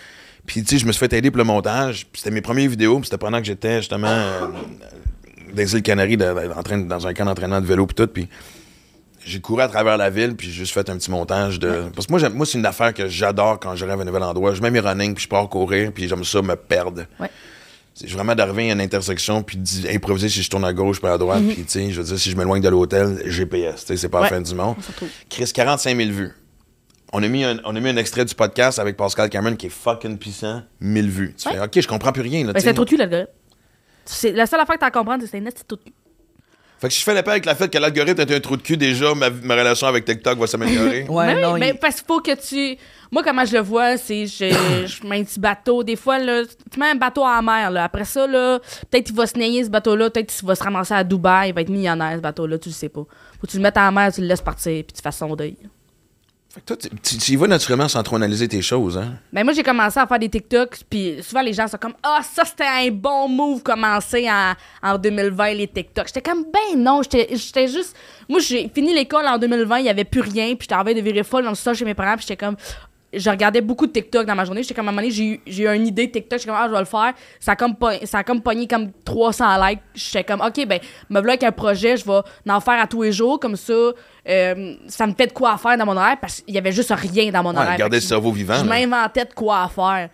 Puis, 0.46 0.62
tu 0.62 0.68
sais, 0.74 0.78
je 0.78 0.86
me 0.86 0.92
suis 0.92 0.98
fait 1.00 1.12
aider 1.14 1.30
pour 1.30 1.38
le 1.38 1.44
montage. 1.44 2.06
Puis, 2.12 2.20
c'était 2.20 2.30
mes 2.34 2.40
premières 2.42 2.68
vidéos. 2.68 2.96
Puis, 2.98 3.06
c'était 3.06 3.18
pendant 3.18 3.38
que 3.40 3.46
j'étais 3.46 3.78
justement 3.78 4.08
euh, 4.08 4.40
dans 4.48 5.56
les 5.56 5.74
îles 5.74 5.82
Canaries, 5.82 6.16
de- 6.16 6.24
de- 6.24 6.52
en 6.54 6.62
train, 6.62 6.78
dans 6.78 7.06
un 7.06 7.14
camp 7.14 7.24
d'entraînement 7.24 7.60
de 7.60 7.66
vélo. 7.66 7.86
Puis 7.86 7.94
tout. 7.94 8.06
Puis, 8.06 8.28
j'ai 9.24 9.40
couru 9.40 9.62
à 9.62 9.68
travers 9.68 9.96
la 9.96 10.10
ville. 10.10 10.34
Puis, 10.36 10.48
j'ai 10.48 10.52
juste 10.52 10.74
fait 10.74 10.88
un 10.90 10.96
petit 10.98 11.10
montage 11.10 11.58
de. 11.58 11.84
Parce 11.94 12.06
que 12.06 12.12
moi, 12.12 12.28
moi 12.28 12.44
c'est 12.46 12.58
une 12.58 12.66
affaire 12.66 12.92
que 12.92 13.08
j'adore 13.08 13.58
quand 13.58 13.74
je 13.74 13.84
rêve 13.86 13.98
à 13.98 14.02
un 14.02 14.04
nouvel 14.04 14.22
endroit. 14.22 14.52
Je 14.54 14.60
mets 14.60 14.70
mes 14.70 14.80
running. 14.80 15.14
Puis, 15.14 15.24
je 15.24 15.28
pars 15.28 15.48
courir. 15.48 15.90
Puis, 15.92 16.08
j'aime 16.08 16.24
ça 16.24 16.42
me 16.42 16.56
perdre. 16.56 17.04
Ouais. 17.18 17.30
C'est 17.94 18.10
vraiment 18.10 18.34
d'arriver 18.34 18.70
à 18.70 18.74
une 18.74 18.80
intersection. 18.80 19.42
Puis, 19.42 19.56
d'improviser 19.56 20.28
si 20.28 20.42
je 20.42 20.50
tourne 20.50 20.64
à 20.64 20.72
gauche 20.72 21.00
puis 21.00 21.08
à 21.08 21.16
droite. 21.16 21.40
Mhm. 21.42 21.54
Puis, 21.54 21.62
tu 21.64 21.70
sais, 21.70 21.90
je 21.90 22.00
veux 22.00 22.06
dire, 22.06 22.18
si 22.18 22.30
je 22.30 22.36
m'éloigne 22.36 22.60
de 22.60 22.68
l'hôtel, 22.68 23.22
GPS. 23.24 23.80
Tu 23.82 23.86
sais, 23.86 23.96
c'est 23.96 24.08
pas 24.10 24.20
la 24.20 24.28
fin 24.28 24.40
du 24.42 24.54
monde. 24.54 24.76
Chris, 25.30 25.50
45 25.54 25.96
000 25.96 26.10
vues. 26.10 26.32
On 27.16 27.22
a, 27.22 27.28
mis 27.28 27.44
un, 27.44 27.58
on 27.64 27.76
a 27.76 27.80
mis 27.80 27.90
un 27.90 27.96
extrait 27.96 28.24
du 28.24 28.34
podcast 28.34 28.80
avec 28.80 28.96
Pascal 28.96 29.30
Cameron 29.30 29.54
qui 29.54 29.66
est 29.66 29.70
fucking 29.70 30.18
puissant, 30.18 30.62
1000 30.80 31.08
vues. 31.08 31.34
Tu 31.38 31.46
Ouais. 31.48 31.54
fais, 31.54 31.60
OK, 31.60 31.80
je 31.80 31.86
comprends 31.86 32.10
plus 32.10 32.22
rien. 32.22 32.44
Là, 32.44 32.52
Ben, 32.52 32.58
c'est 32.60 32.74
trop 32.74 32.84
de 32.84 32.90
cul, 32.90 32.96
l'algorithme. 32.96 33.30
C'est 34.04 34.32
la 34.32 34.46
seule 34.46 34.58
affaire 34.60 34.74
que 34.74 34.80
t'as 34.80 34.86
à 34.88 34.90
comprendre, 34.90 35.20
c'est 35.22 35.26
que 35.26 35.30
c'est 35.30 35.38
un 35.38 35.50
petit 35.50 35.62
de 35.68 35.76
cul. 35.76 35.92
fait 36.80 36.88
que 36.88 36.92
si 36.92 36.98
je 37.00 37.04
fais 37.04 37.14
la 37.14 37.22
paix 37.22 37.30
avec 37.30 37.44
la 37.46 37.54
fait 37.54 37.68
que 37.72 37.78
l'algorithme 37.78 38.20
est 38.20 38.34
un 38.34 38.40
trou 38.40 38.56
de 38.56 38.62
cul, 38.62 38.76
déjà, 38.76 39.14
ma, 39.14 39.30
ma 39.30 39.54
relation 39.54 39.86
avec 39.86 40.04
TikTok 40.04 40.36
va 40.38 40.46
s'améliorer. 40.48 41.04
Ouais, 41.08 41.34
mais 41.34 41.40
non, 41.40 41.56
mais 41.56 41.68
il- 41.70 41.78
parce 41.78 41.94
qu'il 41.96 42.06
faut 42.06 42.20
que 42.20 42.34
tu. 42.34 42.76
Moi, 43.12 43.22
comment 43.22 43.44
je 43.44 43.52
le 43.54 43.60
vois, 43.62 43.96
c'est 43.96 44.26
je, 44.26 44.48
je 44.86 45.06
mets 45.06 45.20
un 45.20 45.24
petit 45.24 45.38
bateau. 45.38 45.84
Des 45.84 45.94
fois, 45.96 46.18
là, 46.18 46.42
tu 46.70 46.80
mets 46.80 46.90
un 46.90 46.96
bateau 46.96 47.22
en 47.22 47.40
mer. 47.42 47.70
Là. 47.70 47.84
Après 47.84 48.04
ça, 48.04 48.26
là, 48.26 48.58
peut-être 48.90 49.06
qu'il 49.06 49.14
va 49.14 49.28
se 49.28 49.38
nailler 49.38 49.62
ce 49.62 49.70
bateau-là. 49.70 50.10
Peut-être 50.10 50.34
qu'il 50.34 50.46
va 50.48 50.56
se 50.56 50.64
ramasser 50.64 50.94
à 50.94 51.04
Dubaï. 51.04 51.50
Il 51.50 51.54
va 51.54 51.60
être 51.60 51.68
millionnaire, 51.70 52.16
ce 52.16 52.20
bateau-là. 52.20 52.58
Tu 52.58 52.70
le 52.70 52.74
sais 52.74 52.88
pas. 52.88 53.02
Faut 53.40 53.46
que 53.46 53.50
tu 53.52 53.56
le 53.58 53.62
mettes 53.62 53.78
en 53.78 53.92
mer, 53.92 54.12
tu 54.12 54.20
le 54.20 54.26
laisses 54.26 54.42
partir, 54.42 54.82
puis 54.84 54.92
tu 54.96 55.00
fasses 55.00 55.16
son 55.18 55.34
deuil. 55.36 55.56
Fait 56.54 56.60
que 56.60 56.66
toi, 56.66 56.76
tu, 57.02 57.32
y 57.32 57.34
vas 57.34 57.48
naturellement 57.48 57.88
sans 57.88 58.00
trop 58.04 58.14
analyser 58.14 58.46
tes 58.46 58.62
choses. 58.62 58.96
Hein? 58.96 59.14
Mais 59.32 59.42
moi, 59.42 59.52
j'ai 59.52 59.64
commencé 59.64 59.98
à 59.98 60.06
faire 60.06 60.20
des 60.20 60.28
TikToks, 60.28 60.84
puis 60.88 61.16
souvent 61.20 61.42
les 61.42 61.52
gens 61.52 61.66
sont 61.66 61.78
comme 61.78 61.94
Ah, 62.00 62.20
ça 62.22 62.44
c'était 62.44 62.62
un 62.62 62.92
bon 62.92 63.28
move 63.28 63.60
commencer 63.64 64.30
en, 64.30 64.54
en 64.80 64.96
2020, 64.96 65.54
les 65.54 65.66
TikToks. 65.66 66.06
J'étais 66.06 66.22
comme 66.22 66.44
Ben 66.44 66.80
non, 66.80 67.02
j'étais 67.02 67.26
j'étais 67.32 67.66
juste. 67.66 67.96
Moi, 68.28 68.38
j'ai 68.38 68.70
fini 68.72 68.94
l'école 68.94 69.26
en 69.26 69.36
2020, 69.36 69.78
il 69.78 69.82
n'y 69.82 69.88
avait 69.88 70.04
plus 70.04 70.20
rien, 70.20 70.54
puis 70.54 70.58
j'étais 70.60 70.76
en 70.76 70.84
train 70.84 70.94
de 70.94 71.00
virer 71.00 71.24
folle 71.24 71.42
dans 71.42 71.50
le 71.50 71.56
sol 71.56 71.74
chez 71.74 71.84
mes 71.84 71.94
parents, 71.94 72.14
puis 72.14 72.24
j'étais 72.28 72.36
comme. 72.36 72.54
Je 73.16 73.30
regardais 73.30 73.60
beaucoup 73.60 73.86
de 73.86 73.92
TikTok 73.92 74.26
dans 74.26 74.34
ma 74.34 74.44
journée. 74.44 74.62
J'étais 74.62 74.74
comme 74.74 74.86
à 74.86 74.90
un 74.90 74.92
moment 74.92 75.02
donné, 75.02 75.12
j'ai 75.14 75.24
eu, 75.24 75.40
j'ai 75.46 75.64
eu 75.64 75.74
une 75.74 75.86
idée 75.86 76.06
de 76.06 76.12
TikTok. 76.12 76.38
J'étais 76.38 76.50
comme, 76.50 76.60
ah, 76.60 76.66
je 76.68 76.72
vais 76.72 76.78
le 76.78 76.84
faire. 76.84 77.12
Ça 77.40 77.52
a 77.52 77.56
comme, 77.56 77.74
ça 78.04 78.18
a 78.18 78.24
comme 78.24 78.40
pogné 78.42 78.66
comme 78.66 78.90
300 79.04 79.44
likes. 79.66 79.80
J'étais 79.94 80.24
comme, 80.24 80.40
OK, 80.40 80.66
ben, 80.66 80.78
me 81.10 81.20
voilà 81.20 81.32
avec 81.32 81.42
un 81.44 81.52
projet, 81.52 81.96
je 81.96 82.04
vais 82.04 82.20
en 82.50 82.60
faire 82.60 82.80
à 82.82 82.86
tous 82.86 83.02
les 83.02 83.12
jours. 83.12 83.38
Comme 83.40 83.56
ça, 83.56 83.72
euh, 83.72 84.74
ça 84.88 85.06
me 85.06 85.14
fait 85.14 85.26
de 85.28 85.32
quoi 85.32 85.52
à 85.54 85.56
faire 85.58 85.76
dans 85.76 85.86
mon 85.86 85.96
horaire 85.96 86.16
parce 86.20 86.40
qu'il 86.40 86.54
y 86.54 86.58
avait 86.58 86.72
juste 86.72 86.92
rien 86.94 87.30
dans 87.30 87.42
mon 87.42 87.50
Ouais, 87.50 87.58
horaire. 87.58 87.76
garder 87.76 87.96
le 87.98 88.02
cerveau 88.02 88.32
vivant. 88.32 88.54
je 88.56 88.64
m'inventais 88.64 89.24
de 89.24 89.32
quoi 89.34 89.62
à 89.64 89.68
faire. 89.68 90.08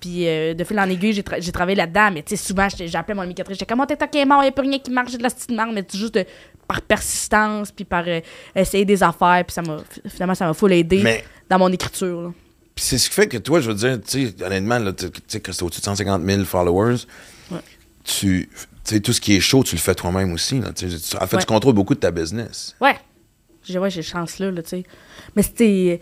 Puis 0.00 0.26
euh, 0.26 0.54
de 0.54 0.64
fil 0.64 0.80
en 0.80 0.88
aiguille, 0.88 1.12
j'ai, 1.12 1.20
tra- 1.20 1.40
j'ai 1.42 1.52
travaillé 1.52 1.76
là-dedans. 1.76 2.10
Mais 2.14 2.22
tu 2.22 2.34
sais, 2.34 2.42
souvent, 2.42 2.66
j'appelais 2.86 3.14
mon 3.14 3.24
éducatrice. 3.24 3.58
J'étais 3.58 3.66
comme, 3.70 3.80
oh, 3.82 3.86
TikTok 3.86 4.14
est 4.16 4.24
mort, 4.24 4.38
il 4.40 4.44
n'y 4.44 4.48
a 4.48 4.52
plus 4.52 4.66
rien 4.66 4.78
qui 4.78 4.90
marche, 4.90 5.10
j'ai 5.12 5.18
de 5.18 5.22
la 5.22 5.28
petite 5.28 5.50
marde. 5.50 5.72
Mais 5.74 5.84
c'est 5.86 5.98
juste 5.98 6.14
de- 6.14 6.24
par 6.66 6.80
persistance, 6.82 7.70
puis 7.72 7.84
par 7.84 8.04
euh, 8.06 8.20
essayer 8.54 8.84
des 8.86 9.02
affaires. 9.02 9.44
Puis 9.46 9.52
ça 9.52 9.60
m'a, 9.60 9.76
finalement, 10.08 10.34
ça 10.34 10.46
m'a 10.46 10.54
full 10.54 10.72
aidé 10.72 11.00
Mais 11.02 11.22
dans 11.50 11.58
mon 11.58 11.68
écriture. 11.70 12.22
là. 12.22 12.28
C'est 12.82 12.98
ce 12.98 13.08
qui 13.08 13.14
fait 13.14 13.28
que 13.28 13.36
toi, 13.36 13.60
je 13.60 13.70
veux 13.70 13.76
dire, 13.76 13.98
tu 14.06 14.28
sais, 14.28 14.44
honnêtement, 14.44 14.78
là, 14.78 14.92
tu 14.92 15.06
sais, 15.28 15.40
que 15.40 15.52
c'est 15.52 15.62
au-dessus 15.62 15.80
de 15.80 15.84
150 15.84 16.24
000 16.24 16.44
followers, 16.44 16.96
Ouais. 17.50 17.58
tu 18.04 18.48
sais, 18.84 19.00
tout 19.00 19.12
ce 19.12 19.20
qui 19.20 19.34
est 19.36 19.40
chaud, 19.40 19.62
tu 19.62 19.74
le 19.74 19.80
fais 19.80 19.94
toi-même 19.94 20.32
aussi. 20.32 20.60
Là, 20.60 20.72
tu 20.72 20.86
en 20.86 21.26
fait, 21.26 21.36
Ouais. 21.36 21.40
tu 21.42 21.46
contrôles 21.46 21.74
beaucoup 21.74 21.94
de 21.94 22.00
ta 22.00 22.10
business. 22.10 22.74
Ouais. 22.80 22.96
J'ai, 23.62 23.78
ouais, 23.78 23.90
j'ai 23.90 24.02
chance 24.02 24.38
là, 24.38 24.50
là, 24.50 24.62
tu 24.62 24.70
sais. 24.70 24.82
Mais 25.36 25.42
c'était. 25.42 26.00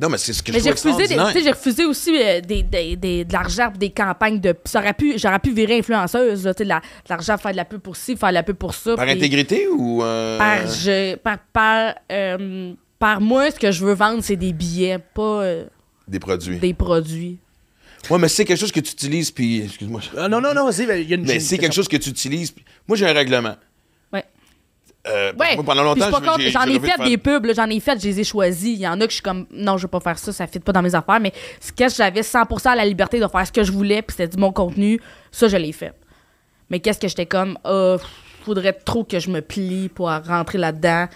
Non, 0.00 0.08
mais 0.08 0.18
c'est 0.18 0.32
ce 0.32 0.42
que 0.42 0.50
Mais 0.50 0.58
je 0.58 0.64
j'ai 0.64 0.70
refusé, 0.72 1.06
des- 1.06 1.42
j'ai 1.44 1.50
refusé 1.52 1.84
aussi 1.84 2.10
euh, 2.20 2.40
des, 2.40 2.64
des- 2.64 2.96
des- 2.96 3.24
de 3.24 3.32
l'argent 3.32 3.68
pour 3.68 3.78
des 3.78 3.90
campagnes 3.90 4.40
de. 4.40 4.52
ça 4.64 4.80
aurait 4.80 4.94
pu, 4.94 5.16
j'aurais 5.16 5.38
pu 5.38 5.52
virer 5.52 5.78
influenceuse, 5.78 6.44
là, 6.44 6.54
tu 6.54 6.58
sais, 6.58 6.64
de 6.64 6.70
la- 6.70 6.82
l'argent, 7.08 7.38
faire 7.38 7.52
de 7.52 7.56
la 7.56 7.64
pub 7.64 7.80
pour 7.80 7.94
ci, 7.96 8.16
faire 8.16 8.30
de 8.30 8.34
la 8.34 8.42
pub 8.42 8.56
pour 8.56 8.74
ça. 8.74 8.96
Par 8.96 9.06
intégrité 9.06 9.68
ou... 9.68 10.02
euh, 10.02 10.38
par, 10.38 10.66
je, 10.66 11.14
par, 11.16 11.38
par, 11.52 11.94
euh, 12.10 12.72
par 13.02 13.20
moi, 13.20 13.50
ce 13.50 13.58
que 13.58 13.72
je 13.72 13.84
veux 13.84 13.94
vendre, 13.94 14.22
c'est 14.22 14.36
des 14.36 14.52
billets, 14.52 14.98
pas 14.98 15.42
euh, 15.42 15.64
Des 16.06 16.20
produits. 16.20 16.60
des 16.60 16.72
produits. 16.72 17.38
Ouais, 18.08 18.16
mais 18.18 18.28
c'est 18.28 18.44
quelque 18.44 18.60
chose 18.60 18.70
que 18.70 18.78
tu 18.78 18.92
utilises, 18.92 19.32
puis... 19.32 19.62
Excuse-moi. 19.62 20.00
Ah, 20.16 20.28
non, 20.28 20.40
non, 20.40 20.54
non, 20.54 20.66
vas-y, 20.70 20.84
il 21.02 21.10
y 21.10 21.12
a 21.12 21.16
une. 21.16 21.24
Mais 21.26 21.40
c'est 21.40 21.58
quelque 21.58 21.74
chose 21.74 21.88
que 21.88 21.96
tu 21.96 22.10
utilises. 22.10 22.52
puis- 22.52 22.64
Moi, 22.86 22.96
j'ai 22.96 23.08
un 23.08 23.12
règlement. 23.12 23.56
Ouais. 24.12 24.24
Euh, 25.08 25.32
Ouais. 25.36 25.56
moi, 25.56 25.64
pendant 25.64 25.82
longtemps, 25.82 26.10
j'en 26.12 26.62
ai 26.62 26.64
rêvé 26.64 26.78
de 26.78 26.84
fait 26.86 26.96
faire- 26.96 27.06
des 27.08 27.18
pubs, 27.18 27.44
là, 27.44 27.54
j'en 27.54 27.68
ai 27.70 27.80
fait, 27.80 28.00
je 28.00 28.06
les 28.06 28.20
ai 28.20 28.24
choisis. 28.24 28.70
Il 28.76 28.80
y 28.82 28.86
en 28.86 29.00
a 29.00 29.04
que 29.04 29.10
je 29.10 29.14
suis 29.16 29.22
comme, 29.22 29.46
non, 29.50 29.78
je 29.78 29.82
veux 29.82 29.88
pas 29.88 29.98
faire 29.98 30.18
ça, 30.20 30.32
ça 30.32 30.46
fit 30.46 30.60
pas 30.60 30.70
dans 30.72 30.82
mes 30.82 30.94
affaires. 30.94 31.18
Mais 31.18 31.32
ce 31.60 31.72
que 31.72 31.88
j'avais 31.88 32.22
100% 32.22 32.76
la 32.76 32.84
liberté 32.84 33.18
de 33.18 33.26
faire 33.26 33.44
ce 33.44 33.50
que 33.50 33.64
je 33.64 33.72
voulais, 33.72 34.00
puis 34.02 34.14
c'était 34.16 34.28
du 34.36 34.40
mon 34.40 34.52
contenu, 34.52 35.00
ça, 35.32 35.48
je 35.48 35.56
l'ai 35.56 35.72
fait. 35.72 35.92
Mais 36.70 36.78
qu'est-ce 36.78 37.00
que 37.00 37.08
j'étais 37.08 37.26
comme, 37.26 37.58
ah, 37.64 37.96
faudrait 38.44 38.72
trop 38.74 39.02
que 39.02 39.18
je 39.18 39.28
me 39.28 39.40
plie 39.42 39.88
pour 39.88 40.08
rentrer 40.08 40.58
là-dedans, 40.58 41.08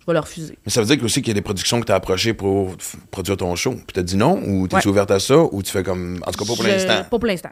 je 0.00 0.06
vais 0.06 0.12
le 0.14 0.18
refuser. 0.20 0.58
Mais 0.66 0.70
ça 0.72 0.80
veut 0.82 0.86
dire 0.94 1.04
aussi 1.04 1.20
qu'il 1.22 1.28
y 1.28 1.30
a 1.32 1.34
des 1.34 1.42
productions 1.42 1.80
que 1.80 1.86
tu 1.86 1.92
as 1.92 1.96
approchées 1.96 2.34
pour 2.34 2.74
produire 3.10 3.36
ton 3.36 3.54
show. 3.56 3.72
Puis 3.72 3.84
t'as 3.94 4.02
dit 4.02 4.16
non, 4.16 4.40
ou 4.46 4.66
t'es 4.66 4.76
Ouais. 4.76 4.86
ouverte 4.86 5.10
à 5.10 5.20
ça, 5.20 5.36
ou 5.38 5.62
tu 5.62 5.70
fais 5.70 5.82
comme. 5.82 6.20
En 6.26 6.30
tout 6.32 6.38
cas, 6.44 6.50
pas 6.50 6.54
pour 6.56 6.64
l'instant? 6.64 7.04
Pas 7.10 7.18
pour 7.18 7.26
l'instant. 7.26 7.50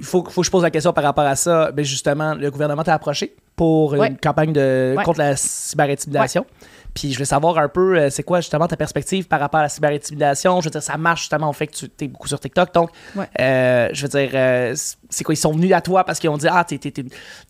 Il 0.00 0.06
faut, 0.06 0.24
faut 0.28 0.40
que 0.40 0.46
je 0.46 0.50
pose 0.50 0.62
la 0.62 0.70
question 0.70 0.92
par 0.92 1.04
rapport 1.04 1.24
à 1.26 1.36
ça. 1.36 1.70
Ben 1.72 1.84
justement, 1.84 2.34
le 2.34 2.50
gouvernement 2.50 2.82
t'a 2.82 2.94
approché 2.94 3.34
pour 3.54 3.92
Ouais. 3.92 4.08
une 4.08 4.16
campagne 4.16 4.52
de, 4.52 4.94
Ouais. 4.96 5.04
contre 5.04 5.18
la 5.18 5.36
cyber-intimidation. 5.36 6.46
Puis 6.94 7.10
je 7.10 7.16
voulais 7.16 7.24
savoir 7.26 7.56
un 7.58 7.68
peu, 7.68 7.96
euh, 7.96 8.10
c'est 8.10 8.22
quoi 8.24 8.40
justement 8.40 8.66
ta 8.66 8.76
perspective 8.76 9.28
par 9.28 9.38
rapport 9.38 9.60
à 9.60 9.64
la 9.64 9.68
cyber-intimidation? 9.68 10.60
Je 10.60 10.64
veux 10.66 10.70
dire, 10.70 10.82
ça 10.82 10.96
marche 10.96 11.20
justement 11.20 11.48
au 11.48 11.52
fait 11.52 11.66
que 11.68 11.74
tu 11.76 11.86
es 12.00 12.08
beaucoup 12.08 12.26
sur 12.26 12.40
TikTok. 12.40 12.72
Donc, 12.74 12.90
Ouais. 13.14 13.26
euh, 13.38 13.88
je 13.92 14.02
veux 14.02 14.08
dire, 14.08 14.30
euh, 14.34 14.74
c'est 15.08 15.22
quoi? 15.22 15.34
Ils 15.34 15.36
sont 15.36 15.52
venus 15.52 15.72
à 15.72 15.80
toi 15.82 16.02
parce 16.02 16.18
qu'ils 16.18 16.30
ont 16.30 16.36
dit, 16.36 16.48
ah, 16.50 16.64
t'es, 16.64 16.78
t'es 16.78 16.92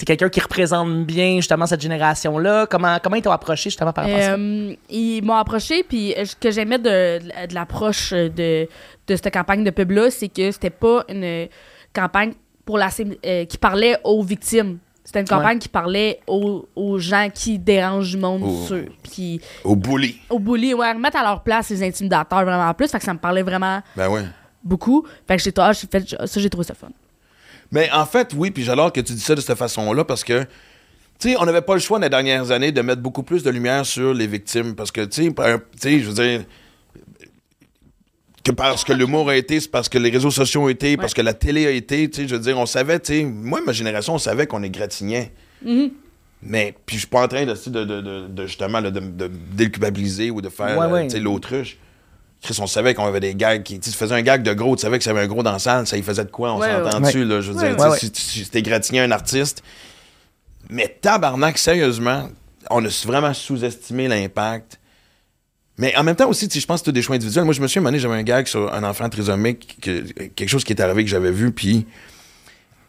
quelqu'un 0.05 0.29
qui 0.29 0.41
représente 0.41 1.07
bien 1.07 1.37
justement 1.37 1.67
cette 1.67 1.81
génération-là? 1.81 2.67
Comment, 2.67 2.99
comment 3.03 3.17
ils 3.17 3.23
t'ont 3.23 3.31
approché 3.31 3.71
justement 3.71 3.93
par 3.93 4.05
rapport 4.05 4.19
à 4.19 4.23
ça? 4.23 4.37
Ils 4.37 5.23
m'ont 5.23 5.37
approché, 5.37 5.85
puis 5.85 6.15
ce 6.23 6.35
que 6.37 6.51
j'aimais 6.51 6.79
de, 6.79 7.21
de 7.47 7.55
l'approche 7.55 8.11
de, 8.13 8.69
de 9.07 9.17
cette 9.17 9.33
campagne 9.33 9.65
de 9.65 9.71
pub-là, 9.71 10.11
c'est 10.11 10.29
que 10.29 10.51
c'était 10.51 10.69
pas 10.71 11.05
une 11.09 11.49
campagne 11.93 12.33
pour 12.65 12.79
la, 12.79 12.89
euh, 13.27 13.45
qui 13.45 13.59
parlait 13.59 13.97
aux 14.05 14.23
victimes. 14.23 14.79
C'était 15.03 15.21
une 15.21 15.27
campagne 15.29 15.59
qui 15.59 15.69
parlait 15.69 16.21
aux, 16.29 16.69
aux 16.77 16.99
gens 17.01 17.29
qui 17.35 17.59
dérangent 17.59 18.13
du 18.13 18.19
monde, 18.19 18.43
Aux- 18.45 18.69
Au 19.65 19.75
bully. 19.75 20.21
aux 20.29 20.39
bullies, 20.39 20.75
ouais, 20.75 20.93
remettre 20.93 21.17
à 21.17 21.23
leur 21.25 21.43
place 21.43 21.71
les 21.71 21.83
intimidateurs 21.83 22.45
vraiment 22.45 22.73
plus. 22.75 22.89
Fait 22.89 22.99
que 22.99 23.05
ça 23.05 23.13
me 23.15 23.19
parlait 23.19 23.43
vraiment 23.43 23.83
Ben 23.97 24.09
ouais. 24.09 24.23
beaucoup. 24.63 25.05
Fait 25.27 25.37
que 25.37 25.43
j'ai 25.43 25.53
ah, 25.57 25.73
j'ai 25.73 25.89
fait 25.91 26.09
ça, 26.27 26.41
j'ai 26.41 26.51
trouvé 26.51 26.65
ça 26.65 26.75
fun. 26.75 26.91
Mais 27.73 27.91
en 27.93 28.07
fait, 28.07 28.33
oui, 28.37 28.51
puis 28.53 28.63
j'adore 28.63 28.93
que 28.93 29.01
tu 29.01 29.13
dis 29.13 29.21
ça 29.21 29.35
de 29.35 29.41
cette 29.41 29.59
façon-là 29.59 30.05
parce 30.05 30.23
que, 30.23 30.43
tu 31.19 31.31
sais, 31.31 31.37
on 31.41 31.45
n'avait 31.45 31.63
pas 31.63 31.75
le 31.75 31.81
choix 31.81 31.99
dans 31.99 32.05
les 32.05 32.11
dernières 32.11 32.51
années 32.53 32.71
de 32.71 32.81
mettre 32.83 33.01
beaucoup 33.03 33.23
plus 33.25 33.43
de 33.43 33.51
lumière 33.51 33.85
sur 33.87 34.13
les 34.15 34.27
victimes 34.29 34.75
parce 34.77 34.93
que, 34.93 35.01
tu 35.07 35.33
sais, 35.81 35.99
je 36.01 36.09
veux 36.09 36.15
dire, 36.15 36.45
que 38.51 38.57
parce 38.57 38.85
que 38.85 38.93
l'humour 38.93 39.29
a 39.31 39.37
été, 39.37 39.61
c'est 39.61 39.71
parce 39.71 39.89
que 39.89 39.99
les 39.99 40.11
réseaux 40.11 40.31
sociaux 40.31 40.63
ont 40.65 40.69
été, 40.69 40.97
parce 40.97 41.15
que 41.15 41.23
la 41.23 41.35
télé 41.35 41.67
a 41.67 41.71
été, 41.71 42.09
tu 42.11 42.23
sais, 42.23 42.29
je 42.29 42.35
veux 42.35 42.41
dire, 42.41 42.59
on 42.59 42.67
savait, 42.67 42.99
tu 43.01 43.13
sais, 43.19 43.25
moi, 43.25 43.61
ma 43.65 43.73
génération, 43.73 44.15
on 44.15 44.19
savait 44.19 44.47
qu'on 44.47 44.63
est 44.63 44.71
gratignait. 44.71 45.33
Mm-hmm. 45.65 45.91
Mais, 46.43 46.75
puis 46.87 46.97
je 46.97 47.01
suis 47.01 47.09
pas 47.09 47.23
en 47.23 47.29
train 47.29 47.45
de, 47.45 47.53
de, 47.53 47.85
de, 47.85 48.01
de- 48.01 48.27
de, 48.29 48.47
justement, 48.47 48.81
là, 48.81 48.91
de, 48.91 49.01
de 49.01 49.31
déculpabiliser 49.53 50.31
ou 50.31 50.41
de 50.41 50.49
faire, 50.49 50.79
Ouais, 50.79 50.87
euh, 50.87 50.91
ouais. 50.91 51.05
tu 51.07 51.17
sais, 51.17 51.21
l'autruche. 51.21 51.77
Chris, 52.43 52.57
on 52.61 52.67
savait 52.67 52.95
qu'on 52.95 53.05
avait 53.05 53.21
des 53.21 53.35
gags 53.35 53.63
qui. 53.63 53.79
Tu 53.79 53.87
sais, 53.87 53.93
tu 53.93 53.99
faisais 53.99 54.15
un 54.15 54.23
gag 54.23 54.43
de 54.43 54.55
gros, 54.55 54.75
tu 54.75 54.81
savais 54.81 54.97
que 54.97 55.05
ça 55.05 55.11
avait 55.11 55.21
un 55.21 55.27
gros 55.27 55.43
dans 55.43 55.53
la 55.53 55.59
salle, 55.59 55.87
ça 55.87 55.99
y 55.99 56.03
faisait 56.03 56.25
de 56.25 56.31
quoi, 56.31 56.55
on 56.55 56.59
Ouais, 56.59 56.71
s'entend 56.71 56.97
ouais. 56.99 57.07
dessus, 57.07 57.25
là. 57.27 57.43
Je 57.43 57.53
veux 57.53 57.59
Ouais, 57.59 57.75
dire, 57.75 57.87
ouais. 57.87 57.99
tu 57.99 58.07
sais, 58.07 58.13
si, 58.15 58.45
si 58.45 58.51
t'es 58.51 58.63
gratigné 58.63 59.01
un 59.01 59.11
artiste. 59.11 59.63
Mais 60.71 60.97
tabarnak, 61.03 61.59
sérieusement, 61.59 62.31
on 62.71 62.83
a 62.85 62.89
vraiment 63.07 63.35
sous-estimé 63.35 64.09
l'impact. 64.09 64.80
Mais 65.79 65.97
en 65.97 66.03
même 66.03 66.17
temps 66.17 66.29
aussi, 66.29 66.49
je 66.53 66.67
pense 66.67 66.81
que 66.81 66.87
c'est 66.87 66.93
des 66.93 67.01
choix 67.03 67.17
individuels. 67.17 67.45
Moi, 67.45 67.55
je 67.55 67.61
me 67.63 67.67
suis 67.67 67.81
donné, 67.81 67.99
j'avais 67.99 68.17
un 68.17 68.23
gag 68.23 68.47
sur 68.47 68.73
un 68.73 68.83
enfant 68.85 69.09
trisomique, 69.09 69.79
que- 69.81 70.01
quelque 70.29 70.49
chose 70.49 70.65
qui 70.65 70.73
est 70.75 70.81
arrivé 70.83 71.05
que 71.05 71.11
j'avais 71.11 71.31
vu, 71.33 71.53
puis 71.53 71.87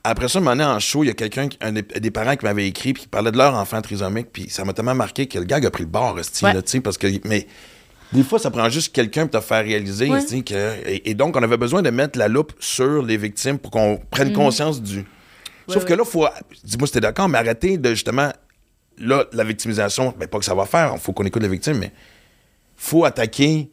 après 0.04 0.28
ça, 0.28 0.40
un 0.40 0.42
moment 0.42 0.56
donné, 0.56 0.66
en 0.66 0.80
show, 0.80 1.04
il 1.04 1.08
y 1.08 1.10
a 1.10 1.14
quelqu'un, 1.14 1.48
un 1.62 1.72
des, 1.74 1.84
des 1.84 2.12
parents 2.12 2.36
qui 2.36 2.44
m'avait 2.46 2.68
écrit, 2.68 2.94
puis 2.94 3.04
qui 3.04 3.08
parlait 3.08 3.32
de 3.32 3.38
leur 3.38 3.54
enfant 3.56 3.80
trisomique, 3.82 4.28
puis 4.34 4.50
ça 4.50 4.66
m'a 4.66 4.74
tellement 4.74 4.96
marqué 4.96 5.28
que 5.28 5.38
le 5.40 5.46
gag 5.46 5.66
a 5.66 5.70
pris 5.72 5.84
le 5.84 5.90
bord, 5.90 6.16
Ouais. 6.16 6.54
là, 6.54 6.62
tu 6.62 6.70
sais, 6.72 6.82
parce 6.82 6.98
que. 6.98 7.08
Mais 7.26 7.48
des 8.12 8.24
fois, 8.24 8.40
ça 8.40 8.50
prend 8.52 8.68
juste 8.70 8.94
quelqu'un 8.94 9.28
pour 9.28 9.40
te 9.40 9.46
faire 9.46 9.64
réaliser, 9.64 10.10
Ouais. 10.10 10.18
esti, 10.18 10.44
que. 10.44 10.76
Et, 10.86 11.12
et 11.12 11.14
donc, 11.14 11.38
on 11.38 11.44
avait 11.44 11.58
besoin 11.58 11.82
de 11.84 11.92
mettre 11.92 12.18
la 12.20 12.28
loupe 12.28 12.52
sur 12.60 13.04
les 13.04 13.16
victimes 13.16 13.58
pour 13.60 13.72
qu'on 13.72 14.00
prenne 14.10 14.34
conscience 14.34 14.82
du. 14.82 15.06
Sauf 15.70 15.86
que 15.86 15.94
là, 15.94 16.04
faut. 16.04 16.28
Dis-moi 16.66 16.88
si 16.88 16.94
t'es 16.94 17.00
d'accord, 17.00 17.30
mais 17.30 17.38
arrêter 17.38 17.78
de 17.78 17.90
justement. 17.92 18.34
Là, 18.98 19.26
la 19.32 19.44
victimisation, 19.46 20.14
ben, 20.20 20.28
pas 20.28 20.38
que 20.38 20.46
ça 20.46 20.54
va 20.54 20.66
faire, 20.66 20.92
il 20.96 21.00
faut 21.00 21.14
qu'on 21.14 21.24
écoute 21.24 21.42
les 21.42 21.48
victimes, 21.48 21.78
mais 21.78 21.92
faut 22.84 23.06
attaquer 23.06 23.70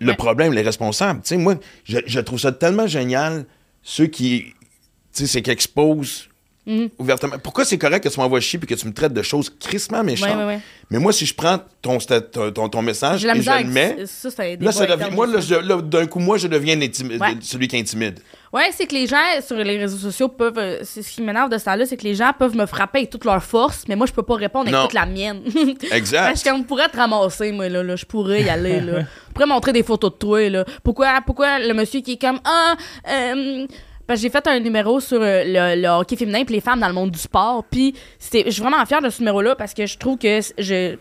le 0.00 0.10
Ouais. 0.10 0.16
problème, 0.16 0.52
les 0.52 0.60
responsables. 0.60 1.22
Moi, 1.32 1.54
je, 1.84 1.98
je 2.06 2.20
trouve 2.20 2.38
ça 2.38 2.52
tellement 2.52 2.86
génial, 2.86 3.46
ceux 3.82 4.06
qui, 4.06 4.52
tu 5.14 5.22
sais, 5.22 5.26
c'est 5.26 5.42
qui 5.42 5.50
exposent 5.50 6.28
Mhm. 6.66 6.90
ouvertement. 6.98 7.38
Pourquoi 7.42 7.64
c'est 7.64 7.78
correct 7.78 8.02
que 8.04 8.08
tu 8.10 8.20
m'envoies 8.20 8.40
chier 8.40 8.58
puis 8.58 8.66
que 8.68 8.74
tu 8.74 8.86
me 8.86 8.92
traites 8.92 9.14
de 9.14 9.22
choses 9.22 9.48
crissement 9.58 10.02
méchantes? 10.04 10.28
Ouais, 10.28 10.34
ouais, 10.36 10.44
ouais. 10.44 10.60
Mais 10.90 10.98
moi, 10.98 11.12
si 11.12 11.24
je 11.24 11.32
prends 11.34 11.60
ton, 11.80 11.96
ton, 11.98 12.50
ton- 12.52 12.68
ton 12.68 12.82
message 12.82 13.24
et 13.24 13.28
je 13.28 13.32
le 13.50 13.64
mets, 13.70 14.04
ça, 14.06 14.28
là, 14.60 14.72
ça 14.72 14.86
devient- 14.86 15.10
moi, 15.14 15.26
d'un 15.80 16.06
coup, 16.06 16.18
moi, 16.18 16.36
je 16.36 16.48
deviens 16.48 16.76
celui 17.40 17.68
qui 17.68 17.78
intimide. 17.78 18.20
Ouais, 18.52 18.70
c'est 18.72 18.86
que 18.86 18.94
les 18.94 19.06
gens 19.06 19.16
sur 19.40 19.56
les 19.56 19.76
réseaux 19.78 19.96
sociaux 19.98 20.28
peuvent. 20.28 20.58
euh, 20.58 20.78
c'est 20.82 21.02
ce 21.02 21.10
qui 21.12 21.22
m'énerve 21.22 21.50
de 21.50 21.58
ça 21.58 21.76
là, 21.76 21.84
c'est 21.86 21.96
que 21.96 22.04
les 22.04 22.14
gens 22.14 22.30
peuvent 22.38 22.56
me 22.56 22.66
frapper 22.66 22.98
avec 23.00 23.10
toute 23.10 23.24
leur 23.24 23.42
force, 23.42 23.84
mais 23.88 23.96
moi 23.96 24.06
je 24.06 24.12
peux 24.12 24.22
pas 24.22 24.34
répondre 24.36 24.66
avec 24.68 24.74
Non. 24.74 24.82
toute 24.84 24.94
la 24.94 25.06
mienne. 25.06 25.42
Exact. 25.90 26.26
Parce 26.28 26.42
qu'on 26.42 26.62
pourrait 26.62 26.88
te 26.88 26.96
ramasser, 26.96 27.52
moi 27.52 27.68
là, 27.68 27.82
là 27.82 27.96
je 27.96 28.04
pourrais 28.04 28.42
y 28.42 28.48
aller 28.48 28.80
là. 28.80 29.00
Je 29.28 29.32
pourrais 29.38 29.46
montrer 29.54 29.72
des 29.74 29.82
photos 29.82 30.12
de 30.12 30.16
toi 30.16 30.48
là. 30.48 30.64
Pourquoi, 30.82 31.20
pourquoi 31.26 31.58
le 31.58 31.74
monsieur 31.74 32.00
qui 32.00 32.12
est 32.12 32.20
comme 32.20 32.38
ah, 32.44 32.74
euh, 33.10 33.66
parce 34.06 34.20
que 34.20 34.22
j'ai 34.22 34.30
fait 34.30 34.46
un 34.46 34.60
numéro 34.60 34.98
sur 35.00 35.20
euh, 35.20 35.42
le, 35.44 35.82
le 35.82 35.88
hockey 35.88 36.16
féminin 36.16 36.38
et 36.38 36.50
les 36.52 36.60
femmes 36.62 36.80
dans 36.80 36.86
le 36.88 36.94
monde 36.94 37.10
du 37.10 37.18
sport, 37.18 37.64
puis 37.70 37.94
c'était, 38.18 38.44
je 38.46 38.50
suis 38.52 38.62
vraiment 38.62 38.82
fière 38.86 39.02
de 39.02 39.10
ce 39.10 39.18
numéro 39.18 39.42
là 39.42 39.54
parce 39.56 39.74
que 39.74 39.84
je 39.84 39.98
trouve 39.98 40.16
que 40.16 40.40
je 40.58 40.96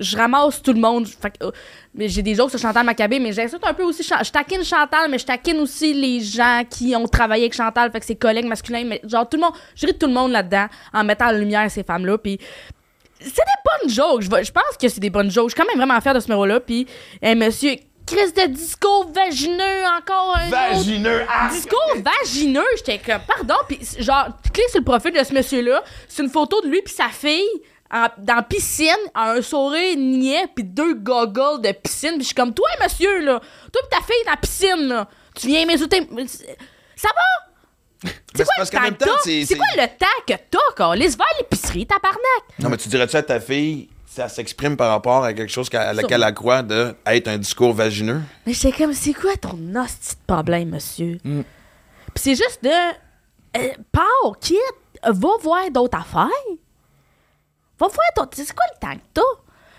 je 0.00 0.16
ramasse 0.16 0.62
tout 0.62 0.72
le 0.72 0.80
monde. 0.80 1.06
Fait 1.06 1.30
que, 1.30 1.46
euh, 1.46 1.50
mais 1.94 2.08
j'ai 2.08 2.22
des 2.22 2.34
jokes 2.34 2.50
sur 2.50 2.58
Chantal 2.58 2.84
Maccabé, 2.84 3.18
mais 3.18 3.32
j'insulte 3.32 3.64
un 3.66 3.74
peu 3.74 3.82
aussi. 3.82 4.02
Je 4.02 4.30
taquine 4.30 4.64
Chantal, 4.64 5.10
mais 5.10 5.18
je 5.18 5.26
taquine 5.26 5.58
aussi 5.60 5.94
les 5.94 6.20
gens 6.20 6.62
qui 6.68 6.94
ont 6.96 7.06
travaillé 7.06 7.44
avec 7.44 7.54
Chantal, 7.54 7.90
fait 7.90 8.00
que 8.00 8.06
ses 8.06 8.16
collègues 8.16 8.46
masculins. 8.46 8.84
Mais 8.84 9.00
genre, 9.04 9.28
tout 9.28 9.36
le 9.36 9.42
monde, 9.42 9.54
je 9.74 9.86
ris 9.86 9.92
de 9.92 9.98
tout 9.98 10.06
le 10.06 10.12
monde 10.12 10.32
là-dedans 10.32 10.66
en 10.92 11.04
mettant 11.04 11.28
en 11.28 11.32
lumière 11.32 11.70
ces 11.70 11.82
femmes-là. 11.82 12.18
Puis 12.18 12.38
c'est 13.20 13.30
des 13.30 13.84
bonnes 13.84 13.90
jokes. 13.90 14.22
Je, 14.22 14.28
pense 14.52 14.76
que 14.80 14.88
c'est 14.88 15.00
des 15.00 15.10
bonnes 15.10 15.30
jokes. 15.30 15.50
Je 15.50 15.54
suis 15.54 15.62
quand 15.62 15.68
même 15.68 15.78
vraiment 15.78 16.00
fière 16.00 16.14
de 16.14 16.20
ce 16.20 16.26
numéro-là. 16.26 16.60
Puis, 16.60 16.86
eh, 17.22 17.34
monsieur, 17.34 17.76
Chris 18.08 18.32
de 18.32 18.46
disco 18.48 19.04
vagineux, 19.12 19.84
encore 19.98 20.34
un. 20.36 20.48
Vagineux! 20.48 21.26
ah! 21.28 21.50
Discours 21.52 21.94
vagineux, 21.96 22.64
j'étais 22.76 22.98
comme, 22.98 23.20
pardon, 23.26 23.56
puis 23.68 23.80
genre, 23.98 24.28
tu 24.42 24.50
cliques 24.50 24.70
sur 24.70 24.78
le 24.78 24.84
profil 24.84 25.12
de 25.12 25.22
ce 25.22 25.34
monsieur-là, 25.34 25.84
c'est 26.08 26.22
une 26.22 26.30
photo 26.30 26.62
de 26.62 26.68
lui 26.68 26.80
puis 26.80 26.94
sa 26.94 27.08
fille 27.08 27.44
en- 27.92 28.08
dans 28.18 28.36
la 28.36 28.42
piscine, 28.42 28.88
à 29.14 29.32
un 29.32 29.42
sourire 29.42 29.96
niais 29.96 30.46
puis 30.54 30.64
deux 30.64 30.94
goggles 30.94 31.62
de 31.62 31.72
piscine, 31.72 32.10
puis 32.12 32.20
je 32.20 32.26
suis 32.26 32.34
comme, 32.34 32.52
toi, 32.54 32.68
monsieur, 32.82 33.20
là, 33.24 33.40
toi 33.72 33.82
pis 33.82 33.88
ta 33.90 34.02
fille 34.02 34.24
dans 34.24 34.30
la 34.32 34.36
piscine, 34.36 34.88
là, 34.88 35.08
tu 35.34 35.46
viens 35.46 35.64
m'insulter, 35.66 36.06
ça 36.96 37.08
va? 37.14 37.48
Mais 38.04 38.10
C'est 38.34 38.44
quoi 38.44 38.52
parce 38.58 38.72
le 38.72 38.78
qu'en 38.78 38.84
temps 38.86 38.92
que 38.94 39.04
t'as? 39.04 39.10
c'est. 39.24 39.44
C'est 39.44 39.56
quoi 39.56 39.66
le 39.76 39.86
temps 39.86 40.06
que 40.26 40.34
t'as, 40.50 40.58
quoi? 40.76 40.94
Laisse 40.96 41.16
vers 41.16 41.26
l'épicerie, 41.40 41.86
tabarnak! 41.86 42.20
Non, 42.60 42.68
mais 42.68 42.76
tu 42.76 42.88
dirais-tu 42.88 43.16
à 43.16 43.22
ta 43.24 43.40
fille, 43.40 43.88
ça 44.06 44.28
s'exprime 44.28 44.76
par 44.76 44.90
rapport 44.90 45.24
à 45.24 45.32
quelque 45.32 45.50
chose 45.50 45.68
à 45.72 45.92
laquelle 45.92 46.22
elle 46.24 46.34
croit 46.34 46.62
de 46.62 46.94
être 47.06 47.26
un 47.28 47.38
discours 47.38 47.72
vagineux? 47.72 48.20
Mais 48.46 48.52
j'étais 48.52 48.84
comme, 48.84 48.92
c'est 48.92 49.14
quoi 49.14 49.36
ton 49.36 49.58
hostie 49.74 50.14
de 50.14 50.32
problème, 50.32 50.68
monsieur? 50.70 51.18
Mm. 51.24 51.40
Puis 52.14 52.22
c'est 52.22 52.34
juste 52.36 52.62
de. 52.62 52.70
Euh, 53.56 53.72
pars, 53.90 54.38
quitte, 54.40 54.58
va 55.02 55.28
voir 55.40 55.68
d'autres 55.72 55.98
affaires. 55.98 56.28
Va 57.80 57.86
voir 57.88 57.98
d'autres. 58.16 58.30
C'est 58.34 58.54
quoi 58.54 58.64
le 58.74 58.80
temps 58.80 58.94
que 58.94 59.00
t'as? 59.14 59.22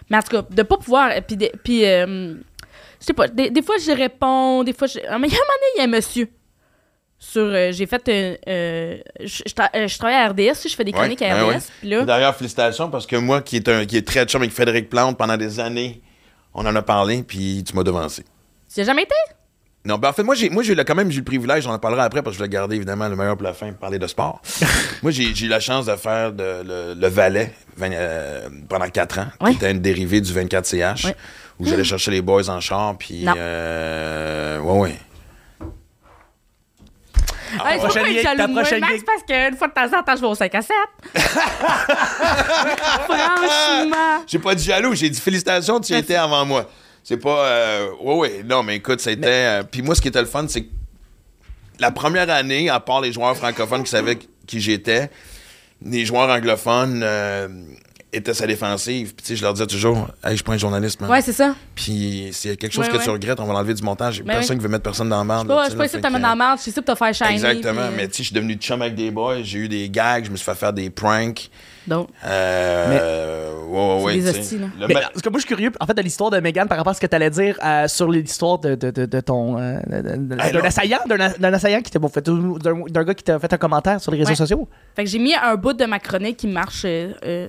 Mais 0.09 0.17
en 0.17 0.21
tout 0.21 0.31
cas, 0.31 0.41
de 0.49 0.63
pas 0.63 0.77
pouvoir. 0.77 1.11
Puis, 1.27 1.37
de- 1.37 1.51
puis 1.63 1.85
euh, 1.85 2.33
je 2.99 3.05
sais 3.05 3.13
pas, 3.13 3.27
des, 3.27 3.49
des 3.49 3.61
fois 3.61 3.75
je 3.77 3.91
réponds, 3.91 4.63
des 4.63 4.73
fois 4.73 4.87
je. 4.87 4.99
Ah, 5.07 5.19
Mais 5.19 5.27
il 5.27 5.33
y 5.33 5.35
a 5.35 5.39
un 5.39 5.41
moment 5.41 5.59
donné, 5.59 5.71
il 5.75 5.77
y 5.79 5.81
a 5.81 5.83
un 5.83 5.87
monsieur. 5.87 6.29
Sur. 7.21 7.41
euh, 7.43 7.71
j'ai 7.73 7.85
fait. 7.85 8.07
un, 8.09 8.35
euh, 8.49 8.97
je, 9.19 9.43
je 9.45 9.53
tra- 9.53 9.69
euh, 9.75 9.87
je 9.87 9.97
travaille 9.97 10.15
à 10.15 10.29
RDS, 10.29 10.67
je 10.69 10.75
fais 10.75 10.85
des 10.85 10.91
Ouais, 10.91 10.97
chroniques 10.99 11.21
à 11.21 11.35
RDS. 11.35 11.47
ouais. 11.49 11.59
Là. 11.83 12.05
D'ailleurs, 12.05 12.35
félicitations 12.35 12.89
parce 12.89 13.05
que 13.05 13.17
moi, 13.17 13.41
qui 13.41 13.57
est, 13.57 13.67
un, 13.67 13.85
qui 13.85 13.97
est 13.97 14.07
très 14.07 14.25
chum 14.25 14.41
avec 14.41 14.53
Frédéric 14.53 14.89
Plante 14.89 15.17
pendant 15.17 15.35
des 15.37 15.59
années, 15.59 16.01
on 16.53 16.65
en 16.65 16.75
a 16.75 16.81
parlé, 16.81 17.23
puis 17.23 17.63
tu 17.67 17.75
m'as 17.75 17.83
devancé. 17.83 18.23
Tu 18.73 18.79
as 18.79 18.83
jamais 18.85 19.03
été? 19.03 19.13
Non, 19.89 19.97
ben 19.97 20.09
en 20.09 20.13
fait, 20.13 20.21
moi, 20.21 20.35
j'ai, 20.35 20.51
moi, 20.51 20.61
j'ai 20.61 20.75
quand 20.85 20.93
même 20.93 21.09
j'ai 21.09 21.17
eu 21.17 21.21
le 21.21 21.25
privilège, 21.25 21.63
j'en 21.63 21.77
parlerai 21.79 22.03
après 22.03 22.21
parce 22.21 22.35
que 22.35 22.43
je 22.43 22.45
voulais 22.45 22.49
garder 22.53 22.75
évidemment 22.75 23.09
le 23.09 23.15
meilleur 23.15 23.35
pour 23.35 23.43
la 23.43 23.53
fin, 23.55 23.71
parler 23.73 23.97
de 23.97 24.05
sport. 24.05 24.39
moi, 25.01 25.11
j'ai, 25.11 25.33
j'ai 25.33 25.47
eu 25.47 25.49
la 25.49 25.59
chance 25.59 25.87
de 25.87 25.95
faire 25.95 26.31
de- 26.31 26.63
le, 26.63 26.93
le 26.93 27.07
valet 27.07 27.51
euh, 27.81 28.47
pendant 28.69 28.87
quatre 28.89 29.17
ans, 29.17 29.27
Ouais. 29.41 29.49
qui 29.51 29.57
était 29.57 29.71
une 29.71 29.79
dérivée 29.79 30.21
du 30.21 30.31
24CH, 30.31 31.07
Ouais. 31.07 31.15
où 31.59 31.65
j'allais 31.65 31.83
chercher 31.83 32.11
les 32.11 32.21
boys 32.21 32.47
en 32.49 32.59
char, 32.59 32.95
puis. 32.99 33.25
Euh, 33.35 34.59
ouais, 34.59 34.79
ouais. 34.79 34.95
Ah, 37.59 37.73
il 37.75 37.81
faut 37.81 37.87
prochaine 37.87 38.13
jaloux 38.21 38.37
ta 38.37 38.47
prochaine 38.47 38.79
Max, 38.81 38.93
gig. 38.93 39.05
parce 39.05 39.23
qu'une 39.23 39.57
fois 39.57 39.67
de 39.69 39.73
temps 39.73 39.97
en 39.99 40.03
temps, 40.03 40.15
je 40.15 40.21
vais 40.21 40.27
au 40.27 40.35
5 40.35 40.53
à 40.53 40.61
7. 40.61 40.71
Franchement. 43.07 44.23
J'ai 44.27 44.37
pas 44.37 44.53
dit 44.53 44.63
jaloux, 44.65 44.93
j'ai 44.93 45.09
dit 45.09 45.19
félicitations, 45.19 45.79
tu 45.79 45.93
y 45.93 45.95
étais 45.95 46.13
avant 46.15 46.45
moi. 46.45 46.69
C'est 47.09 47.17
pas. 47.17 47.43
Euh, 47.47 47.87
ouais, 48.01 48.15
ouais, 48.17 48.43
non, 48.47 48.61
mais 48.61 48.75
écoute, 48.75 48.99
c'était. 49.01 49.25
euh, 49.27 49.63
Puis 49.63 49.81
moi, 49.81 49.95
ce 49.95 50.01
qui 50.01 50.09
était 50.09 50.19
le 50.21 50.27
fun, 50.27 50.45
c'est 50.47 50.61
que 50.61 50.69
la 51.79 51.89
première 51.89 52.29
année, 52.29 52.69
à 52.69 52.79
part 52.79 53.01
les 53.01 53.11
joueurs 53.11 53.35
francophones 53.35 53.81
qui 53.81 53.89
savaient 53.89 54.19
qui 54.45 54.59
j'étais, 54.59 55.09
les 55.83 56.05
joueurs 56.05 56.29
anglophones 56.29 57.01
euh, 57.03 57.47
étaient 58.13 58.35
sa 58.35 58.45
défensive. 58.45 59.15
Puis 59.15 59.23
tu 59.23 59.27
sais, 59.29 59.35
je 59.37 59.41
leur 59.41 59.53
disais 59.53 59.65
toujours, 59.65 60.09
hey, 60.23 60.29
je 60.31 60.35
suis 60.35 60.43
pas 60.43 60.53
un 60.53 60.57
journaliste, 60.59 61.01
man. 61.01 61.09
Ouais, 61.09 61.23
c'est 61.23 61.33
ça. 61.33 61.55
Puis 61.73 62.29
s'il 62.31 62.51
y 62.51 62.53
a 62.53 62.55
quelque 62.57 62.73
chose 62.73 62.85
Ouais, 62.85 62.91
que 62.91 62.97
ouais. 62.97 63.03
tu 63.03 63.09
regrettes, 63.09 63.39
on 63.39 63.45
va 63.45 63.53
l'enlever 63.53 63.73
du 63.73 63.81
montage. 63.81 64.19
Ben 64.21 64.33
personne 64.35 64.57
oui. 64.57 64.59
qui 64.59 64.63
veut 64.65 64.71
mettre 64.71 64.83
personne 64.83 65.09
dans 65.09 65.17
la 65.17 65.23
merde. 65.23 65.51
Je 65.63 65.69
suis 65.69 65.77
pas 65.79 65.85
ici 65.85 65.93
pour 65.97 66.01
te 66.05 66.13
mettre 66.13 66.21
dans 66.21 66.29
la 66.29 66.35
merde, 66.35 66.57
je 66.59 66.61
suis 66.61 66.69
ici 66.71 66.79
pour 66.79 66.93
te 66.93 66.99
faire 66.99 67.11
shiner. 67.15 67.31
Exactement. 67.31 67.87
puis, 67.87 67.95
Mais 67.97 68.07
tu 68.07 68.17
sais, 68.17 68.17
je 68.19 68.27
suis 68.27 68.35
devenu 68.35 68.53
chum 68.57 68.83
avec 68.83 68.93
des 68.93 69.09
boys, 69.09 69.41
j'ai 69.41 69.57
eu 69.57 69.67
des 69.67 69.89
gags, 69.89 70.25
je 70.25 70.29
me 70.29 70.35
suis 70.35 70.45
fait 70.45 70.53
faire 70.53 70.73
des 70.73 70.91
pranks. 70.91 71.49
Donc, 71.89 72.07
Euh, 72.25 73.53
ouais, 73.65 74.03
ouais, 74.03 74.03
ouais, 74.21 74.29
hosties, 74.29 74.57
là. 74.59 74.67
Le 74.79 74.87
Mais, 74.87 74.93
ma- 74.93 74.99
parce 75.01 75.21
que 75.21 75.29
moi, 75.29 75.39
je 75.39 75.45
suis 75.45 75.47
curieux, 75.55 75.71
en 75.79 75.85
fait, 75.85 75.93
de 75.93 76.01
l'histoire 76.01 76.29
de 76.29 76.39
Megan 76.39 76.67
par 76.67 76.77
rapport 76.77 76.91
à 76.91 76.93
ce 76.93 77.01
que 77.01 77.07
tu 77.07 77.15
allais 77.15 77.29
dire 77.29 77.57
euh, 77.65 77.87
sur 77.87 78.09
l'histoire 78.09 78.59
de, 78.59 78.75
de, 78.75 78.91
de, 78.91 79.05
de 79.05 79.19
ton. 79.21 79.57
euh, 79.59 79.79
Ah, 80.39 80.51
d'un 80.51 80.63
assaillant, 80.63 80.99
d'un 81.07 81.17
d'un 81.29 81.53
assaillant 81.53 81.81
qui 81.81 81.91
t'a 81.91 81.99
bon, 81.99 82.07
fait 82.09 82.23
d'un 82.25 83.03
gars 83.03 83.13
qui 83.13 83.23
t'a 83.23 83.39
fait 83.39 83.51
un 83.53 83.57
commentaire 83.57 83.99
sur 83.99 84.11
les 84.11 84.19
réseaux 84.19 84.29
Ouais. 84.29 84.35
sociaux. 84.35 84.67
Fait 84.95 85.03
que 85.03 85.09
j'ai 85.09 85.19
mis 85.19 85.33
un 85.35 85.55
bout 85.55 85.73
de 85.73 85.85
ma 85.85 85.99
chronique 85.99 86.37
qui 86.37 86.47
marche 86.47 86.83
euh, 86.85 87.47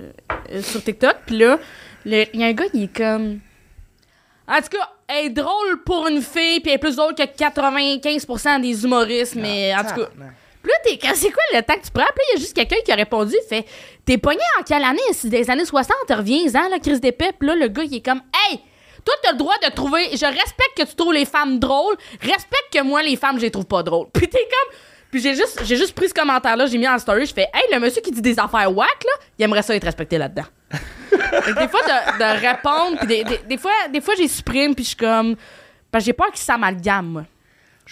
sur 0.61 0.83
TikTok. 0.83 1.15
Puis 1.25 1.37
là, 1.37 1.57
le- 2.05 2.25
il 2.33 2.39
y 2.39 2.43
a 2.43 2.47
un 2.47 2.53
gars 2.53 2.67
qui 2.69 2.83
est 2.85 2.95
comme. 2.97 3.39
En 4.47 4.57
tout 4.57 4.69
cas, 4.77 4.89
elle 5.07 5.27
est 5.27 5.29
drôle 5.29 5.83
pour 5.85 6.07
une 6.07 6.21
fille, 6.21 6.59
puis 6.59 6.71
elle 6.71 6.75
est 6.75 6.77
plus 6.77 6.95
drôle 6.97 7.13
que 7.15 7.23
95% 7.23 8.59
des 8.61 8.83
humoristes, 8.83 9.35
mais 9.35 9.73
en 9.75 9.83
tout 9.83 10.01
cas. 10.01 10.07
Puis 10.61 10.71
là, 10.71 10.77
t'es, 10.83 11.15
c'est 11.15 11.31
quoi 11.31 11.43
le 11.53 11.61
temps 11.61 11.73
que 11.75 11.85
tu 11.85 11.91
prends? 11.91 12.05
Puis 12.05 12.17
là, 12.17 12.23
il 12.29 12.33
y 12.33 12.37
a 12.37 12.39
juste 12.39 12.55
quelqu'un 12.55 12.77
qui 12.85 12.91
a 12.91 12.95
répondu, 12.95 13.35
fait 13.49 13.65
T'es 14.05 14.17
pogné 14.17 14.41
en 14.59 14.63
quelle 14.63 14.83
année? 14.83 14.99
C'est 15.13 15.29
des 15.29 15.49
années 15.49 15.65
60, 15.65 15.95
reviens-en, 16.09 16.69
la 16.69 16.79
crise 16.79 17.01
d'épée. 17.01 17.31
Puis 17.37 17.47
là, 17.47 17.55
le 17.55 17.67
gars, 17.67 17.83
il 17.83 17.95
est 17.95 18.05
comme 18.05 18.21
Hey! 18.33 18.59
Toi, 19.03 19.15
t'as 19.23 19.31
le 19.31 19.37
droit 19.37 19.55
de 19.63 19.69
trouver. 19.73 20.09
Je 20.11 20.25
respecte 20.25 20.77
que 20.77 20.83
tu 20.83 20.95
trouves 20.95 21.13
les 21.13 21.25
femmes 21.25 21.57
drôles. 21.57 21.95
Respecte 22.21 22.67
que 22.71 22.83
moi, 22.83 23.01
les 23.01 23.15
femmes, 23.15 23.37
je 23.37 23.41
les 23.43 23.51
trouve 23.51 23.65
pas 23.65 23.81
drôles. 23.81 24.07
Puis 24.13 24.27
t'es 24.27 24.37
comme. 24.37 24.77
Puis 25.09 25.19
j'ai 25.21 25.35
juste, 25.35 25.61
j'ai 25.65 25.75
juste 25.75 25.93
pris 25.93 26.07
ce 26.07 26.13
commentaire-là, 26.13 26.67
j'ai 26.67 26.77
mis 26.77 26.87
en 26.87 26.97
story, 26.97 27.25
je 27.25 27.33
fais 27.33 27.47
Hey, 27.53 27.63
le 27.73 27.79
monsieur 27.79 28.01
qui 28.01 28.11
dit 28.11 28.21
des 28.21 28.39
affaires 28.39 28.73
whack, 28.73 29.03
là, 29.03 29.11
il 29.37 29.43
aimerait 29.43 29.61
ça 29.61 29.75
être 29.75 29.83
respecté 29.83 30.17
là-dedans. 30.17 30.45
Des 30.71 31.67
fois, 31.67 31.81
de, 31.81 32.17
de 32.19 32.47
répondre, 32.47 32.97
puis 32.99 33.07
des, 33.07 33.23
des, 33.25 33.37
des 33.39 33.57
fois, 33.57 33.71
des 33.91 33.99
fois, 33.99 34.13
j'ai 34.17 34.29
supprime, 34.29 34.73
puis 34.73 34.85
je 34.85 34.89
suis 34.89 34.97
comme. 34.97 35.35
Parce 35.91 36.03
que 36.03 36.05
j'ai 36.05 36.13
peur 36.13 36.27
qu'il 36.27 36.39
s'amalgame, 36.39 37.07
moi. 37.07 37.23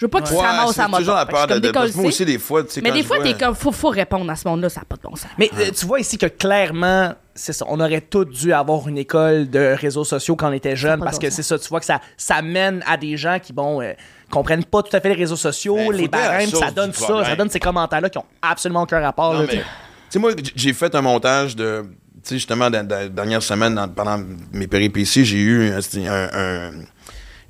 Je 0.00 0.06
veux 0.06 0.10
pas 0.10 0.22
qu'il 0.22 0.34
Ouais, 0.34 0.42
s'amasse 0.42 0.78
à 0.78 0.86
toujours 0.86 1.14
la 1.14 1.26
que 1.26 1.30
peur 1.30 1.46
de, 1.46 1.58
de- 1.58 1.70
parce 1.72 1.90
que 1.90 1.96
moi 1.98 2.06
aussi, 2.06 2.24
des 2.24 2.38
fois, 2.38 2.64
tu 2.64 2.70
sais, 2.70 2.80
Mais 2.80 2.88
quand 2.88 2.94
des 2.94 3.02
je 3.02 3.06
fois, 3.06 3.16
vois- 3.18 3.24
t'es 3.26 3.34
comme, 3.34 3.54
faut, 3.54 3.70
faut 3.70 3.90
répondre 3.90 4.30
à 4.30 4.34
ce 4.34 4.48
monde-là, 4.48 4.70
ça 4.70 4.80
n'a 4.80 4.86
pas 4.86 4.96
de 4.96 5.02
bon 5.02 5.14
sens. 5.14 5.28
Mais 5.36 5.50
euh, 5.58 5.70
tu 5.78 5.84
vois 5.84 6.00
ici 6.00 6.16
que 6.16 6.24
clairement, 6.24 7.12
c'est 7.34 7.52
ça. 7.52 7.66
On 7.68 7.78
aurait 7.80 8.00
tous 8.00 8.24
dû 8.24 8.54
avoir 8.54 8.88
une 8.88 8.96
école 8.96 9.50
de 9.50 9.74
réseaux 9.78 10.04
sociaux 10.04 10.36
quand 10.36 10.48
on 10.48 10.52
était 10.54 10.74
jeune 10.74 11.00
pas 11.00 11.04
parce 11.04 11.18
de 11.18 11.24
que 11.26 11.30
c'est 11.30 11.42
ça. 11.42 11.58
Tu 11.58 11.68
vois 11.68 11.80
que 11.80 11.86
ça, 11.86 12.00
ça 12.16 12.40
mène 12.40 12.82
à 12.86 12.96
des 12.96 13.18
gens 13.18 13.38
qui, 13.42 13.52
bon, 13.52 13.82
euh, 13.82 13.92
comprennent 14.30 14.64
pas 14.64 14.82
tout 14.82 14.96
à 14.96 15.00
fait 15.00 15.10
les 15.10 15.14
réseaux 15.16 15.36
sociaux, 15.36 15.76
Ben, 15.76 15.92
les 15.92 16.04
faut 16.04 16.08
dire 16.08 16.08
la 16.12 16.28
barèmes, 16.28 16.48
source 16.48 16.64
ça 16.64 16.70
donne 16.70 16.90
du 16.92 16.96
ça, 16.98 17.04
problème. 17.04 17.26
ça 17.26 17.36
donne 17.36 17.50
ces 17.50 17.60
commentaires-là 17.60 18.08
qui 18.08 18.16
ont 18.16 18.26
absolument 18.40 18.82
aucun 18.84 19.00
rapport. 19.00 19.34
Non, 19.34 19.40
là, 19.40 19.46
mais, 19.50 19.52
tu 19.52 19.58
tu 19.58 19.62
sais. 19.64 19.68
sais, 20.08 20.18
moi, 20.18 20.30
j- 20.42 20.52
j'ai 20.56 20.72
fait 20.72 20.94
un 20.94 21.02
montage 21.02 21.54
de. 21.54 21.84
Tu 22.22 22.28
sais, 22.30 22.34
justement, 22.36 22.70
dans, 22.70 22.86
dans 22.86 22.96
la 22.96 23.08
dernière 23.08 23.42
semaine, 23.42 23.74
dans- 23.74 23.88
pendant 23.88 24.18
mes 24.52 24.66
péripéties, 24.66 25.26
j'ai 25.26 25.38
eu 25.38 25.72
un. 25.72 25.80
c'était 25.82 26.06
un- 26.06 26.28
un- 26.32 26.70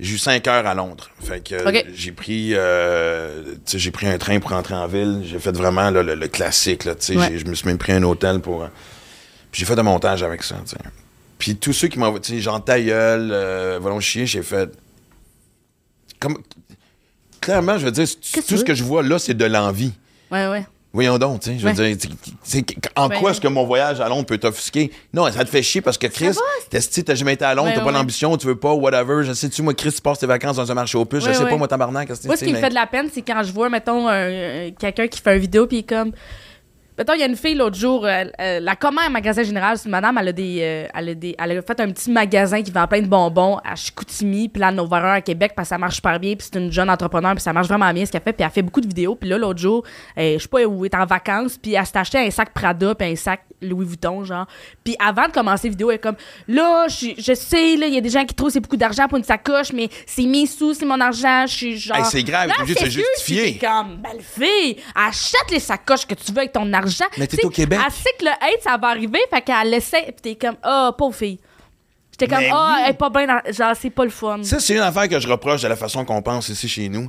j'ai 0.01 0.15
eu 0.15 0.19
cinq 0.19 0.47
heures 0.49 0.67
à 0.67 0.75
Londres. 0.75 1.11
Fait 1.21 1.41
que 1.47 1.57
j'ai 1.95 2.13
pris 2.13 2.55
euh, 2.55 3.55
j'ai 3.73 3.91
pris 3.91 4.07
un 4.09 4.19
train 4.19 4.41
pour 4.41 4.51
rentrer 4.51 4.75
en 4.75 4.87
ville. 4.87 5.23
J'ai 5.25 5.39
fait 5.39 5.53
vraiment 5.57 5.91
là, 5.91 6.03
le, 6.03 6.15
le 6.15 6.29
classique. 6.29 6.85
Là, 6.85 6.95
Ouais. 7.11 7.39
Je 7.39 7.45
me 7.45 7.55
suis 7.55 7.67
même 7.69 7.79
pris 7.79 7.93
un 7.93 8.03
hôtel 8.03 8.41
pour. 8.41 8.63
euh, 8.63 8.69
puis 9.53 9.61
j'ai 9.61 9.67
fait 9.67 9.79
un 9.79 9.83
montage 9.83 10.23
avec 10.23 10.43
ça. 10.43 10.57
Puis 11.39 11.57
tous 11.57 11.73
ceux 11.73 11.89
qui 11.89 11.99
m'ont. 11.99 12.17
Sais, 12.23 12.41
Jean 12.41 12.61
Tailleul, 12.61 13.31
euh, 13.33 13.79
j'ai 14.27 14.43
fait. 14.43 14.71
Comme, 16.19 16.39
clairement, 17.41 17.79
je 17.79 17.87
veux 17.87 17.93
dire, 17.93 18.07
tout 18.07 18.43
ce 18.43 18.55
veux? 18.57 18.63
que 18.65 18.75
je 18.75 18.85
vois 18.85 19.03
là, 19.03 19.19
c'est 19.19 19.35
de 19.35 19.45
l'envie. 19.47 19.93
Ouais, 20.31 20.47
ouais. 20.49 20.67
Voyons 20.93 21.18
donc, 21.18 21.41
tu 21.41 21.51
sais, 21.51 21.57
je 21.59 21.62
veux 21.68 21.72
Ouais. 21.72 21.95
dire, 21.95 22.11
en 22.97 23.09
Ouais. 23.09 23.16
quoi 23.20 23.30
est-ce 23.30 23.41
que 23.41 23.47
mon 23.47 23.64
voyage 23.64 24.01
à 24.01 24.09
Londres 24.09 24.26
peut 24.26 24.38
t'offusquer? 24.38 24.91
Non, 25.14 25.30
ça 25.30 25.45
te 25.45 25.49
fait 25.51 25.62
chier 25.62 25.80
parce 25.80 25.97
que 25.97 26.09
Chris, 26.09 26.30
t'as 26.68 26.80
si 26.80 27.05
t'as 27.05 27.14
jamais 27.14 27.34
été 27.34 27.45
à 27.45 27.55
Londres, 27.55 27.68
Ouais, 27.68 27.74
t'as 27.74 27.80
pas 27.80 27.86
ouais. 27.86 27.93
l'ambition, 27.93 28.36
tu 28.36 28.49
veux 28.49 28.57
pas, 28.57 28.72
whatever. 28.72 29.22
Je 29.24 29.32
sais-tu, 29.32 29.62
moi, 29.62 29.72
Chris, 29.74 29.93
tu 29.93 30.01
passes 30.01 30.18
tes 30.18 30.26
vacances 30.26 30.57
dans 30.57 30.68
un 30.68 30.74
marché 30.74 30.99
aux 30.99 31.05
puces, 31.05 31.24
je 31.24 31.32
sais 31.32 31.45
pas, 31.45 31.57
moi, 31.57 31.68
tabarnak, 31.68 32.09
qu'est-ce 32.09 32.22
que 32.22 32.26
Moi, 32.26 32.36
ce 32.36 32.45
qui 32.45 32.53
me 32.53 32.59
fait 32.59 32.70
de 32.70 32.74
la 32.74 32.88
peine, 32.88 33.09
c'est 33.12 33.22
quand 33.22 33.41
je 33.45 33.53
vois, 33.53 33.68
mettons, 33.68 34.09
un- 34.09 34.70
quelqu'un 34.72 35.07
qui 35.07 35.20
fait 35.20 35.34
une 35.34 35.41
vidéo, 35.41 35.66
puis 35.68 35.76
il 35.76 35.80
est 35.80 35.88
comme. 35.88 36.11
Mettons, 37.01 37.15
il 37.15 37.21
y 37.21 37.23
a 37.23 37.27
une 37.27 37.35
fille 37.35 37.55
l'autre 37.55 37.79
jour, 37.79 38.05
euh, 38.05 38.25
euh, 38.39 38.61
la 38.61 38.77
commande 38.77 39.05
un 39.07 39.09
magasin 39.09 39.43
général, 39.43 39.79
c'est 39.79 39.87
une 39.87 39.91
madame, 39.91 40.19
elle 40.19 40.29
a, 40.29 40.33
des, 40.33 40.59
euh, 40.61 40.87
elle, 40.95 41.09
a 41.09 41.15
des, 41.15 41.35
elle 41.39 41.53
a 41.57 41.63
fait 41.63 41.81
un 41.81 41.91
petit 41.91 42.11
magasin 42.11 42.61
qui 42.61 42.71
vend 42.71 42.87
plein 42.87 43.01
de 43.01 43.07
bonbons 43.07 43.59
à 43.65 43.75
Chicoutimi, 43.75 44.51
puis 44.51 44.61
là, 44.61 44.67
à 44.67 44.71
Novareur 44.71 45.15
à 45.15 45.23
Québec, 45.23 45.53
parce 45.57 45.69
que 45.69 45.71
ça 45.71 45.79
marche 45.79 45.95
super 45.95 46.21
bien, 46.21 46.35
puis 46.35 46.47
c'est 46.53 46.61
une 46.61 46.71
jeune 46.71 46.91
entrepreneur, 46.91 47.33
puis 47.33 47.41
ça 47.41 47.55
marche 47.55 47.69
vraiment 47.69 47.91
bien 47.95 48.05
ce 48.05 48.13
qu'elle 48.13 48.21
fait, 48.21 48.35
puis 48.35 48.45
elle 48.45 48.51
fait 48.51 48.61
beaucoup 48.61 48.83
de 48.83 48.87
vidéos, 48.87 49.15
puis 49.15 49.31
là, 49.31 49.39
l'autre 49.39 49.59
jour, 49.59 49.83
euh, 50.19 50.35
je 50.35 50.43
sais 50.43 50.49
pas 50.49 50.63
où, 50.65 50.85
elle 50.85 50.91
est 50.93 50.95
en 50.95 51.07
vacances, 51.07 51.57
puis 51.57 51.73
elle 51.73 51.87
s'est 51.87 51.97
acheté 51.97 52.19
un 52.19 52.31
sac 52.31 52.53
Prada, 52.53 52.95
puis 52.95 53.09
un 53.09 53.17
sac 53.17 53.41
Louis 53.63 53.87
Vuitton, 53.87 54.25
genre. 54.25 54.47
Puis 54.85 54.95
avant 54.99 55.27
de 55.27 55.33
commencer 55.33 55.69
la 55.69 55.71
vidéo, 55.71 55.91
elle 55.91 55.97
est 55.97 56.01
comme, 56.01 56.17
là, 56.49 56.87
je, 56.89 57.15
je 57.17 57.33
sais, 57.35 57.77
là, 57.77 57.87
il 57.87 57.95
y 57.95 57.99
a 57.99 58.03
des 58.03 58.11
gens 58.11 58.27
qui 58.27 58.35
trouvent 58.35 58.49
que 58.49 58.55
c'est 58.55 58.61
beaucoup 58.61 58.77
d'argent 58.77 59.09
pour 59.09 59.17
une 59.17 59.25
sacoche, 59.25 59.73
mais 59.73 59.89
c'est 60.07 60.27
mes 60.27 60.45
sous, 60.45 60.75
c'est 60.75 60.85
mon 60.85 61.01
argent, 61.01 61.47
je 61.47 61.55
suis 61.55 61.79
genre. 61.79 61.97
Hey, 61.97 62.05
c'est 62.05 62.23
grave, 62.23 62.51
t'es 62.51 62.61
obligé 62.61 62.75
de 62.75 62.79
te 62.79 62.91
sérieux, 62.91 63.07
justifier. 63.17 63.59
comme, 63.59 63.97
belle 63.97 64.21
fille, 64.21 64.77
achète 64.95 65.51
les 65.51 65.61
sacoches 65.61 66.07
que 66.07 66.15
tu 66.15 66.33
veux 66.33 66.39
avec 66.39 66.53
ton 66.53 66.71
argent. 66.75 66.89
Mais 67.18 67.26
t'es 67.26 67.45
au 67.45 67.51
Québec. 67.51 67.78
Elle 67.84 67.93
sait 67.93 68.11
que 68.18 68.24
le 68.24 68.30
hate, 68.30 68.62
ça 68.62 68.76
va 68.76 68.88
arriver, 68.88 69.18
fait 69.32 69.43
qu'elle 69.43 69.74
essaie, 69.74 70.03
puis 70.07 70.14
t'es 70.22 70.34
comme, 70.36 70.57
ah, 70.62 70.93
pauvre 70.97 71.14
fille. 71.16 71.38
J'étais 72.12 72.28
comme, 72.34 72.45
ah, 72.53 72.74
oui. 72.76 72.82
elle 72.84 72.91
est 72.91 72.95
pas 72.99 73.11
bien, 73.11 73.26
dans- 73.26 73.53
genre, 73.53 73.74
c'est 73.80 73.91
pas 73.91 74.05
le 74.05 74.11
fun. 74.11 74.43
Ça, 74.43 74.61
c'est 74.61 74.74
une 74.74 74.80
affaire 74.80 75.09
que 75.09 75.18
je 75.18 75.28
reproche 75.28 75.62
de 75.62 75.68
la 75.68 75.76
façon 75.76 76.05
qu'on 76.05 76.20
pense 76.22 76.49
ici 76.49 76.68
chez 76.68 76.88
nous. 76.88 77.09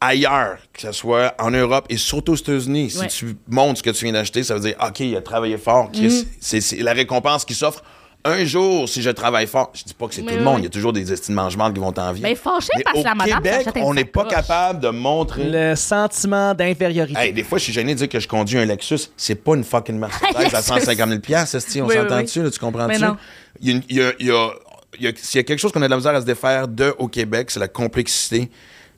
Ailleurs, 0.00 0.58
que 0.72 0.80
ce 0.80 0.90
soit 0.92 1.32
en 1.38 1.50
Europe 1.52 1.86
et 1.88 1.96
surtout 1.96 2.32
aux 2.32 2.36
États-Unis, 2.36 2.90
si 2.90 3.06
tu 3.06 3.36
montres 3.46 3.78
ce 3.78 3.82
que 3.84 3.90
tu 3.90 4.04
viens 4.04 4.12
d'acheter, 4.14 4.42
ça 4.42 4.54
veut 4.54 4.60
dire, 4.60 4.74
OK, 4.84 4.98
il 5.00 5.16
a 5.16 5.20
travaillé 5.22 5.58
fort, 5.58 5.90
Mm. 5.94 6.08
C'est- 6.40 6.60
C'est 6.60 6.76
la 6.78 6.92
récompense 6.92 7.44
qui 7.44 7.54
s'offre. 7.54 7.84
Un 8.24 8.44
jour, 8.44 8.88
si 8.88 9.02
je 9.02 9.10
travaille 9.10 9.48
fort, 9.48 9.72
je 9.74 9.82
dis 9.82 9.94
pas 9.94 10.06
que 10.06 10.14
c'est 10.14 10.22
tout 10.22 10.28
le 10.34 10.42
monde, 10.42 10.60
il 10.60 10.64
y 10.64 10.66
a 10.66 10.70
toujours 10.70 10.92
des 10.92 11.12
estimes 11.12 11.34
mangements 11.34 11.72
qui 11.72 11.80
vont 11.80 11.90
t'envier. 11.90 12.22
Mais 12.22 12.36
fâché 12.36 12.68
parce 12.84 12.94
que 12.94 13.00
au 13.00 13.02
la 13.04 13.14
madame 13.16 13.42
Québec, 13.42 13.68
on 13.76 13.94
n'est 13.94 14.04
pas 14.04 14.24
capable 14.26 14.78
de 14.78 14.90
montrer. 14.90 15.50
Le 15.50 15.74
sentiment 15.74 16.54
d'infériorité. 16.54 17.18
Hey, 17.18 17.32
des 17.32 17.42
fois, 17.42 17.58
je 17.58 17.64
suis 17.64 17.72
gêné 17.72 17.94
de 17.94 17.98
dire 17.98 18.08
que 18.08 18.20
je 18.20 18.28
conduis 18.28 18.58
un 18.58 18.64
Lexus. 18.64 19.08
C'est 19.16 19.34
pas 19.34 19.56
une 19.56 19.64
fucking 19.64 19.98
Mercedes 19.98 20.36
à 20.36 20.42
Lexus. 20.42 20.62
150 20.62 21.08
000 21.08 21.20
piastres, 21.20 21.56
esti, 21.56 21.82
on 21.82 21.86
Oui, 21.88 21.94
s'entend 21.96 22.18
oui. 22.18 22.22
dessus, 22.24 22.42
tu 22.52 22.58
comprends-tu? 22.60 22.92
Mais 22.92 22.98
non. 23.06 23.16
Il 23.60 23.68
y 23.68 23.72
a, 23.72 23.74
une- 23.74 23.82
il 23.88 23.96
y 23.96 24.02
a- 24.02 24.12
il 24.20 24.26
y 24.26 24.30
a- 24.30 24.50
il 25.00 25.04
y 25.04 25.08
a- 25.08 25.12
s'il 25.16 25.38
y 25.38 25.40
a 25.40 25.42
quelque 25.42 25.58
chose 25.58 25.72
qu'on 25.72 25.82
a 25.82 25.86
de 25.86 25.90
la 25.90 25.96
misère 25.96 26.14
à 26.14 26.20
se 26.20 26.26
défaire 26.26 26.68
de 26.68 26.94
au 26.98 27.08
Québec, 27.08 27.50
c'est 27.50 27.58
la 27.60 27.66
complexité 27.68 28.50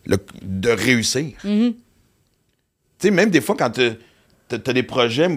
le- 0.04 0.18
de 0.42 0.68
réussir. 0.68 1.32
Mm-hmm. 1.46 1.72
Tu 1.72 1.76
sais, 2.98 3.10
même 3.10 3.30
des 3.30 3.40
fois, 3.40 3.56
quand 3.58 3.70
tu 3.70 3.80
as, 4.52 4.72
des 4.74 4.82
projets, 4.82 5.28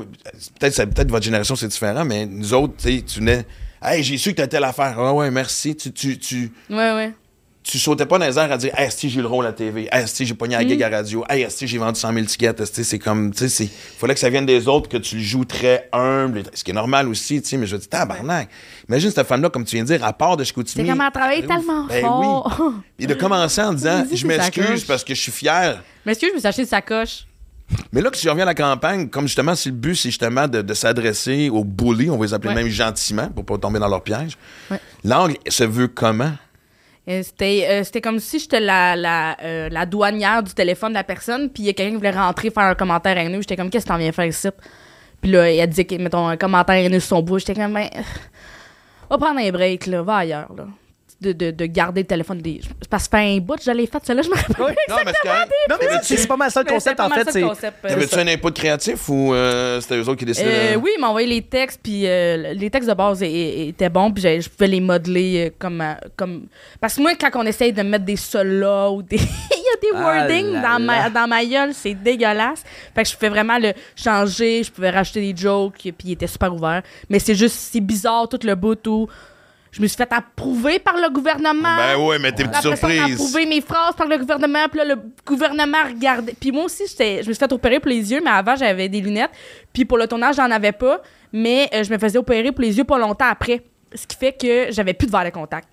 peut-être 0.59 0.75
peut-être 0.89 1.09
votre 1.09 1.23
génération, 1.23 1.55
c'est 1.55 1.69
différent, 1.69 2.03
mais 2.03 2.25
nous 2.25 2.53
autres, 2.53 2.73
tu 2.77 2.97
sais, 2.97 3.01
tu 3.01 3.19
venais... 3.19 3.45
Hey, 3.81 4.03
j'ai 4.03 4.17
su 4.17 4.31
que 4.31 4.37
t'as 4.37 4.47
telle 4.47 4.63
affaire. 4.63 4.95
Ah 4.99 5.13
ouais, 5.13 5.29
merci. 5.31 5.75
Tu, 5.75 5.91
tu, 5.91 6.17
tu, 6.17 6.51
Ouais, 6.69 6.93
ouais. 6.93 7.13
tu 7.63 7.77
sautais 7.77 8.05
pas 8.05 8.17
dans 8.17 8.25
les 8.25 8.37
airs 8.39 8.51
à 8.51 8.57
dire 8.57 8.73
Hey, 8.77 8.89
si 8.91 9.09
j'ai 9.09 9.21
le 9.21 9.27
rôle 9.27 9.45
à 9.45 9.53
TV, 9.53 9.87
hey, 9.91 10.07
si 10.07 10.25
j'ai 10.25 10.33
pogné 10.33 10.55
la 10.55 10.63
Mm. 10.63 10.69
gig 10.69 10.83
à 10.83 10.89
radio, 10.89 11.23
hey, 11.29 11.45
si 11.49 11.67
j'ai 11.67 11.77
vendu 11.77 11.99
100 11.99 12.13
000 12.13 12.25
tickets, 12.25 12.65
c'est 12.65 12.97
comme, 12.99 13.31
tu 13.33 13.47
sais, 13.49 13.67
fallait 13.97 14.13
que 14.15 14.19
ça 14.19 14.29
vienne 14.29 14.45
des 14.47 14.67
autres, 14.67 14.89
que 14.89 14.97
tu 14.97 15.17
le 15.17 15.21
joues 15.21 15.45
très 15.45 15.89
humble, 15.93 16.43
ce 16.53 16.63
qui 16.63 16.71
est 16.71 16.73
normal 16.73 17.07
aussi, 17.07 17.41
tu 17.41 17.49
sais, 17.49 17.57
mais 17.57 17.67
je 17.67 17.75
dis, 17.77 17.87
tabarnak. 17.87 18.49
Imagine 18.89 19.11
cette 19.11 19.27
femme-là, 19.27 19.49
comme 19.49 19.63
tu 19.65 19.75
viens 19.75 19.83
de 19.83 19.89
dire, 19.95 20.03
à 20.03 20.13
part 20.13 20.37
de 20.37 20.43
Chicoutimi. 20.43 20.83
C'est 20.85 20.91
comme 20.91 21.01
elle 21.05 21.11
travaille 21.11 21.41
Ben 21.41 21.57
tellement 21.57 21.83
Ben 21.85 22.01
fort. 22.01 22.57
oui. 22.61 22.73
Et 22.99 23.05
de 23.07 23.13
commencer 23.13 23.61
en 23.61 23.73
disant, 23.73 24.05
je 24.11 24.25
m'excuse 24.25 24.83
parce 24.85 25.03
que 25.03 25.13
je 25.13 25.21
suis 25.21 25.31
fier. 25.31 25.83
Que 26.05 26.11
je 26.13 26.33
me 26.33 26.39
suis 26.39 26.47
acheté 26.47 26.61
une 26.63 26.67
sacoche? 26.67 27.25
Mais 27.91 28.01
là, 28.01 28.09
que 28.09 28.17
si 28.17 28.23
je 28.23 28.29
reviens 28.29 28.43
à 28.43 28.47
la 28.47 28.53
campagne, 28.55 29.09
comme 29.09 29.25
justement, 29.27 29.53
si 29.55 29.69
le 29.69 29.75
but, 29.75 29.95
c'est 29.95 30.09
justement 30.09 30.47
de, 30.47 30.61
de 30.61 30.73
s'adresser 30.73 31.49
aux 31.49 31.63
bullies, 31.65 32.09
on 32.09 32.17
va 32.17 32.25
les 32.25 32.33
appeler 32.33 32.53
Ouais. 32.55 32.63
même 32.63 32.71
gentiment 32.71 33.27
pour 33.29 33.45
pas 33.45 33.57
tomber 33.57 33.79
dans 33.79 33.89
leur 33.89 34.01
piège. 34.03 34.37
Ouais. 34.71 34.79
L'angle 35.03 35.35
se 35.47 35.63
veut 35.65 35.87
comment? 35.89 36.31
Euh, 37.09 37.21
C'était 37.23 37.65
euh, 37.69 37.83
c'était 37.83 38.01
comme 38.01 38.19
si 38.19 38.39
j'étais 38.39 38.59
la, 38.59 38.95
la, 38.95 39.37
euh, 39.43 39.69
la 39.69 39.85
douanière 39.85 40.43
du 40.43 40.53
téléphone 40.53 40.89
de 40.89 40.97
la 40.97 41.03
personne, 41.03 41.49
puis 41.49 41.63
il 41.63 41.65
y 41.65 41.69
a 41.69 41.73
quelqu'un 41.73 41.91
qui 41.91 41.97
voulait 41.97 42.11
rentrer 42.11 42.49
faire 42.51 42.63
un 42.63 42.75
commentaire 42.75 43.17
haineux. 43.17 43.39
J'étais 43.41 43.55
comme, 43.57 43.69
qu'est-ce 43.69 43.85
que 43.85 43.89
t'en 43.91 43.97
viens 43.97 44.11
faire 44.11 44.25
ici? 44.25 44.47
Puis 45.21 45.31
là, 45.31 45.49
elle 45.51 45.69
disait, 45.69 45.85
que, 45.85 45.95
mettons, 45.95 46.27
un 46.27 46.37
commentaire 46.37 46.75
haineux 46.75 46.99
sur 46.99 47.17
son 47.17 47.21
bout. 47.21 47.39
J'étais 47.39 47.55
comme, 47.55 47.73
ben, 47.73 47.89
va 49.09 49.17
prendre 49.17 49.39
un 49.39 49.51
break, 49.51 49.87
là, 49.87 50.01
va 50.03 50.17
ailleurs, 50.17 50.53
là. 50.55 50.67
De, 51.19 51.31
de, 51.31 51.49
de 51.49 51.65
garder 51.65 52.01
le 52.01 52.05
téléphone 52.07 52.37
des. 52.43 52.61
Parce 52.91 53.07
que 53.07 53.17
fait 53.17 53.23
un 53.35 53.39
bout, 53.39 53.55
je 53.65 53.71
l'ai 53.71 53.87
fait, 53.87 53.97
celle-là, 54.05 54.21
je 54.21 54.29
me 54.29 54.35
rappelle. 54.35 54.75
Non, 54.87 54.95
mais 55.03 55.11
c'est 55.19 55.27
correct. 55.27 55.51
Non, 55.67 55.75
mais 55.81 55.87
c'est 56.03 56.15
c'est 56.17 56.27
pas 56.27 56.37
mal 56.37 56.51
ça 56.51 56.61
le 56.61 56.69
concept, 56.69 56.99
en 56.99 57.09
fait. 57.09 57.35
euh, 57.43 57.49
T'avais-tu 57.81 58.15
un 58.19 58.27
input 58.27 58.51
créatif 58.51 59.09
ou 59.09 59.33
euh, 59.33 59.81
c'était 59.81 59.95
eux 59.97 60.01
autres 60.07 60.19
qui 60.19 60.25
décidaient? 60.25 60.47
Euh, 60.47 60.73
de- 60.73 60.77
oui, 60.77 60.91
il 60.95 61.01
m'a 61.01 61.07
envoyé 61.07 61.27
les 61.27 61.41
textes, 61.41 61.79
puis 61.81 62.03
euh, 62.05 62.53
les 62.53 62.69
textes 62.69 62.87
de 62.87 62.93
base 62.93 63.23
étaient 63.23 63.89
bons, 63.89 64.11
puis 64.11 64.21
je 64.41 64.47
pouvais 64.47 64.67
les 64.67 64.79
modeler 64.79 65.47
euh, 65.47 65.53
comme, 65.57 65.83
comme. 66.15 66.45
Parce 66.79 66.93
que 66.95 67.01
moi, 67.01 67.13
quand 67.19 67.31
on 67.33 67.47
essaye 67.47 67.73
de 67.73 67.81
mettre 67.81 68.05
des 68.05 68.15
sols-là 68.15 68.91
ou 68.91 69.01
des. 69.01 69.17
Il 69.17 69.19
y 69.21 69.23
a 69.23 69.81
des 69.81 69.87
Ah 69.95 70.03
wordings 70.19 70.61
dans, 70.61 70.79
ma, 70.79 71.09
dans 71.09 71.27
ma 71.27 71.43
gueule, 71.43 71.73
c'est 71.73 71.95
dégueulasse. 71.95 72.63
Fait 72.93 73.01
que 73.01 73.09
je 73.09 73.15
pouvais 73.15 73.29
vraiment 73.29 73.57
le 73.57 73.73
changer, 73.95 74.61
je 74.63 74.71
pouvais 74.71 74.91
rajouter 74.91 75.33
des 75.33 75.35
jokes, 75.35 75.73
puis 75.81 75.93
il 76.05 76.11
était 76.11 76.27
super 76.27 76.53
ouvert. 76.53 76.83
Mais 77.09 77.17
c'est 77.17 77.33
juste, 77.35 77.55
c'est 77.71 77.81
bizarre 77.81 78.29
tout 78.29 78.39
le 78.43 78.53
bout 78.53 78.85
où 78.87 79.07
je 79.71 79.81
me 79.81 79.87
suis 79.87 79.97
fait 79.97 80.11
approuver 80.11 80.79
par 80.79 80.95
le 80.95 81.09
gouvernement. 81.09 81.75
Ben 81.77 81.97
ouais, 81.97 82.19
mais 82.19 82.31
t'es 82.31 82.43
petite 82.45 82.61
surprise. 82.61 83.13
approuvé 83.13 83.45
mes 83.45 83.61
phrases 83.61 83.95
par 83.95 84.07
le 84.07 84.17
gouvernement. 84.17 84.67
Puis 84.69 84.79
là, 84.79 84.85
le 84.85 84.95
gouvernement 85.25 85.83
regardait. 85.87 86.33
Puis 86.39 86.51
moi 86.51 86.65
aussi, 86.65 86.83
je 86.87 87.17
me 87.17 87.21
suis 87.21 87.35
fait 87.35 87.51
opérer 87.51 87.79
pour 87.79 87.89
les 87.89 88.11
yeux, 88.11 88.21
mais 88.23 88.31
avant, 88.31 88.55
j'avais 88.55 88.89
des 88.89 89.01
lunettes. 89.01 89.31
Puis 89.73 89.85
pour 89.85 89.97
le 89.97 90.07
tournage, 90.07 90.35
j'en 90.35 90.49
avais 90.51 90.71
pas. 90.71 91.01
Mais 91.33 91.69
euh, 91.73 91.83
je 91.83 91.91
me 91.91 91.97
faisais 91.97 92.17
opérer 92.17 92.51
pour 92.51 92.61
les 92.61 92.77
yeux 92.77 92.85
pas 92.85 92.97
longtemps 92.97 93.27
après. 93.29 93.63
Ce 93.93 94.07
qui 94.07 94.17
fait 94.17 94.33
que 94.33 94.71
j'avais 94.71 94.93
plus 94.93 95.07
de 95.07 95.11
verre 95.11 95.25
de 95.25 95.29
contact. 95.29 95.67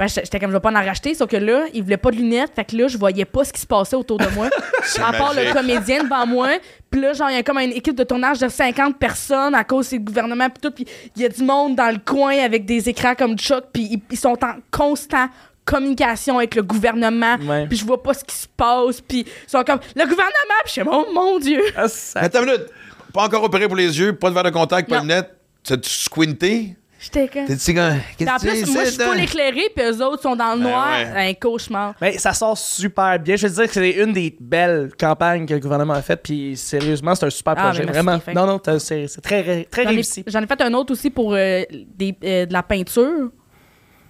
Ben, 0.00 0.08
j'étais 0.08 0.22
j'étais 0.24 0.40
comme, 0.40 0.48
je 0.48 0.56
vais 0.56 0.60
pas 0.60 0.70
en 0.70 0.82
racheter, 0.82 1.12
sauf 1.12 1.28
que 1.28 1.36
là, 1.36 1.66
il 1.74 1.82
voulait 1.82 1.98
pas 1.98 2.10
de 2.10 2.16
lunettes, 2.16 2.52
fait 2.56 2.64
que 2.64 2.74
là, 2.74 2.88
je 2.88 2.96
voyais 2.96 3.26
pas 3.26 3.44
ce 3.44 3.52
qui 3.52 3.60
se 3.60 3.66
passait 3.66 3.96
autour 3.96 4.16
de 4.16 4.26
moi. 4.34 4.48
à 4.98 5.12
part 5.12 5.34
le 5.34 5.52
comédien 5.52 6.04
devant 6.04 6.26
moi. 6.26 6.48
Puis 6.90 7.02
là, 7.02 7.12
genre, 7.12 7.28
il 7.28 7.36
y 7.36 7.38
a 7.38 7.42
comme 7.42 7.58
une 7.58 7.72
équipe 7.72 7.94
de 7.94 8.04
tournage 8.04 8.38
de 8.38 8.48
50 8.48 8.98
personnes 8.98 9.54
à 9.54 9.62
cause 9.62 9.90
du 9.90 10.00
gouvernement, 10.00 10.48
puis 10.48 10.58
tout. 10.62 10.70
Puis 10.70 10.86
il 11.16 11.20
y 11.20 11.26
a 11.26 11.28
du 11.28 11.42
monde 11.42 11.76
dans 11.76 11.92
le 11.92 11.98
coin 12.02 12.34
avec 12.38 12.64
des 12.64 12.88
écrans 12.88 13.14
comme 13.14 13.36
Chuck, 13.36 13.64
puis 13.74 13.88
ils, 13.90 14.00
ils 14.10 14.16
sont 14.18 14.38
en 14.42 14.54
constant 14.70 15.28
communication 15.66 16.38
avec 16.38 16.54
le 16.54 16.62
gouvernement. 16.62 17.36
Puis 17.68 17.76
je 17.76 17.84
vois 17.84 18.02
pas 18.02 18.14
ce 18.14 18.24
qui 18.24 18.34
se 18.34 18.48
passe, 18.48 19.02
puis 19.02 19.26
ils 19.26 19.50
sont 19.50 19.62
comme, 19.64 19.80
le 19.94 20.04
gouvernement, 20.04 20.60
puis 20.64 20.68
je 20.68 20.80
suis 20.80 20.82
oh 20.90 21.06
mon 21.12 21.38
Dieu. 21.38 21.60
Ah, 21.76 21.88
ça- 21.88 22.20
Attends 22.20 22.40
une 22.44 22.46
minute. 22.52 22.66
Pas 23.12 23.24
encore 23.24 23.44
opéré 23.44 23.66
pour 23.66 23.76
les 23.76 23.98
yeux, 23.98 24.14
pas 24.16 24.30
de 24.30 24.34
verre 24.34 24.44
de 24.44 24.50
contact, 24.50 24.88
pas 24.88 24.96
de 24.96 25.02
lunettes. 25.02 25.36
T'as-tu 25.62 25.90
squinté? 25.90 26.76
J'étais 27.02 27.28
comme. 27.28 27.46
T'es-tu 27.46 27.74
comme. 27.74 27.94
Puis 28.18 28.28
en 28.28 28.36
plus, 28.36 28.66
moi, 28.72 28.84
je 28.84 28.90
suis 28.90 28.98
pas 28.98 29.14
l'éclairé, 29.14 29.62
puis 29.74 29.84
eux 29.86 30.04
autres 30.04 30.22
sont 30.22 30.36
dans 30.36 30.54
le 30.54 30.60
Ben 30.60 30.68
noir. 30.68 30.88
ouais. 31.14 31.30
Un 31.30 31.34
cauchemar. 31.34 31.94
Mais 32.00 32.18
ça 32.18 32.34
sort 32.34 32.58
super 32.58 33.18
bien. 33.18 33.36
Je 33.36 33.46
veux 33.46 33.54
dire 33.54 33.66
que 33.66 33.72
c'est 33.72 33.90
une 33.92 34.12
des 34.12 34.36
belles 34.38 34.90
campagnes 34.98 35.46
que 35.46 35.54
le 35.54 35.60
gouvernement 35.60 35.94
a 35.94 36.02
faites. 36.02 36.22
Puis 36.22 36.56
sérieusement, 36.58 37.14
c'est 37.14 37.26
un 37.26 37.30
super 37.30 37.54
Ah, 37.56 37.62
projet. 37.70 37.84
Vraiment. 37.84 38.18
Non, 38.34 38.46
non, 38.46 38.60
c'est 38.78 39.06
très, 39.22 39.64
très 39.64 39.84
J'en 39.84 39.90
ai- 39.90 39.94
réussi. 39.94 40.24
J'en 40.26 40.42
ai, 40.42 40.46
fait 40.46 40.60
un 40.60 40.74
autre 40.74 40.92
aussi 40.92 41.08
pour 41.10 41.32
euh, 41.34 41.62
des, 41.96 42.14
euh, 42.22 42.44
de 42.46 42.52
la 42.52 42.62
peinture. 42.62 43.30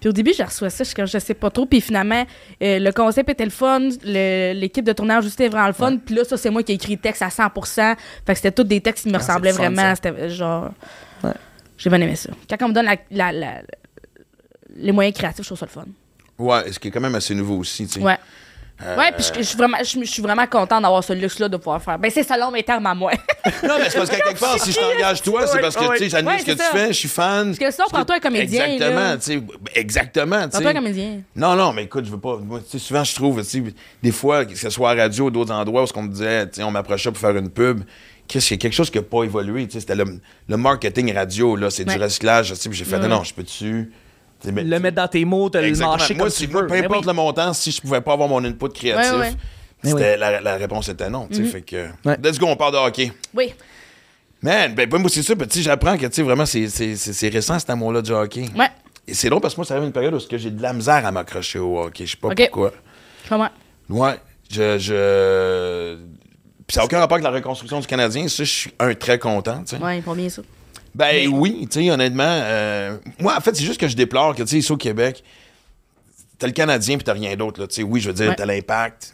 Puis 0.01 0.09
au 0.09 0.13
début, 0.13 0.33
j'ai 0.35 0.43
reçu 0.43 0.57
ça, 0.67 0.69
je, 0.79 0.83
suis 0.83 0.95
comme, 0.95 1.05
je 1.05 1.19
sais 1.19 1.35
pas 1.35 1.51
trop. 1.51 1.65
Puis 1.67 1.79
finalement, 1.79 2.25
euh, 2.63 2.79
le 2.79 2.91
concept 2.91 3.29
était 3.29 3.45
le 3.45 3.51
fun, 3.51 3.79
le- 4.03 4.53
l'équipe 4.53 4.83
de 4.83 4.93
tournage 4.93 5.25
aussi 5.27 5.35
était 5.35 5.47
vraiment 5.47 5.67
le 5.67 5.73
fun. 5.73 5.95
Puis 6.03 6.15
là, 6.15 6.23
ça, 6.25 6.37
c'est 6.37 6.49
moi 6.49 6.63
qui 6.63 6.71
ai 6.71 6.75
écrit 6.75 6.93
le 6.95 6.99
texte 6.99 7.21
à 7.21 7.29
100%. 7.29 7.95
Fait 8.25 8.33
que 8.33 8.35
c'était 8.35 8.51
tous 8.51 8.63
des 8.63 8.81
textes 8.81 9.03
qui 9.03 9.09
me 9.11 9.15
Ah, 9.15 9.19
ressemblaient 9.19 9.51
vraiment. 9.51 9.93
C'était 9.95 10.29
genre. 10.29 10.71
Ouais. 11.23 11.29
J'ai 11.81 11.89
bien 11.89 11.99
aimé 12.01 12.15
ça. 12.15 12.29
Quand 12.49 12.57
on 12.65 12.69
me 12.69 12.73
donne 12.73 12.85
la- 12.85 12.95
la- 13.09 13.31
la- 13.31 13.61
les 14.75 14.91
moyens 14.91 15.17
créatifs, 15.17 15.43
je 15.43 15.47
trouve 15.49 15.57
ça 15.59 15.65
le 15.65 15.71
fun. 15.71 15.85
Ouais, 16.37 16.71
ce 16.71 16.79
qui 16.79 16.87
est 16.87 16.91
quand 16.91 17.01
même 17.01 17.15
assez 17.15 17.33
nouveau 17.35 17.57
aussi, 17.57 17.85
tu 17.87 17.93
sais. 17.93 17.99
Ouais. 18.01 18.17
Euh, 18.83 18.97
Ouais, 18.97 19.11
puis 19.11 19.23
je, 19.37 19.41
suis 19.43 19.57
vraiment, 19.57 19.77
je, 19.79 19.99
je 19.99 20.05
suis 20.09 20.23
vraiment 20.23 20.47
content 20.47 20.81
d'avoir 20.81 21.03
ce 21.03 21.13
luxe-là 21.13 21.47
de 21.49 21.57
pouvoir 21.57 21.81
faire. 21.83 21.99
Ben, 21.99 22.09
c'est 22.09 22.23
selon 22.23 22.49
mes 22.49 22.63
termes 22.63 22.85
à 22.87 22.95
moi. 22.95 23.11
Non, 23.63 23.75
mais 23.79 23.89
c'est 23.89 23.97
parce 23.99 24.09
qu'à 24.09 24.19
quelque 24.21 24.39
part, 24.39 24.59
si 24.59 24.71
je 24.71 24.79
t'engage 24.79 25.21
toi, 25.21 25.45
c'est 25.45 25.59
parce 25.61 25.75
que, 25.75 25.91
tu 25.93 25.97
sais, 25.99 26.09
j'admire 26.09 26.33
Ouais, 26.33 26.39
ce 26.39 26.45
que 26.45 26.51
tu 26.51 26.63
fais, 26.71 26.87
je 26.87 26.93
suis 26.93 27.07
fan. 27.09 27.47
Parce 27.47 27.59
que 27.59 27.71
sinon, 27.71 27.87
prends-toi 27.91 28.15
un 28.15 28.19
comédien, 28.19 28.65
Exactement, 28.65 29.17
tu 29.17 29.21
sais. 29.23 29.41
Exactement, 29.79 30.43
tu 30.43 30.49
Prends-toi 30.49 30.69
un 30.69 30.73
sais. 30.73 30.79
comédien. 30.79 31.21
Non, 31.35 31.55
non, 31.55 31.73
mais 31.73 31.83
écoute, 31.83 32.05
je 32.05 32.11
veux 32.11 32.19
pas. 32.19 32.37
Moi, 32.37 32.61
sais, 32.67 32.79
souvent, 32.79 33.03
je 33.03 33.13
trouve, 33.13 33.39
tu 33.43 33.47
sais, 33.49 33.63
des 34.01 34.11
fois, 34.11 34.45
que 34.45 34.55
ce 34.55 34.69
soit 34.71 34.91
à 34.91 34.95
radio 34.95 35.25
ou 35.25 35.31
d'autres 35.31 35.53
endroits 35.53 35.83
où 35.83 35.87
ce 35.87 35.93
qu'on 35.93 36.03
me 36.03 36.09
disait, 36.11 36.45
tu 36.47 36.55
sais, 36.57 36.63
on 36.63 36.71
m'approchait 36.71 37.11
pour 37.11 37.19
faire 37.19 37.35
une 37.35 37.49
pub. 37.49 37.81
Qu'est-ce 38.31 38.47
qu'il 38.47 38.55
y 38.55 38.59
a 38.59 38.61
quelque 38.61 38.73
chose 38.73 38.89
qui 38.89 38.97
n'a 38.97 39.03
pas 39.03 39.23
évolué, 39.23 39.67
c'était 39.69 39.93
le, 39.93 40.05
le 40.47 40.57
marketing 40.57 41.13
radio, 41.13 41.57
là, 41.57 41.69
c'est 41.69 41.85
Ouais. 41.85 41.97
du 41.97 42.01
recyclage, 42.01 42.53
j'ai 42.71 42.85
fait, 42.85 42.97
non, 42.99 43.09
non, 43.09 43.23
je 43.25 43.33
peux-tu. 43.33 43.91
mais- 44.45 44.63
Le 44.63 44.79
mettre 44.79 44.95
dans 44.95 45.07
tes 45.09 45.25
mots, 45.25 45.49
te 45.49 45.57
le 45.57 45.75
Moi, 45.77 45.97
comme 45.97 46.29
si- 46.29 46.47
tu 46.47 46.51
moi, 46.53 46.61
veux. 46.61 46.67
peu 46.67 46.75
importe 46.75 47.01
oui. 47.01 47.07
le 47.07 47.13
montant, 47.13 47.51
si 47.51 47.71
je 47.71 47.81
pouvais 47.81 47.99
pas 47.99 48.13
avoir 48.13 48.29
mon 48.29 48.41
input 48.45 48.69
créatif, 48.69 49.35
Ouais, 49.83 50.15
la, 50.15 50.39
la 50.39 50.55
réponse 50.55 50.87
était 50.87 51.09
non. 51.09 51.27
Fait 51.29 51.61
que, 51.61 51.87
let's 52.23 52.39
go, 52.39 52.45
on 52.47 52.55
part 52.55 52.71
de 52.71 52.77
hockey. 52.77 53.11
Oui. 53.33 53.53
Man, 54.41 54.73
ben, 54.75 54.87
ben, 54.89 54.97
moi, 55.01 55.09
c'est 55.09 55.23
ça. 55.23 55.33
j'apprends 55.61 55.97
que, 55.97 56.05
tu 56.05 56.13
sais, 56.13 56.21
vraiment, 56.23 56.45
c'est- 56.45 56.69
c'est 56.69 56.95
c'est- 56.95 57.11
c'est 57.13 57.27
récent, 57.29 57.59
cet 57.59 57.69
amour-là 57.69 58.01
du 58.01 58.11
hockey. 58.11 58.45
Ouais. 58.57 58.69
Et 59.07 59.13
c'est 59.13 59.29
drôle 59.29 59.41
parce 59.41 59.53
que 59.55 59.59
moi, 59.59 59.65
ça 59.65 59.73
arrive 59.75 59.85
une 59.87 59.91
période 59.91 60.13
où 60.13 60.19
j'ai 60.31 60.49
de 60.51 60.61
la 60.61 60.71
misère 60.73 61.05
à 61.05 61.11
m'accrocher 61.11 61.59
au 61.59 61.79
hockey. 61.79 62.05
Je 62.05 62.11
sais 62.11 62.17
pas 62.17 62.29
pourquoi. 62.33 62.71
Comprends. 63.27 63.49
Ouais, 63.89 64.15
je. 64.49 64.77
je... 64.79 65.97
Puis 66.71 66.75
ça 66.75 66.79
n'a 66.79 66.85
aucun 66.85 66.99
rapport 66.99 67.15
avec 67.15 67.25
la 67.25 67.31
reconstruction 67.31 67.81
du 67.81 67.85
Canadien. 67.87 68.29
Ça, 68.29 68.45
je 68.45 68.49
suis 68.49 68.71
un 68.79 68.93
très 68.93 69.19
content, 69.19 69.61
tu 69.67 69.75
sais. 69.75 69.83
Ouais, 69.83 69.99
pas 70.01 70.13
bien 70.15 70.29
ça. 70.29 70.41
Ben 70.95 71.27
oui, 71.27 71.67
tu 71.69 71.83
sais, 71.83 71.91
honnêtement. 71.91 72.23
euh, 72.25 72.95
moi, 73.19 73.35
en 73.37 73.41
fait, 73.41 73.53
c'est 73.57 73.65
juste 73.65 73.77
que 73.77 73.89
je 73.89 73.95
déplore 73.97 74.33
que, 74.35 74.43
tu 74.43 74.47
sais, 74.47 74.57
ici 74.59 74.71
au 74.71 74.77
Québec, 74.77 75.21
t'as 76.39 76.47
le 76.47 76.53
Canadien 76.53 76.95
puis 76.95 77.03
t'as 77.03 77.11
rien 77.11 77.35
d'autre, 77.35 77.59
là. 77.59 77.67
Tu 77.67 77.75
sais, 77.75 77.83
oui, 77.83 77.99
je 77.99 78.07
veux 78.07 78.13
dire, 78.13 78.29
Ouais. 78.29 78.35
t'as 78.37 78.45
l'impact. 78.45 79.13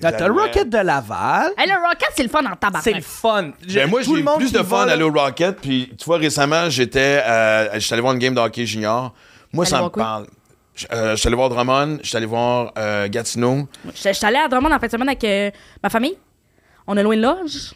T'as 0.00 0.26
le 0.26 0.32
Rocket 0.34 0.68
de 0.68 0.78
Laval. 0.78 1.52
Hey, 1.56 1.68
le 1.68 1.74
Rocket, 1.74 2.08
c'est 2.16 2.24
le 2.24 2.28
fun 2.28 2.40
en 2.44 2.50
C'est 2.54 2.58
tabarnak. 2.58 2.94
le 2.96 3.00
fun. 3.02 3.50
Ben 3.72 3.88
moi, 3.88 4.02
j'ai 4.02 4.10
eu 4.10 4.24
plus 4.36 4.50
de 4.50 4.62
fun 4.64 4.88
à 4.88 4.92
aller 4.94 5.04
au 5.04 5.12
Rocket. 5.12 5.58
Puis, 5.60 5.92
tu 5.96 6.04
vois, 6.06 6.18
récemment, 6.18 6.68
j'étais 6.70 7.22
euh, 7.24 7.68
j'étais 7.78 7.92
allé 7.92 8.02
voir 8.02 8.14
une 8.14 8.18
game 8.18 8.34
de 8.34 8.40
hockey 8.40 8.66
junior. 8.66 9.14
Moi, 9.52 9.62
Allé 9.64 9.70
ça 9.70 9.80
me 9.80 9.88
parle. 9.90 10.26
Je 10.74 10.86
euh, 10.92 11.12
je 11.12 11.16
suis 11.20 11.28
allé 11.28 11.36
voir 11.36 11.50
Drummond, 11.50 11.98
je 12.02 12.08
suis 12.08 12.16
allé 12.16 12.26
voir 12.26 12.72
euh, 12.76 13.06
Gatineau. 13.08 13.68
Je 13.94 14.12
suis 14.12 14.26
allée 14.26 14.36
à 14.38 14.48
Drummond 14.48 14.72
en 14.72 14.78
fin 14.80 14.86
de 14.88 14.92
semaine 14.92 15.08
avec 15.08 15.22
euh, 15.22 15.50
ma 15.82 15.88
famille. 15.88 16.16
On 16.86 16.96
a 16.96 17.02
loué 17.02 17.16
une 17.16 17.22
loge. 17.22 17.72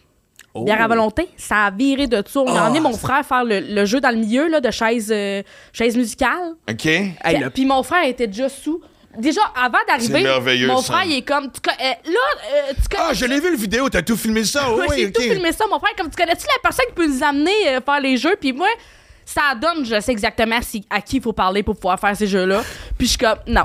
Oh. 0.52 0.64
Bière 0.64 0.82
à 0.82 0.88
volonté. 0.88 1.28
Ça 1.36 1.66
a 1.66 1.70
viré 1.70 2.06
de 2.08 2.20
tout. 2.22 2.40
On 2.40 2.54
a 2.56 2.60
Ah, 2.62 2.66
emmené 2.66 2.80
mon 2.80 2.92
frère 2.96 3.24
faire 3.24 3.44
le, 3.44 3.60
le 3.60 3.84
jeu 3.84 4.00
dans 4.00 4.10
le 4.10 4.16
milieu 4.16 4.48
là, 4.48 4.60
de 4.60 4.70
chaise, 4.70 5.10
euh, 5.14 5.42
chaise 5.72 5.96
musicale. 5.96 6.54
OK? 6.68 6.86
Hey, 6.86 7.14
puis, 7.22 7.36
le- 7.38 7.50
puis 7.50 7.64
mon 7.66 7.82
frère 7.84 8.04
était 8.04 8.26
déjà 8.26 8.48
sous. 8.48 8.80
Déjà, 9.18 9.40
avant 9.56 9.78
C'est 9.98 10.08
d'arriver, 10.12 10.66
mon 10.66 10.80
ça. 10.80 10.92
frère, 10.94 11.04
il 11.04 11.16
est 11.18 11.22
comme. 11.22 11.50
Tu, 11.50 11.60
euh, 11.68 11.72
là, 11.82 11.92
euh, 12.08 12.72
tu 12.74 12.88
connais. 12.88 13.08
Ah, 13.10 13.12
je 13.14 13.24
l'ai 13.26 13.40
vu 13.40 13.50
le 13.50 13.56
vidéo, 13.56 13.88
t'as 13.88 14.02
tout 14.02 14.16
filmé 14.16 14.44
ça? 14.44 14.72
Ouais, 14.72 14.86
oui, 14.88 14.96
j'ai 14.98 15.06
OK. 15.06 15.12
tout 15.14 15.22
filmé 15.22 15.52
ça. 15.52 15.64
Mon 15.70 15.78
frère, 15.78 15.94
comme 15.96 16.10
tu 16.10 16.16
connais-tu 16.16 16.46
la 16.46 16.60
personne 16.62 16.86
qui 16.86 16.92
peut 16.94 17.06
nous 17.08 17.22
amener 17.22 17.68
euh, 17.68 17.80
faire 17.80 18.00
les 18.00 18.16
jeux? 18.16 18.36
Puis 18.40 18.52
moi, 18.52 18.68
ça 19.24 19.54
donne, 19.60 19.84
je 19.84 20.00
sais 20.00 20.12
exactement 20.12 20.58
si, 20.62 20.84
à 20.90 21.00
qui 21.00 21.16
il 21.16 21.22
faut 21.22 21.32
parler 21.32 21.62
pour 21.64 21.74
pouvoir 21.76 21.98
faire 21.98 22.16
ces 22.16 22.26
jeux-là. 22.28 22.62
Puis 22.98 23.06
je 23.06 23.10
suis 23.10 23.18
comme, 23.18 23.38
non. 23.48 23.64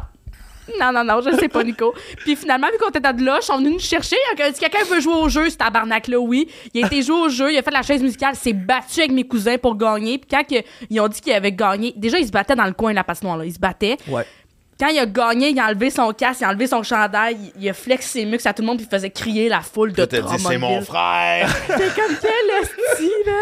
Non, 0.79 0.91
non, 0.91 1.03
non, 1.03 1.21
je 1.21 1.35
sais 1.37 1.47
pas, 1.47 1.63
Nico. 1.63 1.93
Puis 2.17 2.35
finalement, 2.35 2.67
vu 2.71 2.77
qu'on 2.79 2.89
était 2.89 2.99
de 3.13 3.23
là, 3.23 3.37
ils 3.41 3.45
sont 3.45 3.57
venus 3.57 3.73
nous 3.73 3.79
chercher. 3.79 4.15
Si 4.53 4.59
quelqu'un 4.59 4.83
veut 4.89 4.99
jouer 4.99 5.13
au 5.15 5.29
jeu, 5.29 5.49
ce 5.49 5.57
tabarnak-là, 5.57 6.17
oui. 6.19 6.47
Il 6.73 6.83
a 6.83 6.87
été 6.87 7.01
joué 7.01 7.15
au 7.15 7.29
jeu, 7.29 7.51
il 7.53 7.57
a 7.57 7.61
fait 7.61 7.71
la 7.71 7.81
chaise 7.83 8.01
musicale, 8.01 8.35
s'est 8.35 8.53
battu 8.53 8.99
avec 8.99 9.11
mes 9.11 9.25
cousins 9.27 9.57
pour 9.57 9.75
gagner. 9.75 10.17
Puis 10.17 10.27
quand 10.29 10.43
que- 10.43 10.63
ils 10.89 10.99
ont 10.99 11.07
dit 11.07 11.21
qu'il 11.21 11.33
avait 11.33 11.51
gagné, 11.51 11.93
déjà, 11.95 12.17
il 12.19 12.25
se 12.25 12.31
battait 12.31 12.55
dans 12.55 12.65
le 12.65 12.73
coin 12.73 12.91
de 12.91 12.95
la 12.95 13.03
patinoire, 13.03 13.37
là. 13.37 13.45
Il 13.45 13.53
se 13.53 13.59
battait. 13.59 13.97
Ouais. 14.07 14.25
Quand 14.77 14.87
il 14.87 14.99
a 14.99 15.05
gagné, 15.05 15.51
il 15.51 15.59
a 15.59 15.67
enlevé 15.67 15.89
son 15.89 16.11
casque, 16.11 16.41
il 16.41 16.43
a 16.43 16.49
enlevé 16.49 16.67
son 16.67 16.83
chandail, 16.83 17.37
il, 17.55 17.63
il 17.63 17.69
a 17.69 17.73
flexé 17.73 18.19
ses 18.19 18.25
muscles 18.25 18.47
à 18.49 18.53
tout 18.53 18.61
le 18.61 18.67
monde, 18.67 18.77
puis 18.77 18.85
il 18.91 18.93
faisait 18.93 19.09
crier 19.09 19.47
la 19.47 19.61
foule 19.61 19.93
de 19.93 20.01
Là, 20.01 20.05
dit, 20.05 20.43
c'est 20.49 20.57
mon 20.57 20.81
frère. 20.81 21.47
C'est 21.67 21.95
comme 21.95 22.15
quel 22.21 22.61
esti, 22.61 23.11
man. 23.25 23.34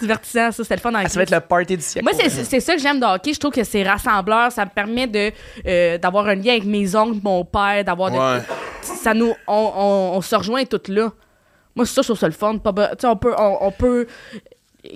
Divertissant, 0.00 0.52
ça, 0.52 0.62
c'était 0.62 0.76
le 0.76 0.80
fun 0.80 0.92
dans 0.92 0.98
Ah, 1.04 1.08
Ça 1.08 1.18
va 1.18 1.22
être 1.24 1.30
le 1.30 1.40
party 1.40 1.76
du 1.76 1.82
siècle. 1.82 2.04
Moi, 2.04 2.12
c'est 2.18 2.30
c'est 2.44 2.60
ça 2.60 2.74
que 2.74 2.80
j'aime 2.80 3.00
de 3.00 3.04
hockey. 3.06 3.34
Je 3.34 3.40
trouve 3.40 3.52
que 3.52 3.64
c'est 3.64 3.82
rassembleur. 3.82 4.52
Ça 4.52 4.64
me 4.64 4.70
permet 4.70 5.06
de 5.06 5.32
euh, 5.66 5.98
d'avoir 5.98 6.26
un 6.28 6.34
lien 6.36 6.52
avec 6.52 6.64
mes 6.64 6.94
oncles, 6.94 7.18
mon 7.22 7.44
père, 7.44 7.82
d'avoir. 7.84 8.12
Ouais. 8.12 8.42
Ça 8.82 9.12
nous, 9.14 9.34
on, 9.46 9.72
on, 9.76 10.16
on 10.16 10.20
se 10.20 10.34
rejoint 10.36 10.64
toutes 10.64 10.88
là. 10.88 11.10
Moi, 11.74 11.84
c'est 11.86 11.94
ça, 11.94 12.02
je 12.02 12.06
trouve 12.08 12.18
ça 12.18 12.26
le 12.26 12.32
fun. 12.32 12.58
Pas 12.58 12.72
be- 12.72 12.90
tu 12.90 12.96
sais, 13.00 13.06
on 13.06 13.16
peut, 13.16 13.34
on, 13.38 13.58
on 13.60 13.70
peut 13.72 14.06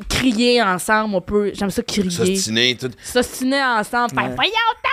crier 0.09 0.63
ensemble. 0.63 1.15
On 1.17 1.21
peut, 1.21 1.51
j'aime 1.55 1.71
ça 1.71 1.83
crier. 1.83 2.11
S'ostiner, 2.11 2.77
tout. 2.77 2.91
S'ostiner 3.03 3.63
ensemble. 3.63 4.11
Faire 4.15 4.29
Ouais. 4.29 4.35
voyons 4.35 4.53
donc! 4.53 4.93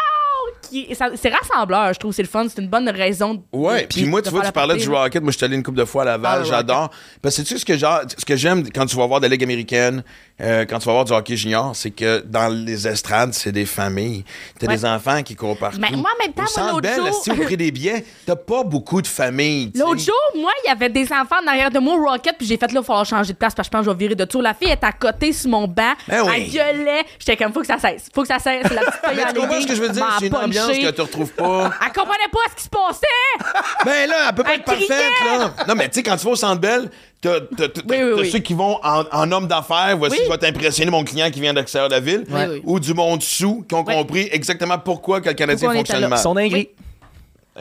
Qui- 0.62 0.88
C'est 1.16 1.30
rassembleur, 1.34 1.93
je 1.93 1.99
trouve. 1.99 2.12
C'est 2.14 2.22
le 2.22 2.28
fun. 2.28 2.45
C'est 2.47 2.62
une 2.62 2.68
bonne 2.70 2.89
raison. 2.89 3.43
Ouais, 3.53 3.88
puis 3.88 4.05
moi, 4.05 4.22
tu 4.22 4.30
vois, 4.30 4.45
tu 4.45 4.51
parlais 4.51 4.76
la 4.76 4.80
du. 4.82 4.89
Rocket. 4.89 5.22
Moi, 5.24 5.32
je 5.32 5.38
suis 5.38 5.45
allé 5.45 5.55
une 5.55 5.64
couple 5.64 5.80
de 5.80 5.86
fois 5.86 6.03
à 6.03 6.05
Ah, 6.05 6.12
Laval. 6.12 6.39
le 6.39 6.45
J'adore. 6.45 6.89
Parce 7.22 7.36
que 7.38 7.41
tu 7.41 7.47
sais, 7.47 7.57
ce 7.57 7.66
que, 7.66 7.78
ce 7.78 8.26
que 8.26 8.36
j'aime 8.36 8.70
quand 8.72 8.86
tu 8.86 8.95
vas 8.95 9.05
voir 9.07 9.20
de 9.20 9.26
la 9.26 9.30
Ligue 9.32 9.43
américaine, 9.43 10.03
euh, 10.41 10.66
quand 10.66 10.80
tu 10.80 10.86
vas 10.86 10.93
voir 10.93 11.05
du 11.05 11.12
hockey 11.14 11.36
junior, 11.36 11.76
c'est 11.76 11.91
que 11.91 12.22
dans 12.26 12.47
les 12.47 12.88
estrades, 12.88 13.34
c'est 13.34 13.51
des 13.51 13.66
familles. 13.66 14.24
T'as 14.60 14.68
des 14.68 14.86
enfants 14.86 15.22
qui 15.24 15.36
courent 15.36 15.57
partout. 15.57 15.80
Mais 15.82 15.91
moi, 15.91 16.10
en 16.18 16.24
même 16.24 16.34
temps, 16.34 16.43
moi, 16.57 16.72
l'autre 16.74 16.95
jour- 16.95 17.24
si 17.24 17.32
au 17.32 17.36
prix 17.36 17.57
des 17.57 17.72
billets, 17.72 18.05
t'as 18.26 18.36
pas 18.36 18.64
beaucoup 18.64 19.01
de 19.01 19.07
familles. 19.07 19.72
L'autre 19.76 19.99
jour, 20.01 20.16
moi, 20.36 20.51
il 20.64 20.70
y 20.70 20.72
avait 20.72 20.89
des 20.89 21.05
enfants 21.12 21.36
en 21.43 21.47
arrière 21.47 21.72
de 21.72 21.80
moi 21.80 21.95
au 21.95 22.05
Rocket, 22.10 22.36
puis 22.38 22.47
j'ai 22.47 22.57
fait 22.57 22.72
là, 22.72 22.80
il 22.82 22.86
falloir 22.86 23.05
changer 23.05 23.34
de 23.34 23.38
place 23.38 23.53
parce 23.53 23.68
que 23.68 23.72
je 23.76 23.78
pense 23.78 23.86
que 23.86 23.91
je 23.91 23.97
vais 23.97 24.03
virer 24.05 24.16
de 24.16 24.26
tour. 24.26 24.41
La 24.41 24.53
fille 24.53 24.70
est 24.70 24.84
à 24.84 24.91
côté 24.91 25.34
sur 25.34 25.49
mon 25.49 25.68
banc. 25.68 25.93
Ben. 26.07 26.24
Elle 26.34 26.49
gueulait. 26.49 27.03
J'étais 27.20 27.36
comme, 27.38 27.51
faut 27.53 27.62
que 27.62 27.68
ça 27.68 27.78
cesse. 27.78 28.07
Faut 28.14 28.22
que 28.22 28.28
ça 28.28 28.39
cesse. 28.39 28.64
La 28.64 28.82
petite 28.82 28.93
fille 29.05 29.16
Mais 29.16 29.24
en 29.24 29.28
tu 29.28 29.34
comprends 29.39 29.55
legging 29.55 29.62
ce 29.62 29.68
que 29.68 29.76
je 29.76 29.82
veux 29.82 29.89
dire? 29.89 30.05
Que 30.52 30.91
tu 30.91 31.02
retrouves 31.02 31.32
pas. 31.34 31.72
Elle 31.86 31.91
comprenait 31.93 32.30
pas 32.32 32.39
ce 32.52 32.56
qui 32.56 32.64
se 32.64 32.70
passait. 32.70 33.06
Ben 33.86 34.10
là, 34.10 34.16
elle 34.30 34.36
peut 34.36 34.43
pas 34.43 34.54
Elle 34.54 34.60
être 34.60 34.66
parfaite, 34.66 34.89
là. 35.26 35.54
Non, 35.68 35.76
mais 35.76 35.88
tu 35.89 35.95
sais, 36.00 36.04
quand 36.04 36.18
tu 36.18 36.26
vas 36.26 36.32
au 36.32 36.36
Centre 36.36 36.60
Bell, 36.60 36.89
t'as 37.22 37.39
t'as- 37.39 37.70
t'as- 37.70 37.82
Oui, 37.88 37.97
oui, 38.04 38.12
t'as 38.16 38.22
oui. 38.22 38.32
ceux 38.32 38.39
qui 38.39 38.54
vont 38.54 38.78
en, 38.84 39.04
en 39.12 39.32
homme 39.32 39.47
d'affaires. 39.47 39.95
Voici, 39.97 40.18
Oui. 40.18 40.24
je 40.26 40.32
vais 40.32 40.38
t'impressionner, 40.38 40.91
mon 40.91 41.04
client 41.04 41.32
qui 41.32 41.39
vient 41.39 41.54
de 41.54 41.60
l'extérieur 41.60 41.88
de 41.89 41.93
la 41.93 42.00
ville. 42.02 42.26
Oui, 42.30 42.41
oui. 42.50 42.62
Ou 42.66 42.80
du 42.80 42.93
monde 42.93 43.22
sous, 43.24 43.64
qui 43.68 43.76
ont 43.76 43.86
Oui. 43.88 43.93
compris 43.93 44.28
exactement 44.32 44.78
pourquoi 44.78 45.22
que 45.22 45.30
le 45.30 45.36
Canadien 45.36 45.68
Pourquoi 45.68 45.80
fonctionne 45.80 46.08
mal. 46.08 46.20
Ils 46.20 46.22
sont 46.22 46.34
dingueries. 46.36 46.70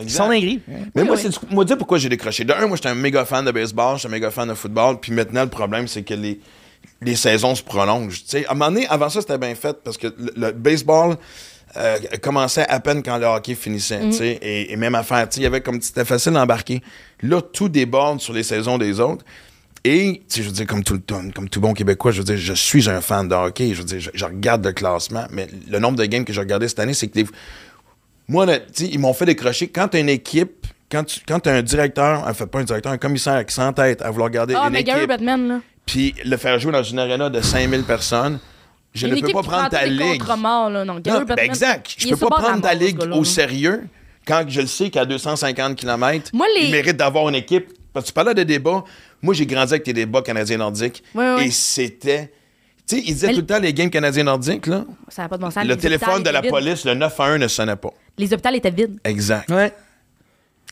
Ils 0.00 0.10
sont 0.10 0.28
dingueries. 0.28 0.60
Mais 0.94 1.04
moi, 1.04 1.16
oui. 1.16 1.22
c'est 1.30 1.50
moi 1.52 1.64
dire 1.64 1.78
pourquoi 1.78 1.98
j'ai 1.98 2.08
décroché. 2.08 2.44
De 2.44 2.52
un, 2.52 2.66
moi, 2.66 2.76
j'étais 2.76 2.88
un 2.88 2.94
méga 2.94 3.24
fan 3.24 3.44
de 3.44 3.50
baseball, 3.50 3.96
j'étais 3.96 4.08
un 4.08 4.10
méga 4.12 4.30
fan 4.30 4.48
de 4.48 4.54
football. 4.54 4.98
Puis 5.00 5.12
maintenant, 5.12 5.42
le 5.42 5.50
problème, 5.50 5.86
c'est 5.88 6.02
que 6.02 6.14
les, 6.14 6.40
les 7.02 7.16
saisons 7.16 7.54
se 7.54 7.62
prolongent. 7.62 8.22
Tu 8.24 8.28
sais, 8.28 8.46
à 8.46 8.52
un 8.52 8.54
moment 8.54 8.70
donné, 8.72 8.86
avant 8.88 9.08
ça, 9.08 9.20
c'était 9.20 9.38
bien 9.38 9.54
fait 9.54 9.76
parce 9.84 9.96
que 9.96 10.08
le, 10.18 10.32
le 10.36 10.52
baseball 10.52 11.16
euh, 11.76 11.98
commençait 12.22 12.66
à 12.68 12.80
peine 12.80 13.02
quand 13.02 13.18
le 13.18 13.26
hockey 13.26 13.54
finissait. 13.54 14.10
sais, 14.12 14.38
et, 14.42 14.72
et 14.72 14.76
même 14.76 14.94
affaire, 14.94 15.28
il 15.36 15.42
y 15.42 15.46
avait 15.46 15.60
comme 15.60 15.80
c'était 15.82 16.04
facile 16.04 16.32
d'embarquer. 16.32 16.82
Là, 17.22 17.40
tout 17.42 17.68
déborde 17.68 18.20
sur 18.20 18.32
les 18.32 18.42
saisons 18.42 18.78
des 18.78 19.00
autres. 19.00 19.24
Et, 19.84 20.22
je 20.34 20.42
veux 20.42 20.50
dire, 20.50 20.66
comme 20.66 20.82
tout, 20.82 20.94
le- 20.94 21.32
comme 21.32 21.48
tout 21.48 21.60
bon 21.60 21.72
Québécois, 21.72 22.10
je 22.10 22.18
veux 22.18 22.24
dire, 22.24 22.36
je 22.36 22.52
suis 22.52 22.90
un 22.90 23.00
fan 23.00 23.28
de 23.28 23.34
hockey. 23.34 23.70
Je 23.74 23.78
veux 23.78 23.84
dire, 23.84 24.00
je, 24.00 24.10
je 24.12 24.24
regarde 24.24 24.64
le 24.64 24.72
classement, 24.72 25.24
mais 25.30 25.46
le 25.70 25.78
nombre 25.78 25.96
de 25.96 26.04
games 26.04 26.24
que 26.24 26.32
j'ai 26.32 26.40
regardé 26.40 26.66
cette 26.68 26.80
année, 26.80 26.94
c'est 26.94 27.06
que 27.08 27.14
des, 27.14 27.26
moi, 28.26 28.44
là, 28.44 28.58
ils 28.80 28.98
m'ont 28.98 29.14
fait 29.14 29.24
décrocher. 29.24 29.68
Quand 29.68 29.88
t'as 29.88 30.00
une 30.00 30.08
équipe, 30.08 30.66
quand 30.90 31.04
tu 31.04 31.20
quand 31.26 31.46
as 31.46 31.52
un 31.52 31.62
directeur, 31.62 32.26
en 32.26 32.34
fait 32.34 32.46
pas 32.46 32.58
un 32.60 32.64
directeur, 32.64 32.92
un 32.92 32.98
commissaire 32.98 33.44
qui 33.46 33.54
s'entête 33.54 34.02
à 34.02 34.10
vouloir 34.10 34.30
garder 34.30 34.54
Ah, 34.56 34.64
une 34.66 34.72
mais 34.72 34.84
Gary 34.84 35.06
Batman, 35.06 35.48
là. 35.48 35.60
puis 35.86 36.14
le 36.24 36.36
faire 36.36 36.58
jouer 36.58 36.72
dans 36.72 36.82
une 36.82 36.98
arena 36.98 37.30
de 37.30 37.40
5000 37.40 37.82
personnes, 37.84 38.38
je 38.94 39.06
ne 39.06 39.14
peux 39.20 39.32
pas 39.32 39.42
prendre 39.42 39.68
prend 39.68 39.68
ta 39.68 39.86
ligue. 39.86 40.18
contre-morts, 40.20 40.70
là. 40.70 40.84
Non, 40.84 40.94
ben 41.00 41.36
exact. 41.38 41.94
Je 41.98 42.08
peux 42.08 42.16
pas 42.16 42.28
prendre 42.40 42.62
ta 42.62 42.74
mort, 42.74 42.82
ligue 42.82 42.98
au 43.12 43.24
sérieux 43.24 43.84
quand 44.26 44.44
je 44.48 44.60
le 44.60 44.66
sais 44.66 44.90
qu'à 44.90 45.04
250 45.04 45.76
km, 45.76 46.30
Moi, 46.32 46.46
les- 46.56 46.66
il 46.66 46.70
mérite 46.70 46.96
d'avoir 46.96 47.28
une 47.28 47.34
équipe. 47.34 47.68
Parce 47.92 48.04
que 48.04 48.08
tu 48.10 48.14
parlais 48.14 48.34
de 48.34 48.42
débats. 48.42 48.84
Moi, 49.22 49.34
j'ai 49.34 49.46
grandi 49.46 49.72
avec 49.72 49.82
tes 49.82 49.92
débats 49.94 50.22
canadiens-nordiques. 50.22 51.02
Ouais, 51.14 51.34
ouais. 51.36 51.46
Et 51.46 51.50
c'était. 51.50 52.30
Tu 52.86 52.96
sais, 52.96 53.02
ils 53.06 53.12
disaient 53.14 53.26
Mais- 53.28 53.34
tout 53.34 53.40
le 53.40 53.46
temps 53.46 53.58
les 53.58 53.72
games 53.74 53.90
canadiens-nordiques, 53.90 54.66
là. 54.66 54.84
Ça 55.08 55.22
n'a 55.22 55.28
pas 55.28 55.36
de 55.36 55.42
bon 55.42 55.50
sens. 55.50 55.64
le 55.64 55.76
téléphone 55.76 56.22
de 56.22 56.30
la 56.30 56.40
vides. 56.42 56.50
police, 56.50 56.84
le 56.84 56.94
911 56.94 57.38
ne 57.40 57.48
sonnait 57.48 57.76
pas. 57.76 57.90
Les 58.18 58.32
hôpitaux 58.32 58.54
étaient 58.54 58.70
vides. 58.70 58.98
Exact. 59.04 59.50
Ouais. 59.50 59.72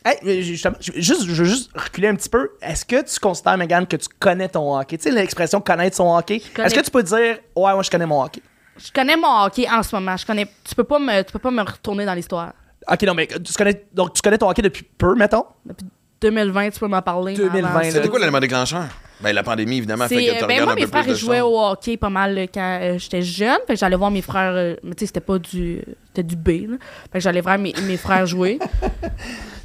Hey, 0.09 0.19
mais 0.23 0.43
justement, 0.43 0.77
je, 0.81 0.93
juste, 0.95 1.25
je 1.27 1.33
veux 1.33 1.45
juste 1.49 1.71
reculer 1.75 2.07
un 2.09 2.15
petit 2.15 2.29
peu. 2.29 2.51
Est-ce 2.63 2.85
que 2.85 3.03
tu 3.03 3.19
considères, 3.19 3.59
Megan, 3.59 3.87
que 3.87 3.97
tu 3.97 4.07
connais 4.21 4.49
ton 4.49 4.79
hockey? 4.79 4.97
Tu 4.99 5.03
sais, 5.05 5.11
l'expression 5.11 5.61
connaître 5.61 5.97
son 5.97 6.17
hockey. 6.17 6.41
connais- 6.55 6.67
Est-ce 6.69 6.75
que 6.77 6.81
tu 6.85 6.91
peux 6.93 7.03
dire, 7.03 7.39
ouais, 7.57 7.73
moi, 7.73 7.83
je 7.83 7.91
connais 7.91 8.07
mon 8.07 8.23
hockey? 8.23 8.41
Je 8.79 8.93
connais 8.93 9.17
mon 9.17 9.43
hockey 9.45 9.67
en 9.69 9.83
ce 9.83 9.97
moment. 9.97 10.17
Je 10.17 10.25
connais. 10.25 10.47
Tu 10.65 10.75
peux 10.77 10.85
pas 10.85 10.99
me, 11.01 11.23
tu 11.23 11.33
peux 11.33 11.39
pas 11.41 11.51
me 11.51 11.63
retourner 11.63 12.05
dans 12.05 12.15
l'histoire. 12.15 12.53
Ok, 12.89 13.03
non, 13.03 13.15
mais 13.15 13.27
tu 13.27 13.53
connais, 13.55 13.85
donc, 13.93 14.13
tu 14.15 14.23
connais 14.23 14.39
ton 14.39 14.49
hockey 14.49 14.63
depuis 14.63 14.85
peu, 14.97 15.15
mettons? 15.17 15.45
Depuis 15.65 15.87
2020, 16.21 16.71
tu 16.71 16.79
peux 16.79 16.87
m'en 16.87 17.03
parler. 17.03 17.33
mais 17.33 17.39
2020, 17.39 17.69
avant 17.69 17.79
ça- 17.81 17.85
là. 17.87 17.91
C'était 17.91 18.09
quoi 18.09 18.19
l'élément 18.21 18.39
déclencheur? 18.39 18.85
Ben, 19.19 19.33
la 19.33 19.43
pandémie, 19.43 19.79
évidemment, 19.79 20.07
fait 20.09 20.17
que 20.27 20.31
euh, 20.31 20.39
tu 20.41 20.47
ben 20.47 20.63
moi, 20.63 20.73
un 20.73 20.77
mes 20.77 20.83
peu 20.87 20.89
frères, 20.89 21.15
jouaient 21.15 21.41
au 21.41 21.59
hockey 21.59 21.97
pas 21.97 22.11
mal 22.11 22.35
là, 22.35 22.47
quand 22.47 22.79
euh, 22.83 22.99
j'étais 22.99 23.23
jeune. 23.23 23.57
Fait 23.67 23.73
que 23.73 23.79
j'allais 23.81 23.97
voir 23.97 24.11
mes 24.11 24.21
frères. 24.21 24.53
euh, 24.55 24.77
mais 24.83 24.95
tu 24.95 25.01
sais, 25.01 25.07
c'était 25.07 25.21
pas 25.21 25.39
du. 25.39 25.83
C'était 26.09 26.23
du 26.23 26.37
B. 26.37 26.49
Là. 26.71 26.77
Fait 27.11 27.19
que 27.19 27.21
j'allais 27.21 27.41
voir 27.41 27.57
mes, 27.57 27.73
mes 27.87 27.97
frères 27.97 28.27
jouer. 28.27 28.59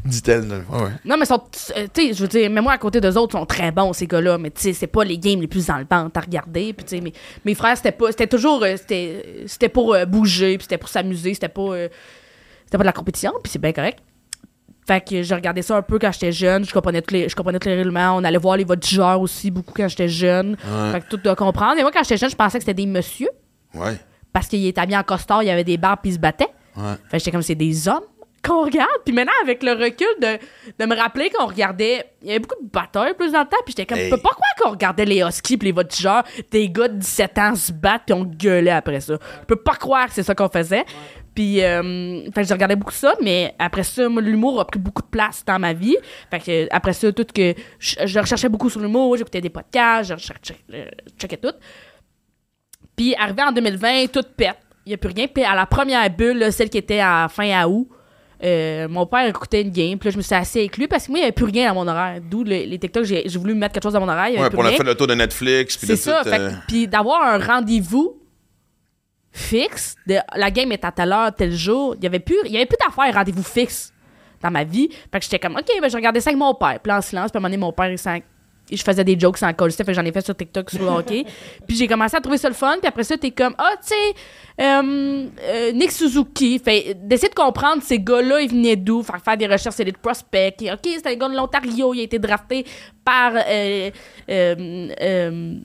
Dit-elle. 0.04 0.44
Ouais, 0.70 0.82
ouais. 0.84 0.90
Non, 1.06 1.16
mais 1.18 1.24
ils 1.24 1.26
sont. 1.28 1.44
euh, 1.78 1.88
tu 1.94 2.08
sais, 2.08 2.14
je 2.14 2.22
veux 2.22 2.28
dire, 2.28 2.50
mais 2.50 2.62
moi, 2.62 2.74
à 2.74 2.78
côté 2.78 3.00
d'eux 3.00 3.16
autres, 3.18 3.36
ils 3.36 3.40
sont 3.40 3.46
très 3.46 3.72
bons, 3.72 3.94
ces 3.94 4.08
gars-là. 4.08 4.38
Mais 4.40 4.50
tu 4.50 4.62
sais, 4.62 4.74
c'est 4.74 4.88
pas 4.88 5.04
les 5.04 5.18
games 5.20 5.40
les 5.42 5.48
plus 5.48 5.68
dans 5.68 5.78
le 5.78 5.86
ventre 5.90 6.18
à 6.18 6.22
regarder. 6.22 6.74
Puis 6.74 6.86
tu 6.86 6.96
sais, 6.96 7.02
mes, 7.02 7.14
mes 7.46 7.54
frères, 7.56 7.78
c'était 7.78 7.92
pas. 7.92 8.08
C'était 8.08 8.28
toujours. 8.28 8.64
euh, 8.64 8.76
c'était, 8.78 9.44
c'était 9.48 9.70
pour 9.70 9.94
euh, 9.94 10.06
bouger, 10.06 10.58
puis 10.58 10.64
c'était 10.64 10.78
pour 10.80 10.90
s'amuser. 10.90 11.34
C'était 11.36 11.50
pas. 11.50 11.62
euh, 11.62 11.88
c'était 12.66 12.78
pas 12.78 12.84
de 12.84 12.88
la 12.88 12.94
compétition, 12.94 13.32
puis 13.44 13.52
c'est 13.52 13.60
bien 13.60 13.74
correct. 13.74 14.00
Fait 14.88 15.00
que 15.08 15.22
je 15.22 15.36
regardais 15.36 15.62
ça 15.62 15.78
un 15.78 15.82
peu 15.84 16.00
quand 16.00 16.12
j'étais 16.12 16.32
jeune. 16.32 16.66
Je 16.66 16.74
comprenais 16.74 17.02
tous 17.04 17.14
les, 17.14 17.30
je 17.30 17.36
comprenais 17.36 17.60
tous 17.60 17.68
les 17.70 17.76
règlements. 17.76 18.16
On 18.18 18.24
allait 18.24 18.40
voir 18.40 18.58
les 18.58 18.64
voltigeurs 18.64 19.22
aussi 19.22 19.52
beaucoup 19.52 19.74
quand 19.76 19.88
j'étais 19.88 20.08
jeune. 20.10 20.58
Fait 20.92 21.02
que 21.02 21.06
tout 21.10 21.18
de 21.18 21.34
comprendre. 21.36 21.78
Et 21.78 21.84
moi, 21.84 21.92
quand 21.94 22.02
j'étais 22.04 22.18
jeune, 22.18 22.32
je 22.32 22.36
pensais 22.36 22.58
que 22.58 22.64
c'était 22.64 22.74
des 22.74 22.88
messieurs 22.88 23.30
Ouais. 23.76 23.98
parce 24.34 24.48
qu'il 24.48 24.66
était 24.66 24.82
habillé 24.82 24.98
en 24.98 25.04
costard, 25.04 25.44
il 25.44 25.48
y 25.48 25.50
avait 25.52 25.64
des 25.64 25.78
barbes 25.78 26.00
puis 26.02 26.10
il 26.12 26.16
se 26.16 26.20
battait. 26.20 26.48
Ouais. 26.76 26.94
Fait 27.10 27.18
que 27.18 27.20
j'étais 27.20 27.32
comme 27.32 27.42
c'est 27.44 27.56
des 27.56 27.88
hommes 27.88 28.04
qu'on 28.44 28.64
regarde. 28.66 28.90
Puis 29.06 29.14
maintenant, 29.14 29.32
avec 29.44 29.64
le 29.64 29.74
recul 29.74 30.08
de, 30.22 30.38
de 30.80 30.86
me 30.86 30.96
rappeler 30.96 31.30
qu'on 31.30 31.46
regardait, 31.46 32.06
il 32.22 32.28
y 32.28 32.32
avait 32.32 32.40
beaucoup 32.40 32.62
de 32.62 32.70
batailles 32.70 33.14
plus 33.14 33.32
dans 33.32 33.42
le 33.42 33.46
temps. 33.46 33.58
Puis 33.66 33.76
j'étais 33.78 33.86
comme, 33.86 33.98
Hey. 33.98 34.06
je 34.10 34.16
peux 34.16 34.22
pas 34.22 34.30
croire 34.30 34.56
qu'on 34.60 34.72
regardait 34.72 35.06
les 35.06 35.22
Huskies 35.22 35.58
puis 35.58 35.68
les 35.68 35.72
voltigeurs, 35.72 36.24
des 36.50 36.70
gars 36.70 36.88
de 36.88 36.98
17 36.98 37.38
ans 37.38 37.56
se 37.56 37.72
battent 37.72 38.04
puis 38.06 38.14
on 38.14 38.24
gueulait 38.24 38.72
après 38.72 39.00
ça? 39.00 39.18
Je 39.42 39.46
peux 39.46 39.56
pas 39.56 39.76
croire 39.76 40.08
que 40.08 40.14
c'est 40.14 40.24
ça 40.24 40.36
qu'on 40.36 40.50
faisait. 40.50 40.86
Puis, 41.34 41.64
euh, 41.64 42.24
fait 42.36 42.42
que 42.42 42.48
je 42.48 42.54
regardais 42.54 42.76
beaucoup 42.76 42.92
ça, 42.92 43.14
mais 43.22 43.56
après 43.58 43.84
ça, 43.84 44.08
l'humour 44.10 44.60
a 44.60 44.66
pris 44.66 44.80
beaucoup 44.80 45.02
de 45.02 45.08
place 45.08 45.46
dans 45.46 45.60
ma 45.60 45.72
vie. 45.72 45.96
Fait 46.30 46.40
que, 46.40 46.68
après 46.72 46.92
ça, 46.92 47.10
tout 47.14 47.26
que 47.34 47.54
je, 47.80 47.96
je 48.06 48.20
recherchais 48.20 48.50
beaucoup 48.50 48.70
sur 48.70 48.82
l'humour, 48.82 49.16
j'écoutais 49.16 49.40
des 49.40 49.50
podcasts, 49.50 50.10
je 50.10 50.14
recherchais, 50.16 50.58
je 50.70 51.12
checkais 51.18 51.38
tout. 51.38 51.54
Puis, 52.98 53.16
arrivé 53.16 53.42
en 53.44 53.52
2020, 53.54 54.08
tout 54.12 54.24
pète. 54.36 54.58
Il 54.86 54.90
n'y 54.90 54.94
a 54.96 54.98
plus 54.98 55.12
rien. 55.16 55.28
Puis, 55.28 55.44
à 55.44 55.56
la 55.56 55.66
première 55.66 56.10
bulle, 56.10 56.38
là, 56.40 56.52
celle 56.52 56.70
qui 56.70 56.78
était 56.80 57.00
à 57.00 57.28
fin 57.30 57.50
à 57.52 57.66
août, 57.68 57.88
euh, 58.44 58.88
mon 58.88 59.06
père 59.06 59.28
écoutait 59.28 59.62
une 59.62 59.70
game. 59.72 59.98
Puis 60.00 60.08
là, 60.10 60.12
je 60.12 60.18
me 60.18 60.22
suis 60.22 60.34
assis 60.36 60.60
avec 60.60 60.78
lui 60.78 60.88
parce 60.88 61.06
que 61.06 61.12
moi, 61.12 61.20
il 61.20 61.22
n'y 61.22 61.26
avait 61.26 61.32
plus 61.32 61.46
rien 61.46 61.70
dans 61.70 61.76
mon 61.84 61.88
horaire. 61.88 62.20
D'où 62.22 62.44
le- 62.44 62.50
les 62.66 62.80
TikTok, 62.80 63.04
j'ai 63.04 63.24
j'ai 63.28 63.38
voulu 63.40 63.54
mettre 63.54 63.74
quelque 63.74 63.84
chose 63.84 63.94
dans 63.94 64.00
mon 64.02 64.08
horaire. 64.10 64.30
Il 64.30 64.34
y 64.34 64.36
avait 64.36 64.44
Ouais, 64.46 64.50
plus 64.50 64.56
pour 64.56 64.64
la 64.64 64.70
rien. 64.70 64.78
fait 64.78 64.84
le 64.84 64.96
tour 64.96 65.08
de 65.08 65.14
Netflix. 65.16 65.78
puis 65.78 65.88
C'est 65.88 65.96
ça. 65.96 66.24
fait 66.24 66.40
euh, 66.40 66.52
Puis 66.68 66.88
d'avoir 66.88 67.22
un 67.24 67.38
rendez-vous 67.38 68.18
fixe, 69.32 69.96
de, 70.08 70.16
la 70.36 70.52
game 70.52 70.72
est 70.72 70.84
à 70.84 70.92
telle 70.92 71.12
heure, 71.14 71.34
tel 71.34 71.52
jour, 71.54 71.96
il 71.98 72.04
y 72.04 72.08
avait 72.08 72.20
plus, 72.20 72.36
il 72.46 72.52
y 72.52 72.58
avait 72.58 72.66
plus 72.66 72.78
d'affaires 72.86 73.14
rendez-vous 73.14 73.44
fixe 73.44 73.94
dans 74.42 74.52
ma 74.52 74.64
vie. 74.64 74.90
Fait 75.12 75.20
que 75.20 75.24
j'étais 75.24 75.40
comme, 75.40 75.56
OK, 75.56 75.68
ben, 75.82 75.90
je 75.90 75.96
regardais 75.96 76.20
ça 76.20 76.32
avec 76.32 76.40
mon 76.40 76.54
père. 76.54 76.80
Puis 76.82 76.90
là, 76.90 76.98
en 76.98 77.02
silence, 77.02 77.32
puis 77.32 77.38
à 77.38 77.40
un 77.40 77.42
moment 77.42 77.48
donné, 77.50 77.58
mon 77.58 77.72
père, 77.72 77.90
il 77.92 77.98
s'en- 77.98 78.20
je 78.72 78.84
faisais 78.84 79.04
des 79.04 79.20
jokes 79.20 79.38
sans 79.38 79.48
fait 79.50 79.84
que 79.86 79.94
j'en 79.94 80.06
ai 80.06 80.12
fait 80.12 80.24
sur 80.26 80.36
TikTok 80.36 80.70
sur 80.70 80.82
le 80.82 80.88
hockey. 81.00 81.26
puis 81.68 81.76
j'ai 81.76 81.88
commencé 81.88 82.16
à 82.16 82.22
trouver 82.22 82.38
ça 82.38 82.48
le 82.48 82.56
fun, 82.56 82.78
puis 82.80 82.88
après 82.88 83.04
ça, 83.04 83.18
t'es 83.18 83.32
comme, 83.32 83.56
ah, 83.58 83.74
tu 83.82 83.90
sais, 83.90 83.96
euh, 84.62 85.28
euh, 85.44 85.72
Nick 85.72 85.92
Suzuki, 85.92 86.60
fait, 86.60 86.98
d'essayer 87.02 87.30
de 87.30 87.36
comprendre 87.36 87.82
ces 87.84 88.00
gars-là, 88.00 88.42
ils 88.42 88.50
venaient 88.50 88.76
d'où, 88.76 89.04
faire, 89.04 89.22
faire 89.22 89.38
des 89.38 89.48
recherches 89.48 89.76
sur 89.76 89.86
les 89.86 89.92
prospects. 89.92 90.62
Et, 90.62 90.72
OK, 90.72 90.80
c'est 90.84 91.08
un 91.08 91.16
gars 91.16 91.30
de 91.30 91.36
l'Ontario, 91.36 91.94
il 91.94 92.02
a 92.02 92.04
été 92.04 92.20
drafté 92.20 92.66
par. 93.04 93.34
euh, 93.36 93.92
euh, 94.30 94.90
euh, 95.02 95.56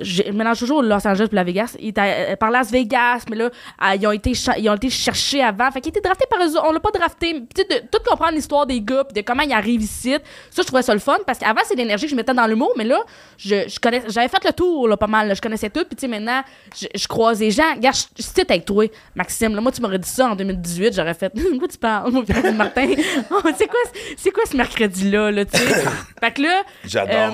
je 0.00 0.22
mélange 0.30 0.58
toujours 0.58 0.82
Los 0.82 1.06
Angeles 1.06 1.28
et 1.32 1.34
la 1.34 1.44
Vegas. 1.44 1.76
Il 1.78 1.88
était 1.88 2.00
euh, 2.32 2.36
par 2.36 2.50
Las 2.50 2.70
Vegas, 2.70 3.24
mais 3.30 3.36
là, 3.36 3.50
ils, 3.94 4.06
ont 4.06 4.12
été 4.12 4.32
ils 4.58 4.68
ont 4.68 4.74
été 4.74 4.90
cherchés 4.90 5.42
avant. 5.42 5.70
Fait 5.70 5.80
qu'il 5.80 5.90
était 5.90 6.00
drafté 6.00 6.24
par 6.30 6.40
eux. 6.46 6.52
On 6.64 6.72
l'a 6.72 6.80
pas 6.80 6.90
drafté. 6.90 7.44
Tu 7.54 7.62
sais, 7.62 7.80
de 7.82 7.86
tout 7.86 8.02
comprendre 8.06 8.32
l'histoire 8.34 8.66
des 8.66 8.80
gars 8.80 9.04
puis 9.04 9.20
de 9.22 9.26
comment 9.26 9.42
ils 9.42 9.52
arrivent 9.52 9.82
ici. 9.82 10.14
Ça, 10.50 10.62
je 10.62 10.66
trouvais 10.66 10.82
ça 10.82 10.92
le 10.94 11.00
fun 11.00 11.16
parce 11.26 11.38
qu'avant, 11.38 11.60
c'est 11.64 11.74
l'énergie 11.74 12.06
que 12.06 12.10
je 12.10 12.16
mettais 12.16 12.34
dans 12.34 12.46
l'humour, 12.46 12.72
mais 12.76 12.84
là, 12.84 13.00
je, 13.38 13.68
je 13.68 13.80
connais, 13.80 14.02
j'avais 14.08 14.28
fait 14.28 14.44
le 14.44 14.52
tour 14.52 14.88
là, 14.88 14.96
pas 14.96 15.06
mal. 15.06 15.28
là. 15.28 15.34
Je 15.34 15.40
connaissais 15.40 15.70
tout. 15.70 15.84
Puis 15.84 15.96
tu 15.96 16.00
sais, 16.02 16.08
maintenant, 16.08 16.42
je, 16.78 16.86
je 16.94 17.06
croise 17.08 17.38
des 17.38 17.50
gens. 17.50 17.74
Regarde, 17.74 17.96
je 17.96 18.22
je 18.22 18.40
avec 18.40 18.64
toi, 18.64 18.84
Maxime. 19.14 19.54
Là, 19.54 19.60
moi, 19.60 19.72
tu 19.72 19.80
m'aurais 19.82 19.98
dit 19.98 20.08
ça 20.08 20.28
en 20.30 20.34
2018. 20.34 20.94
J'aurais 20.94 21.14
fait. 21.14 21.32
Quoi 21.58 21.68
tu 21.68 21.78
parles? 21.78 22.12
Martin? 22.54 22.88
Oh, 23.30 23.48
c'est 23.56 23.66
quoi, 23.66 23.80
c'est 24.16 24.30
quoi 24.30 24.42
ce 24.50 24.56
mercredi-là, 24.56 25.30
là, 25.30 25.44
tu 25.44 25.56
sais? 25.58 25.64
fait 26.20 26.32
que 26.32 26.42
là. 26.42 26.62
J'adore. 26.84 27.14
euh, 27.14 27.30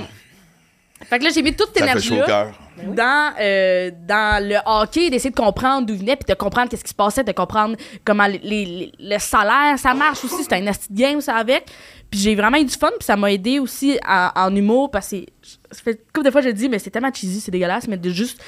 fait 1.04 1.18
que 1.18 1.24
là, 1.24 1.30
j'ai 1.34 1.42
mis 1.42 1.54
toute 1.54 1.68
cette 1.68 1.78
ça 1.78 1.84
énergie-là 1.84 2.24
cœur. 2.26 2.52
dans, 2.94 3.34
euh, 3.40 3.90
dans 4.08 4.42
le 4.46 4.56
hockey, 4.64 5.10
d'essayer 5.10 5.30
de 5.30 5.36
comprendre 5.36 5.86
d'où 5.86 5.94
il 5.94 6.00
venait, 6.00 6.16
puis 6.16 6.24
de 6.28 6.34
comprendre 6.38 6.68
qu'est-ce 6.70 6.84
qui 6.84 6.90
se 6.90 6.94
passait, 6.94 7.22
de 7.24 7.32
comprendre 7.32 7.76
comment 8.04 8.26
les, 8.26 8.38
les- 8.38 8.92
le 8.98 9.18
salaire, 9.18 9.78
ça 9.78 9.92
marche 9.94 10.24
aussi. 10.24 10.42
C'était 10.42 10.56
un 10.56 10.66
asti 10.66 10.92
de 10.92 10.98
game, 10.98 11.20
ça, 11.20 11.36
avec. 11.36 11.66
Puis 12.10 12.20
j'ai 12.20 12.34
vraiment 12.34 12.56
eu 12.56 12.64
du 12.64 12.74
fun, 12.74 12.88
puis 12.98 13.04
ça 13.04 13.16
m'a 13.16 13.30
aidé 13.32 13.58
aussi 13.58 13.98
en, 14.08 14.30
en 14.34 14.54
humour, 14.56 14.90
parce 14.90 15.10
que 15.10 15.16
ça 15.70 15.82
fait 15.82 16.00
des 16.22 16.30
fois 16.30 16.40
je 16.40 16.46
le 16.48 16.52
dis, 16.54 16.68
mais 16.68 16.78
c'est 16.78 16.90
tellement 16.90 17.12
cheesy, 17.12 17.40
c'est 17.40 17.50
dégueulasse, 17.50 17.86
mais 17.88 17.96
de 17.98 18.10
juste 18.10 18.40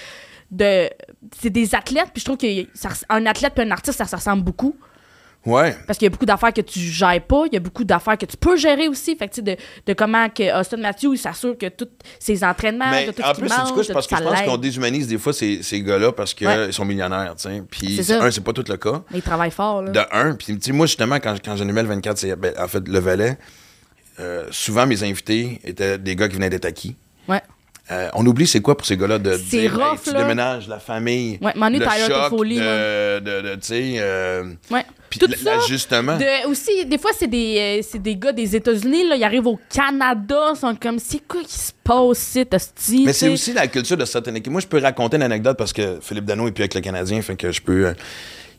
de 0.51 0.89
c'est 1.39 1.51
des 1.51 1.75
athlètes 1.75 2.09
puis 2.15 2.21
je 2.21 2.25
trouve 2.25 2.39
qu'un 2.39 3.27
athlète 3.27 3.53
puis 3.55 3.63
un 3.67 3.71
artiste 3.71 3.99
ça 3.99 4.07
se 4.07 4.17
ressemble 4.17 4.43
beaucoup 4.43 4.75
Ouais. 5.47 5.75
parce 5.87 5.99
qu'il 5.99 6.07
y 6.07 6.09
a 6.09 6.11
beaucoup 6.11 6.27
d'affaires 6.27 6.53
que 6.53 6.61
tu 6.61 6.79
gères 6.81 7.23
pas, 7.23 7.45
il 7.47 7.55
y 7.55 7.57
a 7.57 7.61
beaucoup 7.61 7.85
d'affaires 7.85 8.19
que 8.19 8.27
tu 8.27 8.37
peux 8.37 8.57
gérer 8.57 8.87
aussi. 8.89 9.17
Fait 9.17 9.29
que, 9.29 9.35
tu 9.35 9.37
sais, 9.37 9.43
de, 9.43 9.57
de 9.87 9.93
comment 9.95 10.29
que 10.29 10.59
Austin 10.61 10.77
Matthews 10.79 11.15
il 11.15 11.19
s'assure 11.19 11.57
que 11.57 11.67
tous 11.69 11.89
ses 12.19 12.45
entraînements, 12.45 12.91
Mais 12.91 13.07
de 13.07 13.13
tout 13.13 13.23
en 13.23 13.29
ce 13.29 13.33
qu'il 13.35 13.41
plus, 13.45 13.49
c'est 13.49 13.59
mange, 13.59 13.67
du 13.69 13.73
coup, 13.75 13.83
de 13.83 13.93
parce 13.93 14.07
tout 14.07 14.15
que 14.17 14.21
je 14.23 14.29
pense 14.29 14.43
qu'on 14.43 14.57
déshumanise 14.59 15.07
des 15.07 15.17
fois 15.17 15.33
ces, 15.33 15.63
ces 15.63 15.81
gars-là 15.83 16.13
parce 16.13 16.35
qu'ils 16.35 16.47
Ouais. 16.49 16.71
sont 16.73 16.85
millionnaires, 16.85 17.35
tu 17.37 17.49
sais. 17.49 17.63
Puis, 17.71 17.99
un, 18.13 18.31
c'est 18.31 18.43
pas 18.45 18.53
tout 18.53 18.65
le 18.69 18.77
cas. 18.77 19.03
Mais 19.11 19.19
il 19.19 19.23
travaille 19.23 19.51
fort, 19.51 19.83
là. 19.83 19.91
De 19.91 20.01
un, 20.13 20.35
puis 20.35 20.47
tu 20.59 20.59
sais, 20.61 20.73
moi, 20.73 20.87
justement, 20.87 21.17
quand, 21.17 21.37
quand 21.43 21.57
j'animais 21.57 21.83
le 21.83 21.89
24, 21.89 22.19
c'est, 22.19 22.37
ben, 22.37 22.53
en 22.59 22.69
fait, 22.69 22.87
le 22.87 22.99
valet, 22.99 23.39
euh, 24.21 24.45
souvent, 24.51 24.87
mes 24.87 25.03
invités 25.03 25.61
étaient 25.65 25.97
des 25.99 26.17
gars 26.17 26.29
qui 26.29 26.35
venaient 26.35 26.51
d'être 26.51 26.65
acquis. 26.67 26.97
Ouais. 27.29 27.41
Euh, 27.91 28.11
on 28.13 28.27
oublie 28.27 28.47
c'est 28.47 28.61
quoi 28.61 28.77
pour 28.77 28.87
ces 28.87 28.99
gars-là 28.99 29.19
de 29.19 29.33
C'est 29.33 29.61
dire, 29.61 29.75
rough, 29.79 30.01
tu 30.05 30.13
là. 30.13 30.23
déménages, 30.23 30.69
la 30.69 30.79
famille, 30.79 31.39
Ouais, 31.41 31.53
Manu 31.57 31.79
le 31.79 31.85
choc 31.87 32.09
Toffoli, 32.09 32.57
de, 32.59 33.21
de, 33.21 33.41
de, 33.41 33.55
tu 33.55 33.61
sais, 33.63 33.95
euh, 33.99 34.53
Ouais. 34.71 34.85
Puis 35.11 35.19
Tout 35.21 35.31
ça, 35.33 35.57
l'ajustement. 35.57 36.17
De, 36.17 36.49
aussi, 36.49 36.85
des 36.87 36.99
fois, 36.99 37.11
c'est 37.19 37.27
des, 37.29 37.81
euh, 37.81 37.87
c'est 37.89 38.01
des 38.03 38.17
gars 38.17 38.33
des 38.33 38.55
États-Unis, 38.57 39.09
là, 39.09 39.17
ils 39.17 39.25
arrivent 39.25 39.47
au 39.47 39.59
Canada, 39.73 40.53
ils 40.55 40.59
sont 40.59 40.75
comme, 40.75 40.99
c'est 40.99 41.27
quoi 41.27 41.43
qui 41.43 41.59
se 41.59 41.73
passe, 41.83 42.19
c'est 42.19 42.53
hostie, 42.55 43.05
Mais 43.07 43.13
c'est 43.13 43.29
aussi 43.29 43.53
la 43.53 43.67
culture 43.69 43.97
de 43.97 44.05
certaines 44.05 44.37
équipes. 44.37 44.53
Moi, 44.53 44.61
je 44.61 44.67
peux 44.67 44.79
raconter 44.79 45.17
une 45.17 45.23
anecdote 45.23 45.57
parce 45.57 45.73
que 45.73 45.99
Philippe 46.01 46.25
Dano 46.25 46.47
est 46.49 46.53
plus 46.53 46.63
avec 46.63 46.75
le 46.75 46.81
Canadien, 46.81 47.21
fait 47.23 47.37
que 47.37 47.51
je 47.53 47.61
peux. 47.63 47.87
euh, 47.87 47.95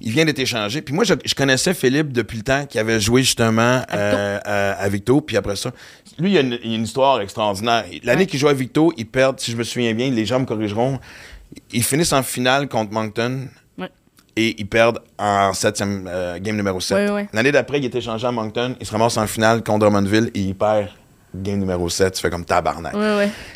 il 0.02 0.12
vient 0.14 0.24
d'être 0.24 0.40
échangé. 0.40 0.82
Puis 0.82 0.94
moi, 0.94 1.04
je, 1.04 1.14
je 1.26 1.36
connaissais 1.36 1.74
Philippe 1.74 2.14
depuis 2.14 2.38
le 2.38 2.44
temps 2.44 2.66
qu'il 2.66 2.80
avait 2.80 3.02
joué 3.02 3.22
justement 3.22 3.82
euh, 3.94 4.40
à, 4.46 4.88
Victo. 4.88 5.20
Puis 5.20 5.36
après 5.36 5.58
ça, 5.58 5.74
lui, 6.18 6.32
il 6.32 6.38
a 6.38 6.40
une, 6.40 6.58
il 6.64 6.72
a 6.72 6.76
une 6.76 6.84
histoire 6.86 7.20
extraordinaire. 7.20 7.84
L'année 8.04 8.22
Ouais. 8.22 8.26
qu'il 8.26 8.40
jouait 8.40 8.52
à 8.52 8.54
Victo, 8.54 8.94
ils 8.96 9.06
perdent, 9.06 9.42
si 9.42 9.52
je 9.52 9.58
me 9.58 9.64
souviens 9.64 9.94
bien, 9.94 10.10
les 10.10 10.26
gens 10.26 10.40
me 10.40 10.46
corrigeront. 10.46 11.00
Ils 11.74 11.84
finissent 11.84 12.14
en 12.14 12.24
finale 12.24 12.70
contre 12.70 12.94
Moncton. 12.94 13.48
Et 14.42 14.56
ils 14.58 14.68
perdent 14.68 15.00
en 15.18 15.52
septième 15.54 16.08
euh, 16.08 16.40
game 16.40 16.56
numéro 16.56 16.80
7. 16.80 16.98
Ouais, 16.98 17.12
ouais. 17.14 17.28
L'année 17.34 17.52
d'après, 17.52 17.80
il 17.80 17.86
est 17.86 17.94
échangé 17.96 18.26
à 18.26 18.32
Moncton. 18.32 18.74
Il 18.80 18.86
se 18.86 18.92
ramasse 18.94 19.18
en 19.18 19.28
finale 19.28 19.62
contre 19.64 19.80
Drummondville 19.80 20.32
et 20.34 20.40
il 20.40 20.56
perd 20.56 20.88
game 21.36 21.60
numéro 21.60 21.90
7. 21.90 22.14
Tu 22.14 22.22
fais 22.22 22.30
comme 22.30 22.46
tabarnak 22.46 22.94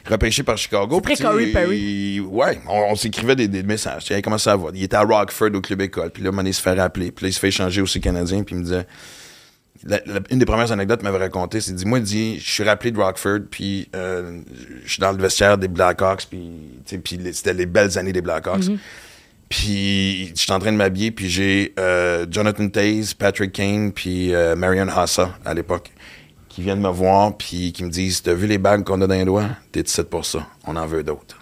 repêché 0.09 0.43
par 0.43 0.57
Chicago. 0.57 1.01
Sais, 1.07 1.23
Corey 1.23 1.47
Perry. 1.53 2.19
Ouais, 2.19 2.59
on, 2.67 2.87
on 2.91 2.95
s'écrivait 2.95 3.35
des, 3.37 3.47
des 3.47 3.63
messages. 3.63 4.03
Tu 4.03 4.13
sais, 4.13 4.21
comment 4.21 4.37
ça 4.37 4.57
va? 4.57 4.71
Il 4.73 4.83
était 4.83 4.97
à 4.97 5.03
Rockford 5.03 5.51
au 5.53 5.61
club 5.61 5.79
école. 5.81 6.09
Puis 6.09 6.21
là, 6.21 6.31
il 6.43 6.53
se 6.53 6.61
fait 6.61 6.73
rappeler. 6.73 7.11
Puis 7.11 7.25
là, 7.25 7.29
il 7.29 7.33
se 7.33 7.39
fait 7.39 7.47
échanger 7.47 7.81
aussi 7.81 8.01
canadien. 8.01 8.43
Puis 8.43 8.53
il 8.55 8.59
me 8.59 8.63
disait. 8.65 8.85
la- 9.87 10.01
la- 10.05 10.19
une 10.31 10.39
des 10.39 10.45
premières 10.45 10.71
anecdotes 10.73 10.99
qu'il 10.99 11.09
m'avait 11.09 11.23
raconté, 11.23 11.61
c'est 11.61 11.73
dit 11.73 11.85
Moi, 11.85 11.99
il 11.99 12.03
dit, 12.03 12.39
je 12.39 12.51
suis 12.51 12.63
rappelé 12.63 12.91
de 12.91 12.99
Rockford. 12.99 13.39
Puis 13.49 13.87
euh, 13.95 14.41
je 14.85 14.91
suis 14.91 14.99
dans 14.99 15.13
le 15.13 15.17
vestiaire 15.17 15.57
des 15.57 15.69
Blackhawks. 15.69 16.27
Puis, 16.29 16.41
c'était 16.85 17.53
les 17.53 17.65
belles 17.67 17.97
années 17.97 18.11
des 18.13 18.21
Blackhawks. 18.21 18.63
Mm-hmm. 18.63 18.77
Puis 19.57 20.29
je 20.35 20.41
suis 20.41 20.51
en 20.51 20.57
train 20.57 20.71
de 20.71 20.77
m'habiller. 20.77 21.11
Puis 21.11 21.29
j'ai 21.29 21.73
euh, 21.79 22.25
Jonathan 22.29 22.67
Taze, 22.69 23.13
Patrick 23.13 23.51
Kane, 23.51 23.91
puis 23.91 24.33
euh, 24.33 24.55
Marion 24.55 24.87
Hassa 24.87 25.29
à 25.45 25.53
l'époque 25.53 25.91
qui 26.49 26.63
viennent 26.63 26.81
me 26.81 26.89
voir 26.89 27.37
puis 27.37 27.71
qui 27.71 27.83
me 27.83 27.89
disent 27.91 28.23
T'as 28.23 28.33
vu 28.33 28.47
les 28.47 28.57
bagues 28.57 28.83
qu'on 28.83 28.99
a 29.01 29.05
dans 29.07 29.13
les 29.13 29.25
doigts? 29.25 29.45
T'es 29.71 29.81
ici 29.81 30.01
pour 30.03 30.25
ça. 30.25 30.47
On 30.65 30.75
en 30.75 30.87
veut 30.87 31.03
d'autres. 31.03 31.37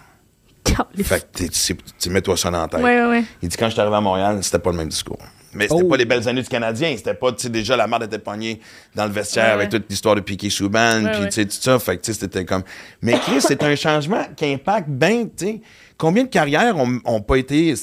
Fait 1.02 1.20
que 1.32 1.38
t'es- 1.44 1.74
tu 1.98 2.10
mets-toi 2.10 2.36
ça 2.36 2.50
dans 2.50 2.60
la 2.62 2.68
tête. 2.68 2.80
Ouais, 2.82 3.02
ouais, 3.02 3.08
ouais. 3.08 3.24
Il 3.42 3.48
dit 3.48 3.56
quand 3.56 3.66
je 3.66 3.72
suis 3.72 3.80
arrivé 3.80 3.96
à 3.96 4.00
Montréal, 4.02 4.38
c'était 4.42 4.58
pas 4.58 4.70
le 4.72 4.76
même 4.76 4.88
discours. 4.88 5.18
Mais 5.54 5.68
c'était 5.68 5.82
Oh. 5.84 5.88
pas 5.88 5.96
les 5.98 6.04
belles 6.06 6.26
années 6.28 6.40
du 6.42 6.48
Canadien. 6.48 6.94
C'était 6.96 7.12
pas, 7.14 7.30
tu 7.32 7.42
sais, 7.42 7.48
déjà 7.50 7.76
la 7.76 7.86
marde 7.86 8.04
était 8.04 8.18
pognée 8.18 8.60
dans 8.94 9.04
le 9.06 9.10
vestiaire 9.12 9.46
Ouais, 9.46 9.50
avec 9.64 9.72
ouais. 9.72 9.80
toute 9.80 9.90
l'histoire 9.90 10.14
de 10.16 10.20
Piquet 10.20 10.48
Souban, 10.50 11.02
puis 11.12 11.24
tu 11.26 11.30
sais, 11.32 11.44
tout 11.46 11.56
ça. 11.60 11.78
Fait 11.78 11.96
que, 11.96 12.02
tu 12.02 12.12
sais, 12.12 12.20
c'était 12.20 12.44
comme. 12.46 12.62
Mais 13.02 13.12
Chris, 13.18 13.40
c'est 13.40 13.62
un 13.62 13.74
changement 13.74 14.24
qui 14.36 14.46
impacte 14.52 14.88
bien, 14.88 15.24
tu 15.24 15.30
sais. 15.46 15.60
Combien 16.02 16.24
de 16.24 16.28
carrières 16.28 16.76
ont, 16.78 16.98
ont 17.04 17.20
pas 17.20 17.36
été, 17.36 17.74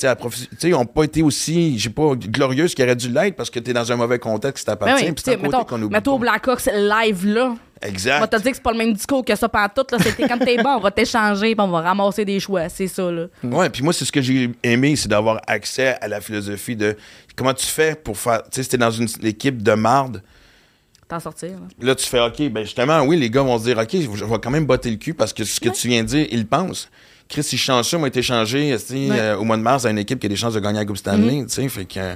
ont 0.73 0.85
pas 0.85 1.03
été 1.05 1.23
aussi, 1.23 1.79
je 1.79 1.83
sais 1.85 1.89
pas, 1.89 2.15
glorieuses 2.17 2.75
qu'ils 2.75 2.83
auraient 2.83 2.93
dû 2.97 3.07
l'être 3.07 3.37
parce 3.37 3.49
que 3.49 3.59
t'es 3.59 3.71
dans 3.71 3.89
un 3.93 3.95
mauvais 3.95 4.19
contexte 4.19 4.63
qui 4.63 4.65
t'appartient. 4.65 5.05
oui, 5.05 5.13
c'est 5.23 5.35
côté 5.37 5.47
mettons, 5.47 5.63
qu'on 5.63 5.81
oublie 5.83 5.95
mettons. 5.95 6.19
Blackhawks 6.19 6.65
live 6.65 7.25
là. 7.27 7.45
On 7.45 7.53
va 7.81 7.89
Exact. 7.89 8.27
te 8.29 8.35
dire 8.41 8.51
que 8.51 8.57
c'est 8.57 8.61
pas 8.61 8.73
le 8.73 8.77
même 8.77 8.91
discours 8.91 9.23
que 9.23 9.33
ça 9.37 9.47
pendant 9.47 9.69
tout. 9.73 9.85
C'était 10.03 10.27
quand 10.27 10.37
t'es 10.37 10.61
bon, 10.61 10.71
on 10.71 10.79
va 10.81 10.91
t'échanger 10.91 11.55
puis 11.55 11.65
on 11.65 11.69
va 11.69 11.79
ramasser 11.79 12.25
des 12.25 12.41
choix. 12.41 12.67
C'est 12.67 12.87
ça, 12.89 13.09
là. 13.09 13.27
Ouais, 13.41 13.69
puis 13.69 13.83
moi, 13.83 13.93
c'est 13.93 14.03
ce 14.03 14.11
que 14.11 14.21
j'ai 14.21 14.51
aimé, 14.63 14.97
c'est 14.97 15.07
d'avoir 15.07 15.39
accès 15.47 15.95
à 16.01 16.09
la 16.09 16.19
philosophie 16.19 16.75
de 16.75 16.97
comment 17.37 17.53
tu 17.53 17.67
fais 17.67 17.95
pour 17.95 18.17
faire. 18.17 18.43
Tu 18.43 18.49
sais, 18.51 18.63
si 18.63 18.69
t'es 18.71 18.77
dans 18.77 18.91
une 18.91 19.07
équipe 19.23 19.63
de 19.63 19.71
marde, 19.71 20.21
T'en 21.07 21.21
sortir. 21.21 21.51
là. 21.51 21.87
Là, 21.87 21.95
tu 21.95 22.05
fais 22.05 22.19
OK, 22.19 22.49
ben 22.51 22.65
justement, 22.65 22.99
oui, 23.03 23.15
les 23.17 23.29
gars 23.29 23.43
vont 23.43 23.57
se 23.57 23.63
dire 23.63 23.77
OK, 23.77 23.91
je 23.93 24.25
vais 24.25 24.39
quand 24.43 24.51
même 24.51 24.65
botter 24.65 24.91
le 24.91 24.97
cul 24.97 25.13
parce 25.13 25.31
que 25.31 25.45
ce 25.45 25.61
que 25.61 25.69
tu 25.69 25.87
viens 25.87 26.03
de 26.03 26.07
dire, 26.09 26.27
ils 26.31 26.45
pensent. 26.45 26.89
Chris, 27.29 27.43
si 27.43 27.57
je 27.57 27.63
change 27.63 27.85
ça, 27.87 27.97
moi, 27.97 28.07
été 28.07 28.21
changé 28.23 28.73
Ouais. 28.73 28.77
Euh, 29.11 29.37
au 29.37 29.43
mois 29.43 29.55
de 29.57 29.61
mars 29.61 29.85
à 29.85 29.91
une 29.91 29.99
équipe 29.99 30.19
qui 30.19 30.25
a 30.25 30.29
des 30.29 30.35
chances 30.35 30.55
de 30.55 30.59
gagner 30.59 30.79
la 30.79 30.85
Coupe 30.85 30.97
Stanley, 30.97 31.43
tu 31.45 31.49
sais, 31.53 31.69
fait 31.69 31.85
que. 31.85 32.15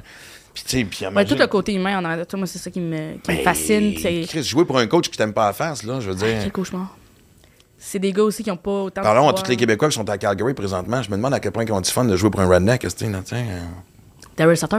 Puis, 0.54 0.86
puis 0.86 1.06
Ouais, 1.06 1.12
imagine- 1.12 1.36
tout 1.36 1.42
le 1.42 1.48
côté 1.48 1.74
humain 1.74 1.98
en 2.00 2.06
arrière 2.06 2.26
moi, 2.36 2.46
c'est 2.48 2.60
ça 2.60 2.70
qui 2.72 2.80
me, 2.80 3.14
qui 3.18 3.32
me 3.32 3.38
Ben, 3.38 3.44
fascine. 3.44 3.94
Chris, 3.96 4.44
jouer 4.44 4.66
pour 4.66 4.78
un 4.78 4.86
coach 4.88 5.10
qui 5.10 5.18
t'aime 5.18 5.34
pas 5.34 5.46
à 5.46 5.48
la 5.48 5.54
face, 5.54 5.84
là, 5.84 6.00
je 6.00 6.10
veux 6.10 6.16
dire. 6.16 6.40
quel 6.42 6.52
cauchemar. 6.52 6.96
C'est 7.78 8.00
des 8.00 8.14
gars 8.14 8.24
aussi 8.24 8.44
qui 8.44 8.52
ont 8.52 8.58
pas 8.58 8.84
autant 8.84 9.02
de 9.02 9.06
Parlons 9.06 9.28
à 9.28 9.34
tous 9.34 9.48
les 9.50 9.58
Québécois 9.58 9.90
qui 9.90 9.96
sont 9.96 10.08
à 10.10 10.18
Calgary 10.18 10.54
présentement. 10.54 11.02
Je 11.04 11.10
me 11.12 11.16
demande 11.18 11.34
à 11.34 11.40
quel 11.40 11.52
point 11.52 11.66
ils 11.66 11.72
ont 11.74 11.82
du 11.82 11.90
fun 11.92 12.06
de 12.06 12.16
jouer 12.16 12.30
pour 12.30 12.40
un 12.40 12.48
redneck, 12.48 12.82
tu 12.82 12.90
sais, 12.90 13.06
euh. 13.12 13.60
Daryl 14.38 14.56
Sutter? 14.58 14.78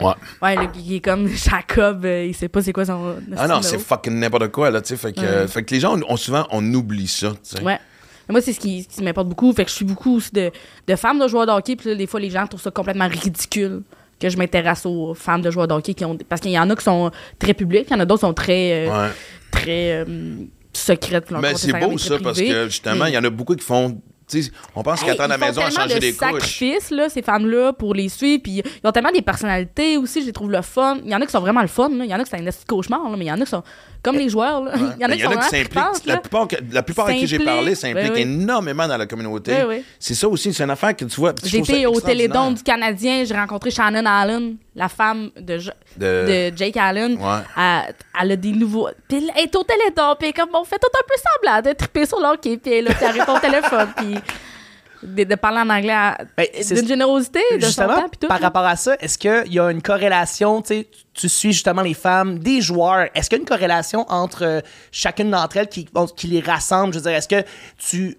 Ouais. 0.00 0.12
Ouais, 0.42 0.54
le, 0.54 0.68
il 0.76 0.94
est 0.94 1.00
comme 1.00 1.26
Jacob, 1.34 2.04
euh, 2.04 2.26
il 2.26 2.34
sait 2.34 2.48
pas 2.48 2.62
c'est 2.62 2.72
quoi 2.72 2.84
son. 2.84 3.16
Ah 3.36 3.48
non, 3.48 3.62
c'est 3.62 3.78
fucking 3.78 4.12
n'importe 4.18 4.48
quoi, 4.52 4.70
là, 4.70 4.80
tu 4.80 4.88
sais. 4.88 4.96
Fait 4.96 5.12
que, 5.12 5.20
Ouais. 5.20 5.26
euh, 5.26 5.48
fait 5.48 5.64
que 5.64 5.74
les 5.74 5.80
gens, 5.80 5.98
on, 6.08 6.16
souvent, 6.16 6.46
on 6.50 6.62
oublie 6.74 7.08
ça, 7.08 7.30
tu 7.30 7.56
sais. 7.56 7.62
Ouais. 7.62 7.78
Mais 8.28 8.32
moi, 8.32 8.40
c'est 8.40 8.52
ce 8.52 8.60
qui, 8.60 8.86
m'importe 9.02 9.28
beaucoup. 9.28 9.52
Fait 9.52 9.64
que 9.64 9.70
je 9.70 9.76
suis 9.76 9.84
beaucoup 9.84 10.16
aussi 10.16 10.30
de, 10.32 10.50
de 10.86 10.96
femmes 10.96 11.18
de 11.18 11.26
joueurs 11.28 11.46
de 11.46 11.52
hockey. 11.52 11.76
Puis 11.76 11.88
là, 11.90 11.94
des 11.94 12.06
fois, 12.06 12.20
les 12.20 12.30
gens 12.30 12.46
trouvent 12.46 12.60
ça 12.60 12.70
complètement 12.70 13.08
ridicule 13.08 13.82
que 14.20 14.28
je 14.28 14.36
m'intéresse 14.36 14.84
aux 14.84 15.14
femmes 15.14 15.42
de 15.42 15.50
joueurs 15.50 15.68
de 15.68 15.74
hockey 15.74 15.94
qui 15.94 16.04
ont. 16.04 16.16
Parce 16.28 16.40
qu'il 16.40 16.50
y 16.50 16.58
en 16.58 16.68
a 16.68 16.76
qui 16.76 16.84
sont 16.84 17.10
très 17.38 17.54
publiques, 17.54 17.86
il 17.88 17.92
y 17.92 17.96
en 17.96 18.00
a 18.00 18.04
d'autres 18.04 18.20
qui 18.20 18.26
sont 18.26 18.34
très, 18.34 18.86
euh, 18.88 18.90
Ouais. 19.06 19.08
très 19.50 19.92
euh, 19.92 20.04
secrètes. 20.72 21.30
Mais 21.30 21.54
c'est 21.54 21.72
beau 21.72 21.96
ça 21.98 22.18
parce 22.22 22.38
que 22.40 22.64
justement, 22.66 23.06
il 23.06 23.10
Mais- 23.10 23.12
y 23.12 23.18
en 23.18 23.24
a 23.24 23.30
beaucoup 23.30 23.54
qui 23.54 23.64
font. 23.64 24.00
on 24.74 24.82
pense 24.82 25.00
qu'à 25.00 25.06
Hey, 25.06 25.12
attendre 25.12 25.32
à 25.32 25.36
ils 25.36 25.40
la 25.40 25.46
maison 25.46 25.62
à 25.62 25.70
changer 25.70 25.94
de 25.94 26.00
des 26.00 26.12
couches. 26.12 26.90
là, 26.90 27.08
ces 27.08 27.22
femmes-là, 27.22 27.72
pour 27.72 27.94
les 27.94 28.08
suivre. 28.10 28.42
Puis 28.42 28.62
ils 28.62 28.86
ont 28.86 28.92
tellement 28.92 29.10
des 29.12 29.22
personnalités 29.22 29.96
aussi, 29.96 30.20
je 30.20 30.26
les 30.26 30.32
trouve 30.32 30.50
le 30.50 30.60
fun. 30.62 30.98
Il 31.04 31.10
y 31.10 31.14
en 31.14 31.20
a 31.22 31.24
qui 31.26 31.32
sont 31.32 31.40
vraiment 31.40 31.62
le 31.62 31.68
fun. 31.68 31.88
là. 31.88 32.04
Il 32.04 32.10
y 32.10 32.14
en 32.14 32.18
a 32.18 32.24
qui 32.24 32.30
c'est 32.30 32.36
un 32.36 32.50
cauchemar, 32.66 33.08
là, 33.08 33.16
mais 33.16 33.24
il 33.24 33.28
y 33.28 33.32
en 33.32 33.40
a 33.40 33.44
qui 33.44 33.50
sont 33.50 33.62
comme 34.02 34.16
les 34.16 34.28
joueurs. 34.28 34.62
là. 34.62 34.72
Il 34.98 35.02
y 35.02 35.04
en 35.06 35.08
a 35.10 35.16
qui 35.16 35.22
sont 35.22 35.40
s'impliquent. 35.40 36.06
La 36.06 36.16
plupart, 36.18 36.48
la 36.72 36.82
plupart 36.82 37.06
à 37.06 37.12
qui 37.12 37.20
j'ai 37.26 37.36
S'impliquent. 37.38 37.44
parlé 37.54 37.74
s'impliquent 37.74 38.04
Oui, 38.12 38.12
oui. 38.14 38.20
énormément 38.22 38.86
dans 38.88 38.96
la 38.96 39.06
communauté. 39.06 39.54
Oui. 39.68 39.84
C'est 39.98 40.14
ça 40.14 40.28
aussi, 40.28 40.52
c'est 40.52 40.64
une 40.64 40.70
affaire 40.70 40.94
que 40.96 41.04
tu 41.04 41.20
vois. 41.20 41.32
été 41.52 41.86
au. 41.86 42.00
Télédon 42.00 42.52
du 42.52 42.62
Canadien, 42.62 43.24
j'ai 43.24 43.34
rencontré 43.34 43.70
Shannon 43.70 44.06
Allen, 44.06 44.56
la 44.74 44.88
femme 44.88 45.30
de, 45.38 45.58
De- 45.96 46.52
Jake 46.56 46.76
Allen. 46.76 47.18
Elle, 47.56 48.32
a 48.32 48.36
des 48.36 48.52
nouveaux. 48.52 48.88
Puis 49.08 49.18
elle 49.36 49.42
est 49.44 49.54
au 49.56 49.62
Télédon, 49.64 50.14
puis 50.18 50.32
comme 50.32 50.48
on 50.54 50.64
fait 50.64 50.78
tout 50.78 50.88
un 50.94 51.06
peu 51.06 51.14
semblant 51.52 51.70
de 51.70 51.76
triper 51.76 52.06
sur 52.06 52.18
le 52.18 52.26
hockey, 52.26 52.56
puis 52.56 52.72
elle, 52.72 52.78
est 52.86 52.88
là, 52.88 52.94
puis 52.94 53.04
elle 53.08 53.20
répond 53.20 53.36
au 53.36 53.40
téléphone, 53.40 53.88
puis 53.96 54.14
de, 55.02 55.24
de 55.24 55.34
parler 55.34 55.58
en 55.58 55.70
anglais 55.70 55.92
à- 55.92 56.18
Ben, 56.36 56.46
c'est- 56.60 56.74
d'une 56.74 56.88
générosité, 56.88 57.40
de 57.52 57.60
son 57.60 57.66
Justement, 57.66 57.94
temps, 57.94 58.08
puis 58.08 58.18
tout. 58.20 58.26
par 58.28 58.40
rapport 58.40 58.64
à 58.64 58.76
ça, 58.76 58.96
est-ce 59.00 59.16
qu'il 59.18 59.52
y 59.52 59.58
a 59.60 59.70
une 59.70 59.82
corrélation, 59.82 60.60
tu 60.62 60.68
sais, 60.68 60.88
tu 61.14 61.28
suis 61.28 61.52
justement 61.52 61.82
les 61.82 61.94
femmes, 61.94 62.38
des 62.38 62.60
joueurs, 62.60 63.08
est-ce 63.14 63.28
qu'il 63.28 63.38
y 63.38 63.40
a 63.40 63.42
une 63.42 63.48
corrélation 63.48 64.04
entre 64.08 64.44
euh, 64.44 64.60
chacune 64.92 65.30
d'entre 65.30 65.56
elles 65.58 65.68
qui, 65.68 65.86
qui 66.16 66.26
les 66.28 66.40
rassemble? 66.40 66.92
Je 66.94 66.98
veux 66.98 67.04
dire, 67.04 67.12
est-ce 67.18 67.28
que 67.28 67.42
tu 67.78 68.16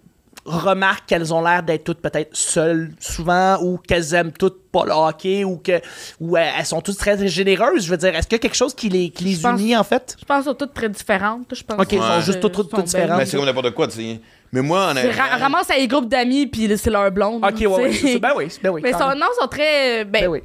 remarques 0.49 1.05
qu'elles 1.07 1.33
ont 1.33 1.41
l'air 1.41 1.63
d'être 1.63 1.83
toutes 1.83 2.01
peut-être 2.01 2.35
seules 2.35 2.91
souvent 2.99 3.57
ou 3.61 3.77
qu'elles 3.77 4.13
aiment 4.13 4.31
toutes 4.31 4.69
pas 4.71 4.85
le 4.85 4.91
hockey 4.91 5.43
ou 5.43 5.57
que 5.57 5.79
ou 6.19 6.37
euh, 6.37 6.41
elles 6.57 6.65
sont 6.65 6.81
toutes 6.81 6.97
très, 6.97 7.27
généreuses? 7.27 7.85
Je 7.85 7.89
veux 7.91 7.97
dire, 7.97 8.15
est-ce 8.15 8.27
qu'il 8.27 8.35
y 8.35 8.39
a 8.39 8.39
quelque 8.39 8.55
chose 8.55 8.73
qui 8.73 8.89
les, 8.89 9.09
qui 9.09 9.23
les 9.23 9.37
pense- 9.37 9.59
unit 9.59 9.75
en 9.75 9.83
fait? 9.83 10.15
Je 10.19 10.25
pense 10.25 10.37
qu'elles 10.37 10.51
sont 10.51 10.53
toutes 10.57 10.73
très 10.73 10.89
différentes. 10.89 11.47
Je 11.53 11.63
pense 11.63 11.79
Ok, 11.79 11.93
elles 11.93 11.99
sont 11.99 12.19
que, 12.19 12.21
juste 12.25 12.39
toutes- 12.39 12.53
toutes- 12.53 12.69
toutes 12.71 12.85
différentes. 12.85 13.09
Mais 13.11 13.17
belles. 13.17 13.27
c'est 13.27 13.37
comme 13.37 13.45
n'importe 13.45 13.71
quoi, 13.71 13.87
tu 13.87 13.95
sais. 13.97 14.19
Mais 14.51 14.61
moi, 14.61 14.91
C'est 14.95 15.01
honnêtement. 15.05 15.23
ra- 15.23 15.37
ramasse 15.37 15.69
à 15.69 15.75
des 15.75 15.87
groupes 15.87 16.09
d'amis, 16.09 16.47
puis 16.47 16.67
c'est 16.77 16.89
leur 16.89 17.11
blonde. 17.11 17.43
Ok, 17.45 17.59
ouais, 17.59 17.67
ouais, 17.67 18.19
ben 18.19 18.31
oui, 18.35 18.47
ben 18.63 18.69
oui. 18.71 18.81
Mais 18.83 18.91
non, 18.91 19.27
sont 19.39 19.47
très. 19.47 20.01
euh, 20.01 20.05
Ben, 20.05 20.21
Ben 20.23 20.27
oui. 20.27 20.39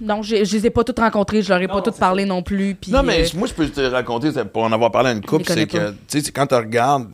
non, 0.00 0.22
je, 0.22 0.44
je 0.44 0.56
les 0.56 0.66
ai 0.66 0.70
pas 0.70 0.84
toutes 0.84 0.98
rencontrées, 0.98 1.40
je 1.42 1.48
leur 1.48 1.60
ai 1.62 1.66
Non, 1.66 1.74
pas 1.74 1.80
toutes 1.82 1.96
parlé 1.98 2.26
non 2.26 2.42
plus. 2.42 2.74
Puis, 2.74 2.92
Non, 2.92 3.02
mais 3.02 3.22
euh, 3.24 3.28
moi, 3.38 3.48
je 3.48 3.54
peux 3.54 3.66
te 3.66 3.80
raconter, 3.80 4.30
c'est 4.32 4.44
pour 4.44 4.62
en 4.64 4.72
avoir 4.72 4.90
parlé 4.90 5.08
à 5.08 5.12
une 5.12 5.22
couple, 5.24 5.44
c'est 5.46 5.66
que, 5.66 5.90
tu 5.90 5.96
sais, 6.08 6.20
c'est 6.20 6.32
quand 6.32 6.46
tu 6.46 6.54
regardes, 6.54 7.08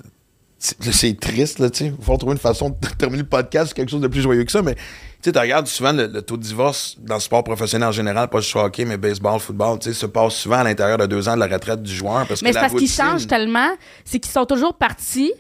c'est 0.63 1.19
triste, 1.19 1.59
là, 1.59 1.71
tu 1.71 1.79
sais. 1.79 1.93
Il 1.99 2.05
faut 2.05 2.17
trouver 2.17 2.35
une 2.35 2.39
façon 2.39 2.71
de 2.71 2.89
terminer 2.99 3.23
le 3.23 3.29
podcast 3.29 3.75
quelque 3.75 3.91
chose 3.91 4.01
de 4.01 4.07
plus 4.07 4.21
joyeux 4.21 4.45
que 4.45 4.53
ça, 4.53 4.63
mais, 4.63 4.75
tu 4.75 4.83
sais, 5.25 5.33
tu 5.33 5.39
regardes 5.39 5.67
souvent 5.67 5.93
le, 5.93 6.07
le 6.07 6.23
taux 6.23 6.37
de 6.37 6.43
divorce 6.43 6.97
dans 7.01 7.15
le 7.15 7.21
sport 7.21 7.43
professionnel 7.43 7.89
en 7.89 7.93
général, 7.93 8.29
pas 8.29 8.41
juste 8.41 8.55
hockey, 8.55 8.85
mais 8.85 8.97
baseball, 8.97 9.41
football, 9.41 9.79
tu 9.81 9.93
sais, 9.93 9.99
se 9.99 10.07
passe 10.07 10.35
souvent 10.35 10.59
à 10.59 10.65
l'intérieur 10.65 10.99
de 10.99 11.07
deux 11.07 11.29
ans 11.29 11.35
de 11.35 11.41
la 11.41 11.49
retraite 11.49 11.83
du 11.83 11.93
joueur. 11.93 12.27
Parce 12.27 12.43
mais 12.43 12.53
c'est 12.53 12.61
parce 12.61 12.75
qu'ils 12.75 12.89
changent 12.89 13.27
tellement, 13.27 13.71
c'est 14.05 14.21
qu'ils 14.21 14.33
sont 14.33 14.47
toujours 14.47 14.75
partis. 14.75 15.33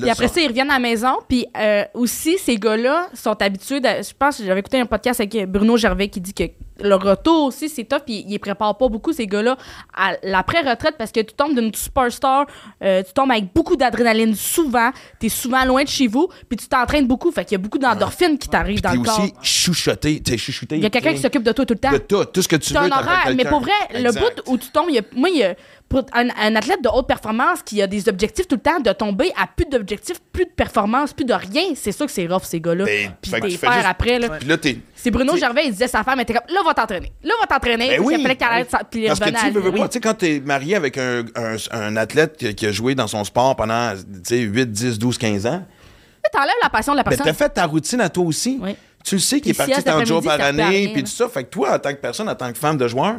Puis 0.00 0.10
après 0.10 0.28
ça- 0.28 0.34
ça, 0.34 0.40
ils 0.40 0.48
reviennent 0.48 0.70
à 0.70 0.74
la 0.74 0.78
maison. 0.80 1.18
Puis 1.28 1.46
euh, 1.56 1.84
aussi, 1.94 2.38
ces 2.38 2.56
gars-là 2.56 3.08
sont 3.14 3.40
habitués. 3.42 3.80
de- 3.80 3.88
je 3.88 4.12
pense 4.18 4.38
que 4.38 4.44
j'avais 4.44 4.60
écouté 4.60 4.80
un 4.80 4.86
podcast 4.86 5.20
avec 5.20 5.46
Bruno 5.50 5.76
Gervais 5.76 6.08
qui 6.08 6.20
dit 6.20 6.34
que 6.34 6.44
le 6.82 6.94
retour 6.96 7.44
aussi, 7.44 7.68
c'est 7.68 7.84
tough. 7.84 8.00
Puis 8.04 8.24
ils 8.28 8.38
préparent 8.38 8.76
pas 8.76 8.88
beaucoup, 8.88 9.12
ces 9.12 9.26
gars-là, 9.26 9.56
à 9.94 10.12
l'après-retraite 10.22 10.96
parce 10.98 11.12
que 11.12 11.20
tu 11.20 11.34
tombes 11.34 11.54
d'une 11.54 11.72
superstar, 11.74 12.46
euh, 12.82 13.02
tu 13.02 13.12
tombes 13.12 13.30
avec 13.30 13.52
beaucoup 13.54 13.76
d'adrénaline 13.76 14.34
souvent. 14.34 14.90
Tu 15.20 15.26
es 15.26 15.28
souvent 15.28 15.64
loin 15.64 15.84
de 15.84 15.88
chez 15.88 16.06
vous. 16.08 16.28
Puis 16.48 16.56
tu 16.56 16.66
t'entraînes 16.66 17.06
beaucoup. 17.06 17.30
Fait 17.30 17.44
qu'il 17.44 17.52
y 17.52 17.60
a 17.60 17.62
beaucoup 17.62 17.78
d'endorphines 17.78 18.38
qui 18.38 18.48
t'arrivent 18.48 18.82
dans 18.82 18.92
le 18.92 19.00
corps. 19.00 19.20
aussi 19.20 19.32
chouchoté, 19.42 20.20
tu 20.22 20.32
sais, 20.32 20.38
chouchouté. 20.38 20.76
Il 20.76 20.82
y 20.82 20.86
a 20.86 20.90
quelqu'un 20.90 21.12
qui 21.12 21.20
s'occupe 21.20 21.42
de 21.44 21.52
toi 21.52 21.64
tout 21.66 21.74
le 21.74 21.78
temps. 21.80 21.92
De 21.92 21.98
tout, 21.98 22.24
tout 22.24 22.42
ce 22.42 22.48
que 22.48 22.56
tu 22.56 22.72
veux. 22.72 22.80
un 22.80 22.90
horaire, 22.90 23.32
mais 23.36 23.44
pour 23.44 23.60
vrai, 23.60 23.72
le 23.94 24.10
bout 24.12 24.42
où 24.46 24.58
tu 24.58 24.68
tombes, 24.70 24.86
il 24.88 24.96
y 24.96 24.98
a- 24.98 25.02
moi, 25.14 25.28
il 25.28 25.38
y 25.38 25.44
a, 25.44 25.54
pour 25.92 26.06
un, 26.14 26.28
un 26.40 26.56
athlète 26.56 26.82
de 26.82 26.88
haute 26.88 27.06
performance 27.06 27.62
qui 27.62 27.82
a 27.82 27.86
des 27.86 28.08
objectifs 28.08 28.48
tout 28.48 28.54
le 28.56 28.62
temps, 28.62 28.80
de 28.80 28.90
tomber 28.92 29.30
à 29.36 29.46
plus 29.46 29.66
d'objectifs, 29.66 30.16
plus 30.32 30.46
de 30.46 30.50
performance, 30.50 31.12
plus 31.12 31.26
de 31.26 31.34
rien, 31.34 31.74
c'est 31.74 31.92
sûr 31.92 32.06
que 32.06 32.12
c'est 32.12 32.26
rough, 32.26 32.44
ces 32.44 32.60
gars-là. 32.60 32.84
Ben, 32.86 33.12
Puis 33.20 33.30
faire 33.30 33.44
juste- 33.44 33.64
après, 33.86 34.18
là. 34.18 34.30
Puis 34.30 34.48
là, 34.48 34.56
t'es. 34.56 34.78
C'est 34.94 35.10
Bruno 35.10 35.36
Gervais, 35.36 35.66
il 35.66 35.72
disait 35.72 35.84
à 35.84 35.88
sa 35.88 36.02
femme, 36.02 36.14
elle 36.18 36.22
était 36.22 36.32
comme, 36.32 36.54
là, 36.54 36.60
va 36.64 36.72
t'entraîner. 36.72 37.12
Là, 37.22 37.34
va 37.40 37.46
t'entraîner. 37.46 37.88
Ben 37.98 38.00
oui. 38.00 38.22
fallait 38.22 38.36
qu'elle 38.36 38.48
il 38.60 39.06
Parce 39.06 39.20
que 39.20 39.30
tu 39.46 39.50
veux, 39.50 39.60
veux 39.60 39.70
oui. 39.70 39.80
pas, 39.80 39.88
tu 39.88 39.92
sais, 39.94 40.00
quand 40.00 40.14
t'es 40.14 40.40
marié 40.40 40.76
avec 40.76 40.96
un, 40.96 41.24
un, 41.36 41.56
un 41.72 41.96
athlète 41.96 42.36
qui, 42.38 42.54
qui 42.54 42.66
a 42.66 42.72
joué 42.72 42.94
dans 42.94 43.06
son 43.06 43.22
sport 43.24 43.54
pendant, 43.56 43.92
tu 43.94 44.02
sais, 44.24 44.38
8, 44.40 44.70
10, 44.70 44.98
12, 44.98 45.18
15 45.18 45.46
ans, 45.46 45.62
T'enlèves 46.32 46.54
la 46.62 46.70
passion 46.70 46.92
de 46.92 46.98
la 46.98 47.02
ben, 47.02 47.10
personne. 47.10 47.26
t'as 47.26 47.34
fait 47.34 47.48
ta 47.50 47.66
routine 47.66 48.00
à 48.00 48.08
toi 48.08 48.24
aussi. 48.24 48.58
Oui. 48.62 48.74
Tu 49.04 49.16
le 49.16 49.20
sais 49.20 49.40
qu'il 49.40 49.50
est 49.50 49.54
parti 49.54 49.82
tant 49.82 50.00
de 50.00 50.06
jours 50.06 50.22
par 50.22 50.40
année, 50.40 50.90
puis 50.94 51.02
tout 51.02 51.10
ça. 51.10 51.28
Fait 51.28 51.44
que 51.44 51.50
toi, 51.50 51.74
en 51.74 51.78
tant 51.78 51.90
que 51.90 51.98
personne, 52.00 52.28
en 52.28 52.34
tant 52.34 52.50
que 52.52 52.58
femme 52.58 52.78
de 52.78 52.86
joueur, 52.88 53.16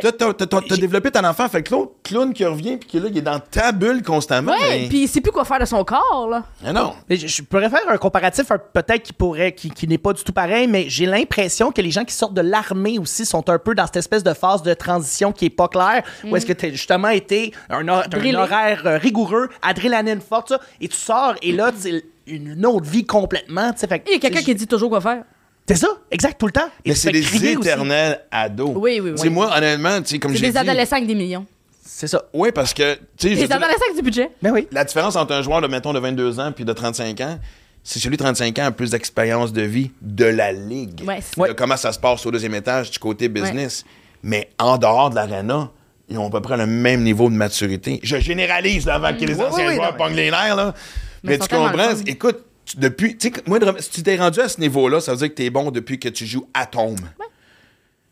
t'as, 0.00 0.12
t'as- 0.12 0.32
t'as- 0.34 0.46
t'as 0.46 0.76
développé 0.76 1.10
ton 1.10 1.24
enfant. 1.24 1.48
Fait 1.48 1.62
que 1.62 1.72
l'autre 1.74 1.92
clown 2.02 2.32
qui 2.32 2.44
revient, 2.44 2.76
puis 2.76 2.88
qui 2.88 2.96
est 2.96 3.00
là, 3.00 3.08
il 3.10 3.18
est 3.18 3.22
dans 3.22 3.40
ta 3.40 3.72
bulle 3.72 4.02
constamment. 4.02 4.52
Ouais, 4.52 4.58
mais- 4.82 4.88
puis 4.88 5.02
il 5.02 5.08
sait 5.08 5.20
plus 5.20 5.32
quoi 5.32 5.44
faire 5.44 5.58
de 5.58 5.64
son 5.64 5.82
corps, 5.84 6.28
là. 6.30 6.44
Mais 6.62 6.72
non. 6.72 6.94
Mais 7.08 7.16
je, 7.16 7.26
je 7.26 7.42
pourrais 7.42 7.68
faire 7.70 7.80
un 7.88 7.96
comparatif 7.96 8.50
un- 8.50 8.58
peut-être 8.58 9.02
qui 9.02 9.12
pourrait 9.12 9.52
qui, 9.52 9.70
qui 9.70 9.86
n'est 9.88 9.98
pas 9.98 10.12
du 10.12 10.22
tout 10.22 10.32
pareil, 10.32 10.66
mais 10.66 10.86
j'ai 10.88 11.06
l'impression 11.06 11.72
que 11.72 11.80
les 11.82 11.90
gens 11.90 12.04
qui 12.04 12.14
sortent 12.14 12.34
de 12.34 12.40
l'armée 12.40 12.98
aussi 12.98 13.24
sont 13.24 13.48
un 13.48 13.58
peu 13.58 13.74
dans 13.74 13.86
cette 13.86 13.96
espèce 13.96 14.22
de 14.22 14.34
phase 14.34 14.62
de 14.62 14.74
transition 14.74 15.32
qui 15.32 15.46
est 15.46 15.50
pas 15.50 15.68
claire, 15.68 16.02
où 16.24 16.36
est-ce 16.36 16.46
que 16.46 16.52
tu 16.52 16.66
as 16.66 16.70
justement 16.70 17.08
été 17.08 17.52
un, 17.68 17.86
hor- 17.88 18.04
t'as 18.08 18.16
un 18.16 18.20
Drillé. 18.20 18.36
horaire 18.36 18.82
euh, 18.86 18.98
rigoureux, 18.98 19.48
adrénaline 19.62 20.20
forte, 20.20 20.48
ça, 20.50 20.60
et 20.80 20.88
tu 20.88 20.96
sors 20.96 21.34
et 21.42 21.52
là 21.52 21.70
c'est 21.76 22.04
une 22.26 22.64
autre 22.64 22.84
vie 22.86 23.04
complètement, 23.04 23.72
tu 23.72 23.80
sais, 23.80 23.86
fait 23.88 23.98
que- 24.00 24.08
Il 24.10 24.12
y 24.12 24.16
a 24.16 24.18
quelqu'un 24.20 24.42
qui 24.42 24.54
dit 24.54 24.66
toujours 24.66 24.90
quoi 24.90 25.00
faire. 25.00 25.24
C'est 25.68 25.76
ça, 25.76 25.88
exact 26.10 26.38
tout 26.40 26.46
le 26.46 26.52
temps. 26.52 26.68
Et 26.84 26.88
Mais 26.90 26.94
c'est 26.96 27.12
des 27.12 27.20
aussi. 27.22 27.46
éternels 27.48 28.20
ados. 28.30 28.70
Oui, 28.74 28.98
oui, 28.98 29.10
oui. 29.10 29.14
Tu 29.14 29.22
sais, 29.22 29.28
moi, 29.28 29.56
honnêtement, 29.56 30.00
tu 30.02 30.08
sais, 30.08 30.18
comme 30.18 30.32
C'est 30.32 30.38
j'ai 30.38 30.46
des 30.46 30.52
dit... 30.52 30.58
adolescents 30.58 30.96
avec 30.96 31.06
des 31.08 31.14
millions. 31.14 31.46
C'est 31.84 32.08
ça. 32.08 32.22
Oui, 32.32 32.50
parce 32.52 32.74
que, 32.74 32.98
Des 33.20 33.44
adolescents 33.44 33.84
avec 33.84 33.96
du 33.96 34.02
budget. 34.02 34.30
Ben 34.42 34.50
oui. 34.52 34.66
la 34.72 34.84
différence 34.84 35.14
entre 35.16 35.32
un 35.34 35.42
joueur 35.42 35.60
de, 35.60 35.68
mettons, 35.68 35.92
de 35.92 35.98
22 36.00 36.40
ans 36.40 36.50
puis 36.52 36.64
de 36.64 36.72
35 36.72 37.20
ans, 37.20 37.38
c'est 37.84 37.98
celui 38.00 38.16
de 38.16 38.22
35 38.22 38.58
ans 38.58 38.64
a 38.66 38.70
plus 38.72 38.90
d'expérience 38.90 39.52
de 39.52 39.62
vie 39.62 39.90
de 40.02 40.24
la 40.24 40.52
ligue. 40.52 41.02
Ouais, 41.06 41.20
c'est- 41.20 41.36
De 41.36 41.42
Ouais. 41.42 41.54
comment 41.56 41.76
ça 41.76 41.92
se 41.92 41.98
passe 41.98 42.24
au 42.26 42.30
deuxième 42.30 42.54
étage 42.54 42.90
du 42.90 42.98
côté 42.98 43.28
business. 43.28 43.84
Mais 44.22 44.50
en 44.58 44.76
dehors 44.76 45.10
de 45.10 45.14
l'arena, 45.14 45.70
ils 46.08 46.18
ont 46.18 46.26
à 46.26 46.30
peu 46.30 46.40
près 46.40 46.56
le 46.56 46.66
même 46.66 47.02
niveau 47.02 47.30
de 47.30 47.34
maturité. 47.34 48.00
Je 48.02 48.16
généralise 48.18 48.86
là, 48.86 48.94
avant 48.96 49.14
que 49.14 49.24
les 49.24 49.34
Oui, 49.34 49.42
anciens 49.44 49.64
oui, 49.64 49.70
oui, 49.70 49.74
joueurs 49.76 49.96
pognent 49.96 50.14
les 50.16 50.30
nerfs. 50.30 50.56
Là. 50.56 50.74
Mais 51.22 51.32
Mais, 51.32 51.38
tu 51.38 51.48
comprends? 51.54 51.90
Écoute, 52.06 52.38
tu- 52.70 52.76
depuis, 52.78 53.16
tu 53.16 53.28
sais, 53.28 53.42
moi, 53.46 53.58
si 53.78 53.90
tu 53.90 54.02
t'es 54.02 54.16
rendu 54.16 54.40
à 54.40 54.48
ce 54.48 54.60
niveau-là, 54.60 55.00
ça 55.00 55.12
veut 55.12 55.18
dire 55.18 55.28
que 55.28 55.34
tu 55.34 55.44
es 55.44 55.50
bon 55.50 55.70
depuis 55.70 55.98
que 55.98 56.08
tu 56.08 56.26
joues 56.26 56.48
Atome. 56.54 56.96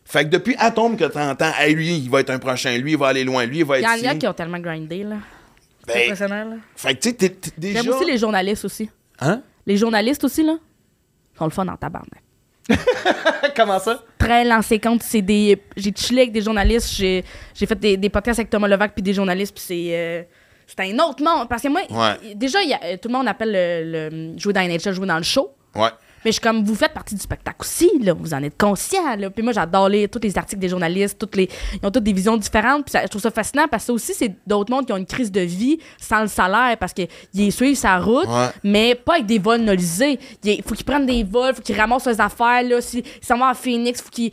Fait 0.05 0.23
que 0.25 0.29
depuis 0.29 0.55
Atome 0.57 0.97
que 0.97 1.05
tu 1.05 1.17
entends, 1.19 1.51
hey, 1.59 1.75
lui, 1.75 1.97
il 1.97 2.09
va 2.09 2.21
être 2.21 2.31
un 2.31 2.39
prochain, 2.39 2.75
lui, 2.77 2.91
il 2.93 2.97
va 2.97 3.07
aller 3.07 3.23
loin, 3.23 3.45
lui, 3.45 3.59
il 3.59 3.65
va 3.65 3.79
Il 3.79 3.85
être. 3.85 4.03
y 4.03 4.07
en 4.07 4.11
a 4.11 4.15
qui 4.15 4.27
ont 4.27 4.33
tellement 4.33 4.59
grindé, 4.59 5.03
là. 5.03 5.17
C'est 5.87 5.93
Ben, 5.93 6.03
impressionnant, 6.05 6.45
là. 6.49 6.55
fait 6.75 6.95
que 6.95 6.99
tu 6.99 7.09
sais, 7.09 7.15
t'es- 7.15 7.29
t'es 7.29 7.51
déjà. 7.57 7.81
J'aime 7.81 7.93
aussi 7.93 8.05
les 8.05 8.17
journalistes 8.17 8.65
aussi. 8.65 8.89
Hein? 9.19 9.41
Les 9.65 9.77
journalistes 9.77 10.23
aussi, 10.23 10.43
là, 10.43 10.57
sont 11.37 11.45
le 11.45 11.51
fun 11.51 11.67
en 11.67 11.77
tabarnak. 11.77 12.21
Comment 13.55 13.79
ça? 13.79 14.03
Très 14.17 14.43
lancé 14.45 14.79
compte, 14.79 15.01
c'est 15.03 15.21
des. 15.21 15.61
J'ai 15.75 15.91
chillé 15.95 16.21
avec 16.21 16.31
des 16.33 16.41
journalistes, 16.41 16.91
j'ai 16.95 17.23
j'ai 17.53 17.65
fait 17.65 17.79
des, 17.79 17.97
des 17.97 18.09
podcasts 18.09 18.39
avec 18.39 18.49
Thomas 18.49 18.67
Levac 18.67 18.93
puis 18.93 19.01
des 19.01 19.13
journalistes, 19.13 19.53
puis 19.55 19.63
c'est. 19.65 19.89
euh, 19.97 20.23
c'est 20.75 20.83
un 20.93 20.99
autre 20.99 21.23
monde. 21.23 21.47
Parce 21.49 21.61
que 21.63 21.67
moi, 21.67 21.81
Ouais. 21.89 22.33
déjà, 22.35 22.61
il 22.61 22.69
y 22.69 22.73
a- 22.73 22.79
euh, 22.83 22.97
tout 23.01 23.07
le 23.09 23.13
monde 23.13 23.27
appelle 23.27 23.51
le, 23.51 24.09
le- 24.33 24.37
jouer 24.37 24.53
dans 24.53 24.61
NHL, 24.61 24.93
jouer 24.93 25.07
dans 25.07 25.17
le 25.17 25.23
show. 25.23 25.49
Ouais. 25.75 25.89
Mais 26.25 26.31
je 26.31 26.33
suis 26.33 26.41
comme, 26.41 26.65
vous 26.65 26.75
faites 26.75 26.93
partie 26.93 27.15
du 27.15 27.21
spectacle 27.21 27.55
aussi, 27.61 27.89
là. 28.01 28.11
Vous 28.13 28.33
en 28.33 28.43
êtes 28.43 28.57
conscient, 28.59 29.15
là. 29.15 29.29
Puis 29.29 29.41
moi, 29.41 29.53
j'adore 29.53 29.87
lire 29.87 30.09
tous 30.11 30.19
les 30.21 30.37
articles 30.37 30.59
des 30.59 30.67
journalistes, 30.67 31.17
toutes 31.17 31.37
les... 31.37 31.47
Ils 31.81 31.85
ont 31.87 31.91
toutes 31.91 32.03
des 32.03 32.11
visions 32.11 32.35
différentes. 32.35 32.83
Puis 32.83 32.91
ça- 32.91 33.03
je 33.03 33.07
trouve 33.07 33.21
ça 33.21 33.31
fascinant 33.31 33.67
parce 33.71 33.83
que 33.83 33.87
ça 33.87 33.93
aussi, 33.93 34.13
c'est 34.13 34.35
d'autres 34.45 34.69
mondes 34.69 34.85
qui 34.85 34.91
ont 34.91 34.97
une 34.97 35.05
crise 35.05 35.31
de 35.31 35.39
vie 35.39 35.79
sans 35.97 36.19
le 36.19 36.27
salaire 36.27 36.75
parce 36.77 36.91
qu'ils 36.93 37.53
suivent 37.53 37.77
sa 37.77 37.99
route, 37.99 38.27
Ouais. 38.27 38.47
mais 38.65 38.95
pas 38.95 39.13
avec 39.13 39.27
des 39.27 39.39
vols 39.39 39.61
nolisés. 39.61 40.19
Il 40.43 40.61
faut 40.61 40.75
qu'ils 40.75 40.85
prennent 40.85 41.05
des 41.05 41.23
vols, 41.23 41.55
faut 41.55 41.61
qu'ils 41.61 41.79
ramassent 41.79 42.05
leurs 42.05 42.19
affaires, 42.19 42.63
là. 42.63 42.81
Si- 42.81 43.01
S'ils 43.01 43.23
s'en 43.25 43.37
vont 43.37 43.45
à 43.45 43.53
Phoenix, 43.53 44.01
faut 44.01 44.09
qu'ils... 44.09 44.31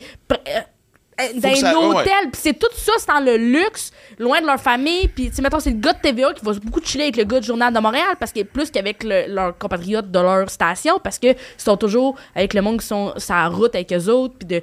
euh, 1.19 1.39
dans 1.39 1.65
un 1.65 1.73
ouais. 1.75 1.85
hôtel, 2.01 2.31
puis 2.31 2.41
c'est 2.43 2.57
tout 2.57 2.67
ça, 2.75 2.91
c'est 2.97 3.07
dans 3.07 3.19
le 3.23 3.37
luxe, 3.37 3.91
loin 4.19 4.39
de 4.41 4.45
leur 4.45 4.59
famille. 4.59 5.07
Puis, 5.07 5.29
tu 5.29 5.35
sais, 5.35 5.41
mettons, 5.41 5.59
c'est 5.59 5.71
le 5.71 5.77
gars 5.77 5.93
de 5.93 5.99
TVA 6.01 6.33
qui 6.33 6.45
va 6.45 6.53
beaucoup 6.53 6.81
chiller 6.83 7.05
avec 7.05 7.17
le 7.17 7.23
gars 7.23 7.39
du 7.39 7.47
Journal 7.47 7.73
de 7.73 7.79
Montréal, 7.79 8.15
parce 8.19 8.31
que 8.31 8.43
plus 8.43 8.69
qu'avec 8.71 9.03
le- 9.03 9.25
leurs 9.33 9.57
compatriotes 9.57 10.11
de 10.11 10.19
leur 10.19 10.49
station, 10.49 10.99
parce 11.03 11.17
que 11.19 11.27
ils 11.27 11.35
sont 11.57 11.77
toujours 11.77 12.15
avec 12.35 12.53
le 12.53 12.61
monde 12.61 12.79
qui 12.79 12.85
sont 12.87 13.13
sur 13.17 13.33
la 13.35 13.47
route 13.47 13.73
avec 13.75 13.91
eux 13.93 14.09
autres, 14.09 14.35
puis 14.39 14.47
de 14.47 14.61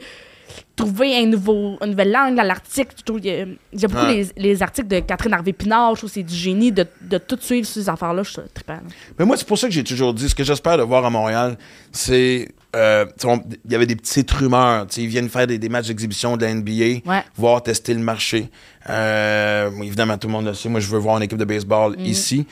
trouver 0.76 1.16
un 1.16 1.26
nouveau, 1.26 1.78
une 1.82 1.90
nouvelle 1.90 2.12
langue 2.12 2.34
dans 2.36 2.42
l'article. 2.42 2.94
J'aime 3.22 3.56
beaucoup 3.90 4.06
les, 4.06 4.26
les 4.36 4.62
articles 4.62 4.88
de 4.88 5.00
Catherine 5.00 5.32
Harvey-Pinard, 5.32 5.94
je 5.94 6.00
trouve 6.00 6.10
que 6.10 6.14
c'est 6.14 6.22
du 6.22 6.34
génie 6.34 6.70
de, 6.72 6.86
de 7.00 7.18
tout 7.18 7.38
suivre 7.40 7.66
ces 7.66 7.88
affaires-là, 7.88 8.22
je 8.22 8.30
suis 8.30 8.42
trippant. 8.52 8.78
Mais 9.18 9.24
moi, 9.24 9.36
c'est 9.36 9.46
pour 9.46 9.58
ça 9.58 9.66
que 9.68 9.72
j'ai 9.72 9.84
toujours 9.84 10.12
dit, 10.14 10.28
ce 10.28 10.34
que 10.34 10.44
j'espère 10.44 10.76
de 10.78 10.82
voir 10.82 11.04
à 11.04 11.10
Montréal, 11.10 11.56
c'est. 11.92 12.48
Euh, 12.74 13.06
Il 13.64 13.72
y 13.72 13.74
avait 13.74 13.86
des 13.86 13.96
petites 13.96 14.30
rumeurs. 14.30 14.86
Ils 14.96 15.06
viennent 15.06 15.28
faire 15.28 15.46
des, 15.46 15.58
des 15.58 15.68
matchs 15.68 15.86
d'exhibition 15.88 16.36
de 16.36 16.44
la 16.44 16.52
NBA, 16.54 17.00
Ouais. 17.10 17.22
voir 17.36 17.62
tester 17.62 17.94
le 17.94 18.00
marché. 18.00 18.48
Euh, 18.90 19.70
évidemment, 19.82 20.18
tout 20.18 20.28
le 20.28 20.32
monde 20.32 20.46
le 20.46 20.54
sait. 20.54 20.68
Moi, 20.68 20.80
je 20.80 20.88
veux 20.88 20.98
voir 20.98 21.16
une 21.16 21.22
équipe 21.22 21.38
de 21.38 21.44
baseball 21.44 21.96
Mhm. 21.96 22.04
ici. 22.04 22.46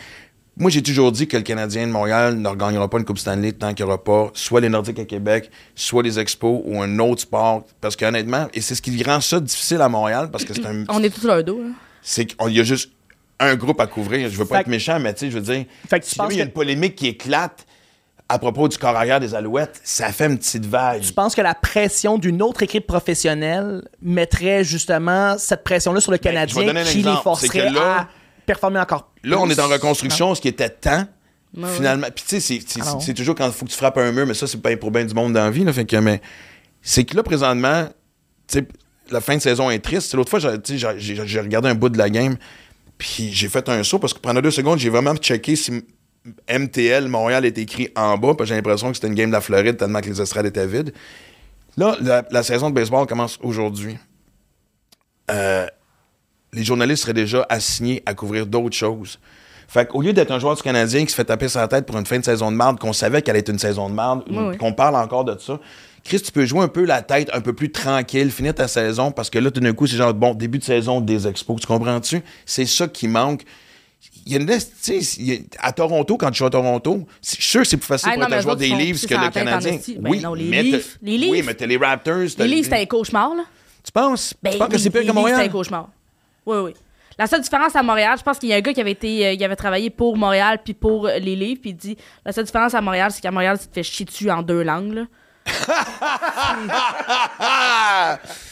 Moi, 0.57 0.71
j'ai 0.71 0.83
toujours 0.83 1.13
dit 1.13 1.27
que 1.27 1.37
le 1.39 1.43
Canadien 1.43 1.87
de 1.87 1.93
Montréal 1.93 2.37
ne 2.37 2.47
regagnera 2.49 2.89
pas 2.89 2.99
une 2.99 3.07
Coupe 3.07 3.19
Stanley 3.19 3.53
tant 3.53 3.73
qu'il 3.73 3.87
n'y 3.87 3.91
aura 3.91 4.03
pas 4.05 4.31
soit 4.35 4.61
les 4.61 4.69
Nordiques 4.69 4.99
à 4.99 5.05
Québec, 5.07 5.51
soit 5.75 6.03
les 6.03 6.19
Expos 6.19 6.61
ou 6.67 6.83
un 6.83 6.99
autre 6.99 7.23
sport. 7.23 7.65
Parce 7.81 7.97
qu'honnêtement, 7.97 8.49
et 8.53 8.61
c'est 8.61 8.75
ce 8.75 8.83
qui 8.83 9.03
rend 9.03 9.21
ça 9.23 9.41
difficile 9.41 9.81
à 9.81 9.89
Montréal, 9.89 10.29
parce 10.31 10.45
que 10.45 10.53
c'est 10.53 10.67
un, 10.67 10.85
On 10.91 11.03
est 11.03 11.09
tous 11.11 11.27
leur 11.27 11.43
dos. 11.43 11.59
là. 11.63 11.71
c'est 12.03 12.27
qu'il 12.27 12.53
y 12.53 12.61
a 12.61 12.65
juste 12.65 12.91
un 13.41 13.57
groupe 13.57 13.81
à 13.81 13.87
couvrir. 13.87 14.29
Je 14.29 14.37
veux 14.37 14.45
pas 14.45 14.57
Fait 14.57 14.61
être 14.63 14.67
méchant, 14.69 15.01
mais 15.01 15.15
tu 15.15 15.21
sais, 15.21 15.31
je 15.31 15.39
veux 15.39 15.55
dire, 15.55 15.65
Fait 15.89 15.99
que 16.01 16.05
tu 16.05 16.11
si 16.11 16.17
penses 16.17 16.27
jamais 16.27 16.35
il 16.35 16.39
y 16.39 16.41
a 16.43 16.45
que- 16.45 16.49
une 16.51 16.53
polémique 16.55 16.97
qui 16.97 17.07
éclate 17.09 17.65
à 18.33 18.39
propos 18.39 18.67
du 18.69 18.79
corps 18.79 18.97
arrière 18.97 19.21
des 19.21 19.35
Alouettes, 19.35 19.81
ça 19.85 20.11
fait 20.11 20.27
une 20.27 20.39
petite 20.39 20.65
vague. 20.67 21.03
Tu 21.03 21.13
penses 21.13 21.35
que 21.35 21.43
la 21.43 21.55
pression 21.55 22.17
d'une 22.19 22.41
autre 22.43 22.63
équipe 22.63 22.87
professionnelle 22.87 23.83
mettrait 24.01 24.65
justement 24.65 25.37
cette 25.39 25.63
pression-là 25.65 26.01
sur 26.01 26.13
le 26.13 26.17
Ben, 26.19 26.31
Canadien 26.33 26.85
qui 26.85 27.03
les 27.03 27.15
forcerait 27.23 27.71
là- 27.71 27.99
à 28.01 28.09
performer 28.47 28.81
encore 28.81 29.11
Là, 29.23 29.39
on 29.39 29.45
plus? 29.47 29.53
est 29.53 29.61
en 29.61 29.69
reconstruction, 29.69 30.35
ce 30.35 30.41
qui 30.41 30.49
était 30.49 30.71
temps. 30.71 31.05
Ouais, 31.55 31.69
finalement, 31.77 32.07
puis 32.15 32.25
tu 32.27 32.41
sais, 32.41 32.61
c'est- 32.65 32.83
c'est- 33.01 33.13
toujours 33.15 33.35
quand 33.35 33.47
il 33.47 33.53
faut 33.53 33.67
que 33.67 33.71
tu 33.71 33.77
frappes 33.77 33.99
un 33.99 34.11
mur, 34.13 34.27
mais 34.27 34.33
ça, 34.33 34.47
c'est 34.47 34.57
pas 34.63 34.75
pour 34.79 34.91
bien 34.91 35.05
du 35.05 35.13
monde 35.13 35.35
dans 35.35 35.45
la 35.45 35.51
vie. 35.51 35.65
Là, 35.65 35.73
fait 35.75 35.85
que, 35.85 35.97
mais 35.97 36.23
c'est 36.81 37.05
que 37.05 37.15
là, 37.15 37.23
présentement, 37.23 37.85
tu 38.49 38.61
sais, 38.61 38.69
la 39.11 39.21
fin 39.21 39.37
de 39.37 39.43
saison 39.43 39.69
est 39.71 39.81
triste. 39.81 40.15
L'autre 40.15 40.31
fois, 40.31 40.39
j'ai 40.39 41.41
regardé 41.41 41.69
un 41.69 41.75
bout 41.75 41.91
de 41.91 41.99
la 41.99 42.09
game, 42.09 42.37
puis 42.97 43.31
j'ai 43.35 43.49
fait 43.49 43.69
un 43.69 43.83
saut 43.83 43.99
parce 43.99 44.15
que 44.15 44.19
pendant 44.21 44.41
deux 44.41 44.51
secondes, 44.51 44.79
j'ai 44.79 44.89
vraiment 44.89 45.15
checké 45.17 45.55
si 45.55 45.85
MTL 46.49 47.09
Montréal 47.09 47.45
est 47.45 47.59
écrit 47.59 47.91
en 47.97 48.17
bas, 48.17 48.29
parce 48.29 48.39
que 48.39 48.45
j'ai 48.47 48.55
l'impression 48.55 48.89
que 48.89 48.95
c'était 48.95 49.09
une 49.09 49.15
game 49.15 49.31
de 49.31 49.35
la 49.35 49.41
Floride 49.41 49.77
tellement 49.77 50.01
que 50.01 50.09
les 50.09 50.21
estrades 50.21 50.47
étaient 50.47 50.67
vides. 50.67 50.93
Là, 51.77 51.97
la, 52.01 52.25
la 52.31 52.43
saison 52.43 52.71
de 52.71 52.75
baseball 52.75 53.07
commence 53.07 53.39
aujourd'hui. 53.43 53.97
Euh, 55.31 55.67
les 56.53 56.65
journalistes 56.65 57.03
seraient 57.03 57.15
déjà 57.15 57.47
assignés 57.49 58.03
à 58.07 58.15
couvrir 58.15 58.47
d'autres 58.47 58.77
choses. 58.77 59.19
Fait 59.69 59.89
qu'au 59.89 60.03
lieu 60.03 60.13
d'être 60.13 60.31
un 60.31 60.39
joueur 60.39 60.55
du 60.55 60.63
Canadien 60.63 61.05
qui 61.05 61.11
se 61.11 61.15
fait 61.15 61.25
taper 61.25 61.49
sur 61.49 61.61
la 61.61 61.69
tête 61.69 61.87
pour 61.87 61.97
une 61.97 62.05
fin 62.05 62.19
de 62.19 62.25
saison 62.25 62.53
de 62.53 62.57
marde, 62.57 62.79
qu'on 62.79 62.93
savait 62.93 63.23
qu'elle 63.23 63.37
était 63.37 63.53
une 63.53 63.59
saison 63.59 63.89
de 63.89 63.95
marde, 63.95 64.23
oui. 64.31 64.59
qu'on 64.59 64.75
parle 64.75 64.97
encore 64.97 65.25
de 65.25 65.39
ça, 65.39 65.59
Chris, 66.05 66.21
tu 66.21 66.33
peux 66.33 66.45
jouer 66.45 66.61
un 66.61 66.69
peu 66.69 66.85
la 66.85 67.01
tête 67.01 67.31
un 67.33 67.41
peu 67.41 67.53
plus 67.53 67.71
tranquille, 67.71 68.31
finir 68.31 68.55
ta 68.55 68.69
saison, 68.69 69.13
parce 69.13 69.31
que 69.31 69.39
là, 69.39 69.51
tout 69.51 69.61
d'un 69.61 69.73
coup, 69.73 69.87
c'est 69.87 69.97
genre, 69.97 70.13
bon, 70.13 70.35
début 70.35 70.59
de 70.59 70.65
saison 70.65 71.01
des 71.01 71.27
expos, 71.27 71.61
tu 71.61 71.67
comprends-tu? 71.67 72.23
C'est 72.45 72.67
ça 72.67 72.89
qui 72.89 73.09
manque. 73.09 73.45
Il 74.27 74.33
y 74.33 74.37
a 74.37 74.41
une 74.41 74.51
a- 74.51 75.67
à 75.67 75.73
Toronto, 75.73 76.17
quand 76.17 76.31
tu 76.31 76.39
joues 76.39 76.47
à 76.47 76.51
Toronto, 76.51 77.07
c'est- 77.21 77.37
je 77.39 77.43
suis 77.43 77.51
sûr 77.51 77.61
que 77.63 77.67
c'est 77.69 77.77
plus 77.77 77.87
facile 77.87 78.11
Ah, 78.13 78.19
pour 78.19 78.29
non, 78.29 78.37
un 78.37 78.41
joueur 78.41 78.57
des 78.57 78.69
Leafs 78.69 79.07
que 79.07 79.15
le 79.15 79.31
Canadien. 79.31 79.79
Ben 79.99 80.11
oui, 80.11 80.21
non, 80.21 80.35
les 80.35 80.45
mais 80.45 80.63
Leafs- 80.63 80.99
les 81.03 81.19
Leafs- 81.19 81.31
Oui, 81.31 81.43
mais 81.45 81.55
t'as 81.55 81.67
les 81.67 81.77
Raptors. 81.77 82.17
Les 82.39 82.49
Leafs, 82.49 82.65
c'était 82.65 82.81
un 82.83 82.87
cauchemar, 82.87 83.35
là. 83.35 83.45
Tu 83.85 83.91
penses? 83.91 84.33
Ben, 84.43 84.53
tu 84.53 84.59
penses 84.59 84.69
que 84.69 84.79
c'est 84.79 84.91
pire 84.91 85.05
que 85.05 85.11
Montréal? 85.13 85.39
C'est 85.41 85.47
un 85.47 85.51
cauchemar. 85.51 85.89
Oui, 86.47 86.57
oui. 86.59 86.75
La 87.19 87.27
seule 87.27 87.41
différence 87.43 87.75
à 87.77 87.83
Montréal, 87.83 88.17
je 88.19 88.23
pense 88.23 88.39
qu'il 88.39 88.49
y 88.49 88.53
a 88.53 88.57
un 88.57 88.61
gars 88.61 88.73
qui 88.73 88.81
avait 88.81 88.93
été, 88.93 89.27
euh, 89.27 89.37
qui 89.37 89.45
avait 89.45 89.57
travaillé 89.57 89.91
pour 89.91 90.17
Montréal 90.17 90.61
puis 90.65 90.73
pour 90.73 91.07
euh, 91.09 91.19
les 91.19 91.37
livres, 91.37 91.61
puis 91.61 91.71
il 91.71 91.77
dit 91.77 91.97
la 92.25 92.33
seule 92.33 92.45
différence 92.45 92.75
à 92.75 92.81
Montréal, 92.81 93.11
c'est 93.13 93.21
qu'à 93.21 93.31
Montréal, 93.31 93.59
tu 93.61 93.67
te 93.67 93.75
fais 93.75 93.83
chier 93.83 94.07
dessus 94.07 94.31
en 94.31 94.43
deux 94.43 94.63
langues. 94.63 94.95
Là. 94.95 95.05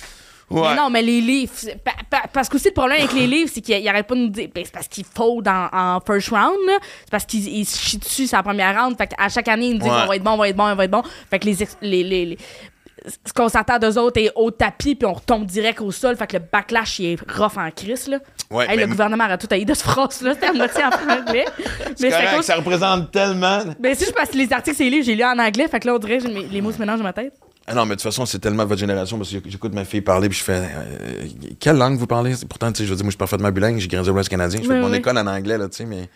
Ouais. 0.50 0.62
Mais 0.70 0.74
non, 0.76 0.90
mais 0.90 1.02
les 1.02 1.20
livres, 1.20 1.52
c'est- 1.54 1.76
pa- 1.82 1.92
pa- 2.10 2.24
parce 2.32 2.48
que 2.48 2.56
aussi 2.56 2.68
le 2.68 2.74
problème 2.74 2.98
avec 2.98 3.12
les 3.12 3.26
livres, 3.34 3.50
c'est 3.52 3.60
qu'ils 3.60 3.88
arrêtent 3.88 4.06
pas 4.08 4.14
de 4.16 4.20
nous 4.20 4.28
dire, 4.28 4.48
ben, 4.54 4.64
c'est 4.64 4.72
parce 4.72 4.88
qu'ils 4.88 5.04
faut 5.04 5.40
en, 5.46 5.68
en 5.72 6.00
first 6.00 6.28
round, 6.30 6.58
c'est 7.04 7.10
parce 7.10 7.24
qu'ils 7.24 7.46
ils 7.48 7.64
se 7.64 7.78
chient 7.78 7.98
dessus 7.98 8.28
la 8.32 8.42
première 8.42 8.76
round, 8.82 8.96
fait 8.98 9.06
qu'à 9.06 9.28
chaque 9.28 9.46
année, 9.48 9.66
ils 9.68 9.72
nous 9.74 9.78
disent 9.78 9.88
Ouais. 9.92 9.98
on 10.04 10.08
va 10.08 10.16
être 10.16 10.22
bon, 10.24 10.30
on 10.32 10.36
va 10.38 10.48
être 10.48 10.56
bon, 10.56 10.64
on 10.64 10.74
va 10.74 10.84
être 10.84 10.90
bon, 10.90 11.02
fait 11.30 11.38
que 11.38 11.46
les, 11.46 11.56
les, 11.82 12.02
les- 12.02 12.26
les- 12.26 12.38
ce 13.26 13.32
qu'on 13.32 13.48
s'attend 13.48 13.78
d'eux 13.78 13.96
autres 13.96 14.20
est 14.20 14.30
au 14.34 14.50
tapis, 14.50 14.94
puis 14.94 15.06
on 15.06 15.14
retombe 15.14 15.46
direct 15.46 15.80
au 15.80 15.90
sol, 15.90 16.16
fait 16.16 16.26
que 16.26 16.36
le 16.36 16.42
backlash, 16.52 16.98
il 16.98 17.12
est 17.12 17.32
rough 17.32 17.56
en 17.56 17.70
crise, 17.70 18.08
là. 18.08 18.18
Ouais, 18.50 18.64
Hey, 18.68 18.76
mais- 18.76 18.82
le 18.82 18.88
gouvernement 18.88 19.24
a 19.24 19.38
tout 19.38 19.46
haï 19.52 19.64
de 19.64 19.72
ce 19.72 19.84
phrase-là, 19.84 20.34
c'était 20.34 20.48
à 20.48 20.52
moitié 20.52 20.82
en 20.84 20.88
anglais. 21.20 21.46
C'est 21.96 22.00
Mais 22.02 22.10
correct, 22.10 22.36
cause- 22.36 22.44
ça 22.44 22.56
représente 22.56 23.10
tellement. 23.12 23.60
ben, 23.78 23.94
si 23.94 24.04
je 24.04 24.10
passe 24.10 24.34
les 24.34 24.52
articles, 24.52 24.76
c'est 24.76 24.84
les 24.84 24.90
livres, 24.90 25.04
j'ai 25.06 25.14
lu 25.14 25.24
en 25.24 25.38
anglais, 25.38 25.66
fait 25.68 25.80
que 25.80 25.86
là, 25.86 25.94
on 25.94 25.98
dirait 25.98 26.18
que 26.18 26.26
les 26.26 26.60
mots 26.60 26.72
se 26.72 26.78
mélangent 26.78 26.98
dans 26.98 27.04
ma 27.04 27.12
tête. 27.14 27.32
Ah 27.66 27.74
non, 27.74 27.84
mais 27.84 27.90
de 27.90 27.94
toute 28.00 28.02
façon, 28.02 28.26
c'est 28.26 28.38
tellement 28.40 28.64
votre 28.64 28.80
génération 28.80 29.16
parce 29.16 29.30
que 29.30 29.38
j'écoute 29.48 29.74
ma 29.74 29.84
fille 29.84 30.00
parler 30.00 30.28
puis 30.28 30.38
je 30.38 30.42
fais 30.44 30.60
euh, 30.74 31.26
quelle 31.60 31.76
langue 31.76 31.98
vous 31.98 32.06
parlez? 32.06 32.34
Pourtant, 32.48 32.72
tu 32.72 32.78
sais, 32.78 32.84
je 32.84 32.90
veux 32.90 32.96
dire, 32.96 33.04
moi, 33.04 33.10
je 33.10 33.14
suis 33.14 33.18
parfaitement 33.18 33.50
bilingue, 33.52 33.78
j'ai 33.78 33.86
grandi 33.86 34.10
au 34.10 34.14
West 34.14 34.28
canadien, 34.28 34.60
je 34.60 34.66
fais 34.66 34.74
Oui, 34.74 34.80
mon 34.80 34.90
oui. 34.90 34.96
école 34.96 35.18
en 35.18 35.26
anglais, 35.26 35.56
là, 35.58 35.68
tu 35.68 35.76
sais, 35.76 35.84
mais. 35.84 36.08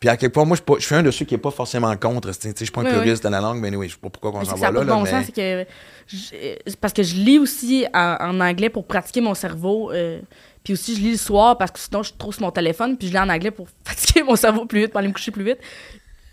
Puis 0.00 0.08
à 0.08 0.16
quelque 0.16 0.32
part, 0.34 0.44
moi, 0.46 0.56
je 0.56 0.62
suis 0.62 0.64
pas- 0.66 0.78
je 0.80 0.84
suis 0.86 0.94
un 0.96 1.02
de 1.02 1.10
ceux 1.12 1.24
qui 1.24 1.34
est 1.34 1.38
pas 1.38 1.52
forcément 1.52 1.96
contre, 1.96 2.30
tu 2.32 2.40
sais, 2.40 2.52
je 2.58 2.64
suis 2.64 2.72
pas 2.72 2.80
un 2.82 2.84
Oui, 2.84 2.90
puriste 2.90 3.24
de 3.24 3.28
la 3.30 3.40
langue, 3.40 3.60
mais 3.60 3.74
oui, 3.76 3.88
je 3.88 3.94
sais 3.94 4.00
pas 4.02 4.10
pourquoi 4.10 4.32
on 4.34 4.40
Mais 4.40 4.46
s'en 4.46 4.56
va 4.56 4.72
là, 4.72 4.72
pas 4.72 4.84
de 4.84 4.90
bon 4.90 5.04
là, 5.04 5.10
sens, 5.12 5.26
c'est 5.26 5.32
que 5.32 5.66
je- 6.08 6.74
parce 6.80 6.92
que 6.92 7.02
je 7.04 7.14
lis 7.14 7.38
aussi 7.38 7.86
en, 7.94 8.16
en 8.20 8.40
anglais 8.40 8.68
pour 8.68 8.86
pratiquer 8.86 9.20
mon 9.20 9.34
cerveau. 9.34 9.92
euh, 9.92 10.20
puis 10.64 10.74
aussi, 10.74 10.94
je 10.96 11.00
lis 11.00 11.12
le 11.12 11.16
soir 11.16 11.56
parce 11.58 11.70
que 11.72 11.78
sinon, 11.80 12.02
je 12.02 12.08
suis 12.08 12.18
trop 12.18 12.32
sur 12.32 12.42
mon 12.42 12.50
téléphone. 12.50 12.96
Puis 12.96 13.08
je 13.08 13.12
lis 13.12 13.18
en 13.18 13.28
anglais 13.28 13.50
pour 13.50 13.66
fatiguer 13.84 14.22
mon 14.24 14.36
cerveau 14.36 14.66
plus 14.66 14.80
vite, 14.82 14.90
pour 14.90 14.98
aller 14.98 15.08
me 15.08 15.12
coucher 15.12 15.30
plus 15.32 15.44
vite. 15.44 15.58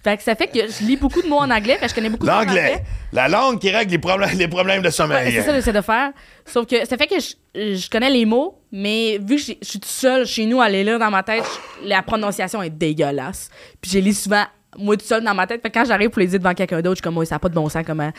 Fait 0.10 0.18
que 0.18 0.24
ça 0.24 0.36
fait 0.36 0.48
que 0.48 0.60
je 0.68 0.84
lis 0.86 0.98
beaucoup 0.98 1.22
de 1.22 1.28
mots 1.28 1.40
en 1.40 1.50
anglais, 1.52 1.78
que 1.82 1.88
je 1.88 1.94
connais 1.94 2.10
beaucoup 2.10 2.26
de 2.26 2.32
mots 2.32 2.38
en 2.38 2.42
anglais. 2.42 2.84
la 3.14 3.28
langue 3.28 3.60
qui 3.60 3.70
règle 3.70 3.92
les 3.92 3.98
problèmes, 4.00 4.38
les 4.38 4.48
problèmes 4.48 4.82
de 4.82 4.88
Ouais, 4.88 4.92
sommeil. 4.92 5.32
c'est 5.32 5.42
ça 5.42 5.48
que 5.50 5.56
j'essaie 5.56 5.74
de 5.74 5.82
faire. 5.82 6.12
Sauf 6.46 6.66
que 6.66 6.86
ça 6.88 6.98
fait 6.98 7.08
que 7.08 7.16
je, 7.20 7.76
je 7.76 7.90
connais 7.90 8.10
les 8.10 8.26
mots, 8.26 8.60
mais 8.72 9.18
vu 9.20 9.36
que 9.36 9.42
je 9.42 9.44
suis 9.62 9.80
toute 9.80 9.86
seule 9.86 10.26
chez 10.26 10.46
nous 10.46 10.62
à 10.62 10.70
les 10.70 10.84
lire 10.84 10.98
dans 11.00 11.12
ma 11.12 11.22
tête, 11.24 11.44
je- 11.84 11.88
la 11.88 12.02
prononciation 12.02 12.62
est 12.64 12.70
dégueulasse. 12.70 13.50
Puis 13.82 13.92
j'ai 13.92 14.02
lu 14.02 14.14
souvent 14.14 14.44
moi 14.78 14.96
toute 14.98 15.08
seule 15.08 15.24
dans 15.24 15.34
ma 15.34 15.48
tête. 15.48 15.62
Fait 15.62 15.70
que 15.70 15.80
quand 15.80 15.86
j'arrive 15.86 16.10
pour 16.10 16.20
les 16.22 16.28
dire 16.28 16.40
devant 16.40 16.54
quelqu'un 16.54 16.78
d'autre, 16.82 16.96
je 16.96 16.96
suis 16.98 17.02
comme 17.04 17.16
moi, 17.16 17.26
ça 17.26 17.36
n'a 17.36 17.40
pas 17.40 17.50
de 17.50 17.56
bon 17.56 17.68
sens 17.70 17.84
comment 17.86 18.12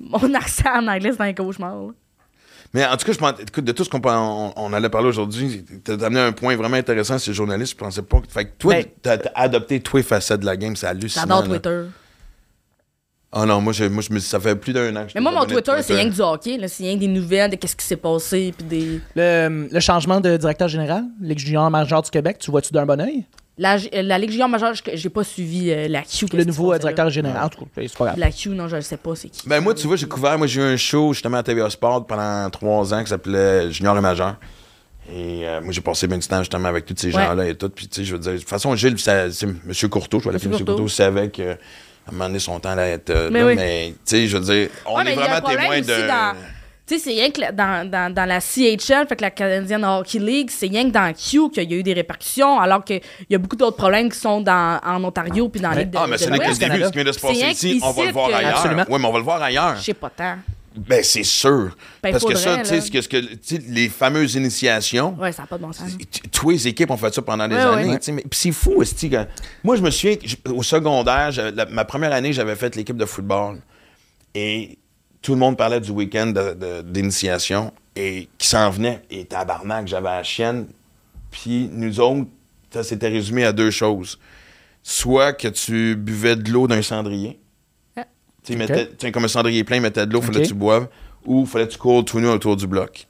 mon 0.00 0.34
accent 0.34 0.70
en 0.74 0.86
anglais 0.88 1.10
c'est 1.12 1.22
un 1.22 1.32
cauchemar. 1.32 1.74
là. 1.74 1.88
Mais 2.74 2.84
en 2.84 2.96
tout 2.96 3.06
cas, 3.06 3.12
je 3.12 3.18
pense, 3.18 3.32
écoute, 3.40 3.64
de 3.64 3.72
tout 3.72 3.82
ce 3.84 3.88
qu'on 3.88 4.00
peut- 4.00 4.10
on, 4.10 4.52
on 4.56 4.72
allait 4.74 4.90
parler 4.90 5.08
aujourd'hui, 5.08 5.64
t'as 5.84 5.94
amené 5.94 6.20
un 6.20 6.32
point 6.32 6.54
vraiment 6.56 6.76
intéressant, 6.76 7.18
c'est 7.18 7.30
le 7.30 7.34
journaliste, 7.34 7.72
je 7.72 7.76
pensais 7.76 8.02
pas. 8.02 8.20
que- 8.20 8.28
Fait 8.30 8.44
que 8.44 8.50
toi, 8.58 8.74
Ben- 8.74 8.84
t'as 9.02 9.16
t'as 9.18 9.30
adopté 9.34 9.80
tous 9.80 9.96
les 9.96 10.02
facettes 10.02 10.40
de 10.40 10.46
la 10.46 10.56
game, 10.56 10.76
c'est 10.76 10.86
hallucinant. 10.86 11.22
J'adore. 11.26 11.44
Twitter. 11.48 11.82
Ah 13.30 13.44
non, 13.44 13.60
moi, 13.60 13.72
je, 13.74 13.84
moi 13.84 14.02
je 14.02 14.10
me, 14.12 14.18
ça 14.20 14.40
fait 14.40 14.56
plus 14.56 14.72
d'un 14.72 14.94
an 14.96 15.02
que 15.04 15.10
je 15.10 15.14
Mais 15.14 15.20
moi, 15.20 15.32
mon 15.32 15.44
Twitter, 15.44 15.72
c'est 15.82 15.94
rien 15.94 16.08
que 16.08 16.14
du 16.14 16.20
hockey. 16.22 16.58
C'est 16.68 16.84
rien 16.84 16.94
que 16.94 17.00
des 17.00 17.08
nouvelles 17.08 17.50
de 17.50 17.56
qu'est-ce 17.56 17.76
qui 17.76 17.84
s'est 17.84 17.96
passé. 17.96 18.54
Puis 18.56 18.66
des... 18.66 19.00
Le, 19.14 19.68
le 19.70 19.80
changement 19.80 20.18
de 20.20 20.36
directeur 20.38 20.66
général, 20.68 21.04
Ligue 21.20 21.38
junior 21.38 21.70
majeur 21.70 22.00
du 22.00 22.10
Québec, 22.10 22.38
tu 22.38 22.50
vois-tu 22.50 22.72
d'un 22.72 22.86
bon 22.86 22.98
oeil? 23.00 23.26
La, 23.58 23.76
la 23.92 24.18
Ligue 24.18 24.30
junior 24.30 24.48
majeure, 24.48 24.72
je- 24.74 24.82
j'ai 24.94 25.08
pas 25.08 25.24
suivi 25.24 25.70
euh, 25.70 25.88
la 25.88 26.02
Q. 26.02 26.26
Le 26.32 26.44
nouveau 26.44 26.72
euh, 26.72 26.78
directeur 26.78 27.10
général, 27.10 27.44
en 27.44 27.48
tout 27.48 27.64
cas, 27.64 27.70
c'est 27.76 27.96
pas 27.96 28.04
grave. 28.06 28.18
La 28.18 28.30
Q, 28.30 28.50
non, 28.50 28.68
je 28.68 28.76
ne 28.76 28.80
sais 28.80 28.96
pas 28.96 29.14
c'est 29.16 29.28
qui. 29.28 29.48
Ben 29.48 29.60
moi, 29.60 29.74
tu 29.74 29.86
vois, 29.86 29.96
j'ai 29.96 30.06
couvert, 30.06 30.38
moi 30.38 30.46
j'ai 30.46 30.60
eu 30.60 30.64
un 30.64 30.76
show 30.76 31.12
justement 31.12 31.38
à 31.38 31.42
TVA 31.42 31.68
Sport 31.68 32.06
pendant 32.06 32.48
trois 32.50 32.94
ans 32.94 33.02
qui 33.02 33.08
s'appelait 33.10 33.70
Junior 33.72 33.96
et 33.98 34.00
Majeur. 34.00 34.36
Et 35.12 35.48
euh, 35.48 35.60
moi 35.62 35.72
j'ai 35.72 35.80
passé 35.80 36.06
bien 36.06 36.18
du 36.18 36.26
temps 36.28 36.38
justement 36.40 36.68
avec 36.68 36.84
tous 36.84 36.94
ces 36.96 37.06
Ouais. 37.08 37.12
gens-là 37.24 37.48
et 37.48 37.54
tout. 37.54 37.68
Puis 37.70 37.88
tu 37.88 38.00
sais, 38.00 38.04
je 38.04 38.12
veux 38.14 38.20
dire, 38.20 38.32
de 38.34 38.38
toute 38.38 38.48
façon, 38.48 38.74
Gilles, 38.76 38.98
c'est 38.98 39.42
M. 39.42 39.58
Courteau, 39.90 40.20
je 40.20 40.24
vais 40.26 40.32
l'appeler 40.32 40.50
Monsieur 40.50 40.62
M. 40.62 40.66
Courteau. 40.66 40.72
Courteau, 40.82 40.88
savait 40.88 41.30
que 41.30 41.52
à 41.52 42.10
un 42.10 42.12
moment 42.12 42.26
donné, 42.26 42.38
son 42.38 42.60
temps 42.60 42.70
allait 42.70 42.92
être 42.92 43.10
euh, 43.10 43.28
Mais 43.32 43.40
là, 43.40 43.46
oui. 43.46 43.54
mais 43.56 43.88
tu 43.92 43.96
sais, 44.04 44.26
je 44.28 44.36
veux 44.36 44.44
dire, 44.44 44.68
on 44.86 44.96
Ouais, 44.96 45.10
est 45.10 45.14
vraiment 45.14 45.40
témoin 45.48 45.80
de. 45.80 46.06
dans- 46.06 46.36
Tu 46.88 46.94
sais, 46.94 47.04
c'est 47.04 47.10
rien 47.10 47.30
que 47.30 47.40
la- 47.40 47.52
dans, 47.52 47.88
dans, 47.90 48.12
dans 48.14 48.24
la 48.24 48.40
CHL, 48.40 49.06
fait 49.06 49.16
que 49.16 49.20
la 49.22 49.30
Canadian 49.30 49.82
Hockey 49.82 50.18
League, 50.18 50.48
c'est 50.50 50.68
rien 50.68 50.84
que 50.84 50.90
dans 50.92 51.12
Q 51.12 51.50
qu'il 51.50 51.70
y 51.70 51.74
a 51.74 51.76
eu 51.78 51.82
des 51.82 51.92
répercussions, 51.92 52.58
alors 52.58 52.82
qu'il 52.82 53.02
y 53.28 53.34
a 53.34 53.38
beaucoup 53.38 53.56
d'autres 53.56 53.76
problèmes 53.76 54.10
qui 54.10 54.18
sont 54.18 54.40
dans, 54.40 54.80
en 54.84 55.04
Ontario 55.04 55.48
puis 55.50 55.60
dans 55.60 55.70
la 55.70 55.80
Ligue 55.80 55.90
de 55.90 55.98
Ah, 55.98 56.06
mais 56.06 56.16
de 56.16 56.22
ce 56.22 56.30
n'est 56.30 56.38
que 56.38 56.48
le 56.48 56.54
début. 56.56 56.84
Ce 56.84 56.88
qui 56.88 56.94
vient 56.94 57.04
de 57.04 57.12
se 57.12 57.20
passer 57.20 57.46
ici, 57.50 57.80
on 57.82 57.90
va 57.92 58.04
le 58.06 58.12
voir 58.12 58.28
que- 58.30 58.34
ailleurs. 58.34 58.56
Absolument. 58.56 58.84
Oui, 58.88 58.98
mais 59.00 59.06
on 59.06 59.12
va 59.12 59.18
le 59.18 59.24
voir 59.24 59.42
ailleurs. 59.42 59.76
Je 59.76 59.82
sais 59.82 59.94
pas 59.94 60.08
tant. 60.10 60.36
Ben, 60.76 61.02
c'est 61.02 61.24
sûr. 61.24 61.76
Ben, 62.02 62.12
Parce 62.12 62.24
que 62.24 62.34
ça, 62.36 62.58
faudrait, 62.58 62.80
tu 62.80 62.80
sais, 62.80 63.08
que, 63.08 63.16
que- 63.18 63.62
les 63.68 63.88
fameuses 63.88 64.36
initiations, 64.36 65.16
Ouais, 65.18 65.32
ça 65.32 65.42
n'a 65.42 65.46
pas 65.48 65.58
de 65.58 65.62
bon 65.62 65.72
sens. 65.72 65.90
tous 66.32 66.50
les 66.50 66.68
équipes 66.68 66.90
ont 66.90 66.96
fait 66.96 67.12
ça 67.12 67.20
pendant 67.20 67.48
des 67.48 67.56
Ouais, 67.56 67.60
années. 67.60 67.88
ouais. 67.90 67.98
tu 67.98 68.04
sais, 68.04 68.12
mais- 68.12 68.22
Puis 68.22 68.38
c'est 68.40 68.52
fou, 68.52 68.76
que- 68.82 69.26
Moi, 69.64 69.74
je 69.76 69.82
me 69.82 69.90
souviens, 69.90 70.16
au 70.54 70.62
secondaire, 70.62 71.30
la- 71.54 71.66
ma 71.66 71.84
première 71.84 72.12
année, 72.12 72.32
j'avais 72.32 72.54
fait 72.54 72.76
l'équipe 72.76 72.96
de 72.96 73.04
football. 73.06 73.58
Et 74.34 74.78
tout 75.22 75.32
le 75.32 75.38
monde 75.38 75.56
parlait 75.56 75.80
du 75.80 75.90
week-end 75.90 76.32
d'initiation 76.84 77.72
et 77.96 78.28
qui 78.38 78.46
s'en 78.46 78.70
venait. 78.70 79.02
Et 79.10 79.24
tabarnak, 79.24 79.88
j'avais 79.88 80.08
la 80.08 80.22
chienne. 80.22 80.66
Puis 81.30 81.68
nous 81.72 82.00
autres, 82.00 82.26
ça 82.70 82.82
s'était 82.82 83.08
résumé 83.08 83.44
à 83.44 83.52
deux 83.52 83.70
choses. 83.70 84.18
Soit 84.82 85.32
que 85.32 85.48
tu 85.48 85.96
buvais 85.96 86.36
de 86.36 86.50
l'eau 86.50 86.66
d'un 86.68 86.82
cendrier. 86.82 87.38
Ah. 87.96 88.04
Tu 88.44 89.12
comme 89.12 89.24
un 89.24 89.28
cendrier 89.28 89.64
plein, 89.64 89.80
mettais 89.80 90.06
de 90.06 90.12
l'eau, 90.12 90.22
fallait 90.22 90.38
Ok. 90.38 90.42
que 90.44 90.48
tu 90.48 90.54
boives. 90.54 90.88
Ou 91.26 91.44
fallait 91.44 91.66
que 91.66 91.72
tu 91.72 91.78
cours 91.78 92.04
tout 92.04 92.20
nu 92.20 92.28
autour 92.28 92.56
du 92.56 92.66
bloc. 92.66 93.06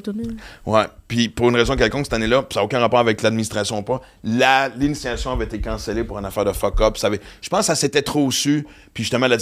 Tout 0.00 0.12
nu. 0.12 0.24
Ouais. 0.66 0.84
Puis 1.08 1.28
pour 1.28 1.48
une 1.48 1.56
raison 1.56 1.76
quelconque, 1.76 2.04
cette 2.06 2.12
année-là, 2.14 2.44
ça 2.52 2.60
n'a 2.60 2.64
aucun 2.64 2.78
rapport 2.78 2.98
avec 3.00 3.22
l'administration 3.22 3.78
ou 3.78 3.82
pas, 3.82 4.00
la- 4.24 4.68
l'initiation 4.68 5.32
avait 5.32 5.44
été 5.46 5.60
cancellée 5.60 6.04
pour 6.04 6.18
une 6.18 6.24
affaire 6.24 6.44
de 6.44 6.52
fuck-up. 6.52 6.96
Ça 6.96 7.08
avait- 7.08 7.20
Je 7.40 7.48
pense 7.48 7.60
que 7.60 7.66
ça 7.66 7.74
s'était 7.74 8.02
trop 8.02 8.30
su. 8.30 8.66
Puis 8.94 9.02
justement, 9.04 9.26
la 9.26 9.36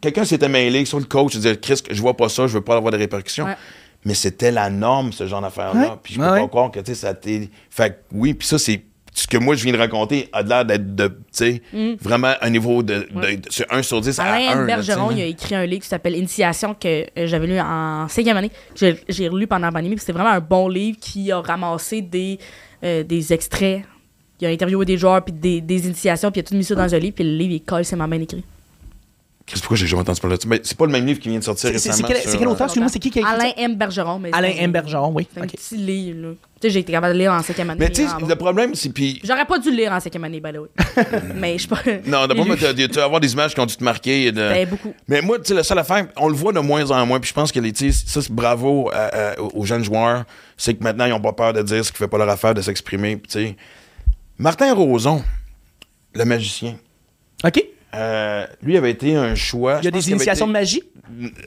quelqu'un 0.00 0.24
s'était 0.24 0.48
mêlé 0.48 0.84
sur 0.84 0.98
le 0.98 1.04
coach. 1.06 1.34
Il 1.34 1.38
disait, 1.40 1.56
Chris, 1.56 1.82
je 1.90 2.00
vois 2.00 2.16
pas 2.16 2.28
ça, 2.28 2.46
je 2.46 2.54
veux 2.54 2.60
pas 2.64 2.76
avoir 2.76 2.92
de 2.92 2.98
répercussions. 2.98 3.44
Ouais. 3.46 3.56
Mais 4.04 4.14
c'était 4.14 4.52
la 4.52 4.70
norme, 4.70 5.12
ce 5.12 5.26
genre 5.26 5.40
d'affaire-là. 5.42 5.80
Ouais. 5.80 5.96
Puis 6.02 6.14
je 6.14 6.20
peux 6.20 6.24
Ouais, 6.30 6.40
pas 6.40 6.48
croire 6.48 6.70
que, 6.70 6.78
tu 6.78 6.86
sais, 6.86 6.94
ça 6.94 7.14
t'est. 7.14 7.50
Fait 7.68 7.90
que 7.90 7.96
oui, 8.12 8.32
puis 8.34 8.46
ça, 8.46 8.56
c'est. 8.58 8.82
Ce 9.18 9.26
que 9.26 9.36
moi, 9.36 9.56
je 9.56 9.64
viens 9.64 9.72
de 9.72 9.78
raconter 9.78 10.28
a 10.32 10.42
l'air 10.42 10.64
d'être 10.64 10.94
de, 10.94 11.08
tu 11.08 11.14
sais, 11.32 11.62
vraiment 12.00 12.34
un 12.40 12.50
niveau 12.50 12.82
de, 12.84 13.08
de- 13.12 13.18
Ouais. 13.18 13.36
de- 13.36 13.50
sur 13.50 13.64
1 13.68 13.82
sur 13.82 14.00
10 14.00 14.16
à 14.20 14.22
Alain 14.22 14.50
1. 14.52 14.60
là, 14.60 14.76
Bergeron, 14.76 15.08
tu 15.08 15.14
sais, 15.14 15.20
il 15.20 15.22
a 15.24 15.26
écrit 15.26 15.54
un 15.56 15.66
livre 15.66 15.82
qui 15.82 15.88
s'appelle 15.88 16.14
Initiation 16.16 16.74
que 16.74 16.88
euh, 17.18 17.26
j'avais 17.26 17.48
lu 17.48 17.58
en 17.58 18.06
cinquième 18.08 18.36
année. 18.36 18.50
que 18.78 18.96
J'ai 19.08 19.28
relu 19.28 19.46
pendant 19.48 19.66
la 19.66 19.72
pandémie. 19.72 19.98
C'était 19.98 20.12
vraiment 20.12 20.30
un 20.30 20.40
bon 20.40 20.68
livre 20.68 20.98
qui 21.00 21.32
a 21.32 21.40
ramassé 21.40 22.00
des, 22.00 22.38
euh, 22.84 23.02
des 23.02 23.32
extraits. 23.32 23.82
Il 24.40 24.46
a 24.46 24.50
interviewé 24.50 24.84
des 24.84 24.96
joueurs 24.96 25.24
puis 25.24 25.32
des, 25.32 25.60
des 25.60 25.86
initiations 25.86 26.30
puis 26.30 26.40
il 26.40 26.44
a 26.44 26.48
tout 26.48 26.54
mis 26.54 26.62
ça 26.62 26.76
dans 26.76 26.94
un 26.94 26.98
livre 26.98 27.14
puis 27.16 27.24
le 27.24 27.36
livre 27.36 27.50
il 27.50 27.56
est 27.56 27.66
colle, 27.66 27.84
c'est 27.84 27.96
ma 27.96 28.06
main 28.06 28.20
écrit. 28.20 28.44
Chris, 29.46 29.60
pourquoi 29.60 29.78
j'ai 29.78 29.86
jamais 29.86 30.02
entendu 30.02 30.20
parler 30.20 30.36
de 30.36 30.42
ça? 30.42 30.48
Mais 30.48 30.60
c'est 30.62 30.76
pas 30.76 30.84
le 30.84 30.92
même 30.92 31.06
livre 31.06 31.18
qui 31.20 31.30
vient 31.30 31.38
de 31.38 31.44
sortir 31.44 31.70
récemment. 31.70 31.96
C'est 31.96 32.02
quel, 32.04 32.22
quel 32.38 32.46
euh, 32.48 32.50
auteur? 32.52 32.66
Excuse-moi, 32.66 32.90
c'est 32.92 32.98
qui 32.98 33.10
qui 33.10 33.18
a 33.20 33.22
écrit 33.22 33.32
Alain? 33.34 33.50
M 33.56 33.76
Bergeron. 33.76 34.18
mais 34.18 34.28
Alain 34.32 34.52
c'est- 34.54 34.62
M. 34.62 34.70
Bergeron, 34.72 35.10
oui. 35.14 35.26
C'est 35.32 35.40
un 35.40 35.46
petit 35.46 35.76
livre. 35.78 36.20
là. 36.20 36.28
Tu 36.60 36.66
sais, 36.66 36.70
j'ai 36.74 36.80
été 36.80 36.90
capable 36.92 37.12
de 37.14 37.18
le 37.18 37.24
lire 37.24 37.32
en 37.32 37.40
cinquième 37.42 37.70
année. 37.70 37.78
Mais 37.78 37.90
tu 37.90 38.04
sais, 38.04 38.12
le 38.20 38.26
bon. 38.26 38.36
problème, 38.36 38.74
c'est. 38.74 38.88
Puis 38.92 39.20
J'aurais 39.22 39.44
pas 39.44 39.58
dû 39.60 39.70
le 39.70 39.76
lire 39.76 39.92
en 39.92 40.00
cinquième 40.00 40.24
année, 40.24 40.40
by 40.40 40.50
the 40.52 40.56
way. 40.58 40.68
mais 41.36 41.56
je 41.56 41.62
sais 41.62 41.68
pas. 41.68 41.78
Non, 42.04 42.26
d'abord, 42.26 42.46
tu 42.46 42.86
vas 42.96 43.04
avoir 43.04 43.20
des 43.20 43.32
images 43.32 43.54
qui 43.54 43.60
ont 43.60 43.66
dû 43.66 43.76
te 43.76 43.84
marquer. 43.84 44.26
et 44.26 44.32
de- 44.32 44.40
Ben, 44.40 44.68
beaucoup. 44.68 44.92
Mais 45.06 45.20
moi, 45.22 45.38
tu 45.38 45.44
sais, 45.46 45.54
la 45.54 45.62
seule 45.62 45.78
affaire, 45.78 46.08
on 46.16 46.28
le 46.28 46.34
voit 46.34 46.52
de 46.52 46.58
moins 46.60 46.90
en 46.90 47.06
moins. 47.06 47.20
Puis 47.20 47.28
je 47.28 47.34
pense 47.34 47.52
que 47.52 47.60
les, 47.60 47.72
tu 47.72 47.92
sais, 47.92 48.04
ça, 48.06 48.20
c'est 48.22 48.32
bravo 48.32 48.90
à- 48.92 49.32
à- 49.34 49.40
aux 49.40 49.64
jeunes 49.64 49.84
joueurs. 49.84 50.24
C'est 50.56 50.74
que 50.74 50.82
maintenant, 50.82 51.04
ils 51.06 51.10
n'ont 51.10 51.20
pas 51.20 51.32
peur 51.32 51.52
de 51.52 51.62
dire 51.62 51.84
ce 51.84 51.92
qui 51.92 51.98
fait 51.98 52.08
pas 52.08 52.18
leur 52.18 52.28
affaire, 52.28 52.54
de 52.54 52.60
s'exprimer. 52.62 53.16
Puis, 53.18 53.28
tu 53.30 53.38
sais, 53.38 53.56
Martin 54.38 54.74
Roson, 54.74 55.22
le 56.14 56.24
magicien, 56.24 56.76
OK. 57.44 57.62
Euh, 57.94 58.46
lui 58.62 58.76
avait 58.76 58.90
été 58.90 59.16
un 59.16 59.34
choix. 59.34 59.78
Il 59.82 59.84
y 59.84 59.88
a 59.88 59.90
des 59.90 60.10
initiations 60.10 60.46
de 60.46 60.52
magie? 60.52 60.82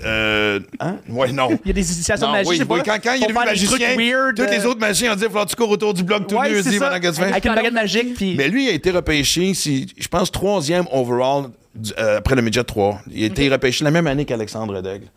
Euh, 0.06 0.60
hein? 0.80 0.98
Ouais, 1.08 1.32
non. 1.32 1.50
Il 1.64 1.68
y 1.68 1.72
a 1.72 1.74
des 1.74 1.94
initiations 1.94 2.28
Non, 2.28 2.34
de 2.34 2.38
magie. 2.40 2.50
oui, 2.50 2.66
pas. 2.66 2.74
oui, 2.74 2.82
quand, 2.84 2.98
quand 3.04 3.14
il 3.14 3.24
est 3.24 3.28
devenu 3.28 3.46
magicien, 3.46 3.96
weird, 3.96 4.36
tous 4.36 4.44
les 4.52 4.66
euh, 4.66 4.70
autres 4.70 4.80
magiciens 4.80 5.14
ont 5.14 5.16
dit 5.16 5.26
faut 5.26 5.44
que 5.46 5.50
tu 5.50 5.56
cours 5.56 5.70
autour 5.70 5.94
du 5.94 6.04
bloc 6.04 6.28
tout 6.28 6.36
ouais, 6.36 6.50
nu 6.50 6.80
pendant 6.80 7.00
que 7.00 7.16
tu. 7.16 7.22
Avec 7.22 7.46
une 7.46 7.56
baguette 7.56 7.74
magique. 7.74 8.16
Puis... 8.16 8.36
Mais 8.36 8.48
lui, 8.48 8.66
il 8.66 8.70
a 8.70 8.74
été 8.74 8.90
repêché, 8.92 9.54
c'est, 9.54 9.86
je 9.98 10.08
pense, 10.08 10.32
troisième 10.32 10.86
overall 10.92 11.52
du- 11.76 11.94
euh, 12.00 12.18
après 12.18 12.36
le 12.36 12.42
Midget 12.42 12.64
3. 12.64 13.02
Il 13.12 13.24
a 13.24 13.28
été 13.28 13.48
repêché 13.50 13.84
la 13.84 13.92
même 13.92 14.08
année 14.08 14.26
qu'Alexandre 14.26 14.82
Daigle. 14.82 15.08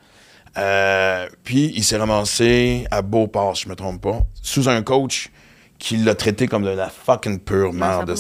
Euh, 0.57 1.27
puis 1.43 1.73
il 1.75 1.83
s'est 1.83 1.97
ramassé 1.97 2.87
à 2.91 3.03
Beauport, 3.03 3.57
si 3.57 3.65
je 3.65 3.69
me 3.69 3.75
trompe 3.75 4.03
pas, 4.03 4.21
sous 4.43 4.69
un 4.69 4.83
coach 4.83 5.31
qui 5.79 5.97
l'a 5.97 6.15
traité 6.15 6.47
comme 6.47 6.65
de 6.65 6.71
la 6.71 6.89
fucking 6.89 7.41
pure 7.41 7.73
merde. 7.73 8.15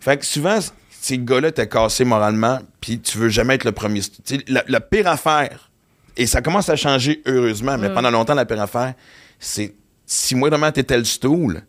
Fait 0.00 0.18
que 0.18 0.26
souvent, 0.26 0.58
ces 1.06 1.18
gars-là 1.18 1.52
t'es 1.52 1.68
cassé 1.68 2.04
moralement, 2.04 2.58
puis 2.80 2.98
tu 2.98 3.16
veux 3.18 3.28
jamais 3.28 3.54
être 3.54 3.64
le 3.64 3.70
premier. 3.72 4.00
La, 4.48 4.64
la 4.66 4.80
pire 4.80 5.06
affaire, 5.06 5.70
et 6.16 6.26
ça 6.26 6.40
commence 6.42 6.68
à 6.68 6.74
changer 6.74 7.22
heureusement, 7.26 7.78
mais 7.78 7.86
Ouais. 7.88 7.94
pendant 7.94 8.10
longtemps, 8.10 8.34
la 8.34 8.44
pire 8.44 8.60
affaire, 8.60 8.94
c'est 9.38 9.72
si 10.04 10.34
moi 10.34 10.48
vraiment 10.48 10.72
t'étais 10.72 10.98
le 10.98 11.04
stool, 11.04 11.62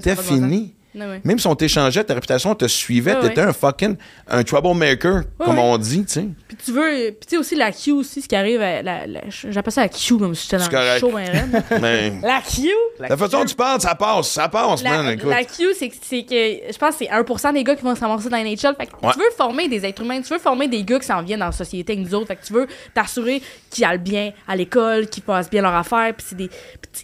t'étais 0.00 0.16
fini. 0.16 0.74
Ouais. 0.94 1.20
Même 1.24 1.38
si 1.38 1.46
on 1.46 1.54
t'échangeait, 1.56 2.04
ta 2.04 2.14
réputation 2.14 2.54
te 2.54 2.66
suivait, 2.66 3.14
Ouais, 3.16 3.20
t'étais 3.28 3.40
un 3.40 3.52
fucking 3.52 3.96
un 4.28 4.42
troublemaker, 4.44 5.22
comme 5.38 5.56
ouais. 5.56 5.62
on 5.64 5.76
dit, 5.78 6.04
tu 6.04 6.12
sais. 6.12 6.26
Puis 6.48 6.56
tu 6.64 6.72
veux. 6.72 7.10
Puis 7.12 7.26
tu 7.26 7.30
sais 7.30 7.36
aussi 7.36 7.54
la 7.56 7.72
Q 7.72 7.90
aussi, 7.92 8.22
ce 8.22 8.28
qui 8.28 8.36
arrive. 8.36 8.60
à 8.62 8.80
la, 8.82 9.06
la- 9.06 9.20
J'appelle 9.28 9.72
ça 9.72 9.80
la 9.82 9.88
Q 9.88 10.16
comme 10.18 10.34
si 10.34 10.44
j'étais 10.48 10.58
dans 10.58 10.70
le 10.70 10.98
show 11.00 11.10
ben 11.80 12.20
La 12.22 12.40
Q! 12.40 12.68
la 13.00 13.16
façon 13.16 13.38
dont 13.40 13.44
tu 13.44 13.54
parles, 13.54 13.80
ça 13.80 13.94
passe, 13.94 14.30
ça 14.30 14.48
passe, 14.48 14.82
La, 14.82 15.02
man, 15.02 15.12
écoute. 15.14 15.28
la 15.30 15.44
Q, 15.44 15.74
c'est 15.76 15.88
que, 15.88 15.94
c'est 16.00 16.22
que 16.22 16.72
je 16.72 16.78
pense 16.78 16.96
que 16.96 17.04
c'est 17.06 17.10
1% 17.10 17.52
des 17.54 17.64
gars 17.64 17.74
qui 17.74 17.82
vont 17.82 17.94
se 17.94 18.00
ramasser 18.00 18.28
dans 18.28 18.36
NHL. 18.38 18.76
Fait 18.78 18.86
que 18.86 19.12
tu 19.12 19.18
veux 19.18 19.30
former 19.36 19.68
des 19.68 19.84
êtres 19.84 20.02
humains, 20.02 20.20
tu 20.20 20.32
veux 20.32 20.38
former 20.38 20.68
des 20.68 20.82
gars 20.84 20.98
qui 20.98 21.06
s'en 21.06 21.22
viennent 21.22 21.40
dans 21.40 21.46
la 21.46 21.52
société 21.52 21.92
avec 21.94 22.04
nous 22.06 22.14
autres. 22.14 22.28
Fait 22.28 22.36
que 22.36 22.44
tu 22.46 22.52
veux 22.52 22.66
t'assurer 22.94 23.42
qu'ils 23.70 23.84
aillent 23.84 23.98
bien 23.98 24.32
à 24.46 24.54
l'école, 24.56 25.08
qu'ils 25.08 25.22
passent 25.22 25.50
bien 25.50 25.62
leur 25.62 25.74
affaire. 25.74 26.14
Puis 26.16 26.26
c'est 26.28 26.36
des. 26.36 26.48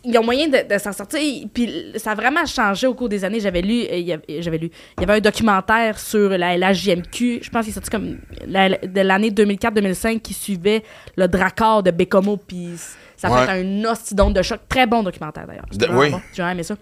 ils 0.05 0.17
ont 0.19 0.25
moyen 0.25 0.49
de, 0.49 0.73
de 0.73 0.79
s'en 0.79 0.93
sortir. 0.93 1.21
Puis 1.53 1.93
ça 1.97 2.13
a 2.13 2.15
vraiment 2.15 2.47
changé 2.47 2.87
au 2.87 2.95
cours 2.95 3.09
des 3.09 3.25
années. 3.25 3.41
J'avais 3.41 3.63
lu, 3.63 3.80
euh, 3.91 3.97
il 3.97 4.07
y 4.07 4.13
avait- 4.13 4.43
j'avais 4.43 4.59
lu, 4.59 4.71
il 4.99 5.01
y 5.01 5.05
avait 5.05 5.19
un 5.19 5.21
documentaire 5.21 5.99
sur 5.99 6.31
la 6.31 6.57
LHJMQ. 6.57 7.41
Je 7.43 7.51
pense 7.51 7.63
qu'il 7.65 7.71
est 7.71 7.75
sorti 7.75 7.91
comme 7.91 8.19
la- 8.47 8.71
de 8.79 9.01
l'année 9.01 9.31
2004-2005 9.31 10.21
qui 10.21 10.35
suivait 10.35 10.83
le 11.17 11.29
Dracard 11.29 11.83
de 11.83 11.91
Bécomo. 11.91 12.37
Puis 12.37 12.71
ça 13.17 13.31
Ouais. 13.31 13.45
fait 13.47 13.53
un 13.65 13.85
ostidon 13.85 14.31
de 14.31 14.43
choc. 14.43 14.61
Très 14.69 14.87
bon 14.87 15.03
documentaire 15.03 15.47
d'ailleurs. 15.47 15.67
Oui. 15.99 16.11
bon. 16.11 16.21
J'ai 16.33 16.43
aimé 16.43 16.63
ça. 16.63 16.77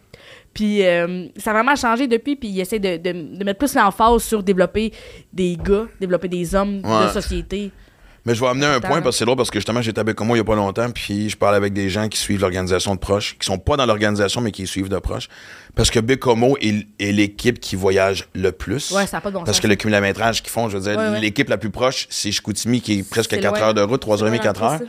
Puis 0.55 0.85
euh, 0.85 1.27
ça 1.37 1.51
a 1.51 1.55
vraiment 1.55 1.77
changé 1.77 2.07
depuis, 2.09 2.35
puis 2.37 2.49
il 2.49 2.61
essaie 2.61 2.79
de, 2.79 2.97
de- 2.97 3.37
de 3.39 3.45
mettre 3.45 3.59
plus 3.59 3.75
l'emphase 3.75 4.23
sur 4.25 4.43
développer 4.43 4.93
des 5.33 5.57
gars, 5.57 5.87
développer 6.01 6.29
des 6.29 6.55
hommes 6.55 6.81
Ouais. 6.85 7.07
de 7.07 7.11
société. 7.11 7.71
Mais 8.29 8.35
je 8.35 8.41
vais 8.43 8.47
amener 8.49 8.67
un 8.67 8.79
point 8.79 9.01
parce 9.01 9.17
que 9.17 9.19
c'est 9.21 9.25
drôle 9.25 9.39
parce 9.39 9.51
que 9.51 9.59
justement, 9.59 9.81
j'étais 9.81 10.01
avec 10.01 10.21
moi 10.21 10.37
il 10.37 10.41
y 10.41 10.43
a 10.43 10.45
pas 10.45 10.55
longtemps, 10.55 10.91
puis 10.91 11.31
je 11.31 11.37
parle 11.39 11.55
avec 11.55 11.73
des 11.73 11.89
gens 11.89 12.09
qui 12.11 12.19
suivent 12.19 12.43
l'organisation 12.43 12.95
de 12.95 13.01
proches, 13.01 13.37
qui 13.39 13.47
sont 13.47 13.57
pas 13.59 13.79
dans 13.79 13.87
l'organisation, 13.87 14.43
mais 14.43 14.53
qui 14.53 14.67
suivent 14.67 14.91
de 14.91 14.99
proches. 14.99 15.29
Parce 15.75 15.91
que 15.91 15.99
Bécomo 15.99 16.59
est, 16.61 16.87
est 17.01 17.13
l'équipe 17.13 17.59
qui 17.59 17.75
voyage 17.75 18.29
le 18.35 18.53
plus. 18.53 18.91
Ouais, 18.91 19.07
ça 19.07 19.17
a 19.17 19.21
pas 19.23 19.31
de 19.31 19.35
bon 19.37 19.45
Parce 19.45 19.57
sens. 19.57 19.63
que 19.63 19.67
le 19.67 19.77
kilométrage 19.77 20.43
qu'ils 20.43 20.51
font, 20.51 20.69
je 20.69 20.77
veux 20.77 20.83
dire, 20.83 20.99
Ouais, 21.01 21.09
ouais. 21.09 21.21
l'équipe 21.21 21.49
la 21.49 21.57
plus 21.57 21.71
proche, 21.71 22.07
c'est 22.11 22.31
Chicoutimi, 22.31 22.83
qui 22.83 22.99
est 22.99 23.09
presque 23.09 23.31
C'est 23.31 23.41
4 23.41 23.59
loin. 23.59 23.69
heures 23.69 23.75
de 23.75 23.81
route, 23.81 24.01
3 24.03 24.21
heures 24.23 24.29
et 24.29 24.31
demie, 24.31 24.39
C'est 24.43 24.49
4 24.49 24.61
loin, 24.61 24.75
heures. 24.75 24.81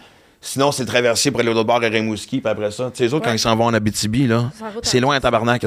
Sinon, 0.41 0.73
c'est 0.73 0.83
le 0.83 0.89
traversier 0.89 1.31
pour 1.31 1.39
aller 1.39 1.49
au 1.49 1.63
bord 1.63 1.77
à 1.81 1.87
Rimouski, 1.87 2.41
puis 2.41 2.51
après 2.51 2.71
ça. 2.71 2.89
Tu 2.91 2.97
sais, 2.97 3.03
les 3.05 3.13
autres, 3.13 3.23
quand 3.25 3.31
ils 3.31 3.39
s'en 3.39 3.55
vont 3.55 3.65
en 3.67 3.73
Abitibi, 3.73 4.27
là, 4.27 4.51
c'est 4.83 4.97
en- 4.97 5.01
loin 5.01 5.15
à 5.15 5.21
tabarnak. 5.21 5.65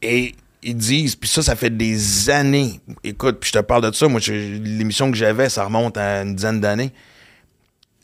Et 0.00 0.34
ils 0.62 0.76
disent, 0.76 1.14
puis 1.16 1.28
ça, 1.28 1.42
ça 1.42 1.54
fait 1.56 1.70
des 1.70 2.30
années. 2.30 2.80
Écoute, 3.04 3.38
puis 3.40 3.48
je 3.52 3.58
te 3.58 3.62
parle 3.64 3.88
de 3.90 3.94
ça. 3.94 4.08
Moi, 4.08 4.20
l'émission 4.28 5.10
que 5.10 5.16
j'avais, 5.16 5.48
ça 5.48 5.64
remonte 5.64 5.96
à 5.96 6.22
une 6.22 6.34
dizaine 6.34 6.60
d'années. 6.60 6.92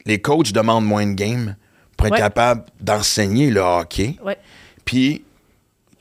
Les 0.07 0.21
coachs 0.21 0.53
demandent 0.53 0.85
moins 0.87 1.07
de 1.07 1.15
games 1.15 1.57
pour 1.97 2.07
être 2.07 2.13
Ouais. 2.15 2.19
capable 2.19 2.65
d'enseigner 2.81 3.51
le 3.51 3.61
hockey. 3.61 4.17
Ouais. 4.23 4.37
Puis, 4.85 5.25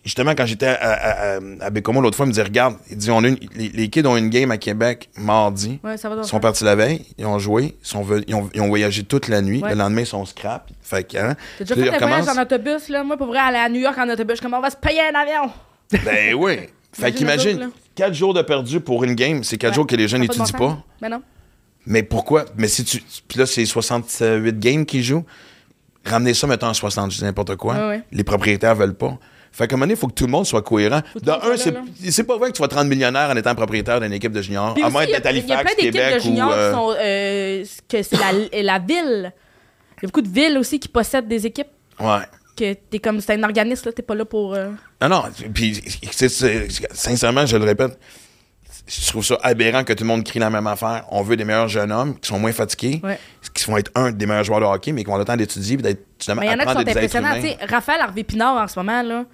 justement, 0.03 0.31
quand 0.35 0.45
j'étais 0.45 0.67
à, 0.67 0.73
à, 0.91 1.35
à, 1.35 1.39
à 1.61 1.69
Bécomo 1.69 2.01
l'autre 2.01 2.17
fois, 2.17 2.25
il 2.25 2.29
me 2.29 2.33
dit 2.33 2.41
Regarde, 2.41 2.75
il 2.91 2.97
dit, 2.97 3.09
on 3.09 3.23
a 3.23 3.27
une- 3.29 3.37
les, 3.55 3.69
les 3.69 3.89
kids 3.89 4.05
ont 4.05 4.17
une 4.17 4.29
game 4.29 4.51
à 4.51 4.57
Québec 4.57 5.09
mardi. 5.17 5.79
Ouais, 5.83 5.95
ça 5.97 6.09
va 6.09 6.17
Ils 6.21 6.27
sont 6.27 6.39
partis 6.41 6.63
la 6.65 6.75
veille, 6.75 7.05
ils 7.17 7.25
ont 7.25 7.39
joué, 7.39 7.75
ils, 7.81 7.87
sont 7.87 8.05
ils, 8.27 8.35
ont, 8.35 8.49
ils 8.53 8.61
ont 8.61 8.67
voyagé 8.67 9.03
toute 9.03 9.27
la 9.29 9.41
nuit. 9.41 9.61
Ouais. 9.63 9.69
Le 9.69 9.75
lendemain, 9.75 10.01
ils 10.01 10.05
sont 10.07 10.25
scrap. 10.25 10.69
Fait 10.81 11.03
que, 11.07 11.17
hein, 11.17 11.35
T'as 11.57 11.63
déjà 11.75 11.93
fait 11.97 12.29
en 12.29 12.41
autobus, 12.41 12.89
là? 12.89 13.03
Moi, 13.03 13.15
pour 13.17 13.27
vrai, 13.27 13.39
aller 13.39 13.57
à 13.57 13.69
New 13.69 13.79
York 13.79 13.97
en 13.97 14.09
autobus, 14.09 14.37
je 14.37 14.41
comme, 14.41 14.53
on 14.53 14.59
va 14.61 14.69
se 14.69 14.75
payer 14.77 15.01
un 15.01 15.17
avion! 15.17 15.51
Ben 15.91 16.33
oui. 16.35 16.57
Fait 16.93 17.09
Imagine 17.09 17.17
qu'imagine, 17.17 17.49
eux 17.49 17.65
autres, 17.65 17.75
là. 17.75 17.81
4 17.95 18.13
jours 18.13 18.33
de 18.35 18.41
perdu 18.43 18.79
pour 18.79 19.03
une 19.03 19.15
game, 19.15 19.43
c'est 19.43 19.57
4 19.57 19.69
Ouais. 19.71 19.75
jours 19.75 19.87
que 19.87 19.95
les 19.95 20.07
jeunes 20.07 20.21
pas 20.27 20.33
bon 20.33 20.43
n'étudient 20.43 20.57
pas. 20.59 20.83
Mais 21.01 21.09
non. 21.09 21.21
Mais 21.85 22.03
pourquoi? 22.03 22.45
Mais 22.55 22.67
si 22.67 22.83
tu. 22.85 23.03
Puis 23.27 23.39
là, 23.39 23.45
c'est 23.45 23.65
68 23.65 24.59
games 24.59 24.85
qu'ils 24.85 25.03
jouent. 25.03 25.25
Ramener 26.05 26.33
ça, 26.33 26.45
mettons, 26.47 26.67
à 26.67 26.73
60, 26.73 27.11
je 27.11 27.17
dis 27.17 27.23
n'importe 27.23 27.55
quoi. 27.55 27.73
Ouais, 27.75 27.87
ouais. 27.87 28.01
Les 28.11 28.23
propriétaires 28.23 28.75
veulent 28.75 28.93
pas. 28.95 29.17
Fait 29.51 29.67
qu'à 29.67 29.73
un 29.73 29.77
moment 29.77 29.85
donné, 29.85 29.93
il 29.93 29.99
faut 29.99 30.07
que 30.07 30.13
tout 30.13 30.25
le 30.25 30.31
monde 30.31 30.45
soit 30.45 30.61
cohérent. 30.63 31.01
Monde 31.15 31.29
un, 31.29 31.55
c'est 32.09 32.23
pas 32.23 32.37
vrai 32.37 32.49
que 32.51 32.55
tu 32.55 32.61
vas 32.61 32.67
te 32.67 32.75
rendre 32.75 32.89
millionnaire 32.89 33.29
en 33.29 33.35
étant 33.35 33.53
propriétaire 33.55 33.99
d'une 34.01 34.11
équipe 34.13 34.31
de 34.31 34.41
juniors. 34.41 34.75
À 34.83 34.89
moins 34.89 35.03
il 35.03 35.09
y 35.11 35.13
a- 35.13 35.17
d'être 35.19 35.25
à 35.27 35.31
Il 35.31 35.37
y 35.37 35.39
a 35.39 35.43
plein 35.43 35.55
Halifax, 35.57 35.75
d'équipes 35.77 35.93
Québec 35.93 36.13
de 36.15 36.19
ou. 36.19 36.23
juniors 36.23 36.51
euh, 36.53 36.69
qui 36.71 36.75
sont. 36.75 36.95
euh, 36.99 37.65
que 37.89 38.03
c'est 38.03 38.17
la, 38.61 38.61
la 38.63 38.79
ville. 38.79 39.31
Il 39.97 40.03
y 40.03 40.05
a 40.05 40.07
beaucoup 40.07 40.21
de 40.21 40.29
villes 40.29 40.57
aussi 40.57 40.79
qui 40.79 40.87
possèdent 40.89 41.27
des 41.27 41.45
équipes. 41.45 41.67
Ouais. 41.99 42.23
Que 42.55 42.73
t'es 42.73 42.99
comme. 42.99 43.19
C'est 43.21 43.33
un 43.33 43.43
organisme, 43.43 43.83
là. 43.87 43.91
T'es 43.93 44.01
pas 44.03 44.15
là 44.15 44.25
pour. 44.25 44.53
euh, 44.53 44.69
Non, 45.01 45.09
non. 45.09 45.23
Puis, 45.53 45.81
sincèrement, 46.91 47.45
je 47.45 47.57
le 47.57 47.65
répète, 47.65 47.97
je 48.87 49.07
trouve 49.07 49.25
ça 49.25 49.37
aberrant 49.41 49.83
que 49.83 49.93
tout 49.93 50.03
le 50.03 50.07
monde 50.09 50.23
crie 50.23 50.39
la 50.39 50.49
même 50.49 50.67
affaire. 50.67 51.05
On 51.09 51.21
veut 51.23 51.35
des 51.35 51.45
meilleurs 51.45 51.67
jeunes 51.69 51.91
hommes 51.91 52.19
qui 52.19 52.27
sont 52.27 52.37
moins 52.39 52.51
fatigués, 52.51 52.99
Ouais. 53.03 53.17
qui 53.53 53.63
vont 53.65 53.77
être 53.77 53.91
un 53.95 54.11
des 54.11 54.25
meilleurs 54.25 54.43
joueurs 54.43 54.59
de 54.59 54.65
hockey, 54.65 54.91
mais 54.91 55.03
qui 55.03 55.09
ont 55.09 55.17
le 55.17 55.25
temps 55.25 55.35
d'étudier 55.37 55.73
et 55.79 55.81
d'être 55.81 56.05
il 56.27 56.29
y 56.29 56.31
en 56.31 56.37
a 56.37 56.65
qui 56.65 56.71
sont 56.73 56.79
impressionnants. 56.79 57.35
humains. 57.35 57.41
Tu 57.41 57.47
sais, 57.47 57.57
Raphaël 57.65 58.01
Harvey 58.01 58.23
Pinard, 58.23 58.57
en 58.57 58.67
ce 58.67 58.77
moment, 58.79 59.01
là, 59.01 59.25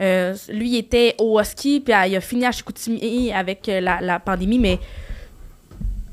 euh, 0.00 0.34
lui, 0.48 0.70
il 0.70 0.76
était 0.78 1.14
au 1.18 1.40
Husky, 1.40 1.80
puis 1.80 1.94
euh, 1.94 2.06
il 2.06 2.16
a 2.16 2.20
fini 2.20 2.44
à 2.46 2.52
Chicoutimi 2.52 3.32
avec 3.32 3.66
la, 3.68 4.00
la 4.00 4.18
pandémie, 4.18 4.58
mais 4.58 4.78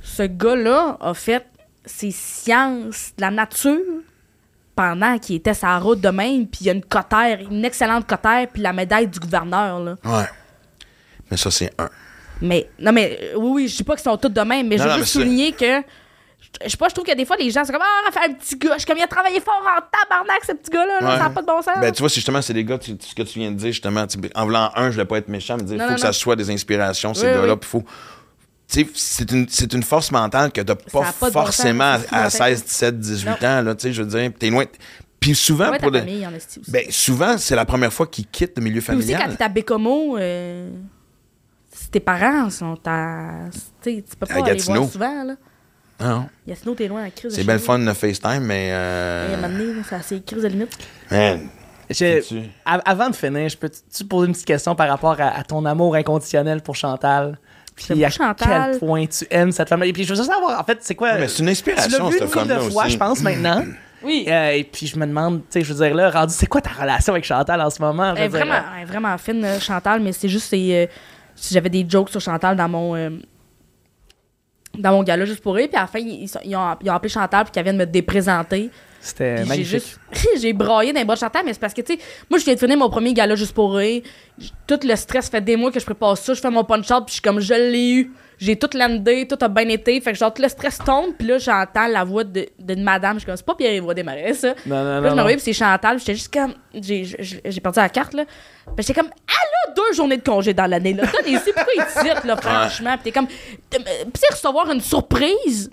ce 0.02 0.24
gars-là 0.24 0.98
a 1.02 1.14
fait 1.14 1.46
ses 1.86 2.12
sciences 2.12 3.12
de 3.18 3.22
la 3.22 3.32
nature 3.32 3.80
pendant 4.76 5.18
qu'il 5.20 5.36
était 5.36 5.54
sa 5.54 5.78
route 5.78 6.02
de 6.02 6.10
même, 6.10 6.48
puis 6.48 6.62
il 6.66 6.70
a 6.70 6.74
une 6.74 6.84
cotère, 6.84 7.40
une 7.52 7.64
excellente 7.64 8.08
cotère, 8.08 8.48
puis 8.52 8.62
la 8.62 8.74
médaille 8.74 9.08
du 9.08 9.20
gouverneur, 9.20 9.80
là. 9.80 9.96
Ouais. 10.04 10.26
Mais 11.30 11.38
ça, 11.38 11.52
c'est 11.52 11.72
un. 11.80 11.90
Mais, 12.42 12.68
non, 12.80 12.92
mais, 12.92 13.18
euh, 13.22 13.38
oui, 13.38 13.50
oui, 13.64 13.68
je 13.68 13.78
dis 13.78 13.84
pas 13.84 13.94
qu'ils 13.96 14.04
sont 14.04 14.18
tous 14.18 14.30
de 14.30 14.42
même, 14.42 14.68
mais 14.68 14.76
Non, 14.78 14.84
je 14.84 14.88
veux 14.90 14.94
non, 14.96 15.00
juste 15.00 15.14
souligner 15.14 15.52
que, 15.54 15.82
je 16.66 16.70
sais 16.70 16.78
pas, 16.78 16.90
je 16.90 16.94
trouve 16.96 17.06
que 17.06 17.16
des 17.16 17.26
fois, 17.26 17.38
les 17.38 17.50
gens, 17.52 17.64
c'est 17.64 17.72
comme, 17.72 17.82
ah, 17.84 18.06
Raphaël, 18.08 18.32
un 18.32 18.34
petit 18.34 18.58
gars, 18.58 18.74
je 18.74 18.80
suis 18.80 18.86
comme, 18.88 18.98
il 18.98 19.04
a 19.04 19.08
travaillé 19.08 19.40
fort 19.40 19.62
en 19.64 19.80
tabarnak, 19.92 20.44
ce 20.46 20.52
petit 20.54 20.72
gars-là, 20.72 21.00
là, 21.02 21.08
Ouais. 21.08 21.18
ça 21.18 21.24
n'a 21.24 21.30
pas 21.30 21.42
de 21.42 21.48
bon 21.48 21.62
sens. 21.62 21.80
Ben, 21.80 21.92
tu 21.92 22.02
vois, 22.02 22.10
justement, 22.10 22.42
c'est 22.42 22.54
des 22.54 22.66
gars, 22.66 22.78
tu- 22.80 22.98
ce 23.00 23.16
que 23.16 23.22
tu 23.22 23.40
viens 23.40 23.52
de 23.52 23.56
dire, 23.56 23.72
justement, 23.72 24.06
tu- 24.08 24.18
en 24.36 24.44
voulant 24.46 24.72
un, 24.76 24.88
je 24.88 24.94
voulais 24.94 25.06
pas 25.06 25.18
être 25.20 25.30
méchant, 25.30 25.56
mais 25.58 25.64
dire, 25.64 25.76
il 25.82 25.88
faut 25.88 25.94
que 25.96 26.00
ça 26.02 26.12
soit 26.12 26.36
des 26.36 26.50
inspirations, 26.50 27.14
ces 27.14 27.28
Oui, 27.28 27.34
gars-là, 27.34 27.54
oui. 27.54 27.60
puis 27.62 27.70
faut. 27.70 27.84
Tu 28.74 28.80
sais, 28.86 28.90
c'est 28.96 29.32
une, 29.32 29.48
c'est 29.50 29.72
une 29.74 29.84
force 29.84 30.12
mentale 30.12 30.52
que 30.52 30.62
t'as 30.62 30.76
pas, 30.76 31.02
pas 31.02 31.14
bon 31.22 31.32
forcément 31.32 31.84
à, 31.84 31.94
à 31.94 32.00
fou 32.00 32.16
dans 32.16 32.24
ta 32.24 32.30
16, 32.30 32.64
17, 32.66 33.00
18 33.00 33.26
Non. 33.42 33.48
ans, 33.48 33.62
là, 33.62 33.76
tu 33.76 33.82
sais, 33.84 33.94
je 33.94 34.02
veux 34.02 34.08
dire, 34.20 34.32
t'es 34.40 34.50
loin. 34.50 34.66
Puis 35.20 35.36
souvent, 35.36 35.70
Ouais, 35.72 35.80
pour 35.80 35.92
le- 35.92 36.00
famille, 36.00 36.26
en 36.26 36.34
esti 36.34 36.60
aussi. 36.60 36.72
ben, 36.72 36.86
souvent, 36.90 37.38
c'est 37.38 37.56
la 37.56 37.66
première 37.66 37.94
fois 37.94 38.08
qu'ils 38.08 38.26
quittent 38.28 38.58
le 38.58 38.64
milieu 38.64 38.82
Puis 38.82 38.96
aussi, 38.96 39.08
quand 39.12 39.18
familial. 39.20 39.38
t'es 39.38 39.44
à 39.44 39.50
Bécomo, 39.50 40.18
euh, 40.18 40.70
si 41.72 41.90
tes 41.90 42.00
parents 42.00 42.50
sont 42.50 42.78
à. 42.86 43.46
Tu 43.82 44.04
peux 44.20 44.26
pas 44.26 44.34
À 44.34 44.38
aller 44.38 44.56
Gatineau. 44.56 44.80
voir 44.82 44.92
souvent, 44.92 45.24
là. 45.24 45.36
Non, 46.02 46.28
Gatineau, 46.48 46.74
t'es 46.76 46.88
loin 46.88 47.02
à 47.02 47.04
la 47.06 47.12
crise. 47.12 47.32
de 47.32 47.36
c'est 47.38 47.44
le 47.44 47.54
nous. 47.54 47.60
fun 47.60 47.80
de 47.80 47.94
FaceTime, 47.94 48.40
mais. 48.42 48.68
Et 48.68 48.72
à 48.72 48.76
un 48.76 48.80
Euh, 48.80 49.36
moment 49.38 49.50
donné, 49.58 49.74
là, 49.76 49.82
c'est 49.88 49.96
assez 49.96 50.22
crise 50.22 50.44
de 50.44 50.48
limite. 50.48 50.78
man, 51.12 51.48
Je- 51.90 52.42
avant 52.66 53.10
de 53.10 53.16
finir, 53.16 53.48
je 53.50 53.58
peux-tu 53.58 54.04
poser 54.06 54.28
une 54.28 54.34
petite 54.34 54.48
question 54.48 54.76
par 54.76 54.90
rapport 54.90 55.20
à, 55.22 55.28
à 55.38 55.44
ton 55.44 55.64
amour 55.66 55.96
inconditionnel 55.96 56.62
pour 56.62 56.76
Chantal? 56.76 57.38
Puis 57.76 58.06
à 58.06 58.10
Chantal. 58.10 58.72
quel 58.72 58.80
point 58.80 59.06
tu 59.06 59.26
aimes 59.30 59.52
cette 59.52 59.70
femme 59.70 59.84
Et 59.84 59.94
puis 59.94 60.04
je 60.04 60.10
veux 60.10 60.16
juste 60.16 60.30
savoir, 60.32 60.60
en 60.60 60.64
fait, 60.64 60.78
c'est 60.82 60.96
quoi. 60.96 61.14
mais 61.16 61.28
c'est 61.28 61.40
une 61.40 61.46
tu 61.46 61.52
inspiration, 61.52 62.04
l'as 62.06 62.10
vu 62.12 62.18
cette 62.18 62.22
une 62.24 62.28
couple 62.28 62.44
de 62.46 62.54
femme-là 62.54 62.70
fois, 62.70 62.84
aussi. 62.84 62.92
je 62.94 62.98
pense, 62.98 63.22
maintenant? 63.24 63.64
Oui. 64.04 64.26
Euh, 64.28 64.52
et 64.52 64.64
puis 64.66 64.86
je 64.88 64.98
me 65.00 65.06
demande, 65.06 65.40
tu 65.42 65.46
sais, 65.50 65.62
je 65.62 65.74
veux 65.74 65.86
dire, 65.86 65.96
là, 65.96 66.10
rendu, 66.10 66.34
c'est 66.36 66.46
quoi 66.48 66.60
ta 66.62 66.72
relation 66.72 67.14
avec 67.14 67.24
Chantal 67.26 67.60
en 67.62 67.70
ce 67.70 67.82
moment? 67.82 68.14
Elle 68.16 68.24
est 68.24 68.28
vraiment, 68.28 68.60
elle 68.76 68.82
est 68.84 68.86
vraiment 68.86 69.18
fine, 69.18 69.44
euh, 69.46 69.60
Chantal, 69.60 70.02
mais 70.02 70.12
c'est 70.12 70.28
juste, 70.30 70.48
c'est. 70.50 70.58
euh, 70.84 70.88
si 71.36 71.54
j'avais 71.54 71.70
des 71.70 71.86
jokes 71.88 72.10
sur 72.10 72.20
Chantal 72.22 72.56
dans 72.56 72.68
mon. 72.70 72.96
euh, 72.96 73.10
dans 74.78 74.92
mon 74.92 75.04
gala 75.04 75.24
juste 75.26 75.42
pour 75.42 75.56
eux, 75.56 75.68
puis 75.68 75.76
à 75.78 75.82
la 75.82 75.88
fin, 75.88 76.00
ils, 76.00 76.26
ont, 76.56 76.76
ils 76.82 76.90
ont 76.90 76.94
appelé 76.94 77.10
Chantal, 77.10 77.44
puis 77.46 77.52
qu'elle 77.52 77.64
vient 77.64 77.74
de 77.74 77.78
me 77.80 77.86
déprésenter. 77.86 78.70
C'était 79.06 79.36
Puis 79.36 79.44
j'ai 79.44 79.50
magnifique. 79.50 79.72
juste. 79.74 80.00
j'ai 80.42 80.54
braillé 80.54 80.94
dans 80.94 81.00
les 81.00 81.06
bras 81.06 81.16
de 81.16 81.20
Chantal, 81.20 81.42
mais 81.46 81.52
c'est 81.54 81.60
parce 81.60 81.74
que, 81.74 81.82
tu 81.82 81.94
sais, 81.96 82.00
moi, 82.30 82.40
je 82.40 82.46
viens 82.46 82.54
de 82.54 82.60
finir 82.60 82.78
mon 82.78 82.90
premier 82.90 83.14
gala 83.14 83.36
juste 83.36 83.54
pour 83.54 83.78
eux. 83.78 84.02
J- 84.38 84.52
Tout 84.66 84.80
le 84.82 84.96
stress 84.96 85.30
fait 85.30 85.42
des 85.42 85.58
mois 85.58 85.72
que 85.72 85.80
je 85.80 85.84
prépare 85.86 86.18
ça. 86.18 86.34
Je 86.34 86.40
fais 86.40 86.50
mon 86.50 86.64
punch-out, 86.64 87.04
puis 87.06 87.08
je 87.10 87.12
suis 87.14 87.22
comme, 87.22 87.42
je 87.42 87.54
l'ai 87.54 87.92
eu. 87.92 88.12
J'ai 88.40 88.56
tout 88.58 88.70
landé, 88.74 89.28
tout 89.28 89.38
a 89.42 89.48
bien 89.50 89.68
été. 89.70 90.00
Fait 90.02 90.12
que, 90.14 90.18
genre, 90.18 90.34
tout 90.34 90.42
le 90.42 90.48
stress 90.50 90.78
tombe, 90.80 91.14
puis 91.18 91.28
là, 91.28 91.38
j'entends 91.38 91.88
la 91.88 92.04
voix 92.06 92.24
de- 92.24 92.48
d'une 92.60 92.82
madame. 92.84 93.16
Je 93.16 93.20
suis 93.20 93.26
comme, 93.26 93.36
c'est 93.36 93.46
pas 93.46 93.56
Pierre-Yves 93.56 93.94
Desmarais, 93.94 94.34
ça. 94.34 94.54
Non, 94.66 94.84
non, 94.84 95.02
Là, 95.02 95.10
je 95.10 95.16
me 95.16 95.22
réveille, 95.22 95.36
puis 95.36 95.44
c'est 95.44 95.54
Chantal. 95.54 95.98
puis 95.98 96.06
J'étais 96.06 96.16
juste 96.18 96.34
comme. 96.34 96.54
J'ai 96.74 97.62
perdu 97.62 97.80
la 97.80 97.90
carte, 97.90 98.14
là. 98.14 98.24
Puis 98.26 98.86
j'étais 98.86 98.94
comme, 98.94 99.10
elle 99.28 99.72
a 99.72 99.74
deux 99.76 99.96
journées 99.96 100.18
de 100.18 100.24
congé 100.24 100.54
dans 100.54 100.66
l'année, 100.66 100.94
là. 100.94 101.04
Donnez 101.06 101.36
ici, 101.38 101.52
pourquoi 101.54 101.74
il 101.76 102.02
tire, 102.04 102.26
là, 102.26 102.38
franchement? 102.42 102.94
Puis 102.96 103.04
t'es 103.04 103.12
comme. 103.12 103.28
Puis 103.28 103.38
tu 103.70 104.20
sais, 104.20 104.28
recevoir 104.34 104.72
une 104.72 104.82
surprise. 104.82 105.70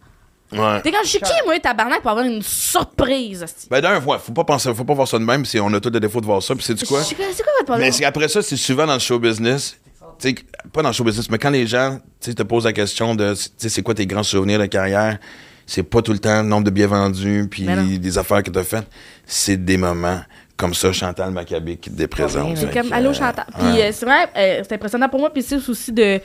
Ouais. 0.53 0.81
T'es 0.83 0.91
comme, 0.91 1.05
je 1.05 1.09
suis 1.11 1.21
qui, 1.21 1.33
moi, 1.47 1.59
tabarnak, 1.61 2.01
pour 2.03 2.11
avoir 2.11 2.27
une 2.27 2.43
surprise, 2.43 3.43
hostie? 3.43 3.69
Ben, 3.71 3.81
d'un, 3.81 4.01
ouais, 4.01 4.17
faut 4.19 4.33
pas 4.33 4.45
penser, 4.45 4.73
faut 4.75 4.85
pas 4.85 4.95
voir 4.95 5.07
ça 5.07 5.19
de 5.19 5.25
même, 5.25 5.45
si 5.45 5.61
on 5.61 5.73
a 5.73 5.81
tous 5.81 5.91
des 5.91 6.01
défauts 6.01 6.21
de 6.21 6.27
voir 6.27 6.43
ça, 6.43 6.55
puis 6.55 6.65
c'est 6.65 6.75
du 6.75 6.85
quoi? 6.85 7.01
Je 7.01 7.07
suis 7.07 7.17
comme, 7.17 7.27
C'est 7.33 7.43
quoi 7.43 7.53
votre 7.59 7.67
problème? 7.67 7.87
Mais 7.87 7.93
c'est 7.93 8.05
après 8.05 8.29
ça, 8.29 8.43
c'est 8.43 8.57
souvent 8.57 8.87
dans 8.87 8.95
le 8.95 8.99
show 9.01 9.19
business. 9.19 9.77
Tu 10.19 10.29
sais, 10.31 10.35
pas 10.73 10.83
dans 10.83 10.89
le 10.91 10.93
show 10.95 11.05
business, 11.05 11.31
mais 11.31 11.39
quand 11.39 11.51
les 11.51 11.67
gens 11.67 11.99
tu 12.21 12.31
sais, 12.31 12.35
te 12.35 12.43
posent 12.43 12.65
la 12.65 12.73
question 12.73 13.15
de 13.15 13.33
tu 13.35 13.49
sais, 13.57 13.69
c'est 13.71 13.83
quoi 13.83 13.95
tes 13.95 14.07
grands 14.07 14.23
souvenirs 14.23 14.59
de 14.59 14.67
carrière, 14.67 15.19
c'est 15.67 15.83
pas 15.83 16.03
tout 16.03 16.13
le 16.13 16.19
temps 16.19 16.43
le 16.43 16.49
nombre 16.49 16.65
de 16.65 16.71
billets 16.71 16.87
vendus 16.87 17.47
puis 17.51 17.63
Mais 17.65 17.77
non. 17.77 17.85
des 17.85 18.19
affaires 18.19 18.43
que 18.43 18.51
tu 18.51 18.59
as 18.59 18.65
faites. 18.65 18.87
C'est 19.25 19.57
des 19.65 19.77
moments 19.79 20.21
comme 20.59 20.75
ça, 20.75 20.93
Chantal 20.93 21.31
Maccabé 21.31 21.77
qui 21.79 21.91
te 21.91 22.05
présente. 22.05 22.59
C'est 22.59 22.67
Fait 22.67 22.81
comme 22.83 22.93
Allô 22.93 23.11
euh, 23.11 23.15
Chantal. 23.15 23.47
Puis 23.57 23.67
ouais. 23.73 23.85
euh, 23.89 23.93
c'est 23.95 24.05
vrai, 24.05 24.29
euh, 24.37 24.63
c'est 24.69 24.75
impressionnant 24.75 25.09
pour 25.09 25.21
moi. 25.21 25.31
Puis 25.33 25.43
c'est 25.43 25.57
aussi 25.57 25.91
de. 25.93 26.21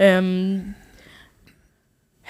euh, 0.00 0.58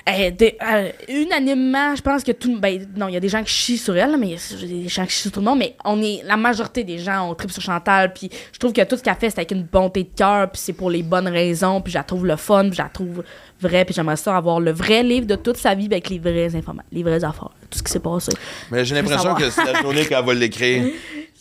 euh, 0.08 0.30
de- 0.30 0.52
euh, 0.62 0.90
unanimement, 1.08 1.94
je 1.96 2.02
pense 2.02 2.22
que 2.24 2.32
tout. 2.32 2.58
Ben, 2.58 2.86
non, 2.96 3.08
il 3.08 3.14
y 3.14 3.16
a 3.16 3.20
des 3.20 3.28
gens 3.28 3.42
qui 3.42 3.52
chient 3.52 3.78
sur 3.78 3.96
elle, 3.96 4.16
mais 4.16 4.28
il 4.28 4.60
y 4.60 4.64
a 4.64 4.82
des 4.82 4.88
gens 4.88 5.04
qui 5.04 5.10
chient 5.12 5.22
sur 5.22 5.32
tout 5.32 5.40
le 5.40 5.46
monde. 5.46 5.58
Mais 5.58 5.76
on 5.84 6.00
est, 6.02 6.22
la 6.24 6.36
majorité 6.36 6.84
des 6.84 6.98
gens, 6.98 7.28
on 7.30 7.34
tripe 7.34 7.50
sur 7.50 7.62
Chantal. 7.62 8.12
Puis 8.12 8.30
je 8.52 8.58
trouve 8.58 8.72
que 8.72 8.82
tout 8.84 8.96
ce 8.96 9.02
qu'elle 9.02 9.14
fait, 9.16 9.30
c'est 9.30 9.38
avec 9.38 9.50
une 9.50 9.64
bonté 9.64 10.04
de 10.04 10.10
cœur. 10.16 10.50
Puis 10.50 10.60
c'est 10.64 10.72
pour 10.72 10.90
les 10.90 11.02
bonnes 11.02 11.28
raisons. 11.28 11.80
Puis 11.80 11.92
je 11.92 11.98
la 11.98 12.04
trouve 12.04 12.26
le 12.26 12.36
fun. 12.36 12.64
Puis 12.68 12.76
je 12.78 12.82
la 12.82 12.88
trouve 12.88 13.22
vraie. 13.60 13.84
Puis 13.84 13.94
j'aimerais 13.94 14.16
ça 14.16 14.36
avoir 14.36 14.60
le 14.60 14.72
vrai 14.72 15.02
livre 15.02 15.26
de 15.26 15.36
toute 15.36 15.56
sa 15.56 15.74
vie 15.74 15.88
ben, 15.88 15.96
avec 15.96 16.08
les 16.10 16.18
vraies 16.18 16.54
informations, 16.56 16.88
les 16.92 17.02
vraies 17.02 17.24
affaires. 17.24 17.50
Tout 17.70 17.78
ce 17.78 17.82
qui 17.82 17.92
s'est 17.92 18.00
passé. 18.00 18.32
Mais 18.70 18.84
j'ai 18.84 18.94
l'impression 18.94 19.18
savoir. 19.22 19.38
que 19.38 19.50
c'est 19.50 19.64
la 19.64 19.80
journée 19.82 20.06
qu'elle 20.06 20.24
va 20.24 20.32
l'écrire, 20.34 20.84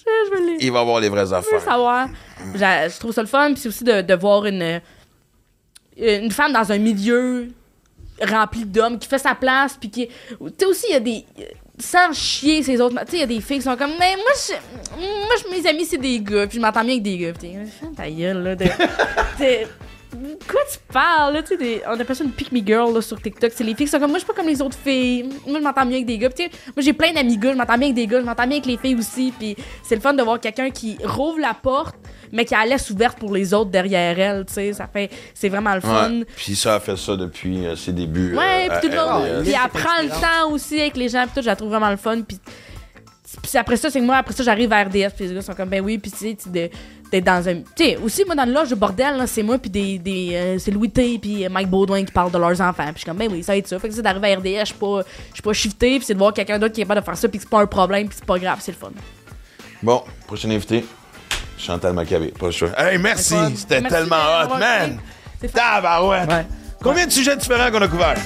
Je 0.09 0.31
veux 0.31 0.45
les- 0.57 0.65
il 0.65 0.71
va 0.71 0.79
avoir 0.79 0.99
les 1.01 1.09
vraies 1.09 1.25
Je 1.27 1.33
affaires. 1.33 1.61
savoir. 1.61 2.07
J'a- 2.55 2.87
Je 2.89 2.97
trouve 2.97 3.11
ça 3.11 3.21
le 3.21 3.27
fun. 3.27 3.51
Puis 3.53 3.61
c'est 3.61 3.69
aussi 3.69 3.83
de, 3.83 4.01
de 4.01 4.13
voir 4.15 4.45
une, 4.45 4.81
une 5.97 6.31
femme 6.31 6.53
dans 6.53 6.71
un 6.71 6.77
milieu 6.77 7.49
rempli 8.21 8.65
d'hommes 8.65 8.97
qui 8.99 9.07
fait 9.07 9.17
sa 9.19 9.35
place. 9.35 9.75
Puis 9.79 9.89
qui. 9.89 10.07
Tu 10.07 10.13
sais, 10.59 10.65
aussi, 10.65 10.85
il 10.89 10.93
y 10.93 10.95
a 10.95 10.99
des. 10.99 11.25
Sans 11.79 12.11
chier 12.11 12.63
ces 12.63 12.81
autres. 12.81 12.95
Tu 13.05 13.11
sais, 13.11 13.17
il 13.17 13.19
y 13.19 13.23
a 13.23 13.27
des 13.27 13.39
filles 13.41 13.57
qui 13.57 13.63
sont 13.63 13.75
comme. 13.77 13.91
Mais 13.99 14.15
moi, 14.15 14.31
je, 14.47 14.53
moi 14.97 15.35
je- 15.43 15.51
mes 15.61 15.69
amis, 15.69 15.85
c'est 15.85 15.97
des 15.97 16.19
gars. 16.21 16.47
Puis 16.47 16.57
je 16.57 16.61
m'entends 16.61 16.81
bien 16.83 16.93
avec 16.93 17.03
des 17.03 17.17
gars. 17.17 17.33
Puis 17.33 17.51
ta 17.95 18.09
gueule, 18.09 18.41
là. 18.43 18.55
De- 18.55 18.65
Quoi 20.11 20.61
tu 20.71 20.79
parles, 20.91 21.33
là? 21.33 21.41
Tu 21.43 21.49
sais, 21.49 21.57
des- 21.57 21.81
on 21.87 21.99
appelle 21.99 22.15
ça 22.15 22.23
une 22.23 22.31
pick 22.31 22.51
me 22.51 22.59
girl, 22.65 22.93
là, 22.93 23.01
sur 23.01 23.21
TikTok. 23.21 23.51
C'est 23.53 23.63
les 23.63 23.75
filles 23.75 23.85
qui 23.85 23.91
sont 23.91 23.99
comme. 23.99 24.09
Moi, 24.11 24.19
je 24.19 24.23
suis 24.23 24.27
pas 24.27 24.39
comme 24.39 24.47
les 24.49 24.61
autres 24.61 24.77
filles. 24.77 25.23
Moi, 25.45 25.59
je 25.59 25.63
m'entends 25.63 25.85
bien 25.85 25.95
avec 25.97 26.05
des 26.05 26.17
gars. 26.17 26.29
Puis, 26.29 26.45
tu 26.49 26.51
sais, 26.55 26.61
moi, 26.75 26.83
j'ai 26.83 26.93
plein 26.93 27.11
d'amis 27.11 27.37
gars. 27.37 27.51
Je 27.51 27.57
m'entends 27.57 27.77
bien 27.77 27.87
avec 27.87 27.95
des 27.95 28.07
gars. 28.07 28.19
Je 28.21 28.25
m'entends 28.25 28.43
bien 28.47 28.57
avec 28.57 28.65
les 28.65 28.77
filles 28.77 28.95
aussi. 28.95 29.33
Puis, 29.37 29.55
c'est 29.83 29.95
le 29.95 30.01
fun 30.01 30.13
de 30.13 30.23
voir 30.23 30.39
quelqu'un 30.39 30.69
qui 30.69 30.97
rouvre 31.03 31.39
la 31.39 31.53
porte, 31.53 31.95
mais 32.31 32.45
qui 32.45 32.55
a 32.55 32.59
la 32.59 32.67
laisse 32.67 32.89
ouverte 32.89 33.19
pour 33.19 33.33
les 33.33 33.53
autres 33.53 33.69
derrière 33.69 34.17
elle. 34.19 34.45
Tu 34.45 34.53
sais, 34.53 34.73
ça 34.73 34.87
fait. 34.87 35.09
C'est 35.33 35.49
vraiment 35.49 35.75
le 35.75 35.81
fun. 35.81 36.11
Ouais. 36.19 36.25
Puis 36.35 36.55
ça 36.55 36.75
a 36.75 36.79
fait 36.79 36.97
ça 36.97 37.15
depuis 37.15 37.65
euh, 37.65 37.75
ses 37.75 37.91
débuts. 37.91 38.35
Ouais, 38.35 38.69
euh, 38.71 38.79
puis 38.79 38.89
tout 38.89 38.95
le 38.95 39.01
monde. 39.01 39.43
Puis 39.43 39.51
elle 39.53 39.69
prend 39.81 40.01
le 40.01 40.09
temps 40.09 40.51
aussi 40.51 40.79
avec 40.79 40.95
les 40.97 41.09
gens, 41.09 41.23
puis 41.23 41.31
tout, 41.35 41.41
je 41.41 41.47
la 41.47 41.55
trouve 41.55 41.69
vraiment 41.69 41.89
le 41.91 41.97
fun. 41.97 42.21
Puis, 42.21 42.39
puis 43.43 43.57
après 43.57 43.75
ça, 43.75 43.89
c'est 43.91 43.99
que 43.99 44.05
moi, 44.05 44.15
après 44.15 44.33
ça, 44.33 44.41
j'arrive 44.43 44.71
à 44.71 44.83
RDS, 44.83 45.09
puis 45.15 45.27
les 45.27 45.33
gars 45.35 45.41
sont 45.41 45.53
comme, 45.53 45.67
ben 45.69 45.81
oui, 45.83 45.97
puis 45.97 46.09
tu 46.11 46.17
sais, 46.17 46.37
tu- 46.41 46.49
de- 46.49 46.69
d'être 47.11 47.23
dans 47.23 47.47
un. 47.47 47.55
Tu 47.55 47.63
sais, 47.77 47.97
aussi, 47.97 48.23
moi, 48.25 48.35
dans 48.35 48.45
le 48.45 48.53
loge 48.53 48.69
de 48.69 48.75
bordel, 48.75 49.23
c'est 49.27 49.43
moi, 49.43 49.57
puis 49.57 49.69
des. 49.69 49.99
des 49.99 50.29
euh, 50.33 50.59
c'est 50.59 50.71
Louis 50.71 50.89
T, 50.89 51.17
puis 51.19 51.45
euh, 51.45 51.49
Mike 51.49 51.69
Baudouin 51.69 52.03
qui 52.03 52.11
parlent 52.11 52.31
de 52.31 52.37
leurs 52.37 52.59
enfants. 52.61 52.83
Puis 52.85 52.93
je 52.95 52.99
suis 52.99 53.05
comme, 53.05 53.17
ben 53.17 53.29
oui, 53.31 53.43
ça 53.43 53.53
va 53.53 53.57
être 53.57 53.67
ça. 53.67 53.79
Fait 53.79 53.89
que 53.89 53.95
c'est 53.95 54.01
d'arriver 54.01 54.33
à 54.33 54.37
RDS, 54.37 54.59
je 54.59 54.65
suis 54.65 54.75
pas, 54.75 55.01
je 55.29 55.33
suis 55.33 55.43
pas 55.43 55.53
shifté, 55.53 55.97
puis 55.97 56.05
c'est 56.05 56.13
de 56.13 56.19
voir 56.19 56.33
quelqu'un 56.33 56.59
d'autre 56.59 56.73
qui 56.73 56.81
est 56.81 56.83
capable 56.83 57.01
de 57.01 57.05
faire 57.05 57.17
ça, 57.17 57.27
puis 57.27 57.39
que 57.39 57.43
c'est 57.43 57.49
pas 57.49 57.61
un 57.61 57.67
problème, 57.67 58.07
puis 58.07 58.17
c'est 58.17 58.25
pas 58.25 58.39
grave, 58.39 58.59
c'est 58.61 58.71
le 58.71 58.77
fun. 58.77 58.91
Bon, 59.81 60.03
prochain 60.25 60.49
invité, 60.49 60.85
Chantal 61.57 61.93
Maccabé. 61.93 62.33
Pas 62.37 62.51
choix. 62.51 62.69
Hey, 62.77 62.97
merci! 62.97 63.35
C'était 63.55 63.81
tellement 63.81 64.15
hot, 64.15 64.57
man! 64.57 64.99
Tabarouette! 65.53 66.29
Ouais. 66.29 66.45
Combien 66.81 67.05
de 67.05 67.11
sujets 67.11 67.35
différents 67.35 67.71
qu'on 67.71 67.81
a 67.81 67.87
couverts? 67.87 68.17